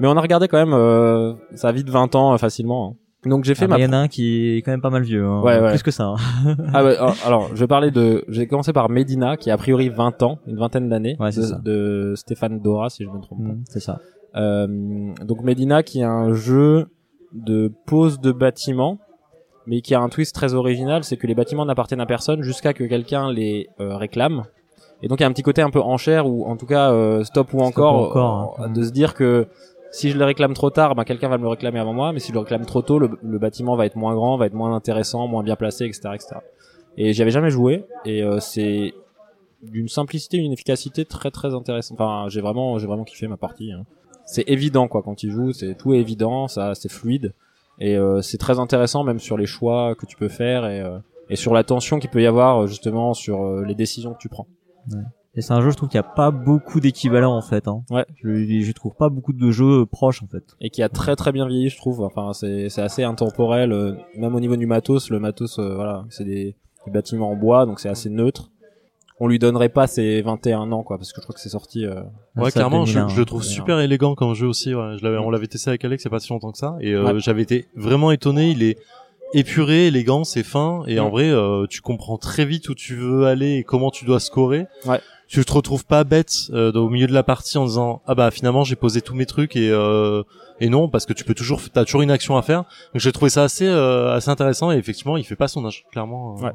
Mais 0.00 0.08
on 0.08 0.16
a 0.16 0.20
regardé 0.20 0.48
quand 0.48 0.58
même 0.58 0.74
euh, 0.74 1.32
ça 1.54 1.68
a 1.68 1.72
vite 1.72 1.88
20 1.88 2.14
ans 2.16 2.34
euh, 2.34 2.36
facilement. 2.38 2.96
hein. 3.24 3.28
Donc 3.28 3.44
j'ai 3.44 3.54
fait 3.54 3.64
Ah, 3.64 3.68
ma 3.68 3.78
Il 3.78 3.82
y 3.82 3.86
en 3.86 3.92
a 3.92 3.96
un 3.96 4.08
qui 4.08 4.56
est 4.56 4.62
quand 4.62 4.70
même 4.70 4.80
pas 4.82 4.90
mal 4.90 5.02
vieux. 5.02 5.24
Hein, 5.24 5.40
Ouais, 5.42 5.58
ouais. 5.60 5.70
Plus 5.70 5.82
que 5.82 5.90
ça. 5.90 6.04
hein. 6.04 6.16
Ah 6.74 6.84
ouais, 6.84 6.96
alors- 7.24 7.48
je 7.54 7.60
vais 7.60 7.66
parler 7.66 7.90
de 7.90 8.24
j'ai 8.28 8.46
commencé 8.46 8.72
par 8.72 8.88
Medina 8.90 9.36
qui 9.36 9.50
a 9.50 9.54
a 9.54 9.56
priori 9.56 9.88
20 9.88 10.22
ans, 10.22 10.38
une 10.46 10.56
vingtaine 10.58 10.88
d'années 10.88 11.16
Ouais, 11.18 11.32
c'est 11.32 11.40
de, 11.40 11.46
ça. 11.46 11.58
de 11.64 12.12
Stéphane 12.16 12.60
Dora 12.60 12.90
si 12.90 13.04
je 13.04 13.08
me 13.08 13.20
trompe 13.20 13.42
pas. 13.44 13.52
Mm, 13.52 13.64
C'est 13.68 13.80
ça. 13.80 14.00
Euh, 14.36 14.66
donc 15.24 15.42
Medina 15.42 15.82
qui 15.82 16.00
est 16.00 16.04
un 16.04 16.34
jeu 16.34 16.86
de 17.32 17.72
pose 17.86 18.20
de 18.20 18.32
bâtiments, 18.32 18.98
mais 19.66 19.80
qui 19.80 19.94
a 19.94 20.00
un 20.00 20.08
twist 20.08 20.34
très 20.34 20.54
original, 20.54 21.04
c'est 21.04 21.16
que 21.16 21.26
les 21.26 21.34
bâtiments 21.34 21.64
n'appartiennent 21.64 22.00
à 22.00 22.06
personne 22.06 22.42
jusqu'à 22.42 22.72
que 22.72 22.84
quelqu'un 22.84 23.32
les 23.32 23.68
euh, 23.80 23.96
réclame. 23.96 24.44
Et 25.02 25.08
donc 25.08 25.20
il 25.20 25.22
y 25.22 25.24
a 25.24 25.28
un 25.28 25.32
petit 25.32 25.42
côté 25.42 25.62
un 25.62 25.70
peu 25.70 25.80
enchère 25.80 26.26
ou 26.26 26.44
en 26.46 26.56
tout 26.56 26.66
cas 26.66 26.90
euh, 26.92 27.22
stop 27.24 27.52
ou 27.52 27.60
encore, 27.60 27.94
encore, 28.10 28.56
euh, 28.60 28.64
hein. 28.64 28.70
de 28.70 28.82
se 28.82 28.90
dire 28.90 29.14
que 29.14 29.46
si 29.90 30.10
je 30.10 30.18
le 30.18 30.24
réclame 30.24 30.54
trop 30.54 30.70
tard, 30.70 30.94
ben 30.94 31.04
quelqu'un 31.04 31.28
va 31.28 31.38
me 31.38 31.42
le 31.42 31.48
réclamer 31.48 31.78
avant 31.78 31.92
moi, 31.92 32.12
mais 32.12 32.18
si 32.20 32.28
je 32.28 32.32
le 32.34 32.40
réclame 32.40 32.64
trop 32.66 32.82
tôt, 32.82 32.98
le, 32.98 33.10
le 33.22 33.38
bâtiment 33.38 33.76
va 33.76 33.86
être 33.86 33.96
moins 33.96 34.14
grand, 34.14 34.36
va 34.36 34.46
être 34.46 34.54
moins 34.54 34.74
intéressant, 34.74 35.26
moins 35.26 35.42
bien 35.42 35.56
placé, 35.56 35.84
etc., 35.84 36.10
etc. 36.14 36.36
Et 36.96 37.12
j'y 37.12 37.22
avais 37.22 37.30
jamais 37.30 37.50
joué 37.50 37.84
et 38.04 38.22
euh, 38.22 38.40
c'est 38.40 38.94
d'une 39.62 39.88
simplicité, 39.88 40.38
une 40.38 40.52
efficacité 40.52 41.04
très 41.04 41.30
très 41.30 41.54
intéressante. 41.54 42.00
Enfin, 42.00 42.28
j'ai 42.28 42.40
vraiment 42.40 42.78
j'ai 42.78 42.86
vraiment 42.86 43.04
kiffé 43.04 43.26
ma 43.26 43.36
partie. 43.36 43.72
hein 43.72 43.84
c'est 44.26 44.44
évident 44.48 44.88
quoi 44.88 45.02
quand 45.02 45.14
tu 45.14 45.30
joues 45.30 45.52
c'est 45.52 45.74
tout 45.76 45.94
est 45.94 45.98
évident 45.98 46.48
ça 46.48 46.74
c'est 46.74 46.90
fluide 46.90 47.32
et 47.78 47.96
euh, 47.96 48.22
c'est 48.22 48.38
très 48.38 48.58
intéressant 48.58 49.04
même 49.04 49.18
sur 49.18 49.36
les 49.36 49.46
choix 49.46 49.94
que 49.94 50.06
tu 50.06 50.16
peux 50.16 50.28
faire 50.28 50.66
et, 50.66 50.80
euh, 50.80 50.98
et 51.28 51.36
sur 51.36 51.52
la 51.54 51.64
tension 51.64 51.98
qu'il 51.98 52.10
peut 52.10 52.22
y 52.22 52.26
avoir 52.26 52.62
euh, 52.62 52.66
justement 52.66 53.14
sur 53.14 53.60
les 53.62 53.74
décisions 53.74 54.12
que 54.14 54.18
tu 54.18 54.28
prends 54.28 54.46
Et 55.34 55.42
c'est 55.42 55.52
un 55.52 55.60
jeu, 55.60 55.70
je 55.70 55.76
trouve 55.76 55.88
qu'il 55.90 56.00
n'y 56.00 56.06
a 56.06 56.10
pas 56.14 56.30
beaucoup 56.30 56.80
d'équivalents 56.80 57.36
en 57.36 57.42
fait. 57.42 57.68
Hein. 57.68 57.82
Ouais. 57.90 58.06
Je, 58.22 58.62
je 58.62 58.72
trouve 58.72 58.94
pas 58.94 59.10
beaucoup 59.10 59.34
de 59.34 59.50
jeux 59.50 59.84
proches 59.84 60.22
en 60.22 60.26
fait. 60.26 60.44
et 60.60 60.70
qui 60.70 60.82
a 60.82 60.88
très 60.88 61.14
très 61.16 61.32
bien 61.32 61.46
vieilli 61.46 61.68
je 61.68 61.76
trouve 61.76 62.00
enfin 62.02 62.32
c'est 62.32 62.68
c'est 62.70 62.82
assez 62.82 63.02
intemporel 63.04 63.72
euh, 63.72 63.94
même 64.16 64.34
au 64.34 64.40
niveau 64.40 64.56
du 64.56 64.66
matos 64.66 65.10
le 65.10 65.18
matos 65.18 65.58
euh, 65.58 65.74
voilà 65.74 66.04
c'est 66.08 66.24
des, 66.24 66.56
des 66.86 66.92
bâtiments 66.92 67.30
en 67.30 67.36
bois 67.36 67.66
donc 67.66 67.80
c'est 67.80 67.90
assez 67.90 68.08
neutre 68.08 68.50
on 69.20 69.28
lui 69.28 69.38
donnerait 69.38 69.68
pas 69.70 69.86
ses 69.86 70.20
21 70.22 70.72
ans 70.72 70.82
quoi 70.82 70.98
parce 70.98 71.12
que 71.12 71.20
je 71.20 71.24
crois 71.26 71.34
que 71.34 71.40
c'est 71.40 71.48
sorti 71.48 71.84
euh, 71.86 72.02
Ouais, 72.36 72.50
Ça 72.50 72.60
clairement, 72.60 72.84
je, 72.84 73.00
je 73.08 73.18
le 73.18 73.24
trouve 73.24 73.42
super 73.42 73.80
élégant 73.80 74.14
comme 74.14 74.34
jeu 74.34 74.46
aussi. 74.46 74.74
Ouais. 74.74 74.96
Je 74.98 75.04
l'avais, 75.04 75.18
on 75.18 75.30
l'avait 75.30 75.46
testé 75.46 75.70
avec 75.70 75.84
Alex 75.84 76.02
il 76.02 76.06
y 76.06 76.08
a 76.08 76.10
pas 76.10 76.20
si 76.20 76.30
longtemps 76.30 76.52
que 76.52 76.58
ça, 76.58 76.76
et 76.80 76.92
euh, 76.92 77.12
Ouais. 77.12 77.20
j'avais 77.20 77.42
été 77.42 77.66
vraiment 77.76 78.10
étonné. 78.12 78.50
Il 78.50 78.62
est 78.62 78.76
épuré, 79.34 79.86
élégant, 79.88 80.24
c'est 80.24 80.42
fin, 80.44 80.82
et 80.86 81.00
en 81.00 81.08
Mm. 81.08 81.10
vrai, 81.10 81.30
euh, 81.30 81.66
tu 81.68 81.80
comprends 81.80 82.16
très 82.18 82.44
vite 82.44 82.68
où 82.68 82.74
tu 82.74 82.94
veux 82.94 83.26
aller 83.26 83.54
et 83.56 83.64
comment 83.64 83.90
tu 83.90 84.04
dois 84.04 84.20
scorer. 84.20 84.66
Ouais. 84.86 85.00
Tu 85.28 85.44
te 85.44 85.52
retrouves 85.52 85.84
pas 85.84 86.04
bête 86.04 86.32
euh, 86.50 86.70
au 86.74 86.88
milieu 86.88 87.08
de 87.08 87.12
la 87.12 87.24
partie 87.24 87.58
en 87.58 87.64
disant 87.64 88.00
ah 88.06 88.14
bah 88.14 88.30
finalement 88.30 88.62
j'ai 88.62 88.76
posé 88.76 89.00
tous 89.00 89.16
mes 89.16 89.26
trucs 89.26 89.56
et 89.56 89.70
euh, 89.72 90.22
et 90.60 90.68
non 90.68 90.88
parce 90.88 91.04
que 91.04 91.12
tu 91.12 91.24
peux 91.24 91.34
toujours 91.34 91.60
t'as 91.72 91.84
toujours 91.84 92.02
une 92.02 92.12
action 92.12 92.36
à 92.36 92.42
faire. 92.42 92.58
Donc 92.94 93.00
j'ai 93.02 93.10
trouvé 93.10 93.28
ça 93.28 93.42
assez 93.42 93.66
euh, 93.66 94.14
assez 94.14 94.30
intéressant 94.30 94.70
et 94.70 94.76
effectivement 94.76 95.16
il 95.16 95.24
fait 95.24 95.34
pas 95.34 95.48
son 95.48 95.66
âge 95.66 95.84
clairement. 95.90 96.36
euh. 96.38 96.42
Ouais. 96.44 96.52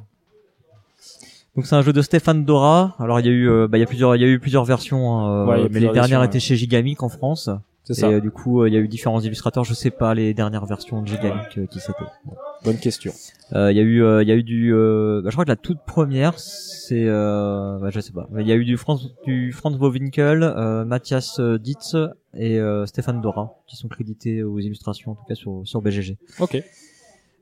Donc 1.56 1.66
c'est 1.66 1.76
un 1.76 1.82
jeu 1.82 1.92
de 1.94 2.02
Stéphane 2.02 2.46
Dora. 2.46 2.96
Alors 3.00 3.20
il 3.20 3.26
y 3.26 3.30
a 3.30 3.32
eu, 3.32 3.50
euh, 3.50 3.68
bah, 3.68 3.78
il 3.78 3.82
y 3.82 3.84
a 3.84 3.88
plusieurs, 3.88 4.16
il 4.16 4.22
y 4.22 4.26
a 4.26 4.28
eu 4.28 4.40
plusieurs 4.40 4.64
versions, 4.66 5.12
hein, 5.20 5.44
euh, 5.44 5.46
Ouais, 5.64 5.68
mais 5.70 5.80
les 5.80 5.88
dernières 5.90 6.20
versions, 6.20 6.24
étaient 6.24 6.40
chez 6.40 6.56
Gigamic 6.56 7.04
en 7.04 7.10
France. 7.10 7.50
c'est 7.84 7.94
Et 7.94 7.96
ça 8.00 8.08
euh, 8.08 8.20
du 8.22 8.32
coup, 8.32 8.62
euh, 8.62 8.70
il 8.70 8.74
y 8.74 8.78
a 8.78 8.80
eu 8.80 8.88
différents 8.88 9.20
illustrateurs. 9.20 9.66
Je 9.66 9.74
sais 9.74 9.90
pas 9.92 10.14
les 10.14 10.34
dernières 10.34 10.66
versions 10.66 11.02
de 11.02 11.08
Gigamic 11.08 11.58
euh, 11.58 11.66
qui 11.66 11.80
c'était. 11.82 12.06
Bon. 12.26 12.34
bonne 12.64 12.78
question 12.78 13.12
Euh, 13.54 13.70
Il 13.72 13.76
y 13.78 13.82
a 13.82 13.84
eu, 13.84 14.02
il 14.22 14.28
y 14.30 14.32
a 14.32 14.36
eu 14.36 14.44
du, 14.44 14.74
euh, 14.74 15.20
bah, 15.22 15.30
je 15.30 15.36
crois 15.36 15.44
que 15.44 15.50
la 15.50 15.58
toute 15.58 15.80
première, 15.86 16.40
c'est, 16.40 17.06
euh, 17.06 17.80
bah, 17.80 17.90
je 17.90 18.00
sais 18.00 18.14
pas. 18.14 18.30
Il 18.40 18.48
y 18.48 18.52
a 18.54 18.56
eu 18.56 18.64
du 18.64 18.78
Franz, 18.78 19.10
du 19.26 19.52
Franz 19.52 19.78
Bovinkel, 19.78 20.44
euh, 20.44 20.86
Mathias 20.86 21.38
Dietz 21.60 21.98
et 22.34 22.60
euh, 22.60 22.86
Stéphane 22.86 23.20
Dora 23.20 23.56
qui 23.68 23.76
sont 23.76 23.90
crédités 23.90 24.42
aux 24.42 24.60
illustrations 24.60 25.12
en 25.12 25.16
tout 25.16 25.26
cas 25.28 25.36
sur 25.36 25.64
sur 25.66 25.82
BGG. 25.82 26.18
ok 26.40 26.64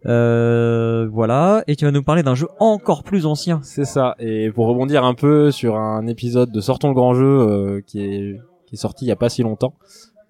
Euh, 0.06 1.08
voilà. 1.12 1.64
Et 1.68 1.76
tu 1.76 1.86
vas 1.86 1.92
nous 1.92 2.04
parler 2.04 2.24
d'un 2.24 2.36
jeu 2.36 2.48
encore 2.60 3.04
plus 3.04 3.26
ancien. 3.26 3.60
C'est 3.64 3.86
ça. 3.86 4.16
Et 4.20 4.50
pour 4.52 4.68
rebondir 4.68 5.04
un 5.04 5.14
peu 5.14 5.52
sur 5.52 5.76
un 5.76 6.08
épisode 6.08 6.52
de 6.52 6.62
Sortons 6.62 6.90
le 6.90 6.94
grand 6.94 7.14
jeu 7.14 7.26
euh, 7.26 7.82
qui 7.86 8.02
est 8.02 8.40
qui 8.66 8.76
est 8.76 8.78
sorti 8.78 9.06
il 9.06 9.08
y 9.08 9.12
a 9.12 9.16
pas 9.16 9.30
si 9.30 9.42
longtemps 9.44 9.74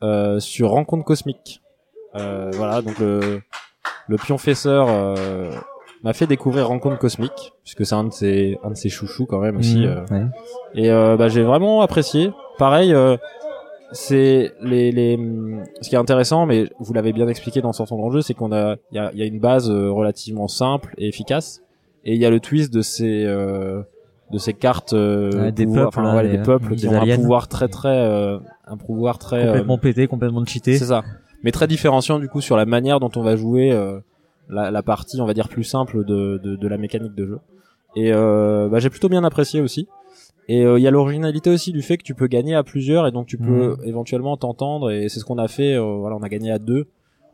euh, 0.01 0.39
sur 0.39 0.69
Rencontre 0.69 1.03
cosmique. 1.05 1.61
Euh, 2.15 2.49
voilà, 2.53 2.81
donc 2.81 2.97
le 2.99 3.41
le 4.07 4.17
pionfesseur 4.17 4.87
euh, 4.89 5.51
m'a 6.03 6.13
fait 6.13 6.25
découvrir 6.25 6.67
Rencontre 6.69 6.97
cosmique 6.97 7.53
puisque 7.63 7.85
c'est 7.85 7.95
un 7.95 8.05
de 8.05 8.13
ses 8.13 8.57
un 8.63 8.71
de 8.71 8.75
ses 8.75 8.89
chouchous 8.89 9.27
quand 9.27 9.39
même 9.39 9.57
aussi. 9.57 9.79
Mmh, 9.79 9.83
euh. 9.85 10.05
ouais. 10.09 10.25
Et 10.73 10.89
euh, 10.89 11.15
bah, 11.17 11.27
j'ai 11.27 11.43
vraiment 11.43 11.81
apprécié. 11.81 12.31
Pareil, 12.57 12.93
euh, 12.93 13.17
c'est 13.91 14.51
les, 14.61 14.91
les 14.91 15.15
hum, 15.15 15.63
ce 15.81 15.89
qui 15.89 15.95
est 15.95 15.99
intéressant, 15.99 16.45
mais 16.45 16.69
vous 16.79 16.93
l'avez 16.93 17.13
bien 17.13 17.27
expliqué 17.27 17.61
dans 17.61 17.73
Sortons 17.73 17.97
grand 17.97 18.11
jeu, 18.11 18.21
c'est 18.21 18.33
qu'on 18.33 18.51
a 18.51 18.75
il 18.91 18.95
y 18.95 18.99
a, 18.99 19.11
y 19.13 19.21
a 19.21 19.25
une 19.25 19.39
base 19.39 19.69
euh, 19.69 19.91
relativement 19.91 20.47
simple 20.47 20.93
et 20.97 21.07
efficace, 21.07 21.61
et 22.05 22.13
il 22.13 22.21
y 22.21 22.25
a 22.25 22.29
le 22.29 22.39
twist 22.39 22.71
de 22.73 22.81
ces 22.81 23.23
euh, 23.25 23.81
de 24.31 24.37
ces 24.37 24.53
cartes 24.53 24.93
euh, 24.93 25.45
Ouais, 25.45 25.51
des 25.51 25.65
pouvoir- 25.65 25.89
peuples, 25.89 26.05
ouais, 26.07 26.23
les- 26.23 26.37
des 26.37 26.43
peuples 26.43 26.75
qui 26.75 26.87
ont 26.87 27.01
un 27.01 27.15
pouvoir 27.15 27.47
très 27.47 27.67
très 27.67 27.89
euh, 27.89 28.37
un 28.67 28.77
pouvoir 28.77 29.17
très 29.17 29.41
euh, 29.43 29.47
Complètement 29.47 29.77
pété, 29.79 30.07
complètement 30.07 30.45
cheaté. 30.45 30.77
c'est 30.77 30.85
ça. 30.85 31.03
Mais 31.43 31.51
très 31.51 31.67
différenciant 31.67 32.19
du 32.19 32.27
coup 32.29 32.41
sur 32.41 32.57
la 32.57 32.65
manière 32.65 32.99
dont 32.99 33.09
on 33.15 33.23
va 33.23 33.35
jouer 33.35 33.71
euh, 33.71 33.99
la, 34.49 34.69
la 34.71 34.83
partie, 34.83 35.19
on 35.21 35.25
va 35.25 35.33
dire 35.33 35.47
plus 35.47 35.63
simple 35.63 36.03
de, 36.05 36.39
de, 36.43 36.55
de 36.55 36.67
la 36.67 36.77
mécanique 36.77 37.15
de 37.15 37.25
jeu. 37.25 37.39
Et 37.95 38.11
euh, 38.13 38.67
bah, 38.69 38.77
j'ai 38.79 38.89
plutôt 38.91 39.09
bien 39.09 39.23
apprécié 39.23 39.61
aussi. 39.61 39.87
Et 40.51 40.65
euh, 40.65 40.79
il 40.79 40.81
y 40.81 40.87
a 40.87 40.91
l'originalité 40.91 41.49
aussi 41.51 41.71
du 41.71 41.81
fait 41.83 41.97
que 41.97 42.03
tu 42.03 42.15
peux 42.15 42.25
gagner 42.27 42.55
à 42.55 42.63
plusieurs 42.63 43.05
et 43.07 43.11
donc 43.11 43.27
tu 43.27 43.37
peux 43.37 43.77
éventuellement 43.85 44.35
t'entendre. 44.35 44.89
Et 44.91 45.07
c'est 45.07 45.19
ce 45.19 45.25
qu'on 45.25 45.37
a 45.37 45.47
fait. 45.47 45.75
euh, 45.75 45.97
voilà, 45.99 46.15
on 46.15 46.23
a 46.23 46.27
gagné 46.29 46.51
à 46.51 46.57
deux 46.57 46.87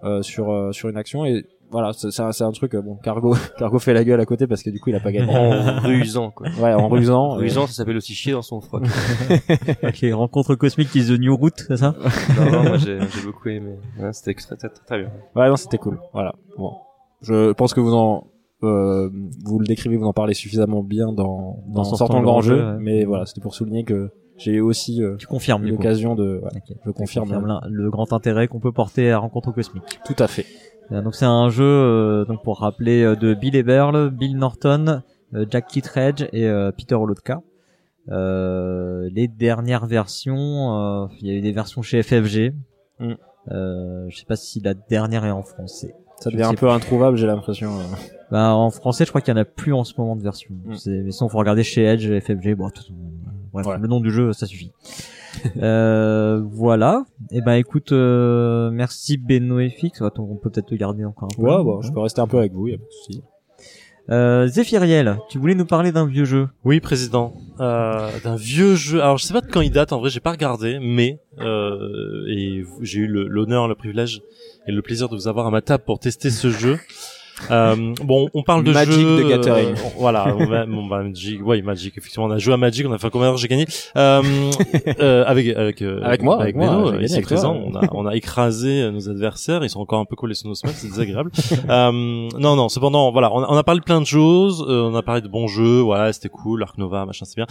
euh, 0.04 0.22
sur 0.22 0.52
euh, 0.52 0.72
sur 0.74 0.90
une 0.90 0.98
action 0.98 1.24
et 1.26 1.46
voilà, 1.72 1.94
c'est 1.94 2.12
c'est 2.12 2.22
un, 2.22 2.32
c'est 2.34 2.44
un 2.44 2.52
truc. 2.52 2.76
euh, 2.76 2.82
bon, 2.82 2.96
Cargo 3.02 3.34
Cargo 3.58 3.80
fait 3.80 3.94
la 3.94 4.04
gueule 4.04 4.20
à 4.20 4.26
côté 4.26 4.48
parce 4.48 4.62
que 4.64 4.70
du 4.70 4.80
coup 4.82 4.90
il 4.90 4.96
a 4.98 5.00
pas 5.00 5.14
gagné. 5.14 5.34
En 5.34 5.80
rusant, 5.80 6.30
quoi. 6.32 6.48
ouais, 6.62 6.74
en 6.74 6.90
rusant. 6.90 7.30
En 7.32 7.36
euh, 7.38 7.40
rusant, 7.40 7.68
ça 7.68 7.74
s'appelle 7.74 7.96
aussi 7.98 8.14
chier 8.14 8.34
dans 8.34 8.42
son 8.42 8.60
froc. 8.60 8.84
Ok, 9.84 10.06
rencontre 10.12 10.56
cosmique 10.56 10.94
is 10.94 11.08
the 11.08 11.18
new 11.20 11.36
route, 11.38 11.64
c'est 11.68 11.78
ça? 11.78 11.96
Non, 12.38 12.52
non, 12.52 12.64
moi 12.64 12.78
j'ai 12.78 13.00
j'ai 13.00 13.22
beaucoup 13.26 13.48
aimé. 13.50 13.76
Ouais, 13.98 14.12
C'était 14.12 14.34
très, 14.34 14.58
très, 14.58 14.70
très 14.70 14.98
bien. 15.00 15.10
Ouais, 15.36 15.48
non, 15.48 15.56
c'était 15.56 15.78
cool. 15.78 16.00
Voilà. 16.14 16.34
Bon, 16.58 16.74
je 17.22 17.54
pense 17.54 17.74
que 17.74 17.80
vous 17.80 17.94
en 17.94 18.28
euh, 18.66 19.10
vous 19.44 19.60
le 19.60 19.66
décrivez, 19.66 19.98
vous 19.98 20.06
en 20.06 20.14
parlez 20.14 20.34
suffisamment 20.34 20.84
bien 20.84 21.12
dans 21.14 21.64
dans, 21.68 21.84
sortant 21.84 22.20
le 22.20 22.26
grand 22.26 22.42
jeu, 22.42 22.78
mais 22.80 23.06
voilà, 23.06 23.26
c'était 23.26 23.42
pour 23.42 23.56
souligner 23.56 23.84
que 23.84 24.10
j'ai 24.38 24.54
eu 24.54 24.62
aussi 24.62 25.02
euh, 25.02 25.16
Tu 25.16 25.28
confirmes 25.28 25.66
l'occasion 25.66 26.16
de. 26.16 26.42
ouais, 26.44 26.76
je 26.86 26.92
confirme. 26.92 27.60
le 27.70 27.90
grand 27.90 28.12
intérêt 28.14 28.48
qu'on 28.48 28.60
peut 28.60 28.72
porter 28.72 29.12
à 29.12 29.20
Rencontre 29.20 29.52
cosmique. 29.52 30.00
Tout 30.06 30.16
à 30.20 30.28
fait. 30.28 30.46
Euh, 30.92 31.02
Donc 31.02 31.16
c'est 31.16 31.26
un 31.26 31.50
jeu 31.50 31.64
euh, 31.64 32.26
donc 32.26 32.44
pour 32.44 32.60
rappeler 32.60 33.16
de 33.16 33.34
Bill 33.34 33.56
Eberle, 33.56 34.10
Bill 34.10 34.38
Norton, 34.38 35.02
Jack 35.50 35.68
Kittredge 35.68 36.28
et 36.34 36.50
Peter 36.78 36.96
Olotka. 36.96 37.42
Les 38.08 39.28
dernières 39.28 39.86
versions, 39.86 41.10
il 41.20 41.28
y 41.28 41.32
a 41.32 41.34
eu 41.34 41.42
des 41.42 41.52
versions 41.52 41.82
chez 41.82 42.04
FFG. 42.04 42.54
Mm. 43.00 43.14
Je 43.50 44.16
sais 44.16 44.26
pas 44.26 44.36
si 44.36 44.60
la 44.60 44.74
dernière 44.74 45.26
est 45.26 45.32
en 45.32 45.44
français. 45.44 45.96
Ça 46.20 46.30
devient 46.30 46.44
un 46.44 46.54
peu 46.54 46.70
introuvable, 46.70 47.18
j'ai 47.18 47.28
l'impression. 47.28 47.78
euh. 47.80 47.84
Bah, 48.32 48.56
en 48.56 48.72
français, 48.72 49.06
je 49.06 49.10
crois 49.10 49.22
qu'il 49.22 49.34
y 49.34 49.38
en 49.38 49.40
a 49.40 49.46
plus 49.46 49.74
en 49.74 49.84
ce 49.84 49.94
moment 49.98 50.16
de 50.16 50.24
version. 50.24 50.54
Mm. 50.66 50.76
Mais 51.04 51.12
sinon, 51.12 51.30
faut 51.30 51.38
regarder 51.38 51.64
chez 51.64 51.84
Edge, 51.84 52.08
FFG. 52.22 52.56
Bon, 52.56 52.68
de 52.68 52.72
toute 52.72 52.78
façon, 52.84 52.94
euh, 52.94 53.30
bref, 53.54 53.64
Voilà. 53.66 53.80
le 53.80 53.88
nom 53.88 54.00
du 54.00 54.12
jeu, 54.12 54.34
ça 54.34 54.46
suffit. 54.48 54.72
euh, 55.62 56.42
voilà. 56.52 57.06
Et 57.32 57.42
ben, 57.42 57.54
écoute, 57.54 57.92
euh, 57.92 58.72
merci 58.72 59.18
Beno 59.18 59.60
FX. 59.60 60.02
Attends, 60.02 60.28
on 60.30 60.36
peut 60.38 60.50
peut-être 60.50 60.68
te 60.68 60.76
garder 60.76 61.06
encore 61.06 61.30
un 61.32 61.36
peu. 61.36 61.42
Ouais, 61.44 61.64
bon, 61.64 61.82
je 61.82 61.92
peux 61.92 62.00
rester 62.00 62.22
un 62.22 62.28
peu 62.28 62.38
avec 62.40 62.54
vous, 62.54 62.68
y 62.70 62.74
a 62.74 62.78
pas 62.78 62.84
de 62.84 62.92
souci. 62.92 63.22
Euh, 64.12 64.46
Zéphiriel, 64.48 65.18
tu 65.30 65.40
voulais 65.40 65.56
nous 65.56 65.66
parler 65.66 65.92
d'un 65.92 66.06
vieux 66.06 66.26
jeu. 66.26 66.48
Oui, 66.64 66.80
président. 66.80 67.34
Euh, 67.60 68.08
d'un 68.24 68.36
vieux 68.36 68.76
jeu. 68.76 69.02
Alors, 69.02 69.18
je 69.18 69.26
sais 69.26 69.34
pas 69.34 69.42
de 69.42 69.48
quand 69.48 69.62
il 69.62 69.72
date. 69.72 69.94
En 69.94 70.00
vrai, 70.00 70.12
j'ai 70.12 70.20
pas 70.20 70.32
regardé, 70.32 70.78
mais 70.80 71.20
euh, 71.40 72.24
et 72.30 72.64
j'ai 72.82 73.00
eu 73.00 73.08
le- 73.08 73.28
l'honneur, 73.28 73.68
le 73.68 73.74
privilège 73.74 74.22
et 74.68 74.72
le 74.72 74.82
plaisir 74.82 75.10
de 75.10 75.16
vous 75.16 75.28
avoir 75.28 75.48
à 75.48 75.52
ma 75.52 75.62
table 75.62 75.84
pour 75.86 76.00
tester 76.00 76.30
ce 76.30 76.50
jeu. 76.50 76.80
Euh, 77.52 77.94
bon, 78.04 78.30
on 78.34 78.44
parle 78.44 78.64
de 78.64 78.72
Magic 78.72 78.98
de 78.98 79.30
Gathering. 79.30 79.70
euh, 79.70 79.90
voilà, 79.98 80.36
on 80.38 80.46
va, 80.46 80.66
bon, 80.66 80.86
bah, 80.88 81.04
Magic, 81.04 81.46
ouais, 81.46 81.62
Magic. 81.62 81.98
Effectivement, 81.98 82.26
on 82.26 82.32
a 82.32 82.38
joué 82.38 82.54
à 82.54 82.58
Magic, 82.58 82.86
on 82.88 82.94
a 82.94 82.98
fait 82.98 83.10
combien 83.10 83.28
d'heures 83.28 83.38
j'ai 83.38 83.48
gagné 83.48 83.66
euh, 83.98 84.22
euh, 85.00 85.24
avec 85.26 85.48
avec 85.56 85.82
euh, 85.82 86.02
Avec 86.04 86.22
moi, 86.24 86.42
avec 86.42 86.56
moi, 86.56 86.68
Beno, 86.68 87.00
ici 87.02 87.14
avec 87.14 87.26
présent. 87.26 87.54
On 87.56 87.76
a 87.76 87.82
on 87.92 88.06
a 88.08 88.16
écrasé 88.16 88.90
nos 88.92 89.10
adversaires, 89.10 89.64
ils 89.64 89.70
sont 89.70 89.80
encore 89.82 90.00
un 90.00 90.06
peu 90.06 90.16
collés 90.16 90.34
sur 90.34 90.48
nos 90.48 90.56
semaines, 90.56 90.76
c'est 90.78 90.88
désagréable. 90.88 91.32
euh, 91.70 91.92
non, 91.92 92.56
non. 92.56 92.70
Cependant, 92.70 93.12
voilà, 93.12 93.32
on 93.34 93.42
a, 93.44 93.48
on 93.50 93.58
a 93.58 93.64
parlé 93.64 93.80
de 93.80 93.86
plein 93.86 94.02
de 94.02 94.06
choses, 94.06 94.66
euh, 94.68 94.90
on 94.90 94.96
a 94.96 95.02
parlé 95.02 95.22
de 95.22 95.28
bons 95.28 95.48
jeux, 95.48 95.82
voilà, 95.82 96.12
c'était 96.14 96.30
cool, 96.30 96.64
Ark 96.64 96.78
Nova, 96.78 97.06
machin, 97.06 97.26
c'est 97.26 97.36
bien. 97.36 97.48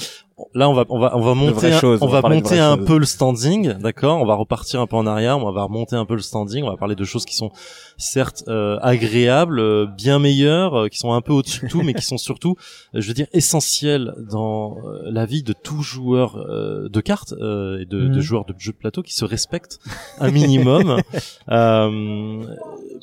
Là, 0.54 0.68
on 0.68 0.74
va 0.74 0.84
on 0.88 0.98
va 0.98 1.16
on 1.16 1.20
va 1.20 1.34
monter 1.34 1.72
un, 1.72 1.80
on 1.82 1.98
on 2.00 2.06
va 2.06 2.20
va 2.20 2.28
monter 2.28 2.58
un 2.58 2.76
peu 2.78 2.98
le 2.98 3.04
standing, 3.04 3.74
d'accord 3.74 4.20
On 4.20 4.26
va 4.26 4.34
repartir 4.34 4.80
un 4.80 4.86
peu 4.86 4.96
en 4.96 5.06
arrière, 5.06 5.38
on 5.38 5.52
va 5.52 5.64
remonter 5.64 5.96
un 5.96 6.04
peu 6.04 6.14
le 6.14 6.20
standing, 6.22 6.64
on 6.64 6.70
va 6.70 6.76
parler 6.76 6.94
de 6.96 7.04
choses 7.04 7.24
qui 7.24 7.34
sont 7.36 7.50
certes 7.96 8.44
euh, 8.48 8.78
agréables, 8.82 9.60
euh, 9.82 9.86
bien 9.86 10.18
meilleures, 10.18 10.74
euh, 10.84 10.88
qui 10.88 10.98
sont 10.98 11.12
un 11.12 11.20
peu 11.20 11.32
au-dessus 11.32 11.64
de 11.66 11.70
tout, 11.70 11.82
mais 11.82 11.94
qui 11.94 12.04
sont 12.04 12.18
surtout, 12.18 12.56
euh, 12.94 13.00
je 13.00 13.08
veux 13.08 13.14
dire, 13.14 13.26
essentielles 13.32 14.14
dans 14.30 14.76
euh, 14.84 15.10
la 15.10 15.26
vie 15.26 15.42
de 15.42 15.52
tout 15.52 15.82
joueur 15.82 16.36
de 16.38 17.00
cartes 17.00 17.32
euh, 17.40 17.80
et 17.80 17.84
de, 17.86 17.98
Mhm. 18.08 18.14
de 18.16 18.20
joueurs 18.20 18.44
de 18.44 18.54
jeux 18.58 18.72
de 18.72 18.76
plateau 18.78 19.02
qui 19.02 19.14
se 19.14 19.24
respectent 19.24 19.78
un 20.20 20.30
minimum. 20.30 20.98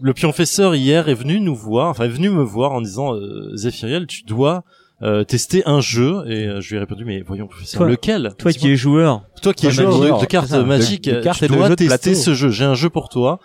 le 0.01 0.13
pionfesseur 0.13 0.75
hier 0.75 1.09
est 1.09 1.13
venu 1.13 1.39
nous 1.39 1.55
voir, 1.55 1.89
enfin 1.89 2.05
est 2.05 2.09
venu 2.09 2.29
me 2.29 2.43
voir 2.43 2.71
en 2.71 2.81
disant 2.81 3.13
euh, 3.15 3.55
Zéphiriel, 3.55 4.07
tu 4.07 4.23
dois 4.23 4.63
euh, 5.03 5.23
tester 5.23 5.63
un 5.65 5.81
jeu 5.81 6.23
et 6.27 6.45
euh, 6.47 6.61
je 6.61 6.69
lui 6.69 6.75
ai 6.77 6.79
répondu 6.79 7.05
mais 7.05 7.21
voyons 7.21 7.47
professeur 7.47 7.83
lequel? 7.85 8.33
Toi 8.37 8.51
qui 8.53 8.69
es 8.71 8.75
joueur, 8.75 9.23
toi 9.41 9.53
qui 9.53 9.67
es 9.67 9.71
joueur 9.71 10.17
de, 10.17 10.21
de 10.21 10.25
cartes 10.27 10.51
de- 10.51 10.61
magiques, 10.61 11.05
de 11.09 11.21
tu 11.33 11.47
dois 11.47 11.69
tester 11.75 12.11
plateau. 12.11 12.13
ce 12.19 12.33
jeu. 12.33 12.49
J'ai 12.51 12.65
un 12.65 12.75
jeu 12.75 12.89
pour 12.89 13.09
toi. 13.09 13.39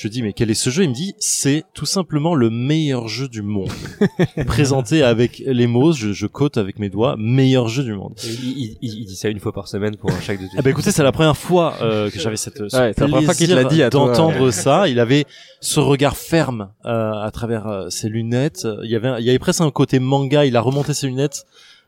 Je 0.00 0.06
dis 0.06 0.22
mais 0.22 0.32
quel 0.32 0.48
est 0.48 0.54
ce 0.54 0.70
jeu? 0.70 0.84
Il 0.84 0.90
me 0.90 0.94
dit 0.94 1.14
c'est 1.18 1.64
tout 1.74 1.84
simplement 1.84 2.36
le 2.36 2.50
meilleur 2.50 3.08
jeu 3.08 3.26
du 3.28 3.42
monde. 3.42 3.68
Présenté 4.46 5.02
avec 5.02 5.42
les 5.44 5.66
mots, 5.66 5.90
je, 5.92 6.12
je 6.12 6.26
cote 6.28 6.56
avec 6.56 6.78
mes 6.78 6.88
doigts, 6.88 7.16
meilleur 7.18 7.66
jeu 7.66 7.82
du 7.82 7.92
monde. 7.94 8.14
Il, 8.22 8.30
il- 8.30 8.78
il- 8.80 8.98
il 9.00 9.06
dit 9.06 9.16
ça 9.16 9.28
une 9.28 9.40
fois 9.40 9.52
par 9.52 9.66
semaine 9.66 9.96
pour 9.96 10.12
un 10.12 10.20
chaque 10.20 10.38
de 10.40 10.46
Ah 10.56 10.62
bah 10.62 10.70
écoutez, 10.70 10.92
c'est 10.92 11.02
la 11.02 11.10
première 11.10 11.36
fois 11.36 11.74
euh, 11.82 12.10
que 12.10 12.20
j'avais 12.20 12.36
cette 12.36 12.58
ce 12.58 12.68
c'est 12.68 12.78
la 12.78 12.94
première 12.94 13.22
fois 13.24 13.34
qu'il 13.34 13.48
te 13.48 13.54
l'a 13.54 13.64
plaisir 13.64 13.90
toi, 13.90 14.06
d'entendre 14.06 14.50
ça. 14.52 14.88
Il 14.88 15.00
avait 15.00 15.24
ce 15.60 15.80
regard 15.80 16.16
ferme 16.16 16.70
euh, 16.86 17.12
à 17.14 17.30
travers 17.32 17.66
euh, 17.66 17.88
ses 17.90 18.08
lunettes. 18.08 18.68
Il 18.84 18.90
y 18.90 18.94
avait 18.94 19.20
il 19.20 19.26
y 19.26 19.30
avait 19.30 19.40
presque 19.40 19.62
un 19.62 19.70
côté 19.72 19.98
manga. 19.98 20.44
Il 20.46 20.56
a 20.56 20.60
remonté 20.60 20.94
ses 20.94 21.08
lunettes 21.08 21.44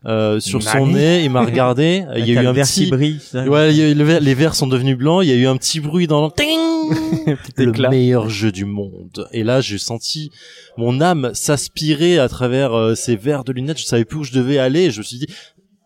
euh, 0.07 0.41
sur 0.41 0.63
son 0.63 0.87
nez. 0.87 1.25
Il 1.25 1.31
m'a 1.31 1.45
regardé. 1.45 2.05
il 2.17 2.29
y 2.29 2.37
a 2.37 2.43
eu 2.43 2.47
un 2.47 2.55
petit 2.55 2.85
qui 2.85 2.91
brille. 2.91 3.21
Ouais, 3.35 3.75
eu 3.75 3.95
le 3.95 4.19
les 4.19 4.35
verres 4.35 4.55
sont 4.55 4.67
devenus 4.67 4.97
blancs. 4.97 5.25
Il 5.25 5.29
y 5.29 5.33
a 5.33 5.37
eu 5.37 5.47
un 5.47 5.57
petit 5.57 5.81
bruit 5.81 6.07
dans 6.07 6.25
le 6.25 6.31
Ting 6.33 6.61
le 7.57 7.69
éclat. 7.69 7.91
meilleur 7.91 8.29
jeu 8.29 8.53
du 8.53 8.65
monde. 8.65 9.29
Et 9.33 9.45
là, 9.45 9.61
j'ai 9.61 9.79
senti 9.79 10.31
mon 10.77 11.01
âme 11.01 11.31
s'aspirer 11.35 12.19
à 12.19 12.29
travers 12.29 12.73
euh, 12.73 12.95
ces 12.95 13.17
verres 13.17 13.45
de 13.45 13.53
lunettes. 13.53 13.79
Je 13.79 13.85
savais 13.85 14.05
plus 14.05 14.19
où 14.19 14.25
je 14.25 14.33
devais 14.33 14.59
aller. 14.59 14.85
Et 14.85 14.91
je 14.91 14.99
me 14.99 15.05
suis 15.05 15.19
dit, 15.19 15.27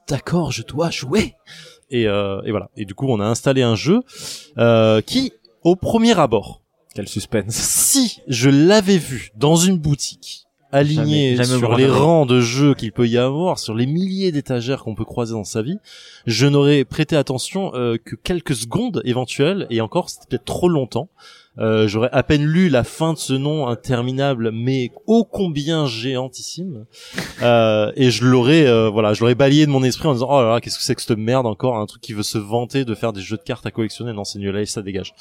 d'accord, 0.09 0.53
je 0.53 0.63
dois 0.63 0.91
jouer. 0.91 1.35
Et, 1.91 2.07
euh, 2.07 2.41
et 2.45 2.51
voilà. 2.51 2.71
Et 2.77 2.85
du 2.85 2.95
coup, 2.95 3.07
on 3.09 3.21
a 3.21 3.25
installé 3.25 3.63
un 3.63 3.77
jeu 3.77 4.03
euh, 4.59 5.01
qui, 5.01 5.33
au 5.63 5.77
premier 5.77 6.19
abord, 6.19 6.63
Quel 6.95 7.09
suspense. 7.09 7.55
si 7.55 8.21
je 8.27 8.51
l'avais 8.51 8.99
vu 8.99 9.31
dans 9.37 9.57
une 9.57 9.79
boutique 9.79 10.44
aligné 10.75 11.37
Jamais- 11.37 11.45
jamais 11.45 11.59
sur 11.59 11.77
les 11.77 11.89
rangs 11.89 12.27
de 12.27 12.41
jeux 12.41 12.75
qu'il 12.75 12.93
peut 12.93 13.09
y 13.09 13.17
avoir, 13.19 13.59
sur 13.59 13.75
les 13.75 13.87
milliers 13.87 14.33
d'étagères 14.33 14.83
qu'on 14.85 14.95
peut 14.95 15.05
croiser 15.05 15.33
dans 15.33 15.45
sa 15.45 15.63
vie, 15.63 15.79
je 16.27 16.47
n'aurais 16.47 16.85
prêté 16.85 17.17
attention 17.17 17.73
euh, 17.75 17.97
que 18.05 18.17
quelques 18.17 18.55
secondes 18.55 19.01
éventuelles, 19.05 19.67
et 19.71 19.81
encore 19.81 20.11
c'était 20.11 20.27
peut-être 20.29 20.45
trop 20.45 20.69
longtemps. 20.69 21.09
Euh, 21.61 21.87
J'aurais 21.87 22.09
à 22.11 22.25
peine 22.25 22.45
lu 22.45 22.69
la 22.69 22.83
fin 22.83 23.13
de 23.13 23.19
ce 23.19 23.33
nom 23.33 23.69
interminable, 23.69 24.51
mais 24.53 24.91
ô 25.07 25.25
combien 25.25 25.87
géantissime, 25.87 26.85
euh, 27.43 27.93
et 27.95 28.11
je 28.11 28.25
l'aurais, 28.25 28.67
euh, 28.67 28.91
voilà, 28.91 29.15
je 29.15 29.21
l'aurais 29.21 29.37
balayé 29.37 29.65
de 29.65 29.71
mon 29.71 29.85
esprit 29.85 30.09
en 30.09 30.15
disant 30.15 30.27
oh 30.31 30.43
là 30.43 30.51
là, 30.55 30.61
qu'est-ce 30.61 30.79
que 30.79 30.83
c'est 30.85 30.97
que 30.97 31.03
cette 31.03 31.17
merde 31.17 31.47
encore, 31.47 31.77
un 31.77 31.87
truc 31.87 32.03
qui 32.03 32.13
veut 32.13 32.25
se 32.25 32.39
vanter 32.39 32.85
de 32.85 32.93
faire 32.97 33.13
des 33.13 33.21
jeux 33.21 33.37
de 33.37 33.43
cartes 33.43 33.65
à 33.67 33.71
collectionner, 33.71 34.13
non 34.13 34.25
c'est 34.25 34.41
nul, 34.41 34.55
allez 34.57 34.67
ça 34.67 34.83
dégage. 34.83 35.15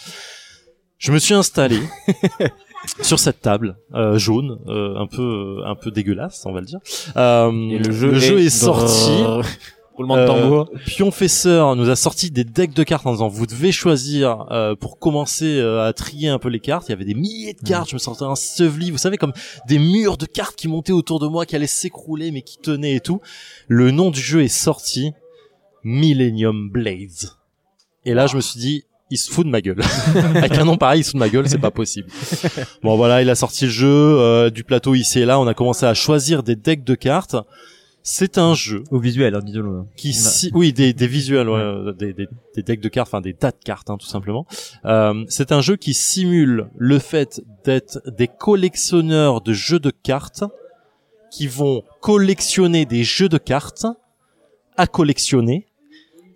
Je 0.98 1.12
me 1.12 1.20
suis 1.20 1.36
installé 1.36 1.78
sur 3.02 3.20
cette 3.20 3.42
table 3.42 3.78
euh, 3.94 4.18
jaune, 4.18 4.60
euh, 4.68 4.96
un 4.98 5.08
peu 5.08 5.62
un 5.66 5.76
peu 5.76 5.92
dégueulasse, 5.92 6.46
on 6.46 6.54
va 6.54 6.60
le 6.60 6.66
dire. 6.66 6.80
Euh, 7.16 7.52
Et 7.70 7.78
le 7.78 7.92
jeu, 7.92 8.40
est, 8.40 8.50
sorti. 8.50 9.24
Roulement 9.96 10.16
de 10.16 10.22
Euh, 10.22 10.28
tambour. 10.28 10.72
Pionfesseur 10.88 11.76
nous 11.76 11.88
a 11.90 11.96
sorti 11.96 12.32
des 12.32 12.44
decks 12.44 12.74
de 12.74 12.84
cartes 12.84 13.06
en 13.06 13.12
disant 13.12 13.28
vous 13.28 13.46
devez 13.46 13.72
choisir 13.72 14.48
euh, 14.50 14.76
pour 14.76 14.98
commencer 14.98 15.60
euh, 15.60 15.88
à 15.88 15.94
trier 15.94 16.30
un 16.30 16.40
peu 16.40 16.50
les 16.50 16.60
cartes. 16.60 16.88
Il 16.88 16.92
y 16.92 16.94
avait 16.94 17.06
des 17.06 17.14
milliers 17.14 17.54
de 17.54 17.62
cartes, 17.62 17.90
je 17.90 17.96
me 17.96 18.00
sentais 18.00 18.24
enseveli, 18.24 18.90
vous 18.90 18.98
savez 18.98 19.18
comme 19.18 19.34
des 19.68 19.78
murs 19.78 20.18
de 20.18 20.26
cartes 20.26 20.56
qui 20.56 20.68
montaient 20.68 20.94
autour 20.94 21.20
de 21.20 21.28
moi, 21.28 21.46
qui 21.46 21.56
allaient 21.56 21.68
s'écrouler 21.68 22.32
mais 22.32 22.42
qui 22.42 22.58
tenaient 22.58 22.96
et 22.96 23.02
tout. 23.02 23.22
Le 23.68 23.92
nom 23.92 24.10
du 24.10 24.20
jeu 24.20 24.42
est 24.42 24.48
sorti, 24.48 25.12
Millennium 25.84 26.72
Blades. 26.72 27.30
Et 28.06 28.16
là 28.16 28.26
je 28.26 28.36
me 28.36 28.42
suis 28.42 28.60
dit 28.60 28.86
il 29.10 29.18
se 29.18 29.32
fout 29.32 29.46
de 29.46 29.52
ma 29.52 29.62
gueule. 29.62 29.82
Avec 30.36 30.54
un 30.58 30.66
nom 30.66 30.78
pareil, 30.78 31.02
il 31.02 31.04
se 31.04 31.12
fout 31.12 31.16
de 31.20 31.26
ma 31.26 31.30
gueule, 31.30 31.48
c'est 31.48 31.58
pas 31.60 31.72
possible. 31.72 32.10
Bon 32.84 32.96
voilà, 32.98 33.22
il 33.22 33.30
a 33.30 33.36
sorti 33.36 33.66
le 33.66 33.72
jeu 33.72 33.88
euh, 33.88 34.50
du 34.50 34.64
plateau 34.64 34.96
ici 34.96 35.20
et 35.20 35.26
là, 35.26 35.40
on 35.40 35.48
a 35.48 35.54
commencé 35.54 35.86
à 35.86 35.94
choisir 35.94 36.42
des 36.44 36.56
decks 36.56 36.84
de 36.84 36.96
cartes. 36.96 37.36
C'est 38.06 38.38
un 38.38 38.54
jeu 38.54 38.84
Au 38.92 39.00
visuel, 39.00 39.34
hein, 39.34 39.40
disons-le. 39.42 39.84
qui 39.96 40.12
si- 40.14 40.52
oui 40.54 40.74
des, 40.74 40.92
des 40.94 41.08
visuels 41.08 41.48
ouais, 41.48 41.60
euh, 41.60 41.94
des, 41.94 42.12
des, 42.12 42.28
des 42.56 42.62
decks 42.62 42.82
de 42.82 42.90
cartes 42.90 43.08
enfin 43.08 43.22
des 43.22 43.34
tas 43.34 43.52
de 43.52 43.64
cartes 43.64 43.90
hein, 43.90 43.96
tout 43.98 44.08
simplement 44.08 44.46
euh, 44.84 45.24
c'est 45.30 45.54
un 45.54 45.62
jeu 45.62 45.78
qui 45.78 45.94
simule 45.94 46.68
le 46.78 47.00
fait 47.00 47.42
d'être 47.64 48.00
des 48.12 48.28
collectionneurs 48.28 49.40
de 49.40 49.54
jeux 49.54 49.80
de 49.80 49.90
cartes 49.90 50.44
qui 51.32 51.48
vont 51.48 51.84
collectionner 52.02 52.86
des 52.86 53.06
jeux 53.06 53.30
de 53.30 53.38
cartes 53.38 53.86
à 54.76 54.86
collectionner 54.86 55.68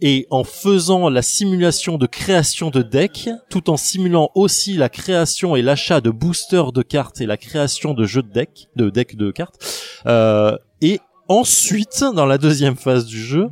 et 0.02 0.28
en 0.30 0.44
faisant 0.44 1.10
la 1.10 1.22
simulation 1.22 1.98
de 1.98 2.06
création 2.06 2.70
de 2.70 2.82
decks, 2.82 3.30
tout 3.50 3.70
en 3.70 3.78
simulant 3.78 4.30
aussi 4.36 4.78
la 4.78 4.90
création 4.90 5.56
et 5.56 5.62
l'achat 5.62 6.02
de 6.02 6.10
boosters 6.10 6.72
de 6.72 6.82
cartes 6.82 7.22
et 7.22 7.26
la 7.26 7.38
création 7.38 7.94
de 7.94 8.06
jeux 8.06 8.24
de 8.24 8.32
decks, 8.32 8.68
de 8.76 8.90
decks 8.90 9.16
de 9.16 9.32
cartes, 9.32 9.58
euh, 10.06 10.58
et 10.82 11.00
ensuite, 11.28 12.04
dans 12.14 12.26
la 12.26 12.38
deuxième 12.38 12.76
phase 12.76 13.06
du 13.06 13.22
jeu, 13.22 13.50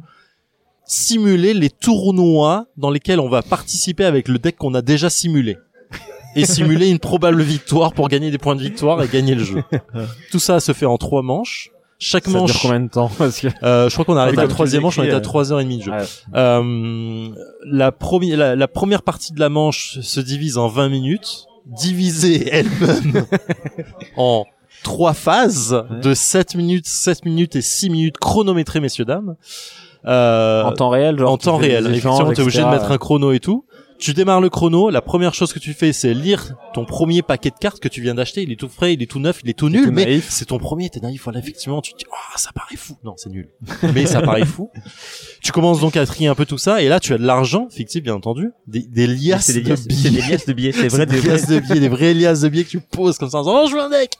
simuler 0.86 1.54
les 1.54 1.70
tournois 1.70 2.68
dans 2.78 2.91
lesquels 2.91 3.20
on 3.20 3.30
va 3.30 3.41
participer 3.41 4.06
avec 4.06 4.28
le 4.28 4.38
deck 4.38 4.56
qu'on 4.58 4.74
a 4.76 4.82
déjà 4.82 5.10
simulé. 5.10 5.58
Et 6.38 6.46
simuler 6.46 6.89
une 6.89 7.00
probable 7.00 7.41
victoire 7.41 7.93
pour 7.93 8.10
gagner 8.10 8.30
des 8.30 8.38
points 8.38 8.58
de 8.58 8.62
victoire 8.62 9.02
et 9.02 9.08
gagner 9.08 9.36
le 9.36 9.43
jeu. 9.46 9.64
Tout 10.32 10.39
ça 10.39 10.60
se 10.60 10.74
fait 10.74 10.86
en 10.86 10.98
trois 10.98 11.22
manches. 11.22 11.72
Chaque 11.98 12.26
Ça 12.26 12.32
dure 12.32 12.41
manche, 12.41 12.62
combien 12.62 12.80
de 12.82 12.89
temps 12.89 13.10
Parce 13.18 13.39
que 13.39 13.48
euh, 13.64 13.89
je 13.89 13.93
crois 13.93 14.06
qu'on 14.06 14.18
arrive 14.18 14.38
à 14.38 14.43
la 14.43 14.48
troisième 14.48 14.82
manche, 14.84 15.00
on 15.00 15.04
est 15.04 15.12
à 15.12 15.22
trois 15.22 15.52
heures 15.52 15.60
et 15.60 15.64
demie 15.64 15.78
de 15.78 15.84
jeu. 15.84 15.91
Ouais. 15.91 16.04
Euh, 16.36 17.30
la, 17.66 17.91
première, 17.91 18.38
la, 18.38 18.56
la 18.56 18.68
première 18.68 19.02
partie 19.02 19.34
de 19.34 19.39
la 19.39 19.50
manche 19.50 20.00
se 20.02 20.20
divise 20.20 20.58
en 20.58 20.68
20 20.68 20.89
minutes, 20.89 21.46
divisée 21.66 22.50
elle-même 22.52 23.26
en 24.18 24.46
trois 24.84 25.14
phases 25.14 25.84
de 26.02 26.14
7 26.14 26.56
minutes, 26.56 26.88
7 26.88 27.26
minutes 27.26 27.56
et 27.56 27.62
6 27.62 27.89
minutes 27.89 28.18
chronométrées, 28.18 28.82
messieurs, 28.82 29.06
dames. 29.06 29.36
Euh, 30.06 30.64
en 30.64 30.72
temps 30.74 30.89
réel, 30.89 31.18
genre 31.18 31.32
en 31.32 31.38
temps 31.38 31.58
réel. 31.58 31.88
Effectivement, 31.88 32.32
t'es 32.32 32.41
obligé 32.41 32.62
de 32.62 32.68
mettre 32.68 32.91
un 32.91 32.98
chrono 32.98 33.32
et 33.32 33.39
tout. 33.39 33.66
Tu 33.98 34.14
démarres 34.14 34.41
le 34.41 34.50
chrono. 34.50 34.89
La 34.89 35.02
première 35.02 35.34
chose 35.34 35.54
que 35.54 35.60
tu 35.60 35.74
fais, 35.74 35.93
c'est 35.93 36.14
lire 36.14 36.56
ton 36.74 36.86
premier 36.86 37.22
paquet 37.22 37.50
de 37.50 37.56
cartes 37.56 37.80
que 37.80 37.88
tu 37.88 38.02
viens 38.02 38.16
d'acheter. 38.16 38.43
Il 38.43 38.52
est 38.52 38.58
tout 38.58 38.68
frais, 38.70 38.93
il 38.93 39.02
est 39.02 39.06
tout 39.06 39.20
neuf, 39.20 39.39
il 39.43 39.50
est 39.50 39.54
tout 39.54 39.70
nul, 39.70 39.86
tout 39.86 39.91
mais 39.91 40.20
c'est 40.22 40.46
ton 40.46 40.58
premier. 40.58 40.89
T'es 40.89 41.00
naïf. 41.00 41.24
Voilà, 41.24 41.39
effectivement, 41.39 41.82
tu 41.82 41.93
te 41.93 42.00
dis, 42.00 42.06
oh, 42.12 42.38
ça 42.38 42.52
paraît 42.54 42.76
fou. 42.76 42.98
Non, 43.04 43.14
c'est 43.18 43.30
nul. 43.30 43.50
mais 43.93 44.06
ça 44.06 44.22
paraît 44.22 44.46
fou. 44.46 44.70
Tu 45.41 45.52
commences 45.52 45.80
donc 45.80 45.96
à 45.96 46.06
trier 46.06 46.28
un 46.28 46.36
peu 46.36 46.46
tout 46.46 46.58
ça, 46.58 46.82
et 46.82 46.89
là, 46.89 47.00
tu 47.00 47.14
as 47.14 47.18
de 47.18 47.26
l'argent, 47.26 47.68
fictif, 47.70 48.04
bien 48.04 48.16
entendu, 48.16 48.52
des, 48.68 48.82
des 48.82 49.08
liasses 49.08 49.52
des 49.52 49.62
de 49.62 49.70
liasses, 49.70 49.88
billets. 49.88 50.10
des 50.10 50.22
liasses 50.22 50.46
de 50.46 50.54
billets, 50.54 50.72
c'est 50.72 50.88
vrai, 50.89 51.06
des 51.06 51.22
liasses 51.22 51.48
de 51.48 51.60
billets, 51.60 51.80
des 51.80 51.89
vraies 51.89 52.14
liasses 52.14 52.41
de 52.41 52.50
billets 52.50 52.64
que 52.66 52.70
tu 52.70 52.80
poses 52.80 53.18
comme 53.18 53.30
ça 53.30 53.38
en 53.38 53.41
disant, 53.41 53.64
oh, 53.64 53.68
je 53.70 53.76
veux 53.76 53.82
un 53.82 53.89
deck! 53.89 54.12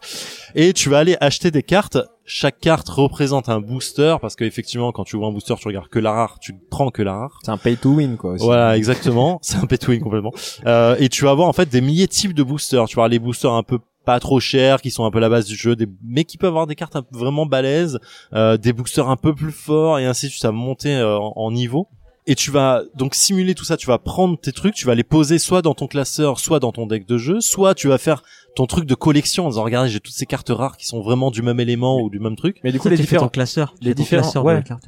Et 0.56 0.74
tu 0.74 0.90
vas 0.90 1.00
aller 1.00 1.18
acheter 1.20 1.52
des 1.52 1.64
cartes. 1.64 1.98
Chaque 2.28 2.60
carte 2.60 2.90
représente 2.90 3.50
un 3.50 3.60
booster, 3.60 4.16
parce 4.20 4.36
qu'effectivement, 4.36 4.92
quand 4.92 5.04
tu 5.04 5.16
vois 5.16 5.28
un 5.28 5.32
booster, 5.32 5.54
tu 5.60 5.68
regardes 5.68 5.90
que 5.90 6.00
la 6.00 6.12
rare, 6.12 6.40
tu 6.40 6.56
prends 6.72 6.90
que 6.90 7.04
la 7.04 7.14
rare. 7.14 7.40
C'est 7.44 7.52
un 7.52 7.58
pay 7.58 7.78
to 7.78 7.92
win 7.92 8.18
quoi. 8.18 8.32
aussi. 8.32 8.44
Voilà, 8.44 8.76
exactement. 8.78 9.38
C'est 9.44 9.58
un 9.58 9.66
pay 9.68 9.78
to 9.78 9.92
win 9.92 10.02
complètement. 10.02 10.34
Euh, 10.66 10.96
et 11.00 11.10
tu 11.10 11.24
vas 11.26 11.32
avoir 11.32 11.48
en 11.48 11.54
fait 11.54 11.70
des 11.70 11.82
milliers 11.82 12.08
de 12.08 12.12
types 12.12 12.34
de 12.34 12.42
boosters. 12.42 12.88
Tu 12.88 12.96
avoir 12.96 13.10
les 13.10 13.20
boosters 13.20 13.54
un 13.54 13.64
peu 13.64 13.80
pas 14.06 14.20
trop 14.20 14.40
chers, 14.40 14.82
qui 14.82 14.92
sont 14.92 15.06
un 15.06 15.12
peu 15.12 15.20
la 15.20 15.30
base 15.30 15.46
du 15.46 15.56
jeu, 15.56 15.76
des... 15.76 15.88
mais 16.04 16.24
qui 16.24 16.38
peuvent 16.38 16.50
avoir 16.50 16.68
des 16.68 16.76
cartes 16.76 16.96
un 16.96 17.02
peu 17.02 17.18
vraiment 17.18 17.46
balèzes, 17.46 18.00
euh, 18.34 18.56
des 18.56 18.72
boosters 18.72 19.10
un 19.10 19.18
peu 19.18 19.34
plus 19.34 19.52
forts, 19.52 20.00
et 20.00 20.06
ainsi 20.06 20.28
de 20.28 20.32
suite, 20.32 20.44
va 20.44 20.52
monter 20.52 20.96
euh, 20.96 21.18
en, 21.18 21.34
en 21.36 21.52
niveau. 21.52 21.88
Et 22.28 22.34
tu 22.36 22.50
vas 22.50 22.82
donc 22.96 23.14
simuler 23.14 23.54
tout 23.54 23.66
ça, 23.66 23.78
tu 23.78 23.86
vas 23.86 24.00
prendre 24.00 24.36
tes 24.40 24.52
trucs, 24.52 24.74
tu 24.74 24.88
vas 24.88 24.96
les 24.96 25.04
poser 25.04 25.38
soit 25.38 25.62
dans 25.62 25.76
ton 25.76 25.86
classeur, 25.86 26.40
soit 26.40 26.60
dans 26.60 26.72
ton 26.72 26.88
deck 26.88 27.06
de 27.08 27.18
jeu, 27.20 27.40
soit 27.40 27.76
tu 27.76 27.88
vas 27.88 28.00
faire 28.00 28.24
ton 28.56 28.66
truc 28.66 28.86
de 28.86 28.96
collection 28.96 29.46
en 29.46 29.50
disant 29.50 29.64
regardez 29.64 29.90
j'ai 29.90 30.00
toutes 30.00 30.16
ces 30.16 30.26
cartes 30.26 30.50
rares 30.50 30.76
qui 30.78 30.88
sont 30.88 31.02
vraiment 31.02 31.30
du 31.30 31.44
même 31.44 31.60
élément 31.60 32.02
ou 32.02 32.10
du 32.10 32.20
même 32.20 32.36
truc. 32.36 32.58
Mais 32.64 32.72
du 32.72 32.80
coup 32.80 32.86
Ça, 32.86 32.90
les 32.92 32.98
différents 32.98 33.26
ton 33.26 33.30
classeur. 33.30 33.76
Tu 33.80 33.86
les 33.88 33.94
différents- 33.94 34.24
classeur 34.24 34.42
de 34.44 34.48
ouais. 34.48 34.54
la 34.56 34.62
carte. 34.64 34.86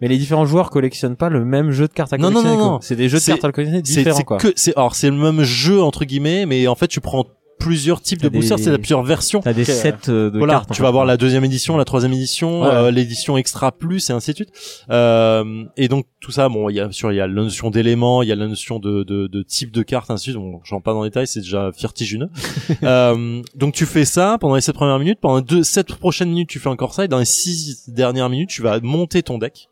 mais 0.00 0.06
les 0.06 0.16
différents 0.16 0.46
joueurs 0.46 0.70
collectionnent 0.70 1.16
pas 1.16 1.28
le 1.28 1.44
même 1.44 1.72
jeu 1.72 1.88
de 1.88 1.92
cartes 1.92 2.12
à 2.12 2.18
Non, 2.18 2.28
non, 2.28 2.34
collectionner. 2.34 2.56
non, 2.56 2.62
quoi. 2.62 2.72
non. 2.74 2.80
C'est 2.82 2.96
des 2.96 3.08
jeux 3.08 3.18
de 3.18 3.24
cartes 3.24 3.44
à 3.44 3.50
collectionner 3.50 3.82
différents 3.82 4.16
c'est 4.16 4.24
quoi. 4.24 4.36
que 4.38 4.52
c'est 4.54 4.76
alors 4.76 4.94
c'est 4.94 5.10
le 5.10 5.16
même 5.16 5.42
jeu 5.42 5.82
entre 5.82 6.04
guillemets, 6.04 6.46
mais 6.46 6.68
en 6.68 6.76
fait 6.76 6.86
tu 6.88 7.00
prends 7.00 7.24
plusieurs 7.58 8.00
types 8.02 8.20
de 8.22 8.28
des- 8.28 8.38
boosters, 8.38 8.58
c'est 8.58 8.76
plusieurs 8.78 9.02
versions. 9.02 9.40
T'as 9.40 9.52
des 9.52 9.64
sets 9.64 9.94
euh, 10.08 10.30
de 10.30 10.38
voilà, 10.38 10.54
cartes. 10.54 10.72
tu 10.72 10.82
vas 10.82 10.88
avoir 10.88 11.04
la 11.06 11.16
deuxième 11.16 11.44
édition, 11.44 11.76
la 11.76 11.84
troisième 11.84 12.12
édition, 12.12 12.62
Ouais. 12.62 12.68
euh, 12.68 12.90
l'édition 12.90 13.36
extra 13.36 13.72
plus 13.72 14.10
et 14.10 14.12
ainsi 14.12 14.32
de 14.32 14.36
suite. 14.36 14.50
Euh, 14.90 15.64
et 15.76 15.88
donc 15.88 16.06
tout 16.20 16.30
ça, 16.30 16.48
bon, 16.48 16.68
il 16.68 16.74
y 16.76 16.80
a 16.80 16.90
sûr 16.92 17.12
il 17.12 17.16
y 17.16 17.20
a 17.20 17.26
la 17.26 17.32
notion 17.32 17.70
d'éléments, 17.70 18.22
il 18.22 18.28
y 18.28 18.32
a 18.32 18.34
la 18.36 18.46
notion 18.46 18.78
de, 18.78 19.02
de, 19.02 19.26
de 19.26 19.42
type 19.42 19.70
de 19.72 19.82
carte, 19.82 20.10
ainsi 20.10 20.30
de 20.30 20.32
suite. 20.32 20.42
Bon, 20.44 20.60
j'en 20.64 20.80
parle 20.80 20.96
dans 20.98 21.02
les 21.04 21.10
détails, 21.10 21.26
c'est 21.26 21.40
déjà 21.40 21.70
vertigineux. 21.80 22.28
euh, 22.82 23.42
donc 23.54 23.74
tu 23.74 23.86
fais 23.86 24.04
ça 24.04 24.36
pendant 24.40 24.54
les 24.54 24.60
sept 24.60 24.74
premières 24.74 24.98
minutes, 24.98 25.18
pendant 25.20 25.36
les 25.38 25.42
deux 25.44 25.62
sept 25.64 25.86
prochaines 25.94 26.28
minutes, 26.30 26.48
tu 26.48 26.58
fais 26.58 26.68
encore 26.68 26.94
ça, 26.94 27.04
et 27.04 27.08
dans 27.08 27.18
les 27.18 27.24
six 27.24 27.88
dernières 27.88 28.28
minutes, 28.30 28.50
tu 28.50 28.62
vas 28.62 28.80
monter 28.80 29.22
ton 29.22 29.38
deck 29.38 29.68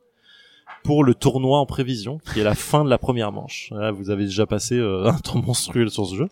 pour 0.84 1.04
le 1.04 1.14
tournoi 1.14 1.58
en 1.58 1.66
prévision, 1.66 2.18
qui 2.32 2.40
est 2.40 2.44
la 2.44 2.54
fin 2.54 2.84
de 2.84 2.90
la 2.90 2.98
première 2.98 3.32
manche. 3.32 3.70
Là, 3.74 3.90
vous 3.92 4.10
avez 4.10 4.24
déjà 4.24 4.46
passé 4.46 4.76
euh, 4.76 5.06
un 5.08 5.14
temps 5.18 5.40
monstrueux 5.40 5.88
sur 5.88 6.06
ce 6.06 6.14
jeu. 6.16 6.28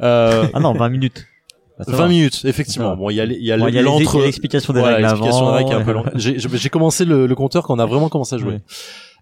Euh, 0.00 0.46
Ah 0.54 0.60
non, 0.60 0.72
20 0.72 0.88
minutes. 0.88 1.26
Bah, 1.78 1.84
ça 1.84 1.92
20 1.92 1.98
va. 1.98 2.08
minutes, 2.08 2.40
effectivement. 2.44 2.90
Va. 2.90 2.96
Bon, 2.96 3.10
il 3.10 3.14
y 3.14 3.20
a, 3.20 3.24
il 3.24 3.42
y 3.44 3.52
a 3.52 3.56
Bon, 3.56 3.66
l'entre- 3.82 4.20
l'explication 4.22 4.72
des 4.72 4.80
voilà, 4.80 4.96
règles 4.96 5.08
l'explication 5.08 5.46
avant. 5.48 5.50
des 5.52 5.56
règles 5.64 5.68
qui 5.70 5.74
est 5.76 5.80
un 5.80 5.84
peu 5.84 5.92
ouais. 5.92 6.36
longue. 6.46 6.56
J'ai 6.58 6.68
commencé 6.70 7.04
le, 7.04 7.26
le 7.26 7.34
compteur 7.34 7.62
quand 7.64 7.74
on 7.76 7.78
a 7.78 7.86
vraiment 7.86 8.08
commencé 8.08 8.34
à 8.34 8.38
jouer. 8.38 8.54
Ouais. 8.54 8.60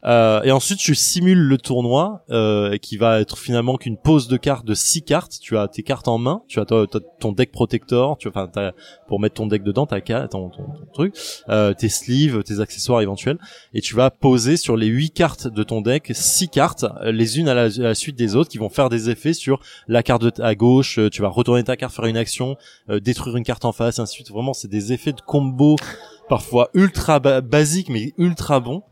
Euh, 0.07 0.43
et 0.43 0.53
ensuite, 0.53 0.79
tu 0.79 0.95
simules 0.95 1.39
le 1.41 1.59
tournoi 1.59 2.25
euh, 2.31 2.77
qui 2.79 2.97
va 2.97 3.21
être 3.21 3.39
finalement 3.39 3.77
qu'une 3.77 3.97
pose 3.97 4.29
de 4.29 4.37
cartes 4.37 4.65
de 4.65 4.75
six 4.75 5.03
cartes. 5.03 5.39
Tu 5.41 5.59
as 5.59 5.67
tes 5.69 5.83
cartes 5.83 6.09
en 6.09 6.19
main, 6.19 6.43
tu 6.49 6.61
as 6.61 6.65
ton, 6.65 7.33
deck 7.33 7.51
protector, 7.51 8.17
tu 8.19 8.29
enfin 8.29 8.49
pour 9.09 9.21
mettre 9.21 9.35
ton 9.35 9.47
deck 9.47 9.63
dedans, 9.63 9.87
ta 9.87 10.01
ton, 10.01 10.27
ton, 10.29 10.49
ton 10.51 10.87
truc, 10.93 11.15
euh, 11.49 11.75
tes 11.75 11.89
sleeves, 11.89 12.43
tes 12.45 12.61
accessoires 12.61 13.01
éventuels, 13.01 13.39
et 13.75 13.81
tu 13.81 13.95
vas 13.95 14.11
poser 14.11 14.57
sur 14.57 14.77
les 14.77 14.87
huit 14.87 15.11
cartes 15.11 15.49
de 15.49 15.63
ton 15.63 15.81
deck 15.81 16.11
six 16.15 16.49
cartes, 16.49 16.85
euh, 17.03 17.11
les 17.11 17.39
unes 17.39 17.49
à 17.49 17.55
la, 17.55 17.95
suite 17.95 18.17
des 18.17 18.37
autres, 18.37 18.51
qui 18.51 18.59
vont 18.59 18.69
faire 18.69 18.89
des 18.89 19.11
effets 19.11 19.33
sur 19.33 19.61
la 19.89 20.03
carte 20.03 20.41
à 20.41 20.55
gauche. 20.55 20.99
euh, 20.99 21.11
Tu 21.11 21.23
vas 21.23 21.29
retourner 21.29 21.65
ta 21.65 21.77
carte, 21.77 21.95
faire 21.95 22.05
une 22.05 22.17
action, 22.17 22.57
euh, 22.91 23.01
détruire 23.01 23.37
une 23.37 23.45
carte 23.45 23.65
en 23.65 23.73
face, 23.73 23.99
et 23.99 24.03
ainsi 24.03 24.13
de 24.13 24.17
suite. 24.25 24.31
Vraiment, 24.31 24.53
c'est 24.53 24.69
des 24.69 24.93
effets 24.93 25.13
de 25.13 25.21
combo 25.21 25.77
parfois 26.29 26.71
ultra 26.75 27.19
ba- 27.21 27.41
basiques 27.41 27.89
mais 27.89 28.13
ultra 28.19 28.61
bons. 28.61 28.83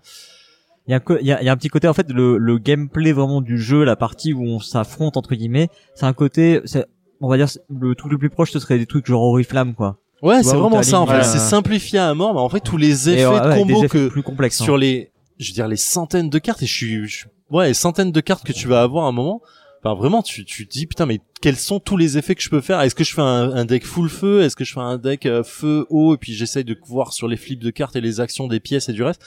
Il 0.87 0.93
y 0.93 0.95
a, 0.95 1.01
y, 1.23 1.33
a, 1.33 1.43
y 1.43 1.49
a 1.49 1.53
un 1.53 1.57
petit 1.57 1.69
côté 1.69 1.89
en 1.89 1.95
fait 1.95 2.11
le, 2.11 2.37
le 2.37 2.59
gameplay 2.59 3.13
vraiment 3.13 3.41
du 3.41 3.59
jeu, 3.59 3.85
la 3.85 3.97
partie 3.97 4.35
où 4.35 4.43
on 4.45 4.61
s'affronte 4.61 5.17
entre 5.17 5.35
guillemets, 5.35 5.69
c'est 5.95 6.05
un 6.05 6.13
côté, 6.13 6.61
on 7.21 7.29
va 7.29 7.37
dire 7.39 7.49
le 7.71 7.95
truc 7.95 8.13
le 8.13 8.19
plus 8.19 8.29
proche 8.31 8.51
ce 8.53 8.59
serait 8.59 8.79
des 8.79 8.85
trucs 8.87 9.07
genre 9.07 9.23
Oriflamme 9.23 9.75
quoi. 9.75 9.99
Ouais, 10.23 10.43
c'est 10.43 10.57
vraiment 10.57 10.83
ça. 10.83 11.01
En 11.01 11.07
fait, 11.07 11.23
c'est 11.25 11.39
simplifié 11.39 11.99
à 11.99 12.13
mort, 12.15 12.35
mais 12.35 12.41
en 12.41 12.49
fait 12.49 12.61
tous 12.61 12.77
les 12.77 13.09
Et, 13.09 13.15
effets 13.15 13.27
ouais, 13.29 13.41
de 13.41 13.55
combo 13.61 13.83
que 13.89 14.09
plus 14.09 14.23
complexes. 14.23 14.61
hein. 14.61 14.65
sur 14.65 14.77
les, 14.77 15.11
je 15.39 15.49
veux 15.51 15.55
dire 15.55 15.69
les 15.69 15.77
centaines 15.77 16.29
de 16.31 16.39
cartes 16.39 16.63
et 16.63 16.67
je 16.67 16.73
suis, 16.75 17.07
je- 17.07 17.27
ouais, 17.51 17.69
les 17.69 17.75
centaines 17.75 18.13
de 18.13 18.21
cartes 18.21 18.45
que 18.47 18.53
tu 18.53 18.69
vas 18.69 18.83
avoir 18.83 19.07
à 19.07 19.09
un 19.09 19.13
moment. 19.13 19.41
Enfin, 19.83 19.95
vraiment, 19.95 20.23
tu, 20.23 20.45
tu 20.47 20.67
te 20.67 20.73
dis 20.73 20.87
putain, 20.87 21.05
mais 21.05 21.21
quels 21.43 21.57
sont 21.57 21.79
tous 21.79 21.99
les 21.99 22.17
effets 22.17 22.35
que 22.35 22.41
je 22.43 22.49
peux 22.49 22.63
faire? 22.63 22.81
Est-ce 22.81 22.95
que 22.95 23.05
je 23.05 23.13
fais 23.15 23.21
un, 23.21 23.53
un 23.53 23.65
deck 23.67 23.85
full 23.85 24.09
feu? 24.09 24.41
Est-ce 24.43 24.57
que 24.57 24.65
je 24.65 24.73
fais 24.73 24.81
un 24.81 24.97
deck 24.97 25.27
euh, 25.27 25.43
feu 25.43 25.87
eau 25.91 26.15
et 26.15 26.17
puis 26.19 26.33
j'essaye 26.33 26.65
de 26.65 26.75
voir 26.87 27.13
sur 27.13 27.29
les 27.29 27.37
flips 27.37 27.63
de 27.63 27.71
cartes 27.71 27.95
et 27.97 28.01
les 28.01 28.21
actions 28.21 28.47
des 28.49 28.61
pièces 28.61 28.89
et 28.89 28.95
du 28.95 29.03
reste? 29.03 29.23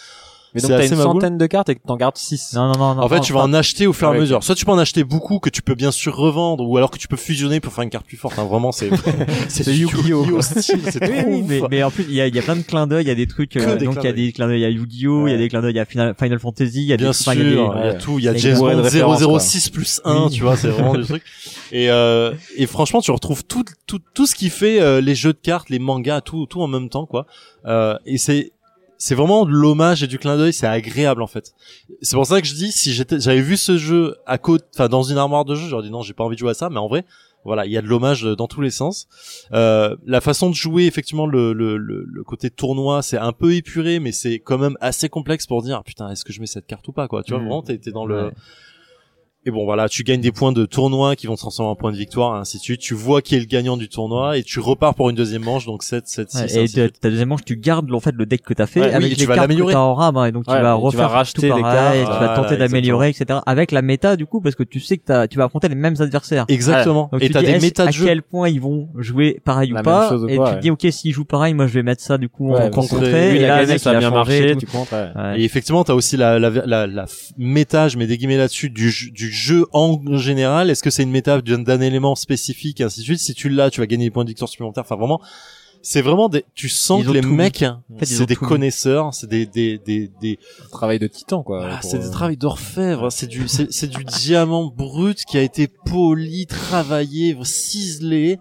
Mais 0.55 0.61
donc 0.61 0.71
t'as 0.71 0.87
une 0.87 0.95
centaine 0.95 1.37
de 1.37 1.45
cartes 1.45 1.69
et 1.69 1.75
que 1.75 1.81
t'en 1.85 1.97
gardes 1.97 2.17
6. 2.17 2.53
Non 2.53 2.67
non 2.67 2.77
non 2.77 2.95
non. 2.95 3.01
En 3.03 3.09
fait, 3.09 3.17
non, 3.17 3.21
tu 3.21 3.33
vas 3.33 3.39
pas- 3.39 3.45
en 3.45 3.53
acheter 3.53 3.85
au 3.85 3.93
fur 3.93 4.07
et 4.07 4.11
à 4.11 4.13
Ouais, 4.13 4.19
mesure. 4.21 4.43
Soit 4.43 4.55
tu 4.55 4.65
peux 4.65 4.71
en 4.71 4.77
acheter 4.77 5.03
beaucoup 5.03 5.39
que 5.39 5.49
tu 5.49 5.61
peux 5.61 5.75
bien 5.75 5.91
sûr 5.91 6.15
revendre, 6.15 6.67
ou 6.67 6.77
alors 6.77 6.89
que 6.89 6.97
tu 6.97 7.07
peux 7.07 7.17
fusionner 7.17 7.59
pour 7.59 7.73
faire 7.73 7.83
une 7.83 7.89
carte 7.89 8.05
plus 8.05 8.17
forte. 8.17 8.39
Hein, 8.39 8.45
vraiment, 8.45 8.71
c'est 8.71 8.89
c'est 9.49 9.67
Yu-Gi-Oh! 9.75 10.41
style, 10.41 10.81
c'est 10.89 11.03
Oui, 11.27 11.43
mais, 11.47 11.61
mais 11.69 11.83
en 11.83 11.91
plus 11.91 12.05
il 12.07 12.15
y 12.15 12.21
a, 12.21 12.27
il 12.27 12.35
y 12.35 12.39
a 12.39 12.41
plein 12.41 12.55
de 12.55 12.61
clins 12.61 12.87
d'œil, 12.87 13.03
il 13.03 13.07
y 13.07 13.11
a 13.11 13.15
des 13.15 13.27
trucs 13.27 13.51
Que 13.51 13.59
euh, 13.59 13.75
des 13.75 13.85
donc 13.85 13.95
clins 13.99 14.03
il 14.03 14.05
y 14.05 14.09
a 14.09 14.13
des 14.13 14.31
clins 14.31 14.47
d'œil, 14.47 14.59
il 14.59 14.63
y 14.63 14.65
a 14.65 14.69
Yu-Gi-Oh, 14.69 15.27
il 15.27 15.31
y 15.31 15.33
a 15.33 15.37
des 15.37 15.49
clins 15.49 15.61
d'œil, 15.61 15.73
il 15.73 15.77
y 15.77 15.79
a 15.79 15.85
Final, 15.85 16.15
Final 16.17 16.39
Fantasy, 16.39 16.71
il 16.81 16.83
y 16.83 16.93
a 16.93 16.97
Bien 16.97 17.07
des 17.09 17.13
sûr, 17.13 17.33
il 17.33 17.39
y 17.53 17.59
a 17.59 17.93
des- 17.93 17.97
tout, 17.99 18.19
il 18.19 18.25
y 18.25 18.27
a 18.27 18.31
références, 18.31 19.21
006 19.21 19.69
plus 19.69 20.01
1, 20.05 20.25
Oui. 20.25 20.31
tu 20.31 20.41
vois, 20.43 20.55
c'est 20.55 20.69
vraiment 20.69 20.95
du 20.95 21.03
truc. 21.03 21.23
Et 21.71 21.89
euh, 21.89 22.31
et 22.55 22.65
franchement, 22.67 23.01
tu 23.01 23.11
retrouves 23.11 23.43
tout 23.43 23.65
tout 23.85 23.99
tout 24.13 24.25
ce 24.25 24.35
qui 24.35 24.49
fait 24.49 24.79
euh, 24.81 25.01
les 25.01 25.15
jeux 25.15 25.33
de 25.33 25.39
cartes, 25.41 25.69
les 25.69 25.79
mangas, 25.79 26.21
tout 26.21 26.45
tout 26.45 26.61
en 26.61 26.67
même 26.67 26.89
temps 26.89 27.05
quoi. 27.05 27.25
Euh, 27.65 27.97
et 28.05 28.17
c'est 28.17 28.51
c'est 28.97 29.15
vraiment 29.15 29.45
de 29.45 29.51
l'hommage 29.51 30.03
et 30.03 30.07
du 30.07 30.17
clin 30.19 30.37
d'œil, 30.37 30.53
c'est 30.53 30.67
agréable 30.67 31.21
en 31.21 31.27
fait. 31.27 31.53
C'est 32.01 32.15
pour 32.15 32.25
ça 32.25 32.41
que 32.41 32.47
je 32.47 32.53
dis 32.55 32.71
si 32.71 32.93
j'étais 32.93 33.19
j'avais 33.19 33.41
vu 33.41 33.57
ce 33.57 33.77
jeu 33.77 34.15
à 34.25 34.37
côté 34.37 34.65
enfin 34.75 34.89
dans 34.89 35.03
une 35.03 35.17
armoire 35.17 35.45
de 35.45 35.55
jeu, 35.55 35.67
j'aurais 35.69 35.83
dit 35.83 35.91
non, 35.91 36.01
j'ai 36.01 36.13
pas 36.13 36.23
envie 36.23 36.35
de 36.35 36.39
jouer 36.39 36.51
à 36.51 36.55
ça, 36.55 36.69
mais 36.69 36.79
en 36.79 36.87
vrai 36.87 37.05
voilà, 37.45 37.65
il 37.65 37.71
y 37.71 37.77
a 37.77 37.81
de 37.81 37.87
l'hommage 37.87 38.23
dans 38.23 38.47
tous 38.47 38.59
les 38.59 38.71
sens. 38.71 39.07
Euh, 39.53 39.95
la 40.05 40.19
façon 40.19 40.49
de 40.49 40.55
jouer, 40.55 40.85
effectivement, 40.85 41.25
le, 41.25 41.53
le, 41.53 41.77
le, 41.77 42.03
le 42.05 42.23
côté 42.25 42.49
tournoi, 42.49 43.01
c'est 43.01 43.17
un 43.17 43.31
peu 43.31 43.53
épuré, 43.55 43.99
mais 44.01 44.11
c'est 44.11 44.39
quand 44.39 44.57
même 44.57 44.75
assez 44.81 45.07
complexe 45.07 45.45
pour 45.47 45.61
dire 45.63 45.81
putain, 45.85 46.09
est-ce 46.09 46.25
que 46.25 46.33
je 46.33 46.41
mets 46.41 46.47
cette 46.47 46.67
carte 46.67 46.85
ou 46.89 46.91
pas 46.91 47.07
quoi. 47.07 47.23
Tu 47.23 47.31
vois, 47.31 47.39
Mhm. 47.39 47.45
vraiment, 47.47 47.61
t'es 47.61 47.77
t'es 47.77 47.91
dans 47.91 48.05
le 48.05 48.25
Ouais. 48.25 48.31
Et 49.47 49.51
bon 49.51 49.63
voilà, 49.65 49.87
tu 49.89 50.03
gagnes 50.03 50.19
des 50.21 50.31
points 50.31 50.51
de 50.51 50.65
tournoi 50.65 51.15
qui 51.15 51.25
vont 51.27 51.35
se 51.35 51.41
transformer 51.41 51.71
en 51.71 51.75
points 51.75 51.91
de 51.91 51.97
victoire, 51.97 52.35
et 52.35 52.39
ainsi 52.39 52.57
de 52.57 52.61
suite. 52.63 52.81
Tu 52.81 52.93
vois 52.93 53.21
qui 53.21 53.35
est 53.35 53.39
le 53.39 53.45
gagnant 53.45 53.77
du 53.77 53.87
tournoi 53.89 54.37
et 54.37 54.43
tu 54.43 54.59
repars 54.59 54.93
pour 54.93 55.09
une 55.09 55.15
deuxième 55.15 55.43
manche, 55.43 55.65
donc 55.65 55.83
7, 55.83 56.07
7, 56.07 56.29
6, 56.29 56.37
Ouais, 56.37 56.43
ainsi 56.43 56.57
et 56.57 56.61
de 56.63 56.67
ta 56.67 56.81
suite. 56.83 56.99
ta 56.99 57.09
deuxième 57.09 57.29
manche, 57.29 57.45
tu 57.45 57.55
gardes 57.57 57.91
en 57.93 57.99
fait 57.99 58.13
le 58.13 58.25
deck 58.25 58.41
que 58.43 58.53
t'as 58.53 58.67
fait 58.67 58.81
Ouais, 58.81 58.93
avec 58.93 59.11
et 59.11 59.15
tu 59.15 59.21
les 59.21 59.25
vas 59.25 59.35
cartes 59.35 59.47
que 59.55 59.71
t'as 59.71 59.79
en 59.79 59.93
rame, 59.95 60.17
hein, 60.17 60.25
et 60.25 60.31
donc 60.31 60.43
tu 60.45 60.51
vas 60.51 60.57
et 60.59 60.61
tu 60.61 60.67
refaire 60.85 60.99
vas 61.01 61.07
racheter 61.07 61.49
tout 61.49 61.55
les 61.55 61.61
cartes. 61.61 61.95
tu 61.97 62.05
vas 62.25 62.35
tenter 62.35 62.57
d'améliorer, 62.57 63.09
etc. 63.09 63.39
Avec 63.45 63.71
la 63.71 63.81
méta 63.81 64.15
du 64.17 64.25
coup, 64.25 64.41
parce 64.41 64.55
que 64.55 64.63
tu 64.63 64.79
sais 64.81 64.97
que 64.97 65.03
t'as- 65.05 65.27
tu 65.27 65.37
vas 65.37 65.45
affronter 65.45 65.69
les 65.69 65.75
mêmes 65.75 65.95
adversaires. 65.99 66.45
Exactement. 66.49 67.09
Donc 67.11 67.21
et 67.23 67.27
tu 67.27 67.33
t'as 67.33 67.39
dis, 67.41 67.45
des 67.53 67.59
méta 67.59 67.83
de 67.83 67.87
à 67.87 67.91
jeu. 67.91 68.05
quel 68.05 68.21
point 68.23 68.49
ils 68.49 68.59
vont 68.59 68.89
jouer 68.97 69.39
pareil 69.45 69.71
La 69.71 69.79
ou 69.79 69.83
pas, 69.83 70.13
ou 70.13 70.27
et 70.29 70.37
tu 70.37 70.55
te 70.55 70.59
dis 70.59 70.71
ok 70.71 70.85
s'ils 70.91 71.13
jouent 71.13 71.23
pareil, 71.25 71.53
moi 71.53 71.67
je 71.67 71.73
vais 71.73 71.83
mettre 71.83 72.01
ça 72.01 72.17
du 72.17 72.27
coup 72.27 72.53
en 72.53 72.69
lui, 73.29 73.37
et 73.37 73.39
là 73.47 73.77
ça 73.77 73.91
a 73.91 73.99
bien 73.99 74.09
marché, 74.11 74.55
tu 74.57 74.65
comptes. 74.65 74.89
Et 75.37 75.43
effectivement, 75.45 75.83
t'as 75.83 75.93
aussi 75.93 76.17
la, 76.17 76.39
la, 76.39 76.49
la, 76.49 76.87
la 76.87 77.05
f- 77.05 77.31
méta, 77.37 77.87
je 77.87 77.97
mets 77.97 78.07
des 78.07 78.17
guillemets 78.17 78.37
là-dessus, 78.37 78.69
du, 78.69 78.91
jeu- 79.37 79.67
en 79.73 79.99
général. 80.17 80.69
Est-ce 80.69 80.83
que 80.83 80.89
c'est 80.89 81.03
une 81.03 81.11
méta 81.11 81.41
d'un 81.41 81.81
élément 81.81 82.15
spécifique, 82.15 82.81
et 82.81 82.83
ainsi 82.83 82.99
de 83.01 83.05
suite? 83.05 83.19
Si 83.19 83.33
tu 83.33 83.49
l'as, 83.49 83.69
tu 83.69 83.79
vas 83.81 83.87
gagner 83.87 84.05
des 84.05 84.11
points 84.11 84.23
de 84.23 84.29
victoire 84.29 84.49
supplémentaires. 84.49 84.83
Enfin, 84.83 84.95
vraiment, 84.95 85.21
c'est 85.81 86.01
vraiment 86.01 86.27
des, 86.27 86.43
tu 86.55 86.69
sens 86.69 87.01
Ils 87.01 87.07
que 87.07 87.11
les 87.13 87.21
mecs, 87.21 87.63
fait, 87.99 88.05
c'est 88.05 88.25
des 88.25 88.35
connaisseurs, 88.35 89.13
c'est 89.13 89.29
des, 89.29 89.45
des, 89.45 89.77
des, 89.77 90.09
des, 90.19 90.39
Travail 90.71 90.99
de 90.99 91.07
titan, 91.07 91.43
quoi. 91.43 91.59
voilà, 91.59 91.77
pour, 91.77 91.89
c'est 91.89 91.99
des 91.99 92.07
euh, 92.07 92.11
travail 92.11 92.35
d'orfèvre, 92.37 93.09
c'est 93.11 93.27
du, 93.27 93.47
c'est, 93.47 93.87
du 93.87 94.03
diamant 94.03 94.65
brut 94.65 95.23
qui 95.25 95.37
a 95.37 95.41
été 95.41 95.67
poli, 95.85 96.45
travaillé, 96.47 97.37
ciselé. 97.43 98.39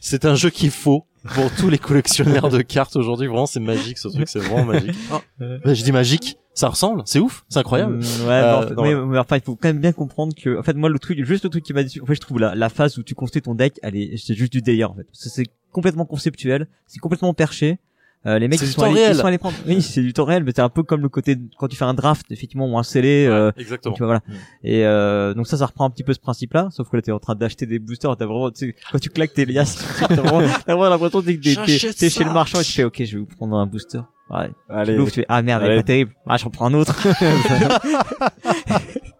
C'est 0.00 0.24
un 0.26 0.34
jeu 0.34 0.50
qu'il 0.50 0.70
faut 0.70 1.06
pour 1.34 1.50
tous 1.54 1.70
les 1.70 1.78
collectionneurs 1.78 2.50
de 2.50 2.60
cartes 2.60 2.96
aujourd'hui. 2.96 3.28
Vraiment, 3.28 3.46
c'est 3.46 3.60
magique 3.60 3.96
ce 3.96 4.08
truc, 4.08 4.28
c'est 4.28 4.40
vraiment 4.40 4.64
magique. 4.66 4.96
Ah, 5.10 5.22
bah, 5.64 5.72
je 5.74 5.82
dis 5.82 5.92
magique, 5.92 6.36
ça 6.54 6.68
ressemble, 6.68 7.02
c'est 7.04 7.18
ouf, 7.18 7.44
c'est 7.48 7.58
incroyable. 7.58 7.96
Mm, 7.96 8.00
ouais, 8.00 8.04
Euh, 8.30 8.42
mais, 8.42 8.52
en 8.52 8.68
fait, 8.68 8.74
non, 8.74 9.06
mais- 9.08 9.18
enfin, 9.18 9.36
il 9.36 9.42
faut 9.42 9.56
quand 9.56 9.68
même 9.68 9.80
bien 9.80 9.92
comprendre 9.92 10.34
que, 10.34 10.58
en 10.58 10.62
fait, 10.62 10.74
moi, 10.74 10.88
le 10.88 10.98
truc, 10.98 11.22
juste 11.24 11.44
le 11.44 11.50
truc 11.50 11.64
qui 11.64 11.72
m'a 11.72 11.82
dit, 11.82 12.00
en 12.00 12.06
fait, 12.06 12.14
je 12.14 12.20
trouve 12.20 12.38
la, 12.38 12.54
la 12.54 12.68
phase 12.68 12.96
où 12.98 13.02
tu 13.02 13.14
construis 13.14 13.42
ton 13.42 13.54
deck, 13.54 13.78
elle 13.82 13.96
est, 13.96 14.16
c'est 14.16 14.34
juste 14.34 14.52
du 14.52 14.62
délire, 14.62 14.90
en 14.90 14.94
fait. 14.94 15.06
C'est 15.12 15.46
complètement 15.72 16.06
conceptuel, 16.06 16.68
c'est 16.86 17.00
complètement 17.00 17.34
perché. 17.34 17.78
Euh, 18.26 18.38
les 18.38 18.48
mecs, 18.48 18.58
C'est 18.58 18.64
ils 18.64 18.68
du 18.68 18.74
sont, 18.74 18.82
allés, 18.84 19.06
ils 19.10 19.14
sont 19.14 19.26
allés 19.26 19.36
prendre, 19.38 19.54
oui, 19.66 19.82
c'est 19.82 20.00
du 20.00 20.14
temps 20.14 20.24
réel, 20.24 20.44
mais 20.44 20.52
c'est 20.56 20.62
un 20.62 20.70
peu 20.70 20.82
comme 20.82 21.02
le 21.02 21.10
côté, 21.10 21.36
de- 21.36 21.42
quand 21.58 21.68
tu 21.68 21.76
fais 21.76 21.84
un 21.84 21.92
draft, 21.92 22.24
effectivement, 22.30 22.66
ou 22.66 22.78
un 22.78 22.82
scellé, 22.82 23.26
euh, 23.28 23.50
Exactement. 23.58 23.94
tu 23.94 23.98
vois, 23.98 24.06
voilà. 24.06 24.22
Mm. 24.26 24.32
Et 24.66 24.86
euh, 24.86 25.34
donc 25.34 25.46
ça, 25.46 25.58
ça 25.58 25.66
reprend 25.66 25.84
un 25.84 25.90
petit 25.90 26.04
peu 26.04 26.14
ce 26.14 26.20
principe-là, 26.20 26.68
sauf 26.70 26.88
que 26.88 26.96
là, 26.96 27.02
t'es 27.02 27.12
en 27.12 27.18
train 27.18 27.34
d'acheter 27.34 27.66
des 27.66 27.78
boosters, 27.78 28.16
t'as 28.16 28.24
vraiment, 28.24 28.50
tu 28.50 28.68
sais, 28.68 28.76
quand 28.90 28.98
tu 28.98 29.10
claques 29.10 29.34
tes 29.34 29.44
liasses, 29.44 29.76
t'as 30.08 30.14
vraiment, 30.14 30.40
vraiment 30.66 30.88
l'impression 30.88 31.20
que 31.20 31.26
t'es- 31.26 31.36
t'es 31.38 31.50
J'achète 31.52 31.96
t'es 31.96 32.08
chez 32.08 32.24
le 32.24 32.32
marchand 32.32 32.60
et 32.60 32.64
tu 32.64 32.72
fais, 32.72 32.84
ok, 32.84 33.04
je 33.04 33.12
vais 33.16 33.20
vous 33.20 33.26
prendre 33.26 33.56
un 33.56 33.66
booster. 33.66 34.00
Ouais. 34.30 34.48
Tu 34.48 34.54
Allez, 34.74 34.96
l'ouvres, 34.96 35.10
tu 35.12 35.20
fais, 35.20 35.26
ah 35.28 35.42
merde, 35.42 35.62
elle 35.64 35.72
est 35.72 35.76
pas 35.76 35.82
terrible. 35.82 36.12
Ah, 36.26 36.38
j'en 36.38 36.48
prends 36.48 36.66
un 36.66 36.74
autre. 36.74 36.96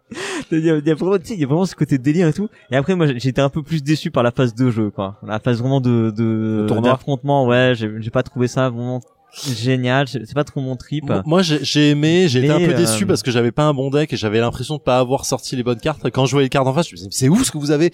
Il 0.53 0.59
y, 0.65 0.71
a, 0.71 0.77
il 0.77 0.87
y 0.87 0.91
a 0.91 0.95
vraiment, 0.95 1.19
tu 1.19 1.27
sais, 1.27 1.35
il 1.35 1.41
y 1.41 1.45
a 1.45 1.47
vraiment 1.47 1.67
ce 1.67 1.75
côté 1.75 1.99
délire 1.99 2.29
et 2.29 2.33
tout. 2.33 2.49
Et 2.71 2.77
après, 2.77 2.95
moi, 2.95 3.07
j'étais 3.17 3.41
un 3.41 3.49
peu 3.49 3.63
plus 3.63 3.83
déçu 3.83 4.11
par 4.11 4.23
la 4.23 4.31
phase 4.31 4.55
de 4.55 4.71
jeu, 4.71 4.91
quoi. 4.91 5.17
La 5.27 5.39
phase 5.41 5.59
vraiment 5.61 5.81
de, 5.81 6.13
de, 6.17 6.67
d'affrontement, 6.83 7.47
ouais, 7.47 7.73
j'ai, 7.75 8.11
pas 8.11 8.23
trouvé 8.23 8.47
ça 8.47 8.69
vraiment 8.71 9.01
génial. 9.33 10.07
C'est 10.09 10.35
pas 10.35 10.45
trop 10.45 10.61
mon 10.61 10.77
trip. 10.77 11.05
Moi- 11.27 11.43
j'ai 11.43 11.91
aimé, 11.91 12.27
j'ai 12.29 12.41
été 12.41 12.51
un 12.51 12.59
peu 12.59 12.75
déçu 12.75 13.05
euh, 13.05 13.07
parce 13.07 13.23
que 13.23 13.31
j'avais 13.31 13.53
pas 13.53 13.65
un 13.65 13.75
bon 13.75 13.91
deck 13.91 14.13
et 14.13 14.17
j'avais 14.17 14.41
l'impression 14.41 14.77
de 14.77 14.83
pas 14.83 14.99
avoir 14.99 15.25
sorti 15.25 15.57
les 15.57 15.63
bonnes 15.63 15.81
cartes. 15.81 16.09
Quand 16.11 16.27
je 16.27 16.33
voyais 16.33 16.47
les 16.47 16.51
cartes 16.51 16.69
en 16.69 16.75
face, 16.75 16.89
je 16.89 16.93
me 16.93 16.97
disais, 16.97 17.09
c'est 17.11 17.29
ouf 17.29 17.45
ce 17.45 17.51
que 17.51 17.59
vous 17.59 17.71
avez? 17.71 17.93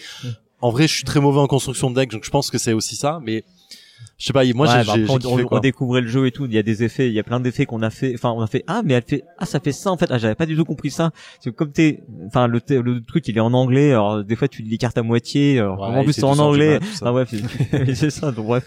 En 0.60 0.70
vrai, 0.70 0.86
je 0.86 0.92
suis 0.94 1.04
très 1.04 1.20
mauvais 1.20 1.40
en 1.40 1.46
construction 1.46 1.90
de 1.90 1.94
deck, 1.94 2.10
donc 2.10 2.24
je 2.24 2.30
pense 2.30 2.50
que 2.50 2.58
c'est 2.58 2.74
aussi 2.74 2.96
ça. 2.96 3.20
Mais 3.24 3.44
je 4.18 4.26
sais 4.26 4.32
pas, 4.32 4.44
moi, 4.54 4.66
Ouais, 4.66 4.72
j'ai 4.72 4.86
bah 4.86 4.92
j'ai- 4.96 5.04
après, 5.04 5.18
j'ai 5.22 5.44
on, 5.44 5.48
on 5.56 5.58
découvrait 5.60 6.00
le 6.02 6.08
jeu 6.08 6.26
et 6.26 6.30
tout. 6.30 6.44
Il 6.46 6.52
y 6.52 6.58
a 6.58 6.62
des 6.62 6.82
effets, 6.84 7.08
il 7.08 7.14
y 7.14 7.18
a 7.18 7.22
plein 7.22 7.40
d'effets 7.40 7.64
qu'on 7.66 7.80
a 7.82 7.90
fait. 7.90 8.12
Enfin, 8.14 8.30
on 8.32 8.40
a 8.42 8.46
fait 8.46 8.64
ah, 8.66 8.82
mais 8.84 8.94
elle 8.94 9.02
fait 9.02 9.24
ah, 9.38 9.46
ça 9.46 9.60
fait 9.60 9.72
ça 9.72 9.90
en 9.90 9.96
fait. 9.96 10.06
Ah, 10.10 10.18
j'avais 10.18 10.34
pas 10.34 10.46
du 10.46 10.56
tout 10.56 10.64
compris 10.64 10.90
ça. 10.90 11.10
Que 11.44 11.50
comme 11.50 11.72
t'es, 11.72 12.02
enfin, 12.26 12.46
le, 12.46 12.60
le 12.68 13.00
truc 13.02 13.26
il 13.28 13.36
est 13.36 13.40
en 13.40 13.52
anglais. 13.54 13.92
Alors 13.92 14.22
des 14.22 14.36
fois 14.36 14.48
tu 14.48 14.62
lis 14.62 14.68
les 14.70 14.78
cartes 14.78 14.98
à 14.98 15.02
moitié. 15.02 15.58
Alors, 15.60 15.80
Ouais, 15.80 15.96
en 15.98 16.04
plus 16.04 16.12
c'est 16.12 16.24
en 16.24 16.38
anglais. 16.38 16.78
ça. 16.94 17.06
Ah 17.06 17.12
ouais, 17.14 17.24
c'est 17.28 17.94
c'est 17.94 18.10
ça. 18.10 18.30
Donc 18.32 18.46
bref. 18.46 18.64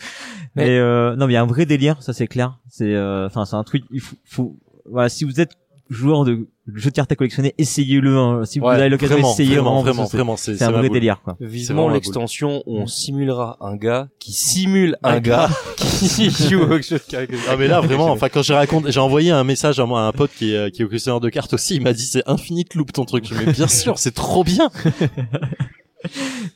Mais- 0.55 0.65
Mais 0.65 0.77
euh, 0.77 1.15
non, 1.15 1.27
mais 1.27 1.33
il 1.33 1.35
y 1.35 1.37
a 1.37 1.41
un 1.43 1.47
vrai 1.47 1.65
délire, 1.65 2.01
ça 2.01 2.13
c'est 2.13 2.27
clair. 2.27 2.57
C'est, 2.69 2.93
euh, 2.93 3.25
enfin, 3.27 3.45
c'est 3.45 3.55
un 3.55 3.63
truc. 3.63 3.83
Il 3.91 3.99
faut, 4.01 4.15
faut, 4.25 4.57
voilà, 4.89 5.09
si 5.09 5.23
vous 5.23 5.39
êtes 5.39 5.51
joueur 5.89 6.23
de 6.23 6.47
jeux 6.73 6.89
de 6.89 6.95
cartes 6.95 7.11
à 7.11 7.15
collectionner, 7.15 7.53
essayez-le. 7.57 8.17
hein. 8.17 8.45
Si 8.45 8.59
vous 8.59 8.65
Ouais, 8.65 8.75
avez 8.75 8.89
l'occasion, 8.89 9.17
essayez 9.17 9.55
vraiment, 9.55 9.81
vraiment, 9.81 10.05
c'est- 10.05 10.17
vraiment, 10.17 10.37
c'est 10.37 10.55
C'est 10.57 10.63
un 10.63 10.71
vrai 10.71 10.89
délire, 10.89 11.21
quoi. 11.23 11.35
Vivement 11.39 11.89
l'extension 11.89 12.63
où 12.65 12.77
on 12.79 12.87
simulera 12.87 13.57
un 13.61 13.75
gars 13.75 14.07
qui 14.19 14.31
simule 14.31 14.97
un, 15.03 15.19
gars 15.19 15.49
qui 15.77 16.29
joue 16.29 16.61
au 16.61 16.81
jeu 16.81 16.97
de 16.97 17.03
cartes. 17.09 17.29
Ah 17.49 17.55
mais 17.57 17.67
là 17.67 17.81
vraiment, 17.81 18.07
enfin 18.11 18.29
quand 18.29 18.41
j'ai 18.41 18.53
raconté, 18.53 18.91
j'ai 18.91 18.99
envoyé 19.01 19.31
un 19.31 19.43
message 19.43 19.79
à 19.79 19.85
moi 19.85 20.01
à 20.01 20.07
un 20.07 20.11
pote 20.13 20.31
qui 20.37 20.53
est 20.53 20.57
euh, 20.57 20.69
qui 20.69 20.81
est 20.81 20.85
au 20.85 20.87
collectionneur 20.87 21.19
de 21.19 21.29
cartes 21.29 21.53
aussi, 21.53 21.75
il 21.75 21.81
m'a 21.83 21.93
dit 21.93 22.03
c'est 22.03 22.23
infinite 22.27 22.75
loop 22.75 22.91
ton 22.93 23.03
truc. 23.05 23.25
Je 23.27 23.35
mais 23.35 23.51
bien 23.51 23.67
sûr, 23.67 23.99
c'est 23.99 24.13
trop 24.13 24.43
bien. 24.43 24.69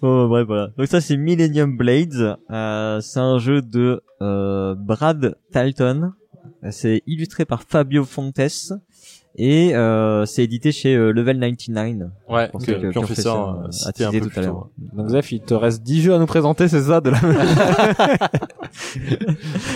Bon, 0.01 0.28
bref, 0.30 0.45
voilà. 0.47 0.69
Donc 0.78 0.88
ça, 0.88 1.01
c'est 1.01 1.17
Millennium 1.17 1.75
Blades. 1.78 2.38
Euh, 2.51 2.99
c'est 3.01 3.19
un 3.19 3.39
jeu 3.39 3.61
de 3.61 4.01
euh, 4.21 4.75
Brad 4.75 5.36
Talton. 5.51 6.11
C'est 6.71 7.03
illustré 7.07 7.45
par 7.45 7.63
Fabio 7.63 8.03
Fontes. 8.03 8.39
Et 9.39 9.75
euh, 9.75 10.25
c'est 10.25 10.43
édité 10.43 10.71
chez 10.71 10.95
euh, 10.95 11.11
Level 11.11 11.39
99. 11.39 12.09
Ouais, 12.27 12.47
Pour 12.49 12.59
qui 12.59 12.73
qui 12.73 12.97
ont 12.97 13.01
ont 13.03 13.05
fait 13.05 13.13
ça, 13.13 13.21
ça, 13.21 13.35
euh, 13.35 13.67
euh, 13.67 13.71
cité 13.71 14.03
un 14.03 14.07
attisé 14.07 14.21
peu 14.21 14.29
tout 14.31 14.39
à 14.39 14.41
l'heure. 14.41 14.69
Donc 14.93 15.09
Zef, 15.09 15.31
il 15.31 15.41
te 15.41 15.53
reste 15.53 15.83
10 15.83 16.01
jeux 16.01 16.13
à 16.15 16.17
nous 16.19 16.25
présenter, 16.25 16.67
c'est 16.67 16.81
ça 16.81 17.01
de 17.01 17.11
la... 17.11 17.17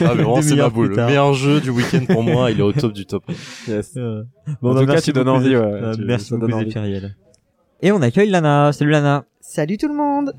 Ah, 0.04 0.14
mais 0.16 0.24
vraiment, 0.24 0.42
c'est 0.42 0.56
ma 0.56 0.70
boule. 0.70 0.96
Le 0.96 1.06
meilleur 1.06 1.34
jeu 1.34 1.62
du 1.62 1.70
week-end 1.70 2.04
pour 2.12 2.24
moi, 2.24 2.52
il 2.52 2.60
est 2.60 2.64
au 2.64 2.72
top 2.74 2.92
du 2.94 3.06
top. 3.06 3.24
Yes. 3.68 3.94
Euh, 3.98 4.24
En 4.62 4.74
bah, 4.74 4.80
tout 4.82 4.86
cas, 4.88 4.94
merci 4.94 5.06
tu 5.12 5.14
donnes 5.14 5.30
envie, 5.30 5.56
ouais, 5.56 5.62
euh, 5.64 5.94
tu- 5.96 6.06
merci 6.06 6.26
ça 6.30 6.36
beaucoup, 6.36 6.48
donne 6.52 6.60
envie. 6.62 6.72
Zéphiriel. 6.72 7.16
Et 7.82 7.92
on 7.92 8.02
accueille 8.02 8.30
Lana. 8.30 8.72
Salut 8.74 8.92
Lana. 8.92 9.26
Salut 9.42 9.78
tout 9.78 9.88
le 9.88 9.94
monde 9.96 10.34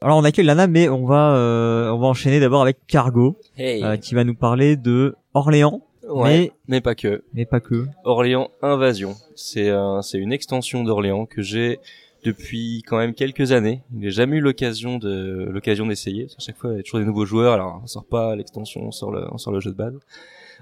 Alors 0.00 0.16
on 0.18 0.24
accueille 0.24 0.44
Lana, 0.44 0.66
mais 0.66 0.88
on 0.88 1.04
va 1.06 1.34
euh, 1.34 1.90
on 1.90 1.98
va 1.98 2.06
enchaîner 2.06 2.40
d'abord 2.40 2.62
avec 2.62 2.78
Cargo, 2.86 3.36
Hey. 3.56 3.82
euh, 3.84 3.96
qui 3.96 4.14
va 4.14 4.24
nous 4.24 4.34
parler 4.34 4.76
de 4.76 5.14
Orléans, 5.34 5.80
ouais, 6.08 6.30
mais 6.30 6.52
mais 6.68 6.80
pas 6.80 6.94
que. 6.94 7.24
mais 7.32 7.46
pas 7.46 7.60
que. 7.60 7.86
Orléans 8.04 8.50
Invasion. 8.62 9.14
C'est 9.34 9.70
un, 9.70 10.02
c'est 10.02 10.18
une 10.18 10.32
extension 10.32 10.84
d'Orléans 10.84 11.26
que 11.26 11.42
j'ai 11.42 11.78
depuis 12.24 12.82
quand 12.86 12.98
même 12.98 13.14
quelques 13.14 13.52
années. 13.52 13.82
J'ai 14.00 14.10
jamais 14.10 14.36
eu 14.36 14.40
l'occasion 14.40 14.98
de 14.98 15.48
l'occasion 15.50 15.86
d'essayer. 15.86 16.24
Parce 16.24 16.36
qu'à 16.36 16.42
chaque 16.42 16.56
fois, 16.56 16.72
il 16.72 16.76
y 16.76 16.80
a 16.80 16.82
toujours 16.82 17.00
des 17.00 17.06
nouveaux 17.06 17.26
joueurs. 17.26 17.52
Alors, 17.54 17.80
on 17.82 17.86
sort 17.86 18.04
pas 18.04 18.36
l'extension, 18.36 18.82
on 18.82 18.90
sort 18.92 19.10
le, 19.10 19.26
on 19.32 19.38
sort 19.38 19.52
le 19.52 19.60
jeu 19.60 19.70
de 19.70 19.76
base. 19.76 19.94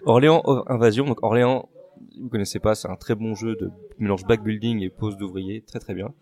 Orléans 0.04 0.42
Invasion. 0.68 1.04
Donc 1.04 1.22
Orléans, 1.22 1.68
vous 2.20 2.28
connaissez 2.28 2.58
pas, 2.58 2.74
c'est 2.74 2.88
un 2.88 2.96
très 2.96 3.14
bon 3.14 3.34
jeu 3.34 3.56
de 3.56 3.70
mélange 3.98 4.24
backbuilding 4.24 4.82
et 4.82 4.88
pose 4.88 5.16
d'ouvriers, 5.16 5.62
très 5.62 5.78
très 5.78 5.94
bien. 5.94 6.12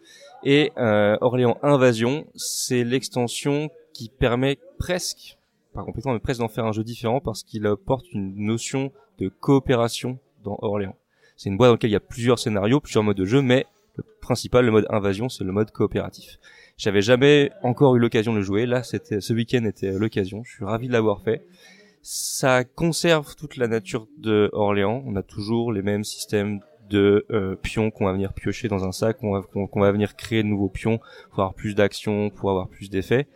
Et 0.44 0.72
euh, 0.78 1.16
Orléans 1.20 1.58
Invasion, 1.62 2.26
c'est 2.34 2.84
l'extension 2.84 3.70
qui 3.92 4.08
permet 4.08 4.58
presque, 4.78 5.38
pas 5.72 5.82
complètement, 5.84 6.12
mais 6.12 6.20
presque 6.20 6.40
d'en 6.40 6.48
faire 6.48 6.66
un 6.66 6.72
jeu 6.72 6.84
différent 6.84 7.20
parce 7.20 7.42
qu'il 7.42 7.66
apporte 7.66 8.12
une 8.12 8.34
notion 8.36 8.92
de 9.18 9.28
coopération 9.28 10.18
dans 10.44 10.58
Orléans. 10.62 10.96
C'est 11.36 11.48
une 11.48 11.56
boîte 11.56 11.68
dans 11.68 11.74
laquelle 11.74 11.90
il 11.90 11.94
y 11.94 11.96
a 11.96 12.00
plusieurs 12.00 12.38
scénarios, 12.38 12.80
plusieurs 12.80 13.04
modes 13.04 13.16
de 13.16 13.24
jeu, 13.24 13.42
mais 13.42 13.66
le 13.96 14.04
principal, 14.20 14.64
le 14.64 14.72
mode 14.72 14.86
invasion, 14.90 15.28
c'est 15.28 15.44
le 15.44 15.52
mode 15.52 15.70
coopératif. 15.70 16.38
J'avais 16.76 17.02
jamais 17.02 17.50
encore 17.62 17.96
eu 17.96 17.98
l'occasion 17.98 18.32
de 18.32 18.38
le 18.38 18.44
jouer. 18.44 18.66
Là, 18.66 18.82
c'était 18.82 19.20
ce 19.20 19.32
week-end 19.32 19.64
était 19.64 19.92
l'occasion. 19.92 20.42
Je 20.44 20.52
suis 20.52 20.64
ravi 20.64 20.86
de 20.86 20.92
l'avoir 20.92 21.22
fait. 21.22 21.44
Ça 22.02 22.64
conserve 22.64 23.34
toute 23.34 23.56
la 23.56 23.66
nature 23.66 24.06
de 24.18 24.48
Orléans. 24.52 25.02
On 25.06 25.16
a 25.16 25.22
toujours 25.22 25.72
les 25.72 25.82
mêmes 25.82 26.04
systèmes 26.04 26.60
de 26.88 27.26
euh, 27.30 27.56
pions 27.56 27.90
qu'on 27.90 28.06
va 28.06 28.12
venir 28.12 28.32
piocher 28.32 28.68
dans 28.68 28.84
un 28.84 28.92
sac, 28.92 29.18
qu'on 29.18 29.32
va, 29.32 29.44
va 29.74 29.92
venir 29.92 30.16
créer 30.16 30.42
de 30.42 30.48
nouveaux 30.48 30.68
pions 30.68 30.98
pour 31.30 31.40
avoir 31.40 31.54
plus 31.54 31.74
d'action, 31.74 32.30
pour 32.30 32.50
avoir 32.50 32.68
plus 32.68 32.90
d'effets. 32.90 33.26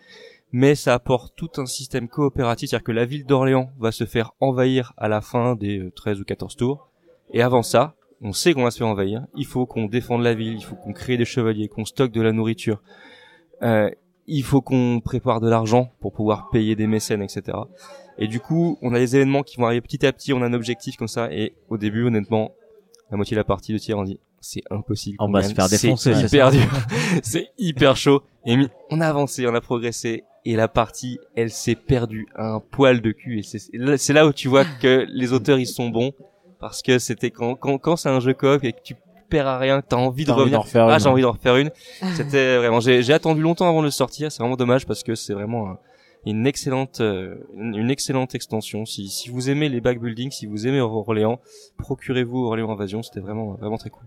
Mais 0.52 0.74
ça 0.74 0.94
apporte 0.94 1.34
tout 1.34 1.50
un 1.56 1.66
système 1.66 2.08
coopératif, 2.08 2.70
c'est-à-dire 2.70 2.84
que 2.84 2.92
la 2.92 3.06
ville 3.06 3.24
d'Orléans 3.24 3.70
va 3.78 3.90
se 3.90 4.04
faire 4.04 4.32
envahir 4.40 4.92
à 4.98 5.08
la 5.08 5.20
fin 5.20 5.54
des 5.56 5.78
euh, 5.78 5.90
13 5.90 6.20
ou 6.20 6.24
14 6.24 6.56
tours. 6.56 6.88
Et 7.32 7.42
avant 7.42 7.62
ça, 7.62 7.94
on 8.20 8.32
sait 8.32 8.52
qu'on 8.52 8.64
va 8.64 8.70
se 8.70 8.78
faire 8.78 8.86
envahir. 8.86 9.26
Il 9.34 9.46
faut 9.46 9.66
qu'on 9.66 9.86
défende 9.86 10.22
la 10.22 10.34
ville, 10.34 10.54
il 10.54 10.64
faut 10.64 10.76
qu'on 10.76 10.92
crée 10.92 11.16
des 11.16 11.24
chevaliers, 11.24 11.68
qu'on 11.68 11.84
stocke 11.84 12.12
de 12.12 12.20
la 12.20 12.32
nourriture. 12.32 12.82
Euh, 13.62 13.90
il 14.26 14.44
faut 14.44 14.60
qu'on 14.60 15.00
prépare 15.00 15.40
de 15.40 15.48
l'argent 15.48 15.90
pour 16.00 16.12
pouvoir 16.12 16.50
payer 16.50 16.76
des 16.76 16.86
mécènes, 16.86 17.22
etc. 17.22 17.58
Et 18.18 18.28
du 18.28 18.38
coup, 18.38 18.78
on 18.82 18.94
a 18.94 18.98
des 18.98 19.16
événements 19.16 19.42
qui 19.42 19.56
vont 19.56 19.66
arriver 19.66 19.80
petit 19.80 20.06
à 20.06 20.12
petit, 20.12 20.32
on 20.32 20.42
a 20.42 20.46
un 20.46 20.52
objectif 20.52 20.96
comme 20.96 21.08
ça. 21.08 21.32
Et 21.32 21.54
au 21.68 21.78
début, 21.78 22.04
honnêtement, 22.04 22.52
la 23.10 23.16
moitié 23.16 23.34
de 23.34 23.40
la 23.40 23.44
partie 23.44 23.72
de 23.72 23.78
tir, 23.78 23.98
on 23.98 24.04
dit 24.04 24.20
c'est 24.40 24.62
impossible. 24.70 25.16
On 25.20 25.30
va 25.30 25.42
se 25.42 25.54
faire 25.54 25.68
défoncer, 25.68 26.14
C'est 26.14 26.26
hyper 26.26 26.50
dur. 26.50 26.68
c'est 27.22 27.48
hyper 27.58 27.96
chaud. 27.96 28.22
Et 28.44 28.56
on 28.90 29.00
a 29.00 29.08
avancé, 29.08 29.46
on 29.46 29.54
a 29.54 29.60
progressé. 29.60 30.24
Et 30.44 30.56
la 30.56 30.66
partie, 30.68 31.18
elle 31.36 31.50
s'est 31.50 31.74
perdue 31.76 32.26
à 32.34 32.54
un 32.54 32.60
poil 32.60 33.00
de 33.00 33.12
cul. 33.12 33.38
Et 33.38 33.42
c'est 33.42 34.12
là- 34.12 34.26
où 34.26 34.32
tu 34.32 34.48
vois 34.48 34.64
que 34.80 35.06
les 35.12 35.32
auteurs, 35.32 35.58
ils 35.58 35.66
sont 35.66 35.88
bons. 35.88 36.12
Parce 36.58 36.82
que 36.82 36.98
c'était 36.98 37.30
quand, 37.30 37.54
quand, 37.56 37.78
quand 37.78 37.96
c'est 37.96 38.08
un 38.08 38.20
jeu 38.20 38.34
coop 38.34 38.62
et 38.64 38.72
que 38.72 38.80
tu 38.82 38.94
perds 39.28 39.46
à 39.48 39.58
rien, 39.58 39.80
que 39.80 39.86
t'as 39.88 39.96
envie 39.96 40.24
de 40.24 40.30
envie 40.30 40.40
revenir. 40.42 40.60
refaire 40.60 40.86
ah, 40.88 40.98
j'ai 40.98 41.08
envie 41.08 41.22
d'en 41.22 41.32
refaire 41.32 41.56
une. 41.56 41.70
C'était 42.14 42.56
vraiment, 42.58 42.80
j'ai 42.80 43.12
attendu 43.12 43.40
longtemps 43.40 43.68
avant 43.68 43.80
de 43.80 43.86
le 43.86 43.90
sortir. 43.90 44.30
C'est 44.30 44.42
vraiment 44.42 44.56
dommage 44.56 44.86
parce 44.86 45.02
que 45.02 45.14
c'est 45.14 45.32
vraiment 45.34 45.70
un- 45.70 45.78
une 46.24 46.46
excellente, 46.46 47.00
euh, 47.00 47.34
une 47.56 47.90
excellente 47.90 48.34
extension. 48.36 48.84
Si, 48.86 49.08
si 49.08 49.28
vous 49.30 49.50
aimez 49.50 49.68
les 49.68 49.80
backbuilding, 49.80 50.30
si 50.30 50.46
vous 50.46 50.68
aimez 50.68 50.80
Orléans, 50.80 51.40
procurez-vous 51.78 52.44
Orléans 52.46 52.70
Invasion. 52.70 53.02
C'était 53.02 53.18
vraiment, 53.20 53.54
vraiment 53.54 53.76
très 53.78 53.90
cool. 53.90 54.04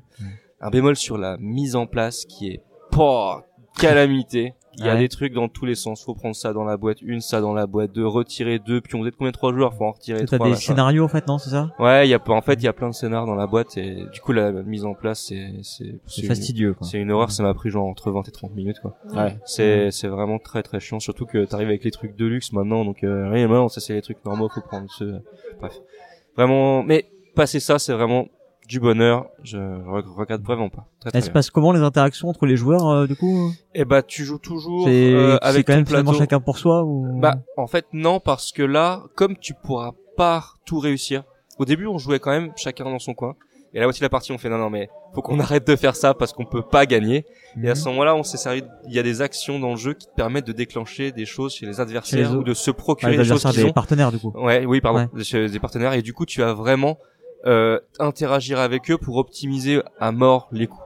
Un 0.62 0.70
bémol 0.70 0.96
sur 0.96 1.18
la 1.18 1.36
mise 1.38 1.76
en 1.76 1.88
place 1.88 2.24
qui 2.26 2.50
est 2.52 2.62
pas 2.92 3.46
calamité. 3.78 4.54
Il 4.78 4.86
y 4.86 4.90
a 4.90 4.94
Ouais. 4.94 5.00
des 5.00 5.10
trucs 5.10 5.34
dans 5.34 5.48
tous 5.48 5.66
les 5.66 5.76
sens. 5.76 6.04
Faut 6.04 6.14
prendre 6.14 6.36
ça 6.36 6.54
dans 6.54 6.64
la 6.64 6.78
boîte, 6.78 7.02
une, 7.02 7.22
ça 7.22 7.42
dans 7.42 7.54
la 7.54 7.66
boîte, 7.68 7.92
deux, 7.94 8.06
retirer 8.08 8.60
deux, 8.60 8.82
puis 8.82 8.96
on 8.96 9.00
vous 9.00 9.08
êtes 9.08 9.16
combien 9.16 9.32
de 9.32 9.36
trois 9.38 9.54
joueurs, 9.54 9.74
faut 9.74 9.86
en 9.86 9.92
retirer 9.92 10.26
T'as 10.26 10.38
trois. 10.38 10.48
des 10.48 10.54
machin. 10.54 10.68
scénarios 10.68 11.04
en 11.06 11.08
fait, 11.08 11.28
non, 11.28 11.38
c'est 11.38 11.50
ça? 11.52 11.72
Ouais, 11.80 12.08
il 12.08 12.10
y 12.10 12.14
a 12.14 12.20
pas, 12.20 12.34
en 12.34 12.42
fait, 12.42 12.54
il 12.56 12.64
y 12.64 12.68
a 12.68 12.74
plein 12.74 12.90
de 12.90 12.94
scénars 12.94 13.26
dans 13.26 13.36
la 13.36 13.48
boîte 13.48 13.78
et 13.78 14.06
du 14.12 14.20
coup, 14.22 14.32
la 14.32 14.52
mise 14.52 14.86
en 14.86 14.94
place, 14.94 15.20
c'est, 15.28 15.52
c'est, 15.64 16.26
fastidieux 16.26 16.74
quoi. 16.74 16.88
C'est 16.88 17.00
une 17.00 17.12
horreur, 17.12 17.32
ça 17.32 17.44
m'a 17.44 17.54
pris 17.54 17.70
genre 17.70 17.86
entre 17.86 18.12
20 18.12 18.28
et 18.28 18.32
30 18.32 18.54
minutes, 18.56 18.80
quoi. 18.82 18.96
Ouais. 19.14 19.38
C'est, 19.46 19.92
c'est 19.92 20.08
vraiment 20.08 20.40
très 20.40 20.64
très 20.64 20.80
chiant, 20.80 21.00
surtout 21.00 21.26
que 21.26 21.46
t'arrives 21.46 21.70
avec 21.70 21.84
les 21.84 21.92
trucs 21.92 22.16
de 22.16 22.26
luxe 22.26 22.52
maintenant, 22.54 22.84
donc, 22.86 23.04
euh, 23.04 23.30
rien, 23.30 23.48
maintenant, 23.48 23.70
ça 23.70 23.82
c'est 23.82 23.94
les 23.94 24.02
trucs 24.02 24.24
normaux, 24.26 24.50
faut 24.50 24.62
prendre 24.62 24.90
ce, 24.98 25.20
bref. 25.60 25.74
Vraiment, 26.36 26.84
mais, 26.84 27.06
passer 27.34 27.60
ça, 27.60 27.80
c'est 27.80 27.94
vraiment 27.94 28.28
du 28.68 28.80
bonheur, 28.80 29.28
je 29.44 29.58
re- 29.58 30.06
regrette 30.16 30.42
vraiment 30.42 30.70
pas. 30.70 30.86
Très, 31.00 31.10
très 31.12 31.20
Elles 31.20 31.24
se 31.26 31.30
passent 31.30 31.50
comment 31.50 31.72
les 31.72 31.82
interactions 31.82 32.30
entre 32.30 32.46
les 32.46 32.58
joueurs 32.58 32.88
euh, 32.90 33.08
du 33.08 33.16
coup 33.16 33.52
Et 33.74 33.86
bah, 33.86 34.02
tu 34.02 34.24
joues 34.24 34.40
toujours, 34.40 34.88
euh, 34.88 35.38
avec 35.42 35.68
quand 35.68 35.76
même 35.76 35.86
plateau. 35.86 36.14
chacun 36.14 36.40
pour 36.40 36.58
soi 36.58 36.84
ou? 36.84 37.20
Bah, 37.20 37.36
en 37.58 37.68
fait, 37.68 37.86
non, 37.94 38.20
parce 38.20 38.52
que 38.52 38.64
là, 38.64 39.04
comme 39.16 39.38
tu 39.38 39.54
pourras 39.54 39.92
pas 40.18 40.44
tout 40.66 40.80
réussir, 40.80 41.24
au 41.60 41.66
début, 41.66 41.88
on 41.88 41.98
jouait 41.98 42.20
quand 42.20 42.32
même 42.32 42.52
chacun 42.56 42.86
dans 42.86 43.00
son 43.00 43.14
coin. 43.14 43.36
Et 43.74 43.80
la 43.80 43.86
moitié 43.88 44.00
de 44.00 44.06
la 44.06 44.10
partie, 44.10 44.32
on 44.32 44.38
fait 44.38 44.48
non, 44.50 44.58
non, 44.58 44.70
mais 44.70 44.90
faut 45.14 45.22
qu'on 45.22 45.38
arrête 45.42 45.68
de 45.68 45.76
faire 45.76 45.98
ça 45.98 46.14
parce 46.14 46.32
qu'on 46.32 46.46
peut 46.46 46.62
pas 46.62 46.86
gagner. 46.86 47.26
Et 47.62 47.70
à 47.70 47.76
ce 47.76 47.90
moment-là, 47.90 48.16
on 48.16 48.24
s'est 48.24 48.38
servi, 48.38 48.64
il 48.88 48.94
y 48.94 49.00
a 49.00 49.04
des 49.04 49.22
actions 49.22 49.60
dans 49.60 49.72
le 49.72 49.76
jeu 49.76 49.94
qui 49.94 50.08
te 50.08 50.14
permettent 50.16 50.48
de 50.48 50.54
déclencher 50.54 51.12
des 51.12 51.26
choses 51.26 51.54
chez 51.56 51.66
les 51.66 51.82
adversaires 51.82 52.26
Chez 52.26 52.32
les 52.32 52.36
ou 52.38 52.44
de 52.44 52.54
se 52.54 52.72
Ah, 52.72 52.74
procurer 52.74 53.12
les 53.12 53.18
des 53.18 53.24
choses 53.26 53.44
qu'ils 53.44 53.64
des 53.64 53.66
ont. 53.66 53.74
partenaires 53.74 54.12
du 54.14 54.18
coup. 54.20 54.32
Ouais, 54.36 54.66
oui, 54.66 54.80
pardon, 54.80 55.10
Ouais. 55.14 55.24
chez 55.26 55.50
des 55.50 55.60
partenaires. 55.60 55.92
Et 55.94 56.02
du 56.02 56.14
coup, 56.14 56.26
tu 56.26 56.40
vas 56.40 56.54
vraiment 56.54 56.98
euh, 57.46 57.80
interagir 58.00 58.60
avec 58.60 58.90
eux 58.92 58.98
pour 58.98 59.18
optimiser 59.18 59.82
à 60.00 60.12
mort 60.12 60.48
les 60.52 60.68
coups. 60.68 60.82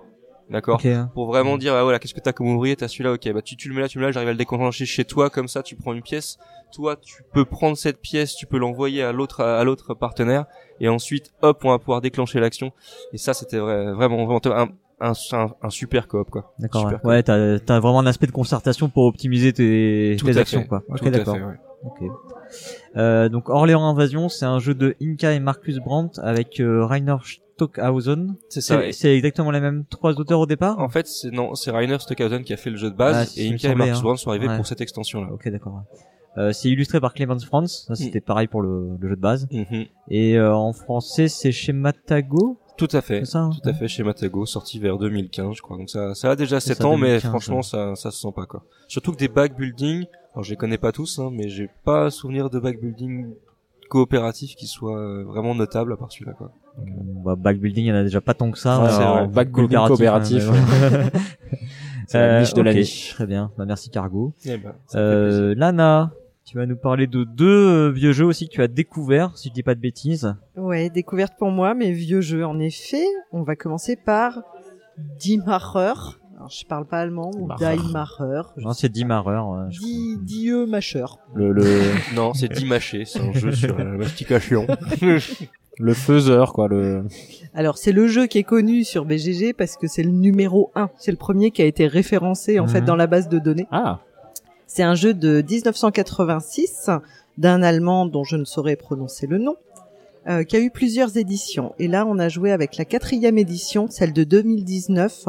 D'accord 0.49 0.77
Ok. 0.77 0.87
hein. 0.87 1.11
pour 1.13 1.27
vraiment 1.27 1.59
dire 1.59 1.75
ah 1.75 1.83
voilà 1.83 1.99
qu'est-ce 1.99 2.15
que 2.15 2.19
t'as 2.19 2.33
comme 2.33 2.47
ouvrier? 2.47 2.75
T'as 2.75 2.87
celui-là 2.87 3.11
ok 3.13 3.31
bah 3.33 3.41
tu, 3.43 3.55
tu 3.55 3.69
le 3.69 3.75
mets 3.75 3.81
là 3.81 3.87
tu 3.87 3.99
le 3.99 4.01
mets 4.01 4.07
là 4.07 4.11
j'arrive 4.11 4.29
à 4.29 4.31
le 4.31 4.37
déclencher 4.37 4.85
chez 4.87 5.05
toi 5.05 5.29
comme 5.29 5.47
ça 5.47 5.61
tu 5.61 5.75
prends 5.75 5.93
une 5.93 6.01
pièce 6.01 6.39
toi 6.73 6.95
tu 6.95 7.23
peux 7.33 7.45
prendre 7.45 7.77
cette 7.77 8.01
pièce 8.01 8.35
tu 8.35 8.47
peux 8.47 8.57
l'envoyer 8.57 9.03
à 9.03 9.11
l'autre 9.11 9.41
à, 9.43 9.63
l'autre 9.63 9.93
partenaire 9.93 10.45
et 10.79 10.89
ensuite 10.89 11.31
hop 11.43 11.61
on 11.65 11.69
va 11.69 11.77
pouvoir 11.77 12.01
déclencher 12.01 12.39
l'action 12.39 12.71
et 13.13 13.19
ça 13.19 13.35
c'était 13.35 13.59
vrai- 13.59 13.91
vraiment 13.93 14.25
vraiment 14.25 14.41
un, 14.47 14.69
un, 15.01 15.13
un, 15.33 15.47
un 15.61 15.69
super 15.69 16.07
coop 16.07 16.31
quoi 16.31 16.51
D'accord. 16.57 16.87
Ouais, 16.87 16.95
ouais 17.03 17.21
t'as 17.23 17.59
t'as 17.59 17.79
vraiment 17.79 17.99
un 17.99 18.07
aspect 18.07 18.25
de 18.25 18.31
concertation 18.31 18.89
pour 18.89 19.03
optimiser 19.05 19.53
tes, 19.53 20.17
tes 20.19 20.37
actions 20.37 20.63
fait. 20.63 20.67
quoi. 20.67 20.83
Ok 20.89 21.07
d'accord. 21.09 21.35
ouais. 21.35 21.59
Ok. 21.85 22.09
Euh, 22.97 23.29
donc 23.29 23.49
Orléans 23.49 23.83
Invasion, 23.87 24.29
c'est 24.29 24.45
un 24.45 24.59
jeu 24.59 24.73
de 24.73 24.95
Inka 25.01 25.33
et 25.33 25.39
Marcus 25.39 25.77
Brandt 25.77 26.19
avec 26.21 26.59
euh, 26.59 26.85
Rainer 26.85 27.15
Stockhausen. 27.23 28.35
c'est 28.49 28.61
ça 28.61 28.81
C'est 28.91 29.15
exactement 29.15 29.51
les 29.51 29.59
mêmes 29.59 29.83
trois 29.89 30.13
auteurs 30.19 30.39
au 30.39 30.45
départ? 30.45 30.79
en 30.79 30.89
fait 30.89 31.07
c'est 31.07 31.31
non 31.31 31.55
c'est 31.55 31.71
Rainer 31.71 31.99
Stockhausen 31.99 32.43
qui 32.43 32.53
a 32.53 32.57
fait 32.57 32.69
le 32.69 32.77
jeu 32.77 32.89
de 32.89 32.95
base 32.95 33.33
Ah, 33.37 33.39
et 33.41 33.49
Inka 33.53 33.69
et 33.69 33.75
Marcus 33.75 33.97
hein. 33.97 34.01
Brown 34.01 34.17
sont 34.17 34.29
arrivés 34.29 34.47
Ouais. 34.47 34.55
pour 34.55 34.65
cette 34.65 34.81
extension 34.81 35.21
là 35.23 35.29
Ok 35.33 35.47
d'accord. 35.49 35.83
Euh, 36.37 36.51
c'est 36.53 36.69
illustré 36.69 37.01
par 37.01 37.13
Clemens 37.13 37.39
Franz. 37.45 37.85
Ça 37.87 37.95
c'était 37.95 38.21
pareil 38.21 38.47
pour 38.47 38.61
le, 38.61 38.95
le 38.99 39.09
jeu 39.09 39.15
de 39.15 39.21
base. 39.21 39.47
Mhm. 39.51 39.85
Et 40.09 40.37
euh, 40.37 40.55
en 40.55 40.71
français 40.73 41.27
c'est 41.27 41.51
chez 41.51 41.73
Matago? 41.73 42.59
tout 42.77 42.87
à 42.93 43.01
fait 43.01 43.19
C'est 43.25 43.31
ça. 43.31 43.39
hein? 43.39 43.49
Tout 43.61 43.67
à 43.67 43.73
fait 43.73 43.89
chez 43.89 44.03
Matago, 44.03 44.45
sorti 44.45 44.79
vers 44.79 44.97
2015, 44.97 45.53
je 45.57 45.61
crois. 45.61 45.75
Donc 45.77 45.89
ça, 45.89 46.15
ça 46.15 46.31
a 46.31 46.35
déjà 46.37 46.61
C'est 46.61 46.69
7 46.75 46.77
ça, 46.77 46.87
ans, 46.87 46.95
mais 46.95 47.07
2015, 47.19 47.29
franchement, 47.29 47.57
ouais. 47.57 47.63
ça, 47.63 47.93
ça 47.95 48.09
se 48.09 48.21
sent 48.21 48.31
pas 48.33 48.45
quoi. 48.45 48.63
Surtout 48.87 49.11
que 49.11 49.17
des 49.17 49.27
backbuilding, 49.27 50.05
alors 50.39 50.45
je 50.45 50.51
les 50.51 50.55
connais 50.55 50.77
pas 50.77 50.93
tous, 50.93 51.19
hein, 51.19 51.31
mais 51.33 51.49
j'ai 51.49 51.69
pas 51.83 52.09
souvenir 52.09 52.49
de 52.49 52.59
backbuilding 52.59 53.33
coopératif 53.89 54.55
qui 54.55 54.67
soit 54.67 54.97
euh, 54.97 55.25
vraiment 55.25 55.53
notable 55.53 55.91
à 55.91 55.97
part 55.97 56.13
celui-là 56.13 56.31
quoi. 56.31 56.53
Bah, 56.77 57.35
backbuilding, 57.35 57.83
il 57.83 57.87
y 57.89 57.91
en 57.91 57.95
a 57.95 58.03
déjà 58.03 58.21
pas 58.21 58.33
tant 58.33 58.49
que 58.49 58.57
ça. 58.57 58.81
Ouais, 58.81 58.89
c'est 58.89 58.95
Alors. 59.03 59.27
Backbuilding 59.27 59.85
coopératif. 59.87 60.47
hein, 60.47 60.53
mais 60.53 60.97
ouais. 60.97 61.11
C'est 62.07 62.19
la 62.19 62.39
niche 62.39 62.53
de 62.53 62.61
la 62.61 62.73
niche. 62.73 63.09
Très 63.15 63.27
bien. 63.27 63.51
Bah, 63.57 63.65
merci 63.65 63.89
Cargo. 63.89 64.33
Eh 64.45 64.55
ben. 64.57 64.73
Euh, 64.95 65.53
Lana, 65.57 66.13
tu 66.45 66.57
vas 66.57 66.65
nous 66.65 66.77
parler 66.77 67.05
de 67.05 67.25
deux 67.25 67.89
euh, 67.89 67.91
vieux 67.91 68.13
jeux 68.13 68.25
aussi 68.25 68.47
que 68.47 68.53
tu 68.53 68.61
as 68.61 68.69
découverts, 68.69 69.37
si 69.37 69.49
je 69.49 69.53
dis 69.53 69.61
pas 69.61 69.75
de 69.75 69.81
bêtises. 69.81 70.33
Ouais, 70.55 70.89
découverte 70.89 71.33
pour 71.37 71.51
moi, 71.51 71.73
mais 71.73 71.91
vieux 71.91 72.21
jeux 72.21 72.45
en 72.45 72.59
effet. 72.59 73.05
On 73.33 73.43
va 73.43 73.57
commencer 73.57 73.97
par 73.97 74.39
Macher. 75.45 76.18
Alors, 76.39 76.49
je 76.49 76.65
parle 76.65 76.85
pas 76.85 76.99
allemand, 76.99 77.31
ou 77.37 77.45
Macher. 77.47 77.75
Die 77.77 77.91
Macher. 77.93 78.41
Je 78.57 78.61
Non, 78.63 78.73
c'est 78.73 78.89
10 78.89 79.05
marreurs. 79.05 79.49
ouais, 79.49 79.65
je 79.71 79.79
Die, 79.81 80.17
Die 80.21 80.51
Macher. 80.67 81.05
Le, 81.35 81.51
le, 81.51 81.63
Non, 82.15 82.33
c'est 82.33 82.47
Dimaché, 82.51 83.03
c'est 83.05 83.19
un 83.19 83.33
jeu 83.33 83.51
sur 83.51 83.77
la 83.77 83.83
mastication. 83.83 84.65
Le 85.81 85.93
faiseur, 85.93 86.51
quoi. 86.51 86.67
Le. 86.67 87.05
Alors 87.53 87.77
c'est 87.77 87.93
le 87.93 88.05
jeu 88.07 88.27
qui 88.27 88.37
est 88.37 88.43
connu 88.43 88.83
sur 88.83 89.05
BGG 89.05 89.53
parce 89.53 89.77
que 89.77 89.87
c'est 89.87 90.03
le 90.03 90.11
numéro 90.11 90.71
1. 90.75 90.89
C'est 90.97 91.11
le 91.11 91.15
premier 91.17 91.51
qui 91.51 91.61
a 91.61 91.65
été 91.65 91.87
référencé 91.87 92.59
en 92.59 92.67
fait 92.67 92.81
Mhm. 92.81 92.85
dans 92.87 92.95
la 92.97 93.07
base 93.07 93.29
de 93.29 93.39
données. 93.39 93.65
Ah. 93.71 93.99
C'est 94.67 94.83
un 94.83 94.93
jeu 94.95 95.13
de 95.13 95.41
1986 95.41 96.89
d'un 97.37 97.63
Allemand 97.63 98.05
dont 98.07 98.25
je 98.25 98.35
ne 98.35 98.43
saurais 98.43 98.75
prononcer 98.75 99.25
le 99.25 99.37
nom, 99.37 99.55
euh, 100.27 100.43
qui 100.43 100.57
a 100.57 100.59
eu 100.59 100.69
plusieurs 100.69 101.15
éditions. 101.15 101.73
Et 101.79 101.87
là, 101.87 102.05
on 102.05 102.19
a 102.19 102.27
joué 102.27 102.51
avec 102.51 102.75
la 102.75 102.83
quatrième 102.83 103.37
édition, 103.37 103.87
celle 103.89 104.11
de 104.11 104.25
2019, 104.25 105.27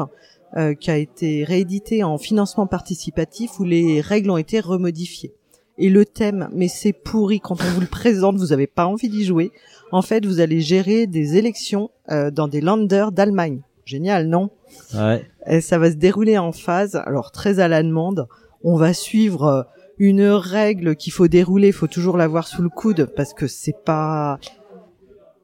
euh, 0.57 0.73
qui 0.73 0.91
a 0.91 0.97
été 0.97 1.43
rééditée 1.43 2.03
en 2.03 2.17
financement 2.17 2.67
participatif 2.67 3.59
où 3.59 3.63
les 3.63 4.01
règles 4.01 4.31
ont 4.31 4.37
été 4.37 4.59
remodifiées. 4.59 5.33
Et 5.77 5.89
le 5.89 6.05
thème, 6.05 6.49
mais 6.53 6.67
c'est 6.67 6.93
pourri 6.93 7.39
quand 7.39 7.61
on 7.61 7.71
vous 7.71 7.81
le 7.81 7.87
présente, 7.91 8.37
vous 8.37 8.47
n'avez 8.47 8.67
pas 8.67 8.85
envie 8.85 9.09
d'y 9.09 9.23
jouer. 9.23 9.51
En 9.91 10.01
fait, 10.01 10.25
vous 10.25 10.39
allez 10.39 10.61
gérer 10.61 11.07
des 11.07 11.37
élections 11.37 11.89
euh, 12.11 12.31
dans 12.31 12.47
des 12.47 12.61
landers 12.61 13.11
d'Allemagne. 13.11 13.61
Génial, 13.85 14.27
non? 14.27 14.51
Ouais. 14.93 15.25
et 15.47 15.59
ça 15.59 15.77
va 15.77 15.89
se 15.91 15.95
dérouler 15.95 16.37
en 16.37 16.51
phase, 16.51 16.95
alors 16.95 17.31
très 17.31 17.59
à 17.59 17.67
l'allemande. 17.67 18.27
On 18.63 18.75
va 18.75 18.93
suivre 18.93 19.43
euh, 19.43 19.63
une 19.97 20.23
règle 20.23 20.95
qu'il 20.95 21.13
faut 21.13 21.27
dérouler, 21.27 21.67
il 21.67 21.73
faut 21.73 21.87
toujours 21.87 22.17
l'avoir 22.17 22.47
sous 22.47 22.61
le 22.61 22.69
coude 22.69 23.09
parce 23.15 23.33
que 23.33 23.47
c'est 23.47 23.83
pas 23.85 24.39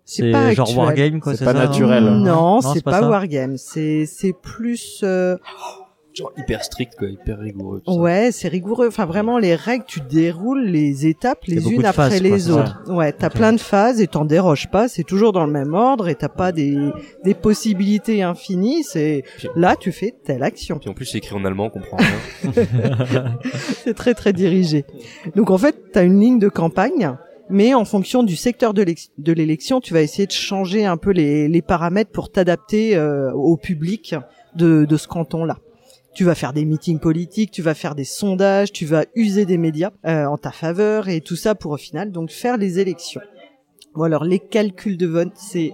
C'est 0.09 0.31
pas 0.31 0.53
genre 0.53 0.67
actuel. 0.67 0.77
wargame 0.83 1.19
quoi. 1.19 1.35
C'est 1.35 1.45
pas 1.45 1.53
ça, 1.53 1.59
naturel. 1.59 2.03
non 2.05 2.15
Non, 2.19 2.61
c'est 2.61 2.73
c'est 2.75 2.83
pas 2.83 3.01
pas, 3.01 3.09
wargame, 3.09 3.57
c'est 3.57 4.05
c'est 4.05 4.33
plus 4.33 5.01
euh, 5.03 5.37
Genre 6.13 6.31
hyper 6.35 6.63
strict, 6.63 6.93
quoi, 6.97 7.07
hyper 7.09 7.37
rigoureux. 7.37 7.83
tout 7.85 7.93
ça. 7.93 7.99
ouais, 7.99 8.29
c'est 8.31 8.47
rigoureux. 8.47 8.87
Enfin 8.87 9.05
vraiment 9.05 9.37
les 9.37 9.53
règles, 9.53 9.83
tu 9.85 9.99
déroules 10.01 10.63
les 10.65 11.05
étapes 11.05 11.43
les 11.45 11.69
unes 11.71 11.85
après 11.85 12.09
phases, 12.09 12.21
les 12.23 12.49
autres. 12.49 12.81
Ouais, 12.91 13.11
t'as 13.11 13.29
plein 13.29 13.53
de 13.53 13.59
phases 13.59 14.01
et 14.01 14.07
t'en 14.07 14.25
déroges 14.25 14.67
pas, 14.71 14.87
c'est 14.87 15.03
toujours 15.03 15.31
dans 15.31 15.45
le 15.45 15.51
même 15.51 15.75
ordre 15.75 16.07
et 16.07 16.15
t'as 16.15 16.29
pas 16.29 16.51
des 16.51 16.75
des 17.23 17.35
possibilités 17.35 18.23
infinies, 18.23 18.83
c'est 18.83 19.25
là 19.55 19.75
tu 19.75 19.91
fais 19.91 20.15
telle 20.23 20.41
action. 20.41 20.79
Puis 20.79 20.89
en 20.89 20.93
plus, 20.95 21.05
c'est 21.05 21.19
écrit 21.19 21.35
en 21.35 21.45
allemand, 21.45 21.65
on 21.65 21.69
comprend 21.69 21.97
rien. 21.97 22.53
C'est 23.83 23.93
très 23.93 24.15
très 24.15 24.33
dirigé. 24.33 24.85
Donc 25.35 25.51
en 25.51 25.57
fait, 25.59 25.75
tu 25.93 25.99
as 25.99 26.01
une 26.03 26.19
ligne 26.19 26.39
de 26.39 26.49
campagne, 26.49 27.15
mais 27.49 27.73
en 27.73 27.85
fonction 27.85 28.23
du 28.23 28.35
secteur 28.35 28.73
de 28.73 29.31
l'élection, 29.31 29.79
tu 29.81 29.93
vas 29.93 30.01
essayer 30.01 30.27
de 30.27 30.31
changer 30.31 30.85
un 30.85 30.97
peu 30.97 31.11
les, 31.11 31.47
les 31.47 31.61
paramètres 31.61 32.11
pour 32.11 32.31
t'adapter 32.31 32.95
euh, 32.95 33.31
au 33.33 33.57
public 33.57 34.15
de, 34.55 34.85
de 34.85 34.97
ce 34.97 35.07
canton-là. 35.07 35.57
Tu 36.13 36.23
vas 36.23 36.35
faire 36.35 36.51
des 36.51 36.65
meetings 36.65 36.99
politiques, 36.99 37.51
tu 37.51 37.61
vas 37.61 37.75
faire 37.75 37.93
des 37.93 38.03
sondages, 38.03 38.71
tu 38.71 38.85
vas 38.85 39.05
user 39.15 39.45
des 39.45 39.57
médias 39.57 39.91
euh, 40.05 40.25
en 40.25 40.37
ta 40.37 40.51
faveur 40.51 41.09
et 41.09 41.21
tout 41.21 41.35
ça 41.35 41.53
pour 41.53 41.71
au 41.73 41.77
final 41.77 42.11
donc 42.11 42.31
faire 42.31 42.57
les 42.57 42.79
élections. 42.79 43.21
Bon 43.93 44.03
alors 44.03 44.23
les 44.23 44.39
calculs 44.39 44.97
de 44.97 45.07
vote, 45.07 45.33
c'est 45.35 45.73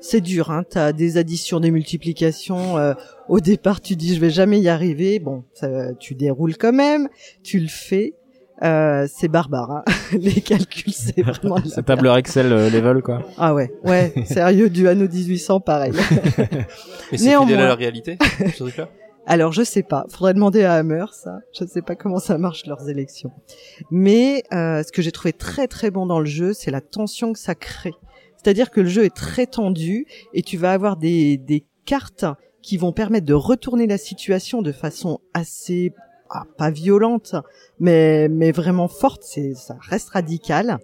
c'est 0.00 0.20
dur, 0.20 0.52
hein. 0.52 0.62
T'as 0.68 0.92
des 0.92 1.16
additions, 1.16 1.58
des 1.58 1.72
multiplications. 1.72 2.78
euh, 2.78 2.94
au 3.28 3.40
départ, 3.40 3.80
tu 3.80 3.96
dis 3.96 4.14
je 4.14 4.20
vais 4.20 4.30
jamais 4.30 4.60
y 4.60 4.68
arriver. 4.68 5.18
Bon, 5.18 5.42
ça, 5.54 5.92
tu 5.94 6.14
déroules 6.14 6.56
quand 6.56 6.72
même, 6.72 7.08
tu 7.42 7.58
le 7.58 7.66
fais. 7.66 8.14
Euh, 8.62 9.06
c'est 9.12 9.28
barbare. 9.28 9.70
Hein. 9.70 9.84
Les 10.12 10.40
calculs, 10.40 10.92
c'est 10.92 11.22
vraiment. 11.22 11.58
C'est 11.64 11.84
tableur 11.84 12.16
Excel 12.16 12.52
euh, 12.52 12.70
level, 12.70 13.02
quoi. 13.02 13.22
Ah 13.36 13.54
ouais, 13.54 13.72
ouais, 13.84 14.12
sérieux, 14.26 14.68
du 14.68 14.88
anno 14.88 15.06
1800, 15.08 15.60
pareil. 15.60 15.92
Mais 17.12 17.18
c'est 17.18 17.24
Néanmoins. 17.26 17.46
fidèle 17.46 17.64
à 17.64 17.68
la 17.68 17.74
réalité, 17.74 18.18
ce 18.52 18.58
truc-là? 18.58 18.88
Alors 19.26 19.52
je 19.52 19.62
sais 19.62 19.82
pas, 19.82 20.06
faudrait 20.08 20.32
demander 20.32 20.64
à 20.64 20.72
Hammer 20.74 21.04
ça. 21.12 21.40
Je 21.52 21.66
sais 21.66 21.82
pas 21.82 21.94
comment 21.94 22.18
ça 22.18 22.38
marche 22.38 22.64
leurs 22.64 22.88
élections. 22.88 23.30
Mais 23.90 24.42
euh, 24.54 24.82
ce 24.82 24.90
que 24.90 25.02
j'ai 25.02 25.12
trouvé 25.12 25.34
très 25.34 25.68
très 25.68 25.90
bon 25.90 26.06
dans 26.06 26.18
le 26.18 26.24
jeu, 26.26 26.54
c'est 26.54 26.70
la 26.70 26.80
tension 26.80 27.34
que 27.34 27.38
ça 27.38 27.54
crée. 27.54 27.92
C'est-à-dire 28.36 28.70
que 28.70 28.80
le 28.80 28.88
jeu 28.88 29.04
est 29.04 29.14
très 29.14 29.46
tendu 29.46 30.06
et 30.32 30.42
tu 30.42 30.56
vas 30.56 30.72
avoir 30.72 30.96
des, 30.96 31.36
des 31.36 31.66
cartes 31.84 32.24
qui 32.62 32.78
vont 32.78 32.92
permettre 32.92 33.26
de 33.26 33.34
retourner 33.34 33.86
la 33.86 33.98
situation 33.98 34.62
de 34.62 34.72
façon 34.72 35.20
assez 35.34 35.92
ah, 36.30 36.44
pas 36.56 36.70
violente, 36.70 37.34
mais 37.80 38.28
mais 38.28 38.52
vraiment 38.52 38.88
forte. 38.88 39.22
C'est 39.24 39.54
ça 39.54 39.76
reste 39.80 40.10
radical. 40.10 40.78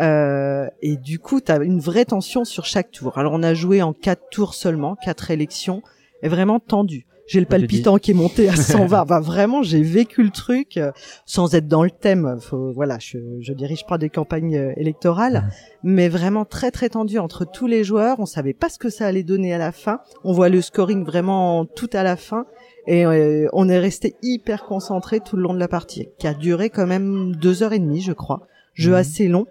Euh, 0.00 0.66
et 0.82 0.96
du 0.96 1.18
coup, 1.18 1.40
tu 1.40 1.52
as 1.52 1.56
une 1.62 1.80
vraie 1.80 2.04
tension 2.04 2.44
sur 2.44 2.64
chaque 2.64 2.90
tour. 2.90 3.18
Alors, 3.18 3.32
on 3.32 3.42
a 3.42 3.54
joué 3.54 3.82
en 3.82 3.92
quatre 3.92 4.28
tours 4.30 4.54
seulement, 4.54 4.96
quatre 4.96 5.30
élections, 5.30 5.82
et 6.22 6.28
vraiment 6.28 6.58
tendu. 6.58 7.06
J'ai 7.26 7.40
le 7.40 7.46
palpitant 7.46 7.96
qui 7.96 8.10
est 8.10 8.14
monté 8.14 8.48
à 8.50 8.56
120. 8.56 9.06
bah, 9.06 9.20
vraiment, 9.20 9.62
j'ai 9.62 9.82
vécu 9.82 10.22
le 10.22 10.30
truc 10.30 10.76
euh, 10.76 10.92
sans 11.24 11.54
être 11.54 11.68
dans 11.68 11.82
le 11.82 11.90
thème. 11.90 12.36
Faut, 12.40 12.72
voilà, 12.72 12.98
je, 13.00 13.18
je 13.40 13.52
dirige 13.54 13.86
pas 13.86 13.96
des 13.96 14.10
campagnes 14.10 14.56
euh, 14.56 14.72
électorales, 14.76 15.48
mais 15.82 16.08
vraiment 16.08 16.44
très 16.44 16.70
très 16.70 16.90
tendu 16.90 17.18
entre 17.18 17.46
tous 17.46 17.66
les 17.66 17.82
joueurs. 17.82 18.20
On 18.20 18.26
savait 18.26 18.52
pas 18.52 18.68
ce 18.68 18.78
que 18.78 18.90
ça 18.90 19.06
allait 19.06 19.22
donner 19.22 19.54
à 19.54 19.58
la 19.58 19.72
fin. 19.72 20.00
On 20.22 20.32
voit 20.32 20.50
le 20.50 20.60
scoring 20.60 21.04
vraiment 21.04 21.64
tout 21.64 21.90
à 21.94 22.02
la 22.02 22.16
fin. 22.16 22.44
Et 22.86 23.06
euh, 23.06 23.48
on 23.52 23.68
est 23.68 23.78
resté 23.78 24.14
hyper 24.22 24.64
concentré 24.64 25.20
tout 25.20 25.36
le 25.36 25.42
long 25.42 25.54
de 25.54 25.58
la 25.58 25.68
partie, 25.68 26.08
qui 26.18 26.26
a 26.26 26.34
duré 26.34 26.68
quand 26.70 26.86
même 26.86 27.34
deux 27.36 27.62
heures 27.62 27.72
et 27.72 27.78
demie, 27.78 28.02
je 28.02 28.12
crois. 28.12 28.46
Jeu 28.74 28.90
Mhm. 28.92 28.96
assez 28.98 29.28
long. 29.28 29.46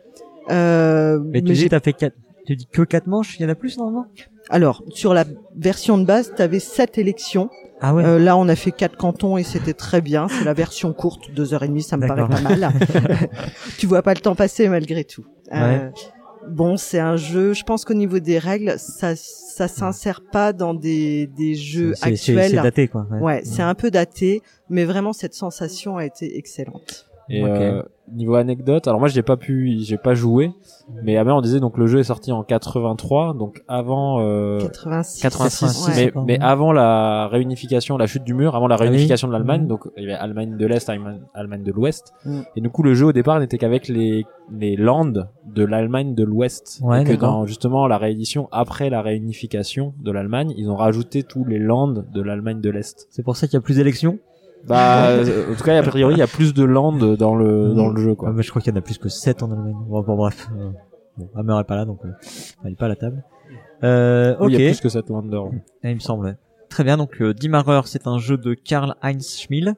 Euh, 0.51 1.19
Mais 1.31 1.41
tu 1.41 1.47
mais 1.49 1.53
dis 1.55 1.69
t'as 1.69 1.79
fait 1.79 1.93
quatre. 1.93 2.15
Tu 2.45 2.55
dis 2.55 2.67
que 2.67 2.81
quatre 2.81 3.07
manches. 3.07 3.39
Il 3.39 3.43
y 3.43 3.45
en 3.45 3.49
a 3.49 3.55
plus 3.55 3.77
normalement? 3.77 4.05
alors, 4.49 4.83
sur 4.89 5.13
la 5.13 5.23
version 5.55 5.97
de 5.97 6.03
base, 6.05 6.33
tu 6.35 6.41
avais 6.41 6.59
sept 6.59 6.97
élections. 6.97 7.49
Ah 7.79 7.93
ouais. 7.93 8.03
Euh, 8.05 8.19
là, 8.19 8.35
on 8.37 8.47
a 8.49 8.55
fait 8.55 8.71
quatre 8.71 8.97
cantons 8.97 9.37
et 9.37 9.43
c'était 9.43 9.73
très 9.73 10.01
bien. 10.01 10.27
C'est 10.27 10.43
la 10.43 10.53
version 10.53 10.91
courte, 10.93 11.31
deux 11.33 11.53
heures 11.53 11.63
et 11.63 11.67
demie, 11.69 11.81
ça 11.81 11.95
me 11.97 12.05
paraît 12.07 12.27
pas 12.27 12.41
mal. 12.41 12.69
tu 13.77 13.87
vois 13.87 14.01
pas 14.01 14.13
le 14.13 14.19
temps 14.19 14.35
passer 14.35 14.67
malgré 14.67 15.03
tout. 15.05 15.25
Euh, 15.53 15.89
Bon, 16.49 16.77
c'est 16.77 16.99
un 16.99 17.15
jeu. 17.15 17.53
Je 17.53 17.63
pense 17.63 17.85
qu'au 17.85 17.93
niveau 17.93 18.19
des 18.19 18.39
règles, 18.39 18.75
ça, 18.77 19.15
ça 19.15 19.67
s'insère 19.67 20.21
pas 20.31 20.53
dans 20.53 20.73
des, 20.73 21.27
des 21.27 21.55
jeux 21.55 21.93
actuels. 22.01 22.51
C'est 22.51 22.55
daté 22.55 22.87
quoi. 22.87 23.07
Ouais, 23.21 23.41
c'est 23.43 23.61
un 23.61 23.75
peu 23.75 23.91
daté, 23.91 24.41
mais 24.69 24.85
vraiment 24.85 25.13
cette 25.13 25.33
sensation 25.33 25.97
a 25.97 26.05
été 26.05 26.37
excellente. 26.37 27.09
Et 27.37 27.43
euh, 27.45 27.81
niveau 28.11 28.35
anecdote, 28.35 28.87
alors 28.87 28.99
moi 28.99 29.07
j'ai 29.07 29.21
pas 29.23 29.37
pu, 29.37 29.77
j'ai 29.79 29.97
pas 29.97 30.13
joué, 30.13 30.51
mais 31.03 31.15
Amer 31.17 31.35
on 31.35 31.41
disait 31.41 31.59
donc 31.61 31.77
le 31.77 31.87
jeu 31.87 31.99
est 31.99 32.03
sorti 32.03 32.31
en 32.33 32.43
83, 32.43 33.33
donc 33.33 33.63
avant 33.67 34.19
euh, 34.19 34.59
86. 34.59 35.21
86, 35.21 35.87
Ouais. 35.87 36.11
mais, 36.15 36.21
mais 36.25 36.39
avant 36.41 36.71
la 36.73 37.27
réunification, 37.29 37.97
la 37.97 38.05
chute 38.05 38.23
du 38.25 38.33
mur, 38.33 38.55
avant 38.55 38.67
la 38.67 38.75
Ah 38.75 38.79
oui. 38.81 38.87
réunification 38.89 39.27
de 39.29 39.33
l'Allemagne, 39.33 39.61
Mhm. 39.61 39.67
donc 39.67 39.87
il 39.97 40.03
y 40.03 40.05
avait 40.05 40.15
Allemagne 40.15 40.57
de 40.57 40.65
l'Est, 40.67 40.89
Allemagne, 40.89 41.21
Allemagne 41.33 41.63
de 41.63 41.71
l'Ouest, 41.71 42.13
Mm. 42.25 42.39
et 42.57 42.61
du 42.61 42.69
coup 42.69 42.83
le 42.83 42.93
jeu 42.93 43.05
au 43.07 43.13
départ 43.13 43.39
n'était 43.39 43.57
qu'avec 43.57 43.87
les 43.87 44.25
les 44.51 44.75
landes 44.75 45.29
de 45.55 45.63
l'Allemagne 45.63 46.13
de 46.13 46.23
l'Ouest, 46.25 46.81
Ouais, 46.83 47.01
et 47.01 47.05
que 47.05 47.13
dans 47.13 47.45
justement 47.45 47.87
la 47.87 47.97
réédition 47.97 48.49
après 48.51 48.89
la 48.89 49.01
réunification 49.01 49.93
de 50.03 50.11
l'Allemagne, 50.11 50.53
ils 50.57 50.69
ont 50.69 50.75
rajouté 50.75 51.23
tous 51.23 51.45
les 51.45 51.59
landes 51.59 52.05
de 52.13 52.21
l'Allemagne 52.21 52.59
de 52.59 52.69
l'Est. 52.69 53.07
C'est 53.09 53.23
pour 53.23 53.37
ça 53.37 53.47
qu'il 53.47 53.53
y 53.55 53.57
a 53.57 53.61
plus 53.61 53.77
d'élections? 53.77 54.19
Bah, 54.67 55.07
euh, 55.07 55.51
en 55.51 55.55
tout 55.55 55.63
cas, 55.63 55.77
a 55.77 55.83
priori, 55.83 56.13
il 56.15 56.17
y 56.19 56.21
a 56.21 56.27
plus 56.27 56.53
de 56.53 56.63
landes 56.63 57.17
dans 57.17 57.35
le 57.35 57.73
dans 57.73 57.89
le 57.89 58.01
jeu, 58.01 58.15
quoi. 58.15 58.29
Ah, 58.29 58.33
mais 58.33 58.43
je 58.43 58.49
crois 58.49 58.61
qu'il 58.61 58.71
y 58.71 58.75
en 58.75 58.79
a 58.79 58.81
plus 58.81 58.97
que 58.97 59.09
7 59.09 59.43
en 59.43 59.51
Allemagne. 59.51 59.75
Bon, 59.87 60.01
bon 60.01 60.15
bref. 60.15 60.47
Euh, 60.57 60.69
Bon, 61.15 61.29
Hammer 61.35 61.59
est 61.59 61.63
pas 61.65 61.75
là 61.75 61.85
donc 61.85 61.99
euh, 62.05 62.09
elle 62.65 62.71
est 62.71 62.75
pas 62.75 62.85
à 62.85 62.89
la 62.89 62.95
table. 62.95 63.23
Euh, 63.83 64.35
Oui, 64.39 64.45
ok. 64.47 64.51
Il 64.53 64.61
y 64.61 64.65
a 64.65 64.69
plus 64.71 64.81
que 64.81 64.89
cette 64.89 65.09
lander. 65.09 65.39
Ah, 65.83 65.89
il 65.89 65.93
me 65.95 65.99
semble. 65.99 66.37
Très 66.69 66.83
bien, 66.83 66.97
donc 66.97 67.21
euh, 67.21 67.35
Dimmarer, 67.35 67.81
c'est 67.85 68.07
un 68.07 68.17
jeu 68.17 68.35
de 68.35 68.55
Karl 68.55 68.95
Heinz 69.03 69.37
Schmiel. 69.37 69.75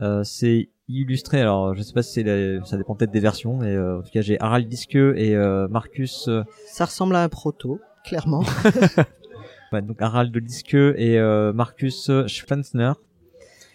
Euh, 0.00 0.24
c'est 0.24 0.70
illustré, 0.88 1.42
alors 1.42 1.74
je 1.74 1.82
sais 1.82 1.92
pas 1.92 2.02
si 2.02 2.12
c'est 2.14 2.22
la- 2.22 2.64
ça 2.64 2.78
dépend 2.78 2.94
peut-être 2.94 3.10
des 3.10 3.20
versions, 3.20 3.58
mais 3.58 3.74
euh, 3.74 3.98
en 3.98 4.02
tout 4.02 4.08
cas 4.10 4.22
j'ai 4.22 4.40
Harald 4.40 4.66
Disque 4.66 4.94
et 4.94 5.36
euh, 5.36 5.68
Marcus, 5.68 6.28
euh, 6.28 6.42
Ça 6.68 6.86
ressemble 6.86 7.14
à 7.16 7.22
un 7.22 7.28
proto, 7.28 7.78
clairement. 8.04 8.42
ouais, 9.72 9.82
donc 9.82 10.00
Harald 10.00 10.34
Disque 10.38 10.72
et 10.72 11.18
euh, 11.18 11.52
Marcus 11.52 12.10
Schwenzner. 12.28 12.92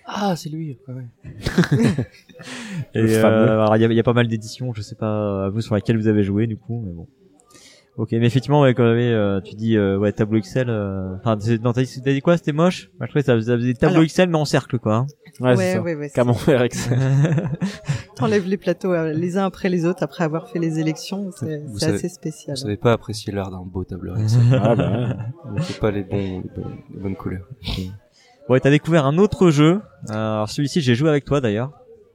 Ah, 0.05 0.35
c'est 0.35 0.49
lui. 0.49 0.77
Ouais. 0.87 1.05
Et 2.93 2.99
euh, 3.15 3.65
il 3.75 3.81
y, 3.81 3.85
a- 3.85 3.87
il 3.87 3.93
y 3.95 3.99
a 3.99 4.03
pas 4.03 4.13
mal 4.13 4.27
d'éditions, 4.27 4.73
je 4.73 4.81
sais 4.81 4.95
pas 4.95 5.45
à 5.45 5.49
vous 5.49 5.61
sur 5.61 5.75
laquelle 5.75 5.97
vous 5.97 6.07
avez 6.07 6.23
joué 6.23 6.47
du 6.47 6.57
coup, 6.57 6.81
mais 6.85 6.91
bon. 6.91 7.07
Ok, 7.95 8.11
mais 8.13 8.25
effectivement, 8.25 8.61
ouais, 8.61 8.73
quand 8.73 8.83
même, 8.83 8.97
euh, 8.97 9.39
tu 9.39 9.53
dis 9.53 9.77
euh, 9.77 9.99
ouais 9.99 10.11
tableau 10.11 10.39
Excel. 10.39 10.67
euh, 10.67 11.15
Enfin, 11.23 11.37
non, 11.63 11.73
t'as 11.73 11.83
dit, 11.83 12.21
quoi 12.21 12.37
C'était 12.37 12.51
moche? 12.51 12.89
Moi, 12.97 13.05
je 13.05 13.11
trouvais 13.11 13.21
que 13.21 13.25
ça, 13.27 13.35
faisait 13.35 13.55
des 13.57 13.75
tableaux 13.75 13.93
Alors- 13.97 14.03
Excel 14.03 14.29
mais 14.29 14.37
en 14.37 14.45
cercle 14.45 14.79
quoi. 14.79 15.05
Ouais, 15.39 15.55
c'est 15.55 15.77
ouais, 15.77 15.79
ouais, 15.79 15.95
ouais. 15.95 16.07
c'est- 16.09 16.15
Camembert 16.15 16.63
Excel? 16.63 16.97
T'enlèves 18.15 18.47
les 18.47 18.57
plateaux 18.57 18.93
euh, 18.93 19.13
les 19.13 19.37
uns 19.37 19.45
après 19.45 19.69
les 19.69 19.85
autres 19.85 20.01
après 20.03 20.23
avoir 20.23 20.49
fait 20.49 20.57
les 20.59 20.79
élections. 20.79 21.29
C'est 21.31 21.63
assez 21.85 22.09
spécial. 22.09 22.55
Vous 22.57 22.61
savez 22.63 22.77
pas 22.77 22.93
apprécier 22.93 23.31
l'art 23.31 23.51
d'un 23.51 23.61
beau 23.63 23.83
tableur 23.83 24.17
Excel. 24.21 24.41
Ah, 24.53 24.75
bah, 24.75 25.15
pas 25.79 25.91
les, 25.91 26.03
bons, 26.03 26.41
les, 26.41 26.49
bonnes, 26.61 26.75
les 26.95 26.99
bonnes 26.99 27.15
couleurs. 27.15 27.47
Ouais, 28.49 28.59
t'as 28.59 28.69
découvert 28.69 29.05
un 29.05 29.17
autre 29.17 29.49
jeu. 29.49 29.79
Euh, 30.09 30.13
alors 30.13 30.49
celui-ci, 30.49 30.81
j'ai 30.81 30.95
joué 30.95 31.09
avec 31.09 31.25
toi 31.25 31.39
d'ailleurs. 31.41 31.71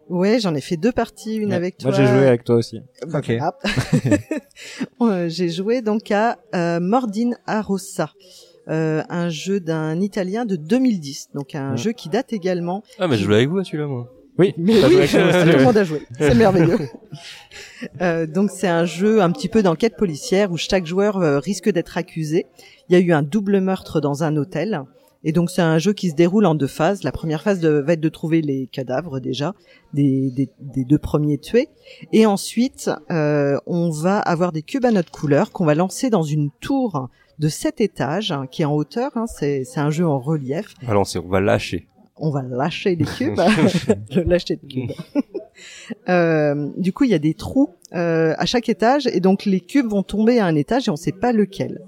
Ouais, 0.09 0.39
j'en 0.41 0.55
ai 0.55 0.61
fait 0.61 0.77
deux 0.77 0.93
parties, 0.93 1.37
une 1.37 1.51
Ouais. 1.51 1.55
avec 1.57 1.77
toi. 1.79 1.91
Moi, 1.91 1.99
j'ai 1.99 2.07
joué 2.07 2.27
avec 2.27 2.45
toi 2.45 2.57
aussi. 2.57 2.81
Bah, 3.07 3.19
Ok. 3.19 3.27
voilà. 3.27 3.55
Euh, 5.01 5.29
j'ai 5.29 5.49
joué 5.49 5.81
donc 5.83 6.11
à 6.11 6.39
euh, 6.55 6.81
Mordin 6.81 7.31
a 7.47 7.63
Rossa, 7.63 8.11
euh, 8.69 9.03
un 9.09 9.29
jeu 9.29 9.61
d'un 9.61 10.01
Italien 10.01 10.45
de 10.45 10.57
2010, 10.57 11.29
donc 11.35 11.55
un 11.55 11.73
Ouais. 11.73 11.77
jeu 11.77 11.93
qui 11.93 12.09
date 12.09 12.33
également. 12.33 12.83
Ah, 12.99 13.07
mais 13.07 13.17
je 13.17 13.25
jouais 13.25 13.37
avec 13.37 13.49
vous 13.49 13.59
à 13.59 13.65
celui-là, 13.65 13.87
moi. 13.87 14.13
Oui, 14.39 14.55
Mais 14.57 14.75
oui, 14.85 15.07
joué 15.07 15.07
tout 15.53 15.59
le 15.59 15.65
monde 15.65 15.77
a 15.77 15.85
joué. 15.85 16.03
C'est 16.19 16.35
merveilleux. 16.35 16.79
Euh, 18.03 18.27
donc 18.27 18.51
c'est 18.51 18.69
un 18.69 18.85
jeu 18.85 19.21
un 19.23 19.31
petit 19.33 19.49
peu 19.49 19.63
d'enquête 19.63 19.97
policière 19.97 20.51
où 20.53 20.57
chaque 20.57 20.87
joueur 20.87 21.17
euh, 21.19 21.39
risque 21.39 21.71
d'être 21.71 21.97
accusé. 21.99 22.47
Il 22.89 22.93
y 22.93 22.97
a 22.97 23.01
eu 23.05 23.13
un 23.13 23.23
double 23.23 23.61
meurtre 23.61 24.01
dans 24.01 24.23
un 24.25 24.37
hôtel. 24.37 24.83
Et 25.25 25.33
donc 25.33 25.51
c'est 25.51 25.63
un 25.63 25.79
jeu 25.79 25.93
qui 25.93 26.11
se 26.11 26.15
déroule 26.15 26.47
en 26.47 26.55
deux 26.55 26.67
phases. 26.69 27.03
La 27.03 27.13
première 27.13 27.43
phase 27.43 27.59
de- 27.61 27.69
va 27.85 27.95
être 27.95 28.01
de 28.01 28.09
trouver 28.09 28.41
les 28.41 28.67
cadavres 28.69 29.19
déjà 29.21 29.55
des, 29.93 30.31
des, 30.31 30.49
des 30.61 30.85
deux 30.85 30.99
premiers 30.99 31.39
tués. 31.39 31.69
Et 32.13 32.25
ensuite, 32.27 32.91
euh, 33.11 33.59
on 33.67 33.91
va 33.91 34.19
avoir 34.21 34.53
des 34.53 34.63
cubes 34.63 34.85
à 34.85 34.93
notre 34.93 35.11
couleur 35.11 35.51
qu'on 35.51 35.65
va 35.65 35.75
lancer 35.75 36.09
dans 36.11 36.23
une 36.23 36.51
tour 36.61 37.09
de 37.39 37.49
sept 37.49 37.81
étages 37.81 38.33
hein, 38.33 38.47
qui 38.51 38.63
est 38.63 38.65
en 38.65 38.75
hauteur. 38.75 39.11
hein. 39.17 39.27
c'est 39.27 39.65
c'est 39.65 39.81
un 39.81 39.91
jeu 39.91 40.07
en 40.07 40.19
relief 40.19 40.75
On 40.83 40.87
va 40.87 40.95
lancer, 40.95 41.19
on 41.19 41.29
va 41.29 41.41
lâcher. 41.41 41.87
on 42.17 42.31
va 42.31 42.43
lâcher 42.43 42.97
les 42.97 43.05
cubes, 43.17 43.39
le 44.15 44.23
lâcher 44.23 44.57
de 44.57 44.67
cubes. 44.69 44.91
Euh, 46.09 46.69
du 46.77 46.93
coup, 46.93 47.03
il 47.03 47.11
y 47.11 47.15
a 47.15 47.19
des 47.19 47.35
trous 47.35 47.71
euh, 47.95 48.33
à 48.39 48.47
chaque 48.47 48.69
étage 48.69 49.09
et 49.09 49.19
donc 49.19 49.45
les 49.45 49.61
cubes 49.61 49.89
vont 49.89 50.05
tomber 50.05 50.39
à 50.39 50.47
un 50.47 50.55
étage 50.55 50.87
et 50.89 50.91
on 50.93 50.97
sait 50.97 51.11
pas 51.13 51.33
lequel. 51.33 51.81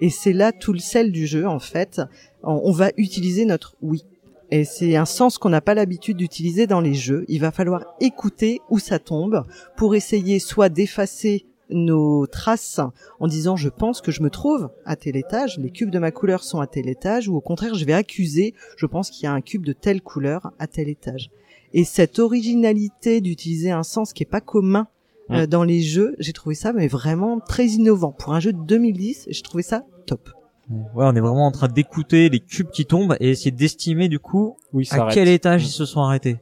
Et 0.00 0.08
c'est 0.08 0.32
là 0.32 0.50
tout 0.52 0.72
le 0.72 0.78
sel 0.78 1.12
du 1.12 1.26
jeu 1.26 1.46
en 1.46 1.58
fait. 1.58 2.00
On, 2.42 2.72
va 2.72 2.90
utiliser 2.96 3.44
notre 3.44 3.76
oui. 3.82 4.04
Et 4.50 4.64
c'est 4.64 4.96
un 4.96 5.04
sens 5.04 5.38
qu'on 5.38 5.50
n'a 5.50 5.60
pas 5.60 5.74
l'habitude 5.74 6.16
d'utiliser 6.16 6.66
dans 6.66 6.80
les 6.80 6.94
jeux. 6.94 7.24
Il 7.28 7.40
va 7.40 7.50
falloir 7.50 7.84
écouter 8.00 8.60
où 8.70 8.78
ça 8.78 8.98
tombe 8.98 9.44
pour 9.76 9.94
essayer 9.94 10.38
soit 10.38 10.68
d'effacer 10.68 11.44
nos 11.70 12.26
traces 12.26 12.80
en 13.20 13.26
disant 13.26 13.56
je 13.56 13.68
pense 13.68 14.00
que 14.00 14.10
je 14.10 14.22
me 14.22 14.30
trouve 14.30 14.70
à 14.86 14.96
tel 14.96 15.16
étage, 15.16 15.58
les 15.58 15.70
cubes 15.70 15.90
de 15.90 15.98
ma 15.98 16.10
couleur 16.10 16.42
sont 16.42 16.60
à 16.60 16.66
tel 16.66 16.88
étage, 16.88 17.28
ou 17.28 17.36
au 17.36 17.40
contraire 17.40 17.74
je 17.74 17.84
vais 17.84 17.92
accuser, 17.92 18.54
je 18.76 18.86
pense 18.86 19.10
qu'il 19.10 19.24
y 19.24 19.26
a 19.26 19.32
un 19.32 19.42
cube 19.42 19.66
de 19.66 19.74
telle 19.74 20.00
couleur 20.00 20.52
à 20.58 20.66
tel 20.66 20.88
étage. 20.88 21.30
Et 21.74 21.84
cette 21.84 22.18
originalité 22.18 23.20
d'utiliser 23.20 23.70
un 23.70 23.82
sens 23.82 24.12
qui 24.12 24.22
est 24.22 24.26
pas 24.26 24.40
commun 24.40 24.88
euh, 25.30 25.46
dans 25.46 25.64
les 25.64 25.82
jeux, 25.82 26.16
j'ai 26.18 26.32
trouvé 26.32 26.54
ça 26.54 26.72
mais 26.72 26.88
vraiment 26.88 27.40
très 27.40 27.66
innovant 27.66 28.12
pour 28.12 28.32
un 28.32 28.40
jeu 28.40 28.52
de 28.52 28.62
2010. 28.62 29.26
J'ai 29.28 29.42
trouvé 29.42 29.62
ça 29.62 29.84
top. 30.06 30.30
Ouais, 30.70 31.04
on 31.06 31.14
est 31.14 31.20
vraiment 31.20 31.46
en 31.46 31.50
train 31.52 31.68
d'écouter 31.68 32.28
les 32.28 32.40
cubes 32.40 32.70
qui 32.70 32.84
tombent 32.84 33.16
et 33.20 33.30
essayer 33.30 33.50
d'estimer 33.50 34.08
du 34.08 34.18
coup 34.18 34.56
Oui, 34.72 34.86
à 34.90 35.08
quel 35.10 35.28
étage 35.28 35.64
ils 35.64 35.70
se 35.70 35.84
sont 35.86 36.00
arrêtés. 36.02 36.38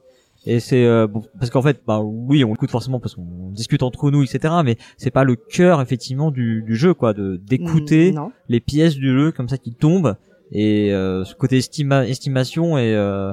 Et 0.49 0.61
c'est 0.61 0.85
euh, 0.85 1.07
bon, 1.09 1.23
parce 1.39 1.51
qu'en 1.51 1.63
fait, 1.63 1.81
bah 1.87 2.01
oui, 2.01 2.45
on 2.45 2.55
écoute 2.55 2.71
forcément 2.71 3.01
parce 3.01 3.15
qu'on 3.17 3.51
discute 3.51 3.83
entre 3.83 4.11
nous, 4.13 4.23
etc. 4.23 4.55
Mais 4.65 4.77
c'est 4.97 5.11
pas 5.11 5.25
le 5.25 5.35
cœur 5.35 5.81
effectivement 5.81 6.31
du, 6.31 6.63
du 6.63 6.77
jeu, 6.77 6.95
quoi, 6.95 7.13
de 7.15 7.37
d'écouter 7.37 8.13
Mm, 8.13 8.29
les 8.49 8.61
pièces 8.61 8.95
du 8.95 9.13
jeu 9.13 9.33
comme 9.33 9.49
ça 9.49 9.59
qui 9.59 9.73
tombent 9.75 10.15
et 10.53 10.93
euh, 10.93 11.25
ce 11.25 11.35
côté 11.35 11.57
estima 11.59 12.07
estimation 12.07 12.79
et 12.79 12.95
euh, 12.95 13.33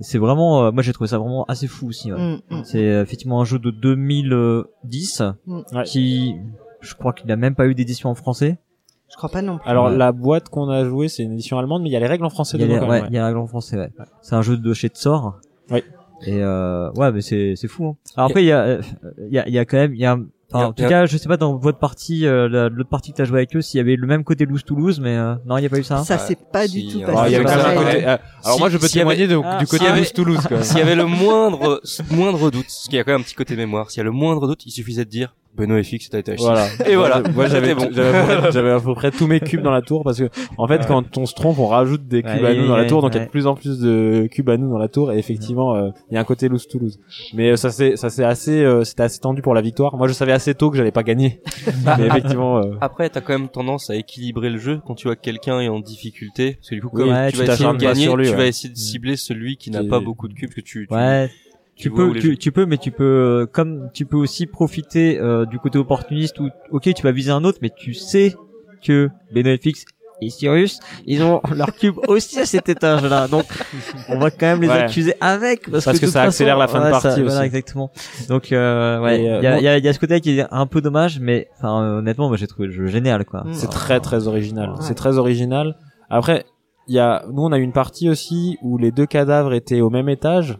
c'est 0.00 0.16
vraiment, 0.18 0.64
euh, 0.64 0.70
moi 0.72 0.82
j'ai 0.82 0.92
trouvé 0.94 1.08
ça 1.08 1.18
vraiment 1.18 1.44
assez 1.44 1.66
fou 1.66 1.88
aussi. 1.88 2.10
ouais. 2.12 2.18
Mm, 2.18 2.40
mm. 2.56 2.64
C'est 2.64 2.88
euh, 2.88 3.02
effectivement 3.02 3.40
un 3.42 3.44
jeu 3.44 3.58
de 3.58 3.70
2010 3.70 5.22
Mm. 5.46 5.60
Ouais. 5.72 5.82
qui, 5.84 6.34
je 6.80 6.94
crois 6.94 7.12
qu'il 7.12 7.30
a 7.32 7.36
même 7.36 7.54
pas 7.54 7.66
eu 7.66 7.74
d'édition 7.74 8.08
en 8.10 8.14
français. 8.14 8.58
Je 9.10 9.16
crois 9.16 9.28
pas 9.30 9.42
non 9.42 9.58
plus. 9.58 9.68
Alors 9.70 9.86
Ouais. 9.86 9.96
la 9.96 10.12
boîte 10.12 10.48
qu'on 10.48 10.68
a 10.68 10.84
jouée, 10.84 11.08
c'est 11.08 11.22
une 11.22 11.32
édition 11.32 11.58
allemande, 11.58 11.82
mais 11.82 11.88
il 11.88 11.92
y 11.92 11.96
a 11.96 12.00
les 12.00 12.06
règles 12.06 12.24
en 12.24 12.30
français 12.30 12.56
Il 12.58 12.60
y 12.62 12.64
a, 12.74 12.80
les- 12.80 12.86
ouais, 12.86 13.02
il 13.08 13.14
y 13.14 13.18
a 13.18 13.22
un 13.22 13.26
règle 13.26 13.38
en 13.38 13.46
français, 13.46 13.76
ouais. 13.78 13.90
C'est 14.22 14.34
un 14.34 14.42
jeu 14.42 14.56
de 14.56 14.72
chez 14.74 14.88
Tsor. 14.88 15.36
Ouais. 15.70 15.84
Et 16.26 16.42
euh, 16.42 16.90
ouais, 16.92 17.12
mais 17.12 17.20
c'est 17.20 17.54
c'est 17.56 17.68
fou. 17.68 17.86
Hein. 17.86 17.96
Alors 18.16 18.30
après, 18.30 18.42
il 18.42 18.46
y 18.46 18.52
a 18.52 18.60
euh, 18.62 18.80
il 19.28 19.32
y 19.34 19.38
a 19.38 19.46
il 19.46 19.54
y 19.54 19.58
a 19.58 19.64
quand 19.66 19.76
même 19.76 19.94
il 19.94 20.00
y 20.00 20.06
a 20.06 20.16
enfin, 20.50 20.66
en 20.68 20.72
tout 20.72 20.86
cas, 20.88 21.04
je 21.06 21.16
sais 21.18 21.28
pas 21.28 21.36
dans 21.36 21.56
votre 21.56 21.78
partie, 21.78 22.24
euh, 22.26 22.48
la- 22.48 22.68
l'autre 22.70 22.88
partie 22.88 23.12
que 23.12 23.18
t'as 23.18 23.24
joué 23.24 23.38
avec 23.40 23.54
eux, 23.54 23.60
s'il 23.60 23.76
y 23.78 23.80
avait 23.82 23.96
le 23.96 24.06
même 24.06 24.24
côté 24.24 24.46
Loose 24.46 24.64
Toulouse, 24.64 24.98
mais 24.98 25.14
euh, 25.16 25.34
non, 25.44 25.58
il 25.58 25.64
y 25.64 25.66
a 25.66 25.68
pas 25.68 25.78
eu 25.78 25.82
ça. 25.84 25.98
ça 26.04 26.16
c'est 26.18 26.38
pas 26.50 26.66
si, 26.66 26.86
du 26.86 26.92
tout 26.94 27.02
euh, 27.02 27.06
passé. 27.06 27.18
Ah, 27.22 27.28
y 27.28 27.34
avait 27.34 27.44
un 27.50 27.74
côté- 27.84 28.06
euh, 28.06 28.16
alors 28.44 28.54
Si- 28.54 28.58
moi 28.60 28.70
je 28.70 28.78
peux 28.78 28.86
s'il 28.86 28.96
y 28.96 29.00
témoigner 29.00 29.26
de- 29.28 29.38
Ah, 29.44 29.58
du 29.58 29.66
côté 29.66 29.86
avait- 29.86 30.04
Toulouse. 30.06 30.38
S'il 30.62 30.78
y 30.78 30.82
avait 30.82 30.94
le 30.96 31.04
moindre, 31.06 31.80
moindre 32.10 32.50
doute, 32.50 32.62
parce 32.64 32.84
qu'il 32.88 32.94
y 32.96 32.98
a 32.98 33.04
quand 33.04 33.12
même 33.12 33.20
un 33.20 33.24
petit 33.24 33.34
côté 33.34 33.54
mémoire, 33.56 33.90
s'il 33.90 33.98
y 33.98 34.00
a 34.00 34.04
le 34.04 34.10
moindre 34.12 34.46
doute, 34.48 34.64
il 34.64 34.70
suffisait 34.70 35.04
de 35.04 35.10
dire 35.10 35.34
Benoît 35.56 35.82
FX 35.82 35.92
est 36.10 36.14
à 36.14 36.18
étage 36.18 36.38
Voilà. 36.40 36.66
Et 36.86 36.96
voilà. 36.96 37.22
Moi 37.34 37.46
j'avais 37.48 37.74
bon. 37.76 37.88
j'avais 37.92 38.18
à 38.18 38.22
peu 38.26 38.36
près- 38.40 38.52
j'avais 38.52 38.70
à 38.70 38.80
peu 38.80 38.94
près 38.94 39.10
tous 39.10 39.26
mes 39.26 39.40
cubes 39.40 39.62
dans 39.62 39.70
la 39.70 39.82
tour 39.82 40.02
parce 40.04 40.18
que 40.18 40.28
en 40.58 40.68
fait 40.68 40.86
quand 40.86 41.16
on 41.18 41.26
se 41.26 41.34
trompe 41.34 41.58
on 41.58 41.66
rajoute 41.66 42.06
des 42.06 42.22
cubes 42.22 42.42
Ouais, 42.42 42.50
à 42.50 42.54
nous 42.54 42.66
dans 42.68 42.76
la 42.76 42.84
tour 42.84 43.02
donc 43.02 43.14
il 43.14 43.18
y 43.18 43.20
a 43.20 43.24
de 43.24 43.30
plus 43.30 43.46
en 43.46 43.54
plus 43.54 43.78
de 43.80 44.28
cubes 44.30 44.48
à 44.50 44.56
nous 44.56 44.70
dans 44.70 44.78
la 44.78 44.88
tour 44.88 45.12
et 45.12 45.18
effectivement 45.18 45.74
euh, 45.74 45.90
il 46.10 46.14
y 46.14 46.16
a 46.18 46.20
un 46.20 46.24
côté 46.24 46.48
loose 46.48 46.66
Toulouse. 46.68 46.98
Mais 47.34 47.50
euh, 47.52 47.56
ça 47.56 47.70
c'est 47.70 47.96
ça 47.96 48.10
c'est 48.10 48.24
assez 48.24 48.62
euh, 48.62 48.84
c'était 48.84 49.02
assez 49.04 49.18
tendu 49.20 49.42
pour 49.42 49.54
la 49.54 49.60
victoire. 49.62 49.96
Moi 49.96 50.08
je 50.08 50.12
savais 50.12 50.32
assez 50.32 50.54
tôt 50.54 50.70
que 50.70 50.76
j'allais 50.76 50.90
pas 50.92 51.02
gagner. 51.02 51.40
Mais 51.98 52.06
effectivement 52.06 52.58
euh, 52.58 52.74
Après, 52.80 53.08
t'as 53.08 53.20
quand 53.20 53.32
même 53.38 53.48
tendance 53.48 53.90
à 53.90 53.96
équilibrer 53.96 54.50
le 54.50 54.58
jeu 54.58 54.80
quand 54.86 54.94
tu 54.94 55.08
vois 55.08 55.16
que 55.16 55.22
quelqu'un 55.22 55.60
est 55.60 55.68
en 55.68 55.80
difficulté. 55.80 56.54
Parce 56.56 56.70
que 56.70 56.74
du 56.74 56.80
coup, 56.82 56.90
Oui, 56.96 57.02
comme 57.04 57.12
ouais, 57.12 57.30
tu 57.30 57.38
tu 57.38 57.44
vas 57.44 57.52
essayer 57.54 57.72
de 57.72 57.76
gagner, 57.78 58.02
sur 58.04 58.16
lui, 58.16 58.24
tu 58.26 58.30
ouais. 58.32 58.36
vas 58.36 58.46
essayer 58.46 58.68
de 58.72 58.78
cibler 58.78 59.16
celui 59.16 59.56
qui 59.56 59.70
n'a 59.70 59.84
pas 59.84 60.00
beaucoup 60.00 60.28
de 60.28 60.34
cubes 60.34 60.50
que 60.52 60.60
tu, 60.60 60.86
tu, 60.88 60.94
Ouais. 60.94 61.30
Tu, 61.76 61.90
peux, 61.90 62.12
tu, 62.14 62.38
tu 62.38 62.52
peux, 62.52 62.64
mais 62.64 62.78
tu 62.78 62.90
peux, 62.90 63.04
euh, 63.04 63.46
comme 63.46 63.90
tu 63.92 64.06
peux 64.06 64.16
aussi 64.16 64.46
profiter 64.46 65.18
euh, 65.20 65.44
du 65.44 65.58
côté 65.58 65.78
opportuniste 65.78 66.40
où, 66.40 66.48
ok, 66.70 66.92
tu 66.94 67.02
vas 67.02 67.12
viser 67.12 67.30
un 67.30 67.44
autre, 67.44 67.58
mais 67.60 67.70
tu 67.70 67.92
sais 67.92 68.34
que 68.82 69.10
Benoît 69.32 69.56
FX 69.58 69.84
et 70.22 70.30
Cyrus, 70.30 70.80
ils 71.04 71.22
ont 71.22 71.42
leur 71.54 71.74
cube 71.74 71.96
aussi 72.08 72.40
à 72.40 72.46
cet 72.46 72.70
étage-là, 72.70 73.28
donc 73.28 73.44
on 74.08 74.18
va 74.18 74.30
quand 74.30 74.46
même 74.46 74.62
les 74.62 74.68
Ouais. 74.68 74.74
accuser 74.84 75.12
avec 75.20 75.70
parce, 75.70 75.84
Parce 75.84 75.98
que, 75.98 76.02
que 76.02 76.06
de 76.06 76.10
ça 76.12 76.22
accélère 76.22 76.56
façon, 76.58 76.60
la 76.60 76.68
fin 76.68 76.78
de 76.78 76.84
ouais, 76.94 76.98
ça- 77.00 77.08
partie 77.08 77.20
Voilà, 77.22 77.36
aussi. 77.40 77.46
exactement. 77.46 77.90
Donc 78.30 78.52
euh, 78.52 78.98
ouais, 79.02 79.22
il 79.22 79.28
euh, 79.28 79.42
y, 79.42 79.46
a, 79.46 79.52
bon. 79.52 79.58
il 79.58 79.64
y, 79.64 79.68
a, 79.68 79.76
il 79.76 79.84
y 79.84 79.88
a 79.88 79.92
ce 79.92 79.98
côté 79.98 80.18
qui 80.22 80.38
est 80.38 80.46
un 80.50 80.66
peu 80.66 80.80
dommage, 80.80 81.20
mais 81.20 81.48
enfin 81.58 81.82
euh, 81.82 81.98
honnêtement, 81.98 82.28
moi 82.28 82.38
j'ai 82.38 82.46
trouvé 82.46 82.68
le 82.68 82.72
jeu 82.72 82.86
génial, 82.86 83.26
quoi. 83.26 83.42
Mm. 83.44 83.52
C'est 83.52 83.68
très 83.68 84.00
très 84.00 84.26
original. 84.28 84.70
Ouais. 84.70 84.76
C'est 84.80 84.94
très 84.94 85.18
original. 85.18 85.76
Après, 86.08 86.46
il 86.88 86.94
y 86.94 86.98
a, 86.98 87.22
nous 87.30 87.42
on 87.42 87.52
a 87.52 87.58
eu 87.58 87.62
une 87.62 87.72
partie 87.74 88.08
aussi 88.08 88.56
où 88.62 88.78
les 88.78 88.92
deux 88.92 89.06
cadavres 89.06 89.52
étaient 89.52 89.82
au 89.82 89.90
même 89.90 90.08
étage 90.08 90.56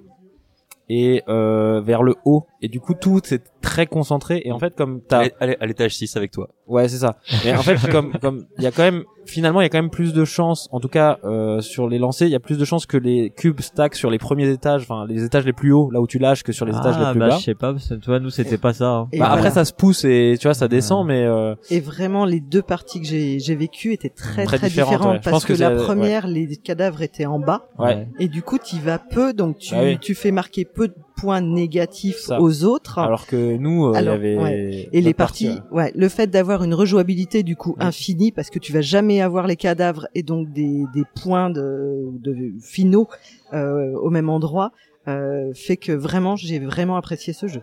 et 0.88 1.22
euh, 1.28 1.80
vers 1.80 2.02
le 2.02 2.16
haut. 2.24 2.46
Et 2.66 2.68
du 2.68 2.80
coup 2.80 2.94
tout 2.94 3.20
c'est 3.22 3.43
très 3.60 3.86
concentré. 3.86 4.43
Et 4.44 4.51
en 4.51 4.59
fait 4.59 4.74
comme 4.74 5.01
t'as, 5.01 5.28
à 5.40 5.66
l'étage 5.66 5.94
6 5.94 6.16
avec 6.16 6.32
toi. 6.32 6.48
ouais 6.66 6.88
c'est 6.88 6.98
ça. 6.98 7.16
Mais 7.44 7.55
en 7.55 7.62
fait 7.62 7.76
comme 7.90 8.12
comme 8.20 8.47
il 8.59 8.64
y 8.64 8.66
a 8.66 8.72
quand 8.72 8.82
même 8.82 9.05
finalement 9.24 9.60
il 9.60 9.64
y 9.64 9.66
a 9.66 9.68
quand 9.68 9.78
même 9.78 9.90
plus 9.90 10.12
de 10.12 10.24
chances. 10.24 10.68
En 10.72 10.80
tout 10.80 10.88
cas 10.88 11.18
euh, 11.24 11.60
sur 11.60 11.88
les 11.88 11.98
lancers 11.98 12.26
il 12.26 12.32
y 12.32 12.36
a 12.36 12.40
plus 12.40 12.59
de 12.59 12.64
chances 12.64 12.86
que 12.86 12.97
les 12.97 13.30
cubes 13.30 13.60
stack 13.60 13.94
sur 13.94 14.10
les 14.10 14.18
premiers 14.18 14.48
étages, 14.51 14.82
enfin 14.82 15.06
les 15.06 15.22
étages 15.24 15.44
les 15.44 15.52
plus 15.52 15.70
hauts 15.72 15.90
là 15.93 16.01
où 16.01 16.06
tu 16.09 16.18
lâches 16.18 16.43
que 16.43 16.51
sur 16.52 16.66
les 16.66 16.72
étages 16.76 16.97
ah, 16.98 17.05
les 17.06 17.10
plus 17.12 17.20
bah, 17.20 17.28
bas. 17.28 17.36
je 17.38 17.44
sais 17.44 17.55
pas, 17.55 17.72
parce 17.72 17.88
que, 17.88 17.94
tu 17.94 18.06
vois, 18.06 18.18
nous 18.18 18.30
c'était 18.30 18.59
pas 18.59 18.72
ça. 18.72 18.88
hein. 18.88 19.09
Et 19.12 19.18
Bah, 19.20 19.26
voilà. 19.26 19.40
après 19.40 19.51
ça 19.52 19.64
se 19.64 19.72
pousse 19.72 20.05
et 20.05 20.36
tu 20.40 20.48
vois 20.48 20.55
ça 20.55 20.66
descend 20.66 21.06
mais 21.06 21.24
euh, 21.24 21.55
Et 21.70 21.78
vraiment, 21.80 22.24
les 22.24 22.40
deux 22.40 22.62
parties 22.62 23.01
que 23.01 23.06
j'ai 23.06 23.38
j'ai 23.38 23.55
vécues 23.55 23.93
étaient 23.93 24.09
très 24.10 24.44
Très 24.44 24.59
très, 24.59 24.68
différentes, 24.68 24.93
différentes 24.94 25.12
ouais. 25.16 25.20
Je 25.24 25.30
parce 25.30 25.44
que, 25.44 25.52
que 25.52 25.60
la 25.60 25.70
première, 25.70 26.26
les 26.26 26.56
cadavres 26.56 27.02
étaient 27.02 27.26
en 27.26 27.38
bas 27.38 27.68
ouais. 27.78 28.09
et 28.18 28.28
du 28.28 28.43
coup, 28.43 28.59
tu 28.59 28.76
vas 28.78 28.98
peu, 28.98 29.32
donc 29.32 29.59
tu 29.59 29.74
Bah 29.74 29.80
oui. 29.84 29.98
tu 30.01 30.14
fais 30.14 30.30
marquer 30.32 30.64
peu 30.64 30.88
de 30.88 30.94
points 31.16 31.40
négatifs 31.40 32.18
Ça. 32.18 32.40
aux 32.40 32.64
autres. 32.64 32.98
Alors 32.98 33.26
que 33.26 33.56
nous 33.56 33.86
euh, 33.86 33.98
il 33.98 34.05
y 34.05 34.09
avait 34.09 34.36
ouais. 34.38 34.88
Et 34.93 35.01
les 35.01 35.14
parties, 35.14 35.47
partie, 35.47 35.74
ouais, 35.74 35.93
le 35.94 36.09
fait 36.09 36.26
d'avoir 36.28 36.62
une 36.62 36.74
rejouabilité 36.74 37.43
du 37.43 37.56
coup 37.56 37.74
Mm. 37.78 37.82
infinie 37.82 38.32
parce 38.32 38.51
que 38.51 38.59
tu 38.59 38.72
vas 38.72 38.82
jamais 38.82 39.20
avoir 39.20 39.47
les 39.47 39.56
cadavres 39.56 40.06
et 40.14 40.22
donc 40.22 40.52
des, 40.52 40.84
des 40.94 41.05
points 41.22 41.51
de, 41.51 42.06
de 42.20 42.52
finaux 42.62 43.09
euh, 43.52 43.93
au 43.98 44.10
même 44.10 44.28
endroit 44.28 44.72
euh, 45.09 45.52
fait 45.55 45.76
que 45.76 45.93
vraiment 45.93 46.36
j'ai 46.36 46.59
vraiment 46.59 46.97
apprécié 46.97 47.32
ce 47.32 47.47
jeu. 47.47 47.62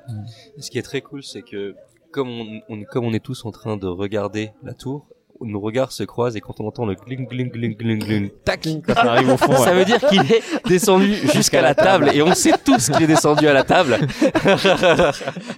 Ce 0.57 0.69
qui 0.71 0.77
est 0.77 0.81
très 0.83 1.01
cool, 1.01 1.23
c'est 1.23 1.41
que 1.41 1.75
comme 2.11 2.29
on, 2.29 2.61
on- 2.69 2.83
comme 2.83 3.05
on 3.05 3.13
est 3.13 3.23
tous 3.23 3.45
en 3.45 3.51
train 3.51 3.75
de 3.77 3.87
regarder 3.87 4.51
la 4.63 4.73
tour, 4.73 5.05
nos 5.45 5.59
regards 5.59 5.91
se 5.91 6.03
croisent 6.03 6.35
et 6.35 6.41
quand 6.41 6.59
on 6.59 6.67
entend 6.67 6.85
le 6.85 6.95
gling 6.95 7.27
gling 7.27 7.51
gling 7.51 7.75
gling 7.77 7.99
gling, 7.99 8.29
tac, 8.45 8.61
quand 8.85 8.93
on 9.03 9.07
arrive 9.07 9.29
au 9.29 9.37
fond. 9.37 9.53
ça 9.55 9.71
ouais. 9.71 9.79
veut 9.79 9.85
dire 9.85 9.99
qu'il 10.07 10.21
est 10.31 10.41
descendu 10.67 11.13
jusqu'à 11.33 11.61
la 11.61 11.75
table 11.75 12.09
et 12.13 12.21
on 12.21 12.33
sait 12.33 12.53
tous 12.63 12.89
qu'il 12.89 13.03
est 13.03 13.07
descendu 13.07 13.47
à 13.47 13.53
la 13.53 13.63
table. 13.63 13.97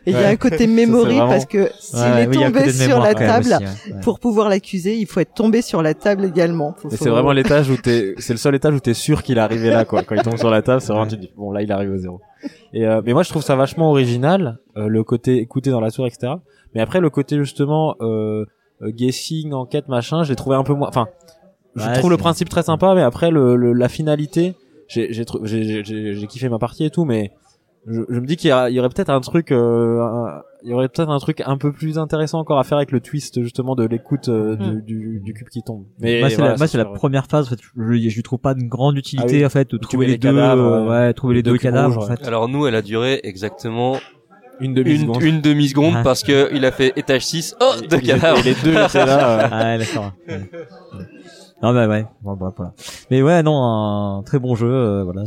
Et 0.06 0.12
il 0.12 0.14
y 0.14 0.16
a 0.16 0.20
Ouais. 0.20 0.26
un 0.28 0.36
côté 0.36 0.68
memory 0.68 1.16
vraiment- 1.16 1.28
parce 1.30 1.46
que 1.46 1.70
s'il 1.80 2.00
Ouais, 2.00 2.24
est 2.24 2.28
oui, 2.28 2.36
tombé 2.44 2.64
de 2.66 2.70
sur 2.72 2.88
mémoire 2.88 3.04
la 3.08 3.14
table, 3.14 3.46
aussi, 3.48 3.52
ouais. 3.90 3.94
Ouais. 3.96 4.02
pour 4.02 4.20
pouvoir 4.20 4.50
l'accuser, 4.50 4.96
il 4.96 5.06
faut 5.08 5.20
être 5.20 5.34
tombé 5.34 5.62
sur 5.62 5.82
la 5.82 5.94
table 5.94 6.26
également. 6.26 6.74
Faut- 6.78 6.90
c'est 6.90 7.10
vraiment 7.10 7.32
l'étage 7.32 7.70
où 7.70 7.78
t'es, 7.78 8.16
c'est 8.18 8.34
le 8.34 8.38
seul 8.38 8.56
étage 8.56 8.74
où 8.74 8.80
t'es 8.80 8.94
sûr 8.94 9.24
qu'il 9.24 9.38
est 9.38 9.42
arrivé 9.42 9.70
là, 9.70 9.86
quoi. 9.86 10.04
Quand 10.04 10.16
il 10.16 10.22
tombe 10.22 10.38
sur 10.38 10.50
la 10.50 10.62
table, 10.62 10.82
c'est 10.82 10.92
vraiment, 10.94 11.08
tu 11.08 11.18
dis, 11.18 11.32
bon, 11.36 11.52
là, 11.52 11.62
il 11.62 11.72
arrive 11.72 11.92
au 11.92 11.98
zéro. 11.98 12.22
Et, 12.74 12.86
euh, 12.86 13.02
mais 13.06 13.14
moi, 13.14 13.24
je 13.24 13.30
trouve 13.30 13.42
ça 13.44 13.56
vachement 13.56 13.90
original, 13.90 14.60
euh, 14.78 14.88
le 14.88 15.04
côté 15.04 15.38
écouter 15.38 15.70
dans 15.72 15.82
la 15.82 15.92
tour, 15.92 16.06
etc. 16.08 16.34
Mais 16.74 16.82
après, 16.82 17.00
le 17.00 17.10
côté, 17.10 17.38
justement, 17.38 17.96
euh, 18.02 18.46
guessing, 18.92 19.54
enquête, 19.54 19.88
machin, 19.88 20.24
j'ai 20.24 20.36
trouvé 20.36 20.56
un 20.56 20.64
peu 20.64 20.74
moins, 20.74 20.88
enfin, 20.88 21.08
je 21.76 21.86
Ouais, 21.86 21.94
trouve 22.00 22.10
le 22.12 22.18
principe 22.18 22.50
très 22.50 22.64
sympa, 22.64 22.94
mais 22.96 23.02
après, 23.02 23.32
le, 23.32 23.56
le- 23.56 23.74
la 23.74 23.90
finalité, 23.90 24.56
j'ai, 24.88 25.12
j'ai, 25.12 25.26
trou- 25.26 25.40
j'ai, 25.46 25.64
j'ai- 25.64 25.84
j'ai, 25.84 26.14
j'ai 26.14 26.28
kiffé 26.28 26.48
ma 26.50 26.58
partie 26.60 26.86
et 26.86 26.90
tout, 26.90 27.04
mais 27.06 27.32
je, 27.88 28.02
je 28.10 28.20
me 28.20 28.26
dis 28.26 28.38
qu'il 28.38 28.48
y, 28.48 28.52
a- 28.52 28.70
il 28.70 28.76
y 28.76 28.80
aurait 28.80 28.90
peut-être 28.90 29.10
un 29.10 29.20
truc, 29.22 29.52
euh, 29.52 30.00
un- 30.02 30.42
il 30.64 30.70
y 30.70 30.74
aurait 30.74 30.88
peut-être 30.88 31.10
un 31.10 31.20
truc 31.20 31.42
un 31.46 31.58
peu 31.58 31.72
plus 31.72 32.00
intéressant 32.00 32.40
encore 32.40 32.58
à 32.60 32.64
faire 32.64 32.78
avec 32.78 32.92
le 32.92 33.00
twist, 33.02 33.42
justement, 33.44 33.76
de 33.76 33.86
l'écoute 33.86 34.30
euh, 34.30 34.56
du, 34.56 34.82
du, 34.82 35.20
du 35.24 35.34
cube 35.34 35.50
qui 35.50 35.62
tombe. 35.62 35.84
Mais 36.00 36.20
moi, 36.22 36.30
c'est 36.30 36.36
voilà, 36.38 36.56
la, 36.56 36.86
première 36.86 37.28
phase. 37.28 37.46
En 37.48 37.50
fait, 37.50 37.60
je, 37.62 38.10
je 38.10 38.22
trouve 38.22 38.40
pas 38.40 38.54
de 38.56 38.64
grande 38.64 38.98
utilité 38.98 39.28
Ah 39.36 39.38
oui. 39.40 39.46
en 39.46 39.50
fait 39.50 39.70
de 39.70 39.78
trouver 39.78 40.06
les, 40.08 40.14
les 40.14 40.18
deux, 40.18 40.30
cadavres, 40.30 40.64
euh, 40.64 40.90
ouais, 41.08 41.14
trouver 41.14 41.34
les, 41.36 41.40
les 41.40 41.44
deux, 41.44 41.52
deux 41.52 41.58
cadavres. 41.60 41.96
rouges, 42.00 42.10
en 42.10 42.16
fait. 42.16 42.26
Alors 42.26 42.48
nous, 42.48 42.66
elle 42.66 42.74
a 42.76 42.82
duré 42.82 43.20
exactement 43.24 44.00
une 44.60 44.74
demi 44.74 44.92
une, 44.96 45.02
seconde. 45.02 45.22
une 45.24 45.42
demi 45.42 45.68
seconde 45.70 45.94
Ah. 45.98 46.02
parce 46.04 46.24
que 46.24 46.50
il 46.54 46.64
a 46.66 46.72
fait 46.72 46.94
étage 46.96 47.26
6, 47.26 47.56
oh, 47.62 47.74
deux 47.90 48.00
cadavres. 48.00 48.42
les 48.44 48.54
deux 48.64 48.72
étaient 48.72 49.06
là. 49.06 49.40
euh, 49.46 49.48
Ah 49.52 49.64
ouais, 49.66 49.78
d'accord. 49.80 50.12
Ouais. 50.28 50.50
Ah 51.62 51.74
bah 51.74 51.88
ouais, 51.88 52.06
bon, 52.22 52.36
bah, 52.36 52.54
voilà. 52.56 52.74
Mais 53.10 53.22
ouais, 53.24 53.42
non, 53.42 53.64
un 53.64 54.24
très 54.24 54.40
bon 54.40 54.56
jeu. 54.56 54.68
euh, 54.72 55.04
voilà, 55.04 55.24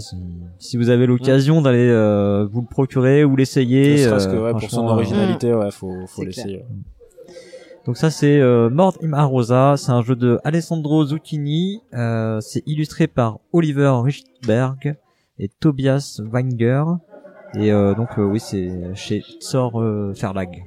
si, 0.59 0.77
vous 0.77 0.91
avez 0.91 1.07
l'occasion 1.07 1.63
d'aller 1.63 1.89
euh, 1.89 2.47
vous 2.53 2.61
le 2.61 2.67
procurer 2.67 3.25
ou 3.25 3.35
l'essayer. 3.35 3.93
Ne 3.93 3.97
serait-ce 4.09 4.29
que 4.29 4.35
euh, 4.37 4.45
ouais, 4.45 4.53
pour 4.53 4.71
son 4.71 4.87
euh, 4.87 4.93
originalité, 4.93 5.53
ouais, 5.55 5.71
faut, 5.71 6.07
faut 6.07 6.23
l'essayer. 6.25 6.65
Donc 7.87 7.97
ça 7.97 8.11
c'est 8.11 8.39
euh, 8.39 8.69
Mord 8.69 8.99
im 9.03 9.25
Rosa, 9.25 9.75
c'est 9.79 9.91
un 9.93 10.03
jeu 10.03 10.15
de 10.15 10.39
Alessandro 10.45 11.07
Zucchini, 11.07 11.81
euh, 11.95 12.39
c'est 12.41 12.63
illustré 12.67 13.07
par 13.07 13.39
Oliver 13.55 13.91
Richtberg 14.05 14.97
et 15.39 15.49
Tobias 15.61 16.21
Wenger 16.23 16.85
et 17.55 17.73
euh, 17.73 17.95
donc 17.95 18.19
euh, 18.19 18.25
oui 18.25 18.41
c'est 18.41 18.95
chez 18.95 19.23
Tsor 19.41 19.81
euh, 19.81 20.13
Verlag. 20.13 20.65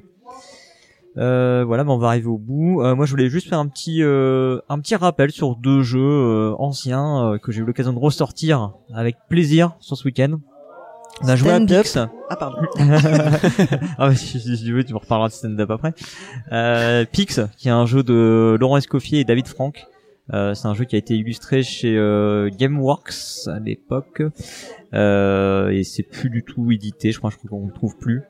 Euh, 1.18 1.62
voilà, 1.66 1.84
ben 1.84 1.92
on 1.92 1.98
va 1.98 2.08
arriver 2.08 2.26
au 2.26 2.38
bout. 2.38 2.80
Euh, 2.80 2.94
moi, 2.94 3.04
je 3.04 3.10
voulais 3.10 3.28
juste 3.28 3.48
faire 3.48 3.58
un 3.58 3.68
petit 3.68 4.02
euh, 4.02 4.60
un 4.68 4.78
petit 4.80 4.96
rappel 4.96 5.30
sur 5.30 5.56
deux 5.56 5.82
jeux 5.82 6.00
euh, 6.00 6.54
anciens 6.58 7.32
euh, 7.32 7.38
que 7.38 7.52
j'ai 7.52 7.60
eu 7.60 7.64
l'occasion 7.64 7.92
de 7.92 7.98
ressortir 7.98 8.72
avec 8.94 9.16
plaisir 9.28 9.76
sur 9.78 9.96
ce 9.96 10.04
week-end. 10.04 10.38
On 11.22 11.28
a 11.28 11.36
joué 11.36 11.50
à. 11.50 11.60
Pix. 11.60 11.98
Ah 12.30 12.36
pardon. 12.36 12.62
ah 13.98 14.08
ouais, 14.08 14.14
si, 14.14 14.40
si 14.40 14.64
tu 14.64 14.72
veux, 14.72 14.82
tu 14.82 14.94
me 14.94 14.98
reparleras 14.98 15.28
de 15.28 15.34
stand-up 15.34 15.70
après. 15.70 15.92
Euh, 16.50 17.04
Pix, 17.04 17.40
qui 17.58 17.68
est 17.68 17.72
un 17.72 17.84
jeu 17.84 18.02
de 18.02 18.56
Laurent 18.58 18.78
Escoffier 18.78 19.20
et 19.20 19.24
David 19.24 19.46
Franck. 19.46 19.86
Euh, 20.32 20.54
c'est 20.54 20.66
un 20.68 20.74
jeu 20.74 20.84
qui 20.84 20.94
a 20.96 20.98
été 20.98 21.14
illustré 21.14 21.62
chez 21.62 21.96
euh, 21.96 22.48
GameWorks 22.56 23.12
à 23.48 23.58
l'époque 23.60 24.22
euh, 24.94 25.68
et 25.70 25.84
c'est 25.84 26.02
plus 26.02 26.30
du 26.30 26.42
tout 26.42 26.70
édité. 26.72 27.12
Je 27.12 27.18
crois, 27.18 27.30
qu'on 27.48 27.66
le 27.66 27.72
trouve 27.72 27.96
plus. 27.98 28.22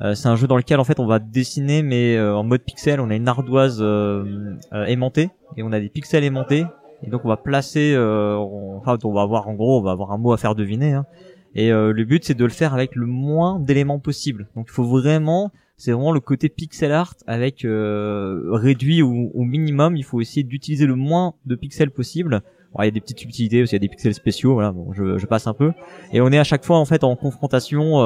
Euh, 0.00 0.14
c'est 0.14 0.28
un 0.28 0.36
jeu 0.36 0.46
dans 0.46 0.56
lequel 0.56 0.78
en 0.78 0.84
fait 0.84 1.00
on 1.00 1.06
va 1.06 1.18
dessiner 1.18 1.82
mais 1.82 2.16
euh, 2.16 2.36
en 2.36 2.44
mode 2.44 2.60
pixel. 2.62 3.00
On 3.00 3.10
a 3.10 3.16
une 3.16 3.26
ardoise 3.28 3.78
euh, 3.80 4.54
aimantée 4.86 5.30
et 5.56 5.62
on 5.62 5.72
a 5.72 5.80
des 5.80 5.88
pixels 5.88 6.22
aimantés 6.24 6.64
et 7.02 7.10
donc 7.10 7.24
on 7.24 7.28
va 7.28 7.36
placer. 7.36 7.96
on- 7.98 8.76
enfin, 8.78 8.96
on 9.04 9.12
va 9.12 9.22
avoir 9.22 9.48
en 9.48 9.54
gros, 9.54 9.78
on 9.80 9.82
va 9.82 9.90
avoir 9.92 10.12
un 10.12 10.18
mot 10.18 10.32
à 10.32 10.36
faire 10.36 10.54
deviner. 10.54 10.92
Hein. 10.92 11.06
Et 11.54 11.70
le 11.70 12.04
but 12.04 12.24
c'est 12.24 12.34
de 12.34 12.44
le 12.44 12.50
faire 12.50 12.74
avec 12.74 12.94
le 12.94 13.06
moins 13.06 13.58
d'éléments 13.58 13.98
possible. 13.98 14.48
Donc 14.54 14.66
il 14.68 14.72
faut 14.72 14.84
vraiment, 14.84 15.50
c'est 15.78 15.92
vraiment 15.92 16.12
le 16.12 16.20
côté 16.20 16.48
pixel 16.48 16.92
art 16.92 17.14
avec 17.26 17.64
euh, 17.64 18.42
réduit 18.50 19.00
au, 19.00 19.44
minimum. 19.44 19.96
Il 19.96 20.04
faut 20.04 20.20
essayer 20.20 20.42
d'utiliser 20.42 20.86
le 20.86 20.96
moins 20.96 21.34
de 21.46 21.54
pixels 21.54 21.90
possible. 21.90 22.42
Il 22.78 22.84
y 22.84 22.88
a 22.88 22.90
des 22.90 23.00
petites 23.00 23.20
subtilités 23.20 23.62
aussi, 23.62 23.72
il 23.72 23.76
y 23.76 23.76
a 23.76 23.80
des 23.80 23.88
pixels 23.88 24.12
spéciaux. 24.12 24.54
Voilà, 24.54 24.72
bon, 24.72 24.92
je, 24.92 25.16
je 25.16 25.26
passe 25.26 25.46
un 25.46 25.54
peu. 25.54 25.72
Et 26.12 26.20
on 26.20 26.30
est 26.30 26.38
à 26.38 26.44
chaque 26.44 26.64
fois 26.64 26.78
en 26.78 26.84
fait 26.84 27.02
en 27.04 27.16
confrontation. 27.16 28.02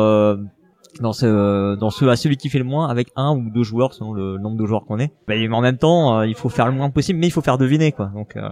Euh, 0.98 1.02
dans 1.02 1.12
ce 1.12 1.74
dans 1.76 1.90
ce 1.90 2.04
à 2.04 2.16
celui 2.16 2.36
qui 2.36 2.48
fait 2.48 2.58
le 2.58 2.64
moins 2.64 2.88
avec 2.88 3.08
un 3.16 3.34
ou 3.34 3.50
deux 3.50 3.62
joueurs 3.62 3.94
selon 3.94 4.12
le 4.12 4.38
nombre 4.38 4.56
de 4.56 4.66
joueurs 4.66 4.84
qu'on 4.84 4.98
est 4.98 5.12
mais 5.26 5.48
en 5.48 5.60
même 5.60 5.78
temps 5.78 6.18
euh, 6.18 6.26
il 6.26 6.34
faut 6.34 6.48
faire 6.48 6.66
le 6.66 6.72
moins 6.72 6.90
possible 6.90 7.18
mais 7.18 7.26
il 7.26 7.30
faut 7.30 7.40
faire 7.40 7.56
deviner 7.58 7.92
quoi 7.92 8.10
donc 8.14 8.36
euh, 8.36 8.48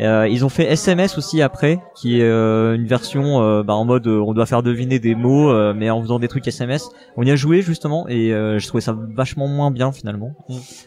euh, 0.00 0.26
ils 0.28 0.44
ont 0.44 0.48
fait 0.48 0.64
SMS 0.64 1.16
aussi 1.18 1.40
après, 1.40 1.78
qui 1.94 2.18
est 2.18 2.24
euh, 2.24 2.74
une 2.74 2.86
version 2.86 3.42
euh, 3.42 3.62
bah, 3.62 3.74
en 3.74 3.84
mode 3.84 4.06
euh, 4.08 4.18
on 4.18 4.34
doit 4.34 4.46
faire 4.46 4.62
deviner 4.62 4.98
des 4.98 5.14
mots, 5.14 5.50
euh, 5.50 5.72
mais 5.74 5.88
en 5.88 6.02
faisant 6.02 6.18
des 6.18 6.26
trucs 6.26 6.46
SMS. 6.46 6.88
On 7.16 7.22
y 7.22 7.30
a 7.30 7.36
joué 7.36 7.62
justement 7.62 8.08
et 8.08 8.32
euh, 8.32 8.58
je 8.58 8.66
trouvais 8.66 8.80
ça 8.80 8.96
vachement 9.14 9.46
moins 9.46 9.70
bien 9.70 9.92
finalement. 9.92 10.32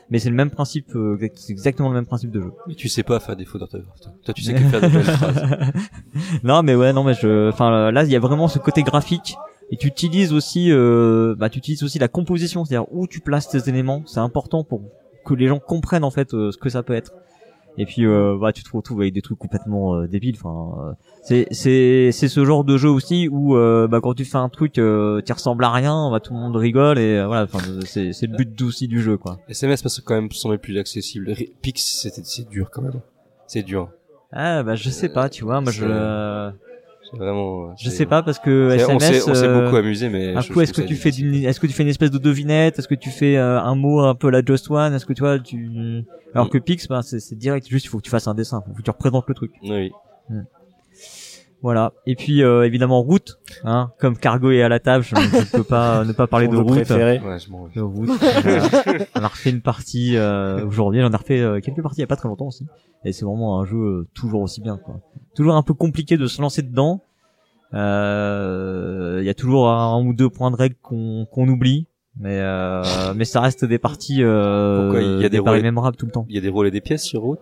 Mais 0.10 0.20
c'est 0.20 0.30
le 0.30 0.36
même 0.36 0.50
principe, 0.50 0.94
euh, 0.96 1.18
c'est 1.36 1.54
exactement 1.54 1.88
le 1.88 1.96
même 1.96 2.06
principe 2.06 2.32
de 2.32 2.42
jeu. 2.42 2.52
Mais 2.68 2.76
tu 2.76 2.90
sais 2.90 3.04
pas 3.04 3.20
faire 3.22 3.38
des 3.38 3.46
fautes 3.46 3.62
d'orthographe. 3.62 4.00
toi. 4.02 4.12
Toi, 4.26 4.34
tu 4.34 4.44
sais 4.44 4.54
que 4.54 4.60
faire 4.60 4.82
des 4.82 4.90
phrases. 4.90 5.44
non 6.44 6.62
mais 6.64 6.76
ouais 6.76 6.92
non 6.92 7.04
mais 7.04 7.14
je, 7.14 7.50
enfin 7.50 7.92
là 7.92 8.04
il 8.04 8.12
y 8.12 8.16
a 8.16 8.20
vraiment 8.20 8.50
ce 8.50 8.60
côté 8.60 8.84
graphique. 8.84 9.38
Et 9.70 9.78
tu 9.78 9.88
utilises 9.88 10.34
aussi, 10.34 10.72
euh, 10.72 11.36
bah 11.38 11.50
tu 11.50 11.58
utilises 11.60 11.84
aussi 11.84 12.00
la 12.00 12.08
composition, 12.08 12.64
c'est-à-dire 12.64 12.88
où 12.94 13.08
tu 13.08 13.20
places 13.20 13.50
tes 13.50 13.70
éléments. 13.70 14.04
C'est 14.06 14.20
important 14.20 14.64
pour 14.64 14.82
que 15.26 15.34
les 15.34 15.48
gens 15.48 15.60
comprennent 15.60 16.06
en 16.06 16.12
fait 16.12 16.34
euh, 16.34 16.52
ce 16.52 16.58
que 16.58 16.70
ça 16.70 16.84
peut 16.84 16.94
être. 16.94 17.12
Et 17.80 17.86
puis 17.86 18.06
euh, 18.08 18.38
bah 18.42 18.54
tu 18.54 18.64
te 18.64 18.70
retrouves 18.76 19.02
avec 19.02 19.14
des 19.14 19.22
trucs 19.22 19.38
complètement 19.38 19.96
euh, 19.96 20.08
débiles. 20.08 20.36
Enfin, 20.42 20.82
euh, 20.90 20.94
c'est 21.22 21.48
c'est 21.52 22.12
c'est 22.12 22.28
ce 22.28 22.44
genre 22.44 22.64
de 22.64 22.76
jeu 22.78 22.90
aussi 22.90 23.28
où 23.28 23.56
euh, 23.56 23.88
bah 23.88 24.00
quand 24.02 24.16
tu 24.16 24.26
fais 24.26 24.38
un 24.38 24.50
truc 24.50 24.80
euh, 24.80 25.22
qui 25.22 25.32
ressemble 25.32 25.64
à 25.64 25.72
rien, 25.72 26.10
bah 26.10 26.20
tout 26.20 26.34
le 26.34 26.40
monde 26.40 26.56
rigole 26.56 26.98
et 26.98 27.24
voilà. 27.24 27.44
Enfin 27.44 27.60
c'est 27.86 28.14
c'est 28.14 28.26
le 28.26 28.36
but 28.36 28.60
aussi 28.64 28.88
du 28.88 29.00
jeu 29.02 29.18
quoi. 29.18 29.38
SMS 29.48 29.84
parce 29.84 30.00
que 30.00 30.06
quand 30.06 30.16
même 30.16 30.32
semble 30.32 30.58
plus 30.58 30.80
accessible. 30.80 31.32
Pix, 31.62 32.00
c'était 32.02 32.22
c'est 32.24 32.50
dur 32.50 32.72
quand 32.72 32.82
même. 32.82 33.00
C'est 33.46 33.64
dur. 33.64 33.90
Ah 34.32 34.64
bah 34.64 34.76
je 34.76 34.90
sais 34.90 35.10
pas, 35.10 35.30
tu 35.30 35.44
vois, 35.44 35.62
moi 35.62 35.72
je 35.72 35.86
vraiment. 37.14 37.76
je 37.78 37.90
sais 37.90 38.06
pas 38.06 38.24
parce 38.24 38.40
que 38.40 38.72
SMS. 38.72 39.28
on 39.28 39.34
s'est 39.34 39.46
euh, 39.46 39.64
beaucoup 39.64 39.76
amusé, 39.76 40.10
mais. 40.10 40.36
Un 40.36 40.42
coup, 40.42 40.62
est-ce 40.62 40.74
que 40.74 40.82
tu 40.82 40.96
fais 40.96 41.10
est-ce 41.10 41.60
que 41.60 41.68
tu 41.68 41.74
fais 41.74 41.84
une 41.84 41.90
espèce 41.90 42.12
de 42.12 42.18
devinette? 42.18 42.80
Est-ce 42.80 42.88
que 42.88 42.96
tu 42.96 43.10
fais 43.10 43.38
euh, 43.38 43.60
un 43.60 43.76
mot 43.76 44.02
un 44.02 44.16
peu 44.16 44.30
la 44.30 44.42
Just 44.46 44.70
One? 44.70 44.94
Est-ce 44.94 45.06
que 45.06 45.14
tu 45.14 45.22
vois, 45.22 45.40
tu, 45.40 46.04
alors 46.34 46.50
que 46.50 46.58
Pix, 46.58 46.88
bah, 46.88 47.02
c'est, 47.04 47.36
direct, 47.36 47.68
juste 47.68 47.86
il 47.86 47.90
faut 47.90 47.98
que 47.98 48.04
tu 48.04 48.10
fasses 48.10 48.28
un 48.28 48.36
dessin, 48.36 48.62
faut 48.66 48.74
que 48.74 48.82
tu 48.82 48.92
représentes 48.92 49.28
le 49.28 49.34
truc. 49.34 49.54
Oui. 49.64 49.92
Voilà. 51.64 51.94
Et 52.06 52.16
puis 52.16 52.44
euh, 52.44 52.66
évidemment 52.68 53.02
route, 53.02 53.40
hein, 53.64 53.92
comme 54.00 54.16
Cargo 54.18 54.52
est 54.52 54.62
à 54.62 54.70
la 54.70 54.80
table, 54.80 55.04
je 55.04 55.16
ne 55.16 55.52
peux 55.52 55.64
pas 55.64 56.04
ne 56.06 56.12
pas 56.14 56.28
parler 56.28 56.48
de 56.48 56.56
route. 56.56 56.68
préféré. 56.76 57.20
Ouais, 57.20 57.40
je 57.40 57.50
m'en 57.50 57.68
De 57.68 57.82
route. 57.82 58.10
Voilà. 58.10 58.64
on 59.16 59.24
a 59.24 59.28
refait 59.28 59.50
une 59.50 59.62
partie 59.62 60.16
euh, 60.18 60.64
aujourd'hui, 60.66 61.02
j'en 61.02 61.12
ai 61.12 61.16
refait 61.16 61.40
euh, 61.42 61.60
quelques 61.60 61.82
parties 61.82 61.98
il 62.00 62.02
y 62.02 62.04
a 62.04 62.08
pas 62.08 62.16
très 62.16 62.30
longtemps 62.30 62.48
aussi. 62.48 62.66
Et 63.06 63.12
c'est 63.12 63.26
vraiment 63.26 63.60
un 63.60 63.66
jeu 63.66 63.78
euh, 63.78 64.08
toujours 64.14 64.42
aussi 64.42 64.62
bien, 64.62 64.78
quoi. 64.78 65.00
Toujours 65.36 65.56
un 65.56 65.64
peu 65.64 65.74
compliqué 65.74 66.16
de 66.18 66.28
se 66.28 66.42
lancer 66.42 66.62
dedans. 66.62 67.02
Euh, 67.74 69.18
Il 69.22 69.26
y 69.26 69.30
a 69.30 69.34
toujours 69.34 69.70
un, 69.70 70.02
ou 70.04 70.14
deux 70.14 70.30
points 70.30 70.52
de 70.52 70.56
règle 70.56 70.76
qu'on 70.82 71.26
qu'on 71.32 71.48
oublie, 71.48 71.88
mais 72.20 72.40
euh, 72.40 72.82
mais 73.16 73.26
ça 73.26 73.42
reste 73.42 73.66
des 73.66 73.78
parties 73.80 74.24
euh, 74.24 74.84
Pourquoi 74.84 75.02
il 75.02 75.22
y 75.22 75.26
a 75.26 75.30
des 75.30 75.40
rôles- 75.40 75.62
mémorables 75.62 75.98
tout 75.98 76.06
le 76.06 76.12
temps. 76.12 76.26
Il 76.30 76.36
y 76.36 76.38
a 76.38 76.42
des 76.42 76.50
rôles 76.50 76.68
et 76.68 76.72
des 76.72 76.82
pièces 76.82 77.04
sur 77.04 77.22
route? 77.22 77.42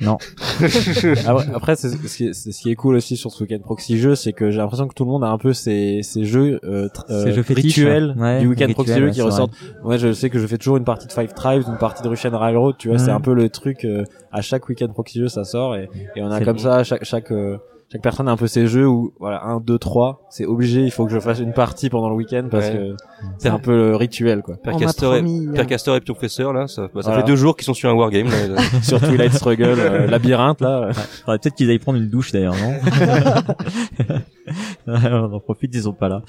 Après, 1.26 1.46
après, 1.54 1.76
c'est 1.76 1.88
ce 1.90 2.16
qui 2.16 2.26
est, 2.28 2.32
c'est 2.32 2.52
ce 2.52 2.60
qui 2.62 2.70
est 2.70 2.74
cool 2.74 2.96
aussi 2.96 3.16
sur 3.16 3.30
ce 3.30 3.42
week-end 3.44 3.58
proxy 3.60 3.98
jeu, 3.98 4.14
c'est 4.14 4.32
que 4.32 4.50
j'ai 4.50 4.58
l'impression 4.58 4.88
que 4.88 4.94
tout 4.94 5.04
le 5.04 5.10
monde 5.10 5.24
a 5.24 5.28
un 5.28 5.38
peu 5.38 5.52
ces, 5.52 6.00
ces 6.02 6.24
jeux, 6.24 6.60
euh, 6.64 6.88
tr- 6.88 7.04
Ces 7.08 7.12
euh, 7.12 7.32
jeux 7.32 7.42
fétiches, 7.42 7.76
rituels 7.76 8.14
ouais. 8.18 8.40
du 8.40 8.46
week-end 8.48 8.68
proxy 8.72 8.94
jeu 8.94 9.06
ouais, 9.06 9.10
qui 9.10 9.22
ressortent. 9.22 9.52
Moi, 9.82 9.96
je 9.96 10.12
sais 10.12 10.30
que 10.30 10.38
je 10.38 10.46
fais 10.46 10.58
toujours 10.58 10.76
une 10.76 10.84
partie 10.84 11.06
de 11.06 11.12
Five 11.12 11.32
Tribes, 11.34 11.62
une 11.68 11.78
partie 11.78 12.02
de 12.02 12.08
Russian 12.08 12.36
Railroad, 12.36 12.76
tu 12.78 12.88
vois, 12.88 12.98
c'est 12.98 13.10
un 13.10 13.20
peu 13.20 13.34
le 13.34 13.48
truc, 13.48 13.84
euh, 13.84 14.04
à 14.32 14.40
chaque 14.42 14.68
week-end 14.68 14.88
proxy 14.88 15.18
jeu, 15.20 15.28
ça 15.28 15.44
sort 15.44 15.76
et, 15.76 15.88
et 16.16 16.22
on 16.22 16.30
a 16.30 16.38
C'est 16.38 16.44
comme 16.44 16.56
bon. 16.56 16.62
ça, 16.62 16.84
chaque, 16.84 17.04
chaque, 17.04 17.30
euh, 17.32 17.58
chaque 17.92 18.02
personne 18.02 18.28
a 18.28 18.32
un 18.32 18.36
peu 18.36 18.46
ses 18.46 18.66
jeux 18.66 18.86
où, 18.86 19.12
voilà, 19.18 19.42
un, 19.44 19.60
deux, 19.60 19.78
trois, 19.78 20.26
c'est 20.30 20.46
obligé, 20.46 20.82
il 20.82 20.90
faut 20.90 21.06
que 21.06 21.12
je 21.12 21.18
fasse 21.20 21.40
une 21.40 21.52
partie 21.52 21.90
pendant 21.90 22.08
le 22.08 22.14
week-end 22.14 22.46
parce 22.50 22.66
Ouais. 22.66 22.72
que 22.72 22.96
c'est 23.38 23.48
un 23.48 23.58
peu 23.58 23.72
le 23.90 23.96
rituel, 23.96 24.42
quoi. 24.42 24.56
Père 24.62 24.76
Castor, 24.76 25.14
et, 25.16 25.18
promis, 25.22 25.48
Père 25.52 25.62
hein. 25.62 25.66
Castor 25.66 25.96
et 25.96 26.00
Professeur, 26.00 26.52
là, 26.52 26.66
ça, 26.66 26.82
bah, 26.94 27.02
ça 27.02 27.10
Voilà. 27.10 27.22
fait 27.22 27.26
deux 27.28 27.36
jours 27.36 27.56
qu'ils 27.56 27.64
sont 27.66 27.74
sur 27.74 27.88
un 27.90 27.94
wargame. 27.94 28.28
là. 28.28 28.62
sur 28.82 29.00
Twilight 29.00 29.32
Struggle, 29.32 29.74
euh, 29.78 30.06
Labyrinthe, 30.10 30.60
là. 30.60 30.90
Faudrait 31.24 31.38
peut-être 31.38 31.54
qu'ils 31.54 31.70
aillent 31.70 31.78
prendre 31.78 31.98
une 31.98 32.08
douche 32.08 32.32
d'ailleurs, 32.32 32.54
non 32.56 32.74
On 34.86 35.32
en 35.34 35.40
profite, 35.40 35.74
ils 35.74 35.82
sont 35.82 35.92
pas 35.92 36.08
là. 36.08 36.22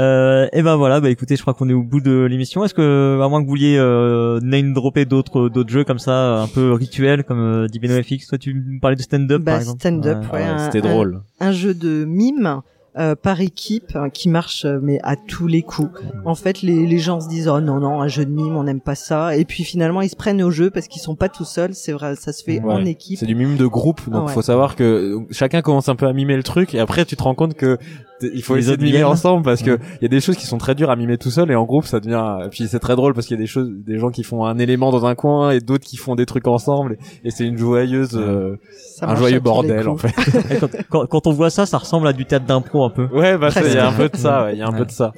Euh, 0.00 0.46
et 0.52 0.62
ben 0.62 0.76
voilà, 0.76 1.00
bah 1.00 1.10
écoutez, 1.10 1.36
je 1.36 1.42
crois 1.42 1.52
qu'on 1.54 1.68
est 1.68 1.74
au 1.74 1.82
bout 1.82 2.00
de 2.00 2.24
l'émission. 2.24 2.64
Est-ce 2.64 2.72
que, 2.74 3.20
à 3.22 3.28
moins 3.28 3.40
que 3.40 3.44
vous 3.44 3.50
vouliez 3.50 3.76
euh, 3.78 4.40
name 4.42 4.72
dropper 4.72 5.04
d'autres 5.04 5.48
d'autres 5.48 5.70
jeux 5.70 5.84
comme 5.84 5.98
ça, 5.98 6.40
un 6.40 6.46
peu 6.46 6.72
rituels 6.72 7.24
comme 7.24 7.40
euh, 7.40 7.66
dit 7.66 7.78
FX, 7.80 8.28
toi 8.28 8.38
tu 8.38 8.54
me 8.54 8.80
parlais 8.80 8.96
de 8.96 9.02
stand-up 9.02 9.42
Bah, 9.42 9.52
par 9.52 9.60
exemple. 9.60 9.80
stand-up, 9.80 10.18
Ouais. 10.32 10.38
ouais, 10.38 10.44
Ouais, 10.44 10.48
un- 10.48 10.58
C'était 10.70 10.86
un- 10.86 10.90
drôle. 10.90 11.20
un 11.40 11.52
jeu 11.52 11.74
de 11.74 12.04
mime 12.06 12.60
euh, 12.98 13.14
par 13.14 13.40
équipe 13.40 13.94
hein, 13.94 14.10
qui 14.10 14.28
marche 14.28 14.64
euh, 14.64 14.78
mais 14.82 14.98
à 15.02 15.16
tous 15.16 15.46
les 15.46 15.62
coups. 15.62 15.90
En 16.24 16.34
fait, 16.34 16.62
les, 16.62 16.86
les 16.86 16.98
gens 16.98 17.20
se 17.20 17.28
disent 17.28 17.48
oh 17.48 17.60
non 17.60 17.78
non 17.80 18.00
un 18.02 18.08
jeu 18.08 18.24
de 18.24 18.30
mime 18.30 18.56
on 18.56 18.64
n'aime 18.64 18.80
pas 18.80 18.94
ça 18.94 19.36
et 19.36 19.44
puis 19.44 19.64
finalement 19.64 20.00
ils 20.02 20.08
se 20.08 20.16
prennent 20.16 20.42
au 20.42 20.50
jeu 20.50 20.70
parce 20.70 20.88
qu'ils 20.88 21.00
sont 21.02 21.14
pas 21.14 21.28
tout 21.28 21.44
seuls. 21.44 21.74
C'est 21.74 21.92
vrai, 21.92 22.16
ça 22.16 22.32
se 22.32 22.42
fait 22.44 22.60
Ouais. 22.60 22.74
en 22.74 22.84
équipe. 22.84 23.18
C'est 23.18 23.26
du 23.26 23.34
mime 23.34 23.56
de 23.56 23.66
groupe, 23.66 24.00
donc 24.10 24.22
Ah 24.22 24.26
ouais. 24.26 24.32
faut 24.32 24.42
savoir 24.42 24.74
que 24.76 25.18
chacun 25.30 25.62
commence 25.62 25.88
un 25.88 25.96
peu 25.96 26.06
à 26.06 26.12
mimer 26.12 26.36
le 26.36 26.42
truc 26.42 26.74
et 26.74 26.80
après 26.80 27.04
tu 27.04 27.16
te 27.16 27.22
rends 27.22 27.34
compte 27.34 27.54
que 27.54 27.78
il 28.22 28.42
faut 28.42 28.54
Les 28.54 28.60
essayer 28.62 28.76
de 28.76 28.82
mimer 28.82 29.04
ensemble 29.04 29.44
parce 29.44 29.62
que 29.62 29.78
il 30.00 30.02
y 30.02 30.04
a 30.04 30.08
des 30.08 30.20
choses 30.20 30.36
qui 30.36 30.46
sont 30.46 30.58
très 30.58 30.74
dures 30.74 30.90
à 30.90 30.96
mimer 30.96 31.18
tout 31.18 31.30
seul 31.30 31.50
et 31.50 31.54
en 31.54 31.64
groupe 31.64 31.84
ça 31.86 32.00
devient 32.00 32.44
et 32.44 32.48
puis 32.48 32.66
c'est 32.68 32.78
très 32.80 32.96
drôle 32.96 33.14
parce 33.14 33.26
qu'il 33.26 33.36
y 33.36 33.40
a 33.40 33.42
des 33.42 33.46
choses 33.46 33.70
des 33.70 33.98
gens 33.98 34.10
qui 34.10 34.22
font 34.24 34.44
un 34.44 34.58
élément 34.58 34.90
dans 34.90 35.06
un 35.06 35.14
coin 35.14 35.50
et 35.50 35.60
d'autres 35.60 35.84
qui 35.84 35.96
font 35.96 36.14
des 36.16 36.26
trucs 36.26 36.48
ensemble 36.48 36.96
et, 37.24 37.28
et 37.28 37.30
c'est 37.30 37.44
une 37.44 37.56
joyeuse 37.58 38.16
euh, 38.16 38.56
un 39.02 39.14
joyeux 39.14 39.40
bordel 39.40 39.88
en 39.88 39.96
fait. 39.96 40.14
Quand, 40.60 40.68
quand, 40.90 41.06
quand 41.06 41.26
on 41.28 41.32
voit 41.32 41.50
ça, 41.50 41.66
ça 41.66 41.78
ressemble 41.78 42.08
à 42.08 42.12
du 42.12 42.24
théâtre 42.26 42.46
d'impro 42.46 42.84
un 42.84 42.90
peu. 42.90 43.04
ouais 43.12 43.38
bah 43.38 43.50
ça, 43.50 43.60
il 43.64 43.72
y 43.72 43.76
a 43.78 43.88
un 43.88 43.92
peu 43.92 44.08
de 44.08 44.16
ça, 44.16 44.40
Ouais. 44.40 44.44
ouais, 44.46 44.52
il 44.54 44.58
y 44.58 44.62
a 44.62 44.66
un 44.66 44.72
Ouais. 44.72 44.78
peu 44.78 44.84
de 44.86 44.90
ça. 44.90 45.12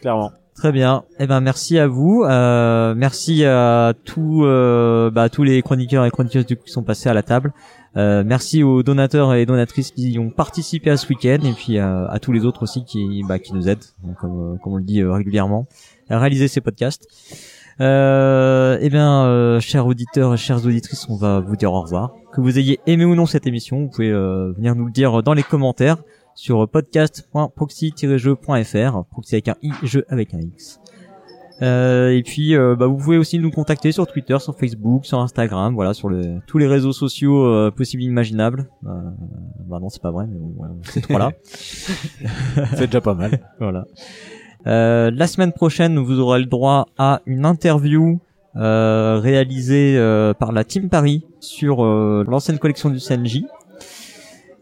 Clairement. 0.00 0.30
Très 0.56 0.70
bien. 0.70 1.02
Eh 1.18 1.26
ben 1.26 1.40
merci 1.40 1.78
à 1.80 1.88
vous. 1.88 2.22
Euh, 2.28 2.94
merci 2.96 3.44
à 3.44 3.92
tous 4.04 4.44
euh, 4.44 5.10
bah, 5.10 5.28
tous 5.28 5.42
les 5.42 5.60
chroniqueurs 5.62 6.04
et 6.04 6.10
chroniqueuses 6.10 6.46
du 6.46 6.56
coup 6.56 6.62
qui 6.64 6.70
sont 6.72 6.84
passés 6.84 7.08
à 7.08 7.14
la 7.14 7.22
table. 7.24 7.52
Euh, 7.96 8.24
merci 8.26 8.62
aux 8.62 8.82
donateurs 8.82 9.34
et 9.34 9.46
donatrices 9.46 9.92
qui 9.92 10.18
ont 10.18 10.30
participé 10.30 10.90
à 10.90 10.96
ce 10.96 11.08
week-end 11.08 11.38
et 11.44 11.52
puis 11.52 11.78
euh, 11.78 12.08
à 12.08 12.18
tous 12.18 12.32
les 12.32 12.44
autres 12.44 12.64
aussi 12.64 12.84
qui 12.84 13.22
bah, 13.28 13.38
qui 13.38 13.54
nous 13.54 13.68
aident, 13.68 13.84
donc, 14.02 14.16
comme 14.16 14.54
euh, 14.54 14.56
comme 14.62 14.72
on 14.72 14.78
le 14.78 14.82
dit 14.82 15.04
régulièrement, 15.04 15.68
à 16.10 16.18
réaliser 16.18 16.48
ces 16.48 16.60
podcasts. 16.60 17.06
Eh 17.80 18.88
bien, 18.90 19.24
euh, 19.26 19.60
chers 19.60 19.86
auditeurs 19.86 20.34
et 20.34 20.36
chères 20.36 20.64
auditrices, 20.64 21.08
on 21.08 21.16
va 21.16 21.40
vous 21.40 21.56
dire 21.56 21.72
au 21.72 21.80
revoir. 21.82 22.14
Que 22.32 22.40
vous 22.40 22.58
ayez 22.58 22.80
aimé 22.86 23.04
ou 23.04 23.14
non 23.14 23.26
cette 23.26 23.46
émission, 23.46 23.82
vous 23.82 23.88
pouvez 23.88 24.10
euh, 24.10 24.52
venir 24.52 24.74
nous 24.74 24.86
le 24.86 24.92
dire 24.92 25.22
dans 25.22 25.34
les 25.34 25.42
commentaires 25.42 25.98
sur 26.34 26.66
podcast.proxy-jeu.fr, 26.68 29.04
proxy 29.10 29.34
avec 29.34 29.48
un 29.48 29.56
i, 29.62 29.70
jeu 29.84 30.04
avec 30.08 30.34
un 30.34 30.40
x. 30.40 30.80
Euh, 31.62 32.10
et 32.10 32.22
puis, 32.22 32.56
euh, 32.56 32.74
bah, 32.74 32.86
vous 32.86 32.96
pouvez 32.96 33.16
aussi 33.16 33.38
nous 33.38 33.50
contacter 33.50 33.92
sur 33.92 34.06
Twitter, 34.06 34.38
sur 34.38 34.56
Facebook, 34.56 35.06
sur 35.06 35.20
Instagram, 35.20 35.74
voilà, 35.74 35.94
sur 35.94 36.08
le, 36.08 36.40
tous 36.46 36.58
les 36.58 36.66
réseaux 36.66 36.92
sociaux 36.92 37.44
euh, 37.46 37.70
possibles 37.70 38.02
et 38.02 38.06
imaginables. 38.06 38.68
Euh, 38.86 38.90
bah 39.66 39.78
non, 39.80 39.88
c'est 39.88 40.02
pas 40.02 40.10
vrai, 40.10 40.26
mais 40.28 40.38
bon, 40.38 40.52
voilà, 40.56 40.74
ces 40.82 41.00
trois-là. 41.00 41.32
C'est 42.76 42.86
déjà 42.86 43.00
pas 43.00 43.14
mal. 43.14 43.40
voilà. 43.60 43.84
Euh, 44.66 45.10
la 45.12 45.26
semaine 45.26 45.52
prochaine, 45.52 45.98
vous 45.98 46.18
aurez 46.18 46.40
le 46.40 46.46
droit 46.46 46.88
à 46.98 47.20
une 47.26 47.44
interview 47.44 48.20
euh, 48.56 49.18
réalisée 49.20 49.96
euh, 49.96 50.32
par 50.32 50.52
la 50.52 50.64
Team 50.64 50.88
Paris 50.88 51.26
sur 51.40 51.84
euh, 51.84 52.24
l'ancienne 52.26 52.58
collection 52.58 52.90
du 52.90 52.98
CNJ. 52.98 53.42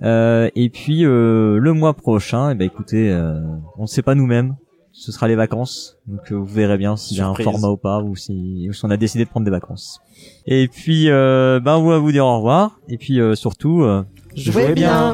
Euh, 0.03 0.49
et 0.57 0.69
puis 0.69 1.05
euh, 1.05 1.59
le 1.59 1.73
mois 1.73 1.95
prochain, 1.95 2.51
eh 2.51 2.55
ben 2.55 2.65
écoutez, 2.65 3.11
euh, 3.11 3.41
on 3.79 3.83
ne 3.83 3.87
sait 3.87 4.03
pas 4.03 4.15
nous-mêmes. 4.15 4.57
Ce 4.95 5.11
sera 5.11 5.27
les 5.27 5.35
vacances, 5.37 5.97
donc 6.07 6.31
euh, 6.31 6.35
vous 6.37 6.45
verrez 6.47 6.77
bien 6.77 6.97
s'il 6.97 7.17
y 7.17 7.21
a 7.21 7.27
un 7.27 7.35
format 7.35 7.69
ou 7.69 7.79
pas, 7.79 8.01
ou 8.01 8.15
si, 8.15 8.67
ou 8.69 8.73
si 8.73 8.85
on 8.85 8.91
a 8.91 8.99
décidé 8.99 9.25
de 9.25 9.31
prendre 9.31 9.45
des 9.45 9.51
vacances. 9.51 10.01
Et 10.47 10.69
puis, 10.69 11.09
euh, 11.09 11.61
ben 11.61 11.77
on 11.77 11.89
va 11.89 11.99
vous 11.99 12.13
dire 12.13 12.27
au 12.27 12.37
revoir. 12.37 12.79
Et 12.89 12.99
puis 12.99 13.19
euh, 13.19 13.35
surtout, 13.35 13.83
euh, 13.83 14.05
Jouez 14.37 14.75
bien. 14.75 15.13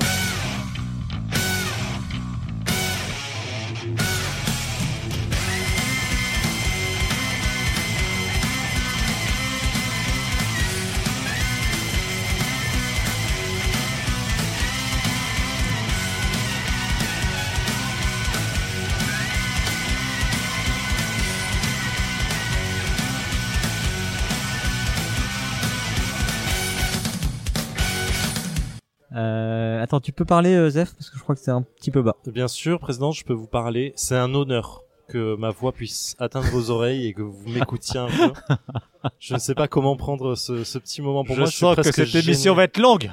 Attends, 29.99 30.05
tu 30.05 30.13
peux 30.13 30.25
parler, 30.25 30.55
euh, 30.55 30.71
Zef, 30.71 30.95
parce 30.95 31.11
que 31.11 31.17
je 31.19 31.23
crois 31.23 31.35
que 31.35 31.41
c'est 31.41 31.51
un 31.51 31.63
petit 31.63 31.91
peu 31.91 32.03
bas. 32.03 32.17
Bien 32.27 32.49
sûr, 32.49 32.79
président, 32.79 33.13
je 33.13 33.25
peux 33.25 33.33
vous 33.33 33.47
parler. 33.47 33.93
C'est 33.97 34.17
un 34.17 34.35
honneur 34.35 34.83
que 35.09 35.37
ma 35.37 35.51
voix 35.51 35.73
puisse 35.73 36.15
atteindre 36.19 36.49
vos 36.49 36.71
oreilles 36.71 37.07
et 37.07 37.15
que 37.15 37.23
vous 37.23 37.49
m'écoutiez 37.49 37.99
un 37.99 38.09
peu. 38.09 38.33
Je 39.19 39.35
ne 39.35 39.39
sais 39.39 39.55
pas 39.55 39.67
comment 39.69 39.97
prendre 39.97 40.35
ce, 40.35 40.65
ce 40.65 40.79
petit 40.79 41.01
moment 41.01 41.25
pour 41.25 41.35
je 41.37 41.41
moi. 41.41 41.49
suis 41.51 41.59
sens 41.61 41.77
que 41.77 41.83
cette 41.93 42.15
émission 42.15 42.55
va 42.55 42.65
être 42.65 42.79
longue. 42.79 43.11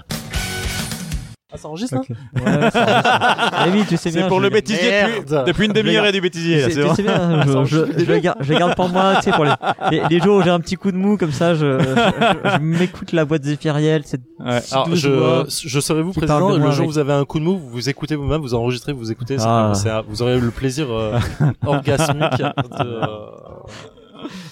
Ah, 1.53 1.57
ça 1.57 1.67
enregistre 1.67 1.97
Ok. 1.97 2.07
Ouais, 2.09 2.71
ça 2.71 2.81
enregistre. 2.81 3.51
Eh 3.67 3.69
oui, 3.71 3.83
tu 3.87 3.97
sais 3.97 4.11
bien. 4.11 4.23
C'est 4.23 4.27
pour 4.27 4.39
je- 4.39 4.43
le 4.43 4.49
bêtisier 4.49 4.91
depuis, 5.19 5.35
depuis 5.45 5.65
une 5.67 5.73
demi-heure 5.73 6.05
et 6.05 6.11
du 6.11 6.19
bêtisier. 6.19 6.61
là, 6.61 6.67
Tu 6.67 6.73
c'est 6.73 6.81
sais, 6.81 6.83
bon. 6.87 6.89
tu 6.89 6.95
sais 6.97 7.03
bien, 7.03 7.41
je, 7.65 7.65
je, 7.65 7.99
je, 7.99 8.05
le 8.11 8.17
garde, 8.19 8.37
je 8.41 8.53
garde 8.53 8.75
pour 8.75 8.89
moi, 8.89 9.15
tu 9.17 9.21
sais, 9.23 9.31
pour 9.31 9.45
les, 9.45 9.51
les, 9.91 10.01
les 10.09 10.19
jours 10.19 10.37
où 10.37 10.41
j'ai 10.43 10.49
un 10.49 10.59
petit 10.59 10.75
coup 10.75 10.91
de 10.91 10.97
mou 10.97 11.17
comme 11.17 11.31
ça, 11.31 11.53
je, 11.53 11.79
je, 11.79 12.49
je 12.49 12.57
m'écoute 12.59 13.11
la 13.13 13.23
voix 13.23 13.37
de 13.37 13.45
Zéphiriel, 13.45 14.01
cette 14.05 14.21
Ouais. 14.39 14.59
Alors, 14.71 14.93
je, 14.93 15.45
je 15.47 15.79
serai 15.79 16.01
vous 16.01 16.11
de 16.11 16.19
Le 16.21 16.27
jour 16.27 16.51
où 16.51 16.55
avec- 16.65 16.81
vous 16.89 16.97
avez 16.97 17.13
un 17.13 17.23
coup 17.25 17.39
de 17.39 17.45
mou, 17.45 17.57
vous 17.57 17.69
vous 17.69 17.89
écoutez 17.89 18.15
vous-même, 18.15 18.41
vous 18.41 18.53
enregistrez, 18.53 18.91
vous 18.91 19.11
écoutez. 19.11 19.37
c'est- 19.37 19.45
Ah. 19.47 19.71
vous 20.07 20.21
aurez 20.21 20.39
le 20.39 20.51
plaisir 20.51 20.87
euh, 20.91 21.17
orgasmique 21.65 22.37
de. 22.39 22.99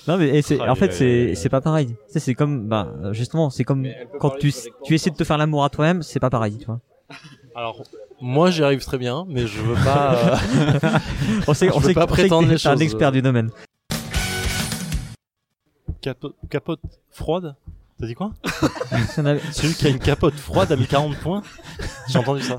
Non 0.07 0.17
mais 0.17 0.29
et 0.29 0.41
c'est, 0.41 0.59
Ah, 0.59 0.71
en 0.71 0.75
fait 0.75 0.91
c'est, 0.93 1.35
c'est 1.35 1.49
pas 1.49 1.61
pareil. 1.61 1.87
Tu 1.87 1.95
sais, 2.13 2.19
c'est 2.19 2.33
comme, 2.35 2.67
bah, 2.67 2.87
justement, 3.11 3.49
c'est 3.49 3.63
comme 3.63 3.87
quand 4.19 4.31
tu, 4.39 4.53
tu 4.83 4.93
essaies 4.95 5.09
de 5.11 5.15
te 5.15 5.23
faire 5.23 5.37
l'amour 5.37 5.63
à 5.63 5.69
toi-même, 5.69 6.01
c'est 6.03 6.19
pas 6.19 6.29
pareil, 6.29 6.57
tu 6.57 6.65
vois. 6.65 6.79
Alors, 7.55 7.83
moi, 8.21 8.49
j'y 8.49 8.63
arrive 8.63 8.83
très 8.83 8.97
bien, 8.97 9.25
mais 9.29 9.45
je 9.47 9.61
veux 9.61 9.75
pas. 9.83 10.15
euh, 10.15 10.99
On 11.47 11.53
sait, 11.53 11.67
Je 11.67 11.73
on 11.73 11.79
veux 11.79 11.89
sait, 11.89 11.93
pas 11.93 12.07
prétendre 12.07 12.47
les 12.47 12.55
un 12.55 12.57
choses. 12.71 12.81
expert 12.81 13.11
du 13.11 13.21
domaine. 13.21 13.51
capote, 16.01 16.35
capote 16.49 16.79
froide? 17.11 17.55
T'as 17.99 18.07
dit 18.07 18.15
quoi? 18.15 18.31
Celui 19.51 19.73
qui 19.75 19.85
a 19.85 19.89
une 19.89 19.99
capote 19.99 20.33
froide 20.33 20.71
a 20.71 20.75
mis 20.75 20.87
40 20.87 21.15
points? 21.17 21.41
J'ai 22.09 22.17
entendu 22.19 22.41
ça. 22.41 22.57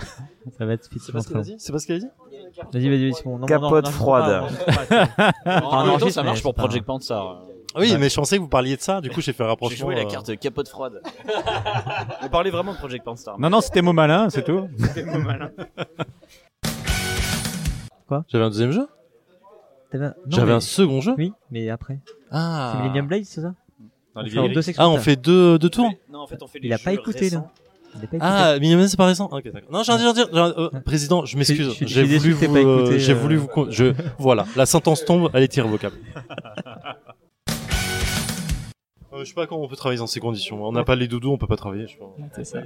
ça 0.58 0.64
va 0.64 0.74
être 0.74 0.88
C'est 1.00 1.12
pas 1.12 1.20
ce 1.22 1.28
qu'il 1.28 1.36
a 1.36 1.42
dit? 1.42 1.54
C'est 1.58 1.72
pas 1.72 1.78
ce 1.78 1.86
qu'il 1.86 1.94
a 1.96 1.98
dit? 1.98 2.06
Vas-y, 2.72 2.88
vas-y, 2.88 3.10
vas-y, 3.10 3.14
Simon. 3.14 3.32
Non, 3.34 3.38
non, 3.40 3.46
Capote 3.46 3.84
non, 3.84 3.90
non, 3.90 3.96
froide. 3.96 4.42
non, 4.42 4.48
non, 4.48 5.02
non, 5.46 5.60
non. 5.60 5.66
En 5.68 5.86
même 5.86 5.98
temps, 5.98 6.10
ça 6.10 6.22
marche 6.22 6.42
pour 6.42 6.54
Project 6.54 6.86
Pansar. 6.86 7.42
Oui, 7.76 7.96
mais 7.98 8.08
je 8.08 8.14
pensais 8.14 8.36
que 8.36 8.40
vous 8.42 8.48
parliez 8.48 8.76
de 8.76 8.80
ça. 8.80 9.00
Du 9.00 9.10
coup, 9.10 9.20
j'ai 9.20 9.32
fait 9.32 9.42
un 9.42 9.46
J'ai 9.46 9.50
rapprochement. 9.50 9.86
joué 9.86 9.96
la 9.96 10.02
euh, 10.02 10.10
carte 10.10 10.36
capote 10.38 10.68
froide. 10.68 11.02
On 12.22 12.28
parlait 12.28 12.50
vraiment 12.50 12.72
de 12.72 12.78
Project 12.78 13.04
Pansar. 13.04 13.38
Non, 13.40 13.50
non, 13.50 13.60
c'était 13.60 13.82
mot 13.82 13.92
malin, 13.92 14.30
c'est 14.30 14.44
tout. 14.44 14.68
J'avais 18.28 18.44
un 18.44 18.50
deuxième 18.50 18.70
jeu 18.70 18.86
T'avais 19.90 20.06
un- 20.06 20.08
non, 20.08 20.14
J'avais 20.28 20.46
mais- 20.48 20.52
un 20.52 20.60
second 20.60 21.00
jeu 21.00 21.14
Oui, 21.18 21.32
mais 21.50 21.68
après. 21.70 21.98
Ah. 22.30 22.72
C'est 22.74 22.82
Millennium 22.82 23.06
Blade, 23.06 23.24
c'est 23.24 23.40
ça 23.40 23.54
Dans 24.14 24.20
On 24.20 24.24
les 24.24 24.30
fait 24.30 24.38
en 24.38 24.42
vieilles- 24.42 24.54
deux 24.54 24.62
sections. 24.62 24.84
Ah, 24.84 24.88
on 24.88 24.98
fait 24.98 25.16
deux, 25.16 25.58
deux 25.58 25.70
tours 25.70 25.90
Non, 26.10 26.20
en 26.20 26.26
fait, 26.26 26.42
on 26.42 26.46
fait 26.46 26.58
Il 26.62 26.72
a 26.72 26.78
pas 26.78 26.92
écouté, 26.92 27.30
là. 27.30 27.44
Pas. 27.94 28.18
Ah, 28.20 28.58
Millennium 28.58 28.86
c'est 28.88 28.96
pas 28.96 29.06
récent 29.06 29.28
Ok, 29.30 29.44
d'accord. 29.44 29.72
Non, 29.72 29.82
j'ai 29.82 29.92
un 29.92 30.12
dire, 30.12 30.28
euh, 30.34 30.70
président, 30.84 31.24
je 31.24 31.36
m'excuse. 31.36 31.74
J'ai 31.80 32.06
suis 32.06 32.18
voulu 32.18 32.32
vous, 32.32 32.56
euh, 32.56 32.98
j'ai 32.98 33.12
euh. 33.12 33.14
voulu 33.14 33.36
vous, 33.36 33.48
je, 33.70 33.94
voilà, 34.18 34.46
la 34.56 34.66
sentence 34.66 35.04
tombe, 35.04 35.30
elle 35.32 35.42
est 35.42 35.56
irrévocable. 35.56 35.96
Euh, 39.12 39.20
je 39.20 39.28
sais 39.28 39.34
pas 39.34 39.46
comment 39.46 39.62
on 39.62 39.68
peut 39.68 39.76
travailler 39.76 40.00
dans 40.00 40.08
ces 40.08 40.18
conditions. 40.18 40.66
On 40.66 40.72
n'a 40.72 40.82
pas 40.82 40.96
les 40.96 41.06
doudous, 41.06 41.30
on 41.30 41.38
peut 41.38 41.46
pas 41.46 41.54
travailler. 41.54 41.86
Je 41.86 41.96
pense. 41.96 42.16
C'est 42.34 42.44
ça. 42.44 42.62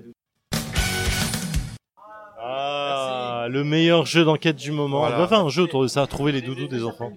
Ah, 2.40 3.48
le 3.50 3.64
meilleur 3.64 4.06
jeu 4.06 4.24
d'enquête 4.24 4.56
du 4.56 4.72
moment. 4.72 5.00
Voilà. 5.00 5.16
On 5.16 5.18
va 5.18 5.28
faire 5.28 5.44
un 5.44 5.50
jeu 5.50 5.64
autour 5.64 5.82
de 5.82 5.88
ça, 5.88 6.06
trouver 6.06 6.32
les 6.32 6.40
doudous 6.40 6.66
des 6.66 6.84
enfants. 6.84 7.12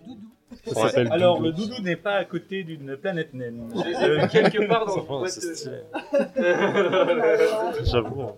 Ouais. 0.67 1.07
Alors, 1.11 1.37
Doudou. 1.39 1.45
le 1.47 1.67
doudou 1.67 1.81
n'est 1.81 1.95
pas 1.95 2.15
à 2.15 2.25
côté 2.25 2.63
d'une 2.63 2.97
planète 2.97 3.33
naine. 3.33 3.69
quelque 4.31 4.67
part 4.67 4.85
dans 4.85 5.25
c'est 5.27 5.55
stylé. 5.55 5.77
J'avoue. 7.83 8.21
hein. 8.23 8.35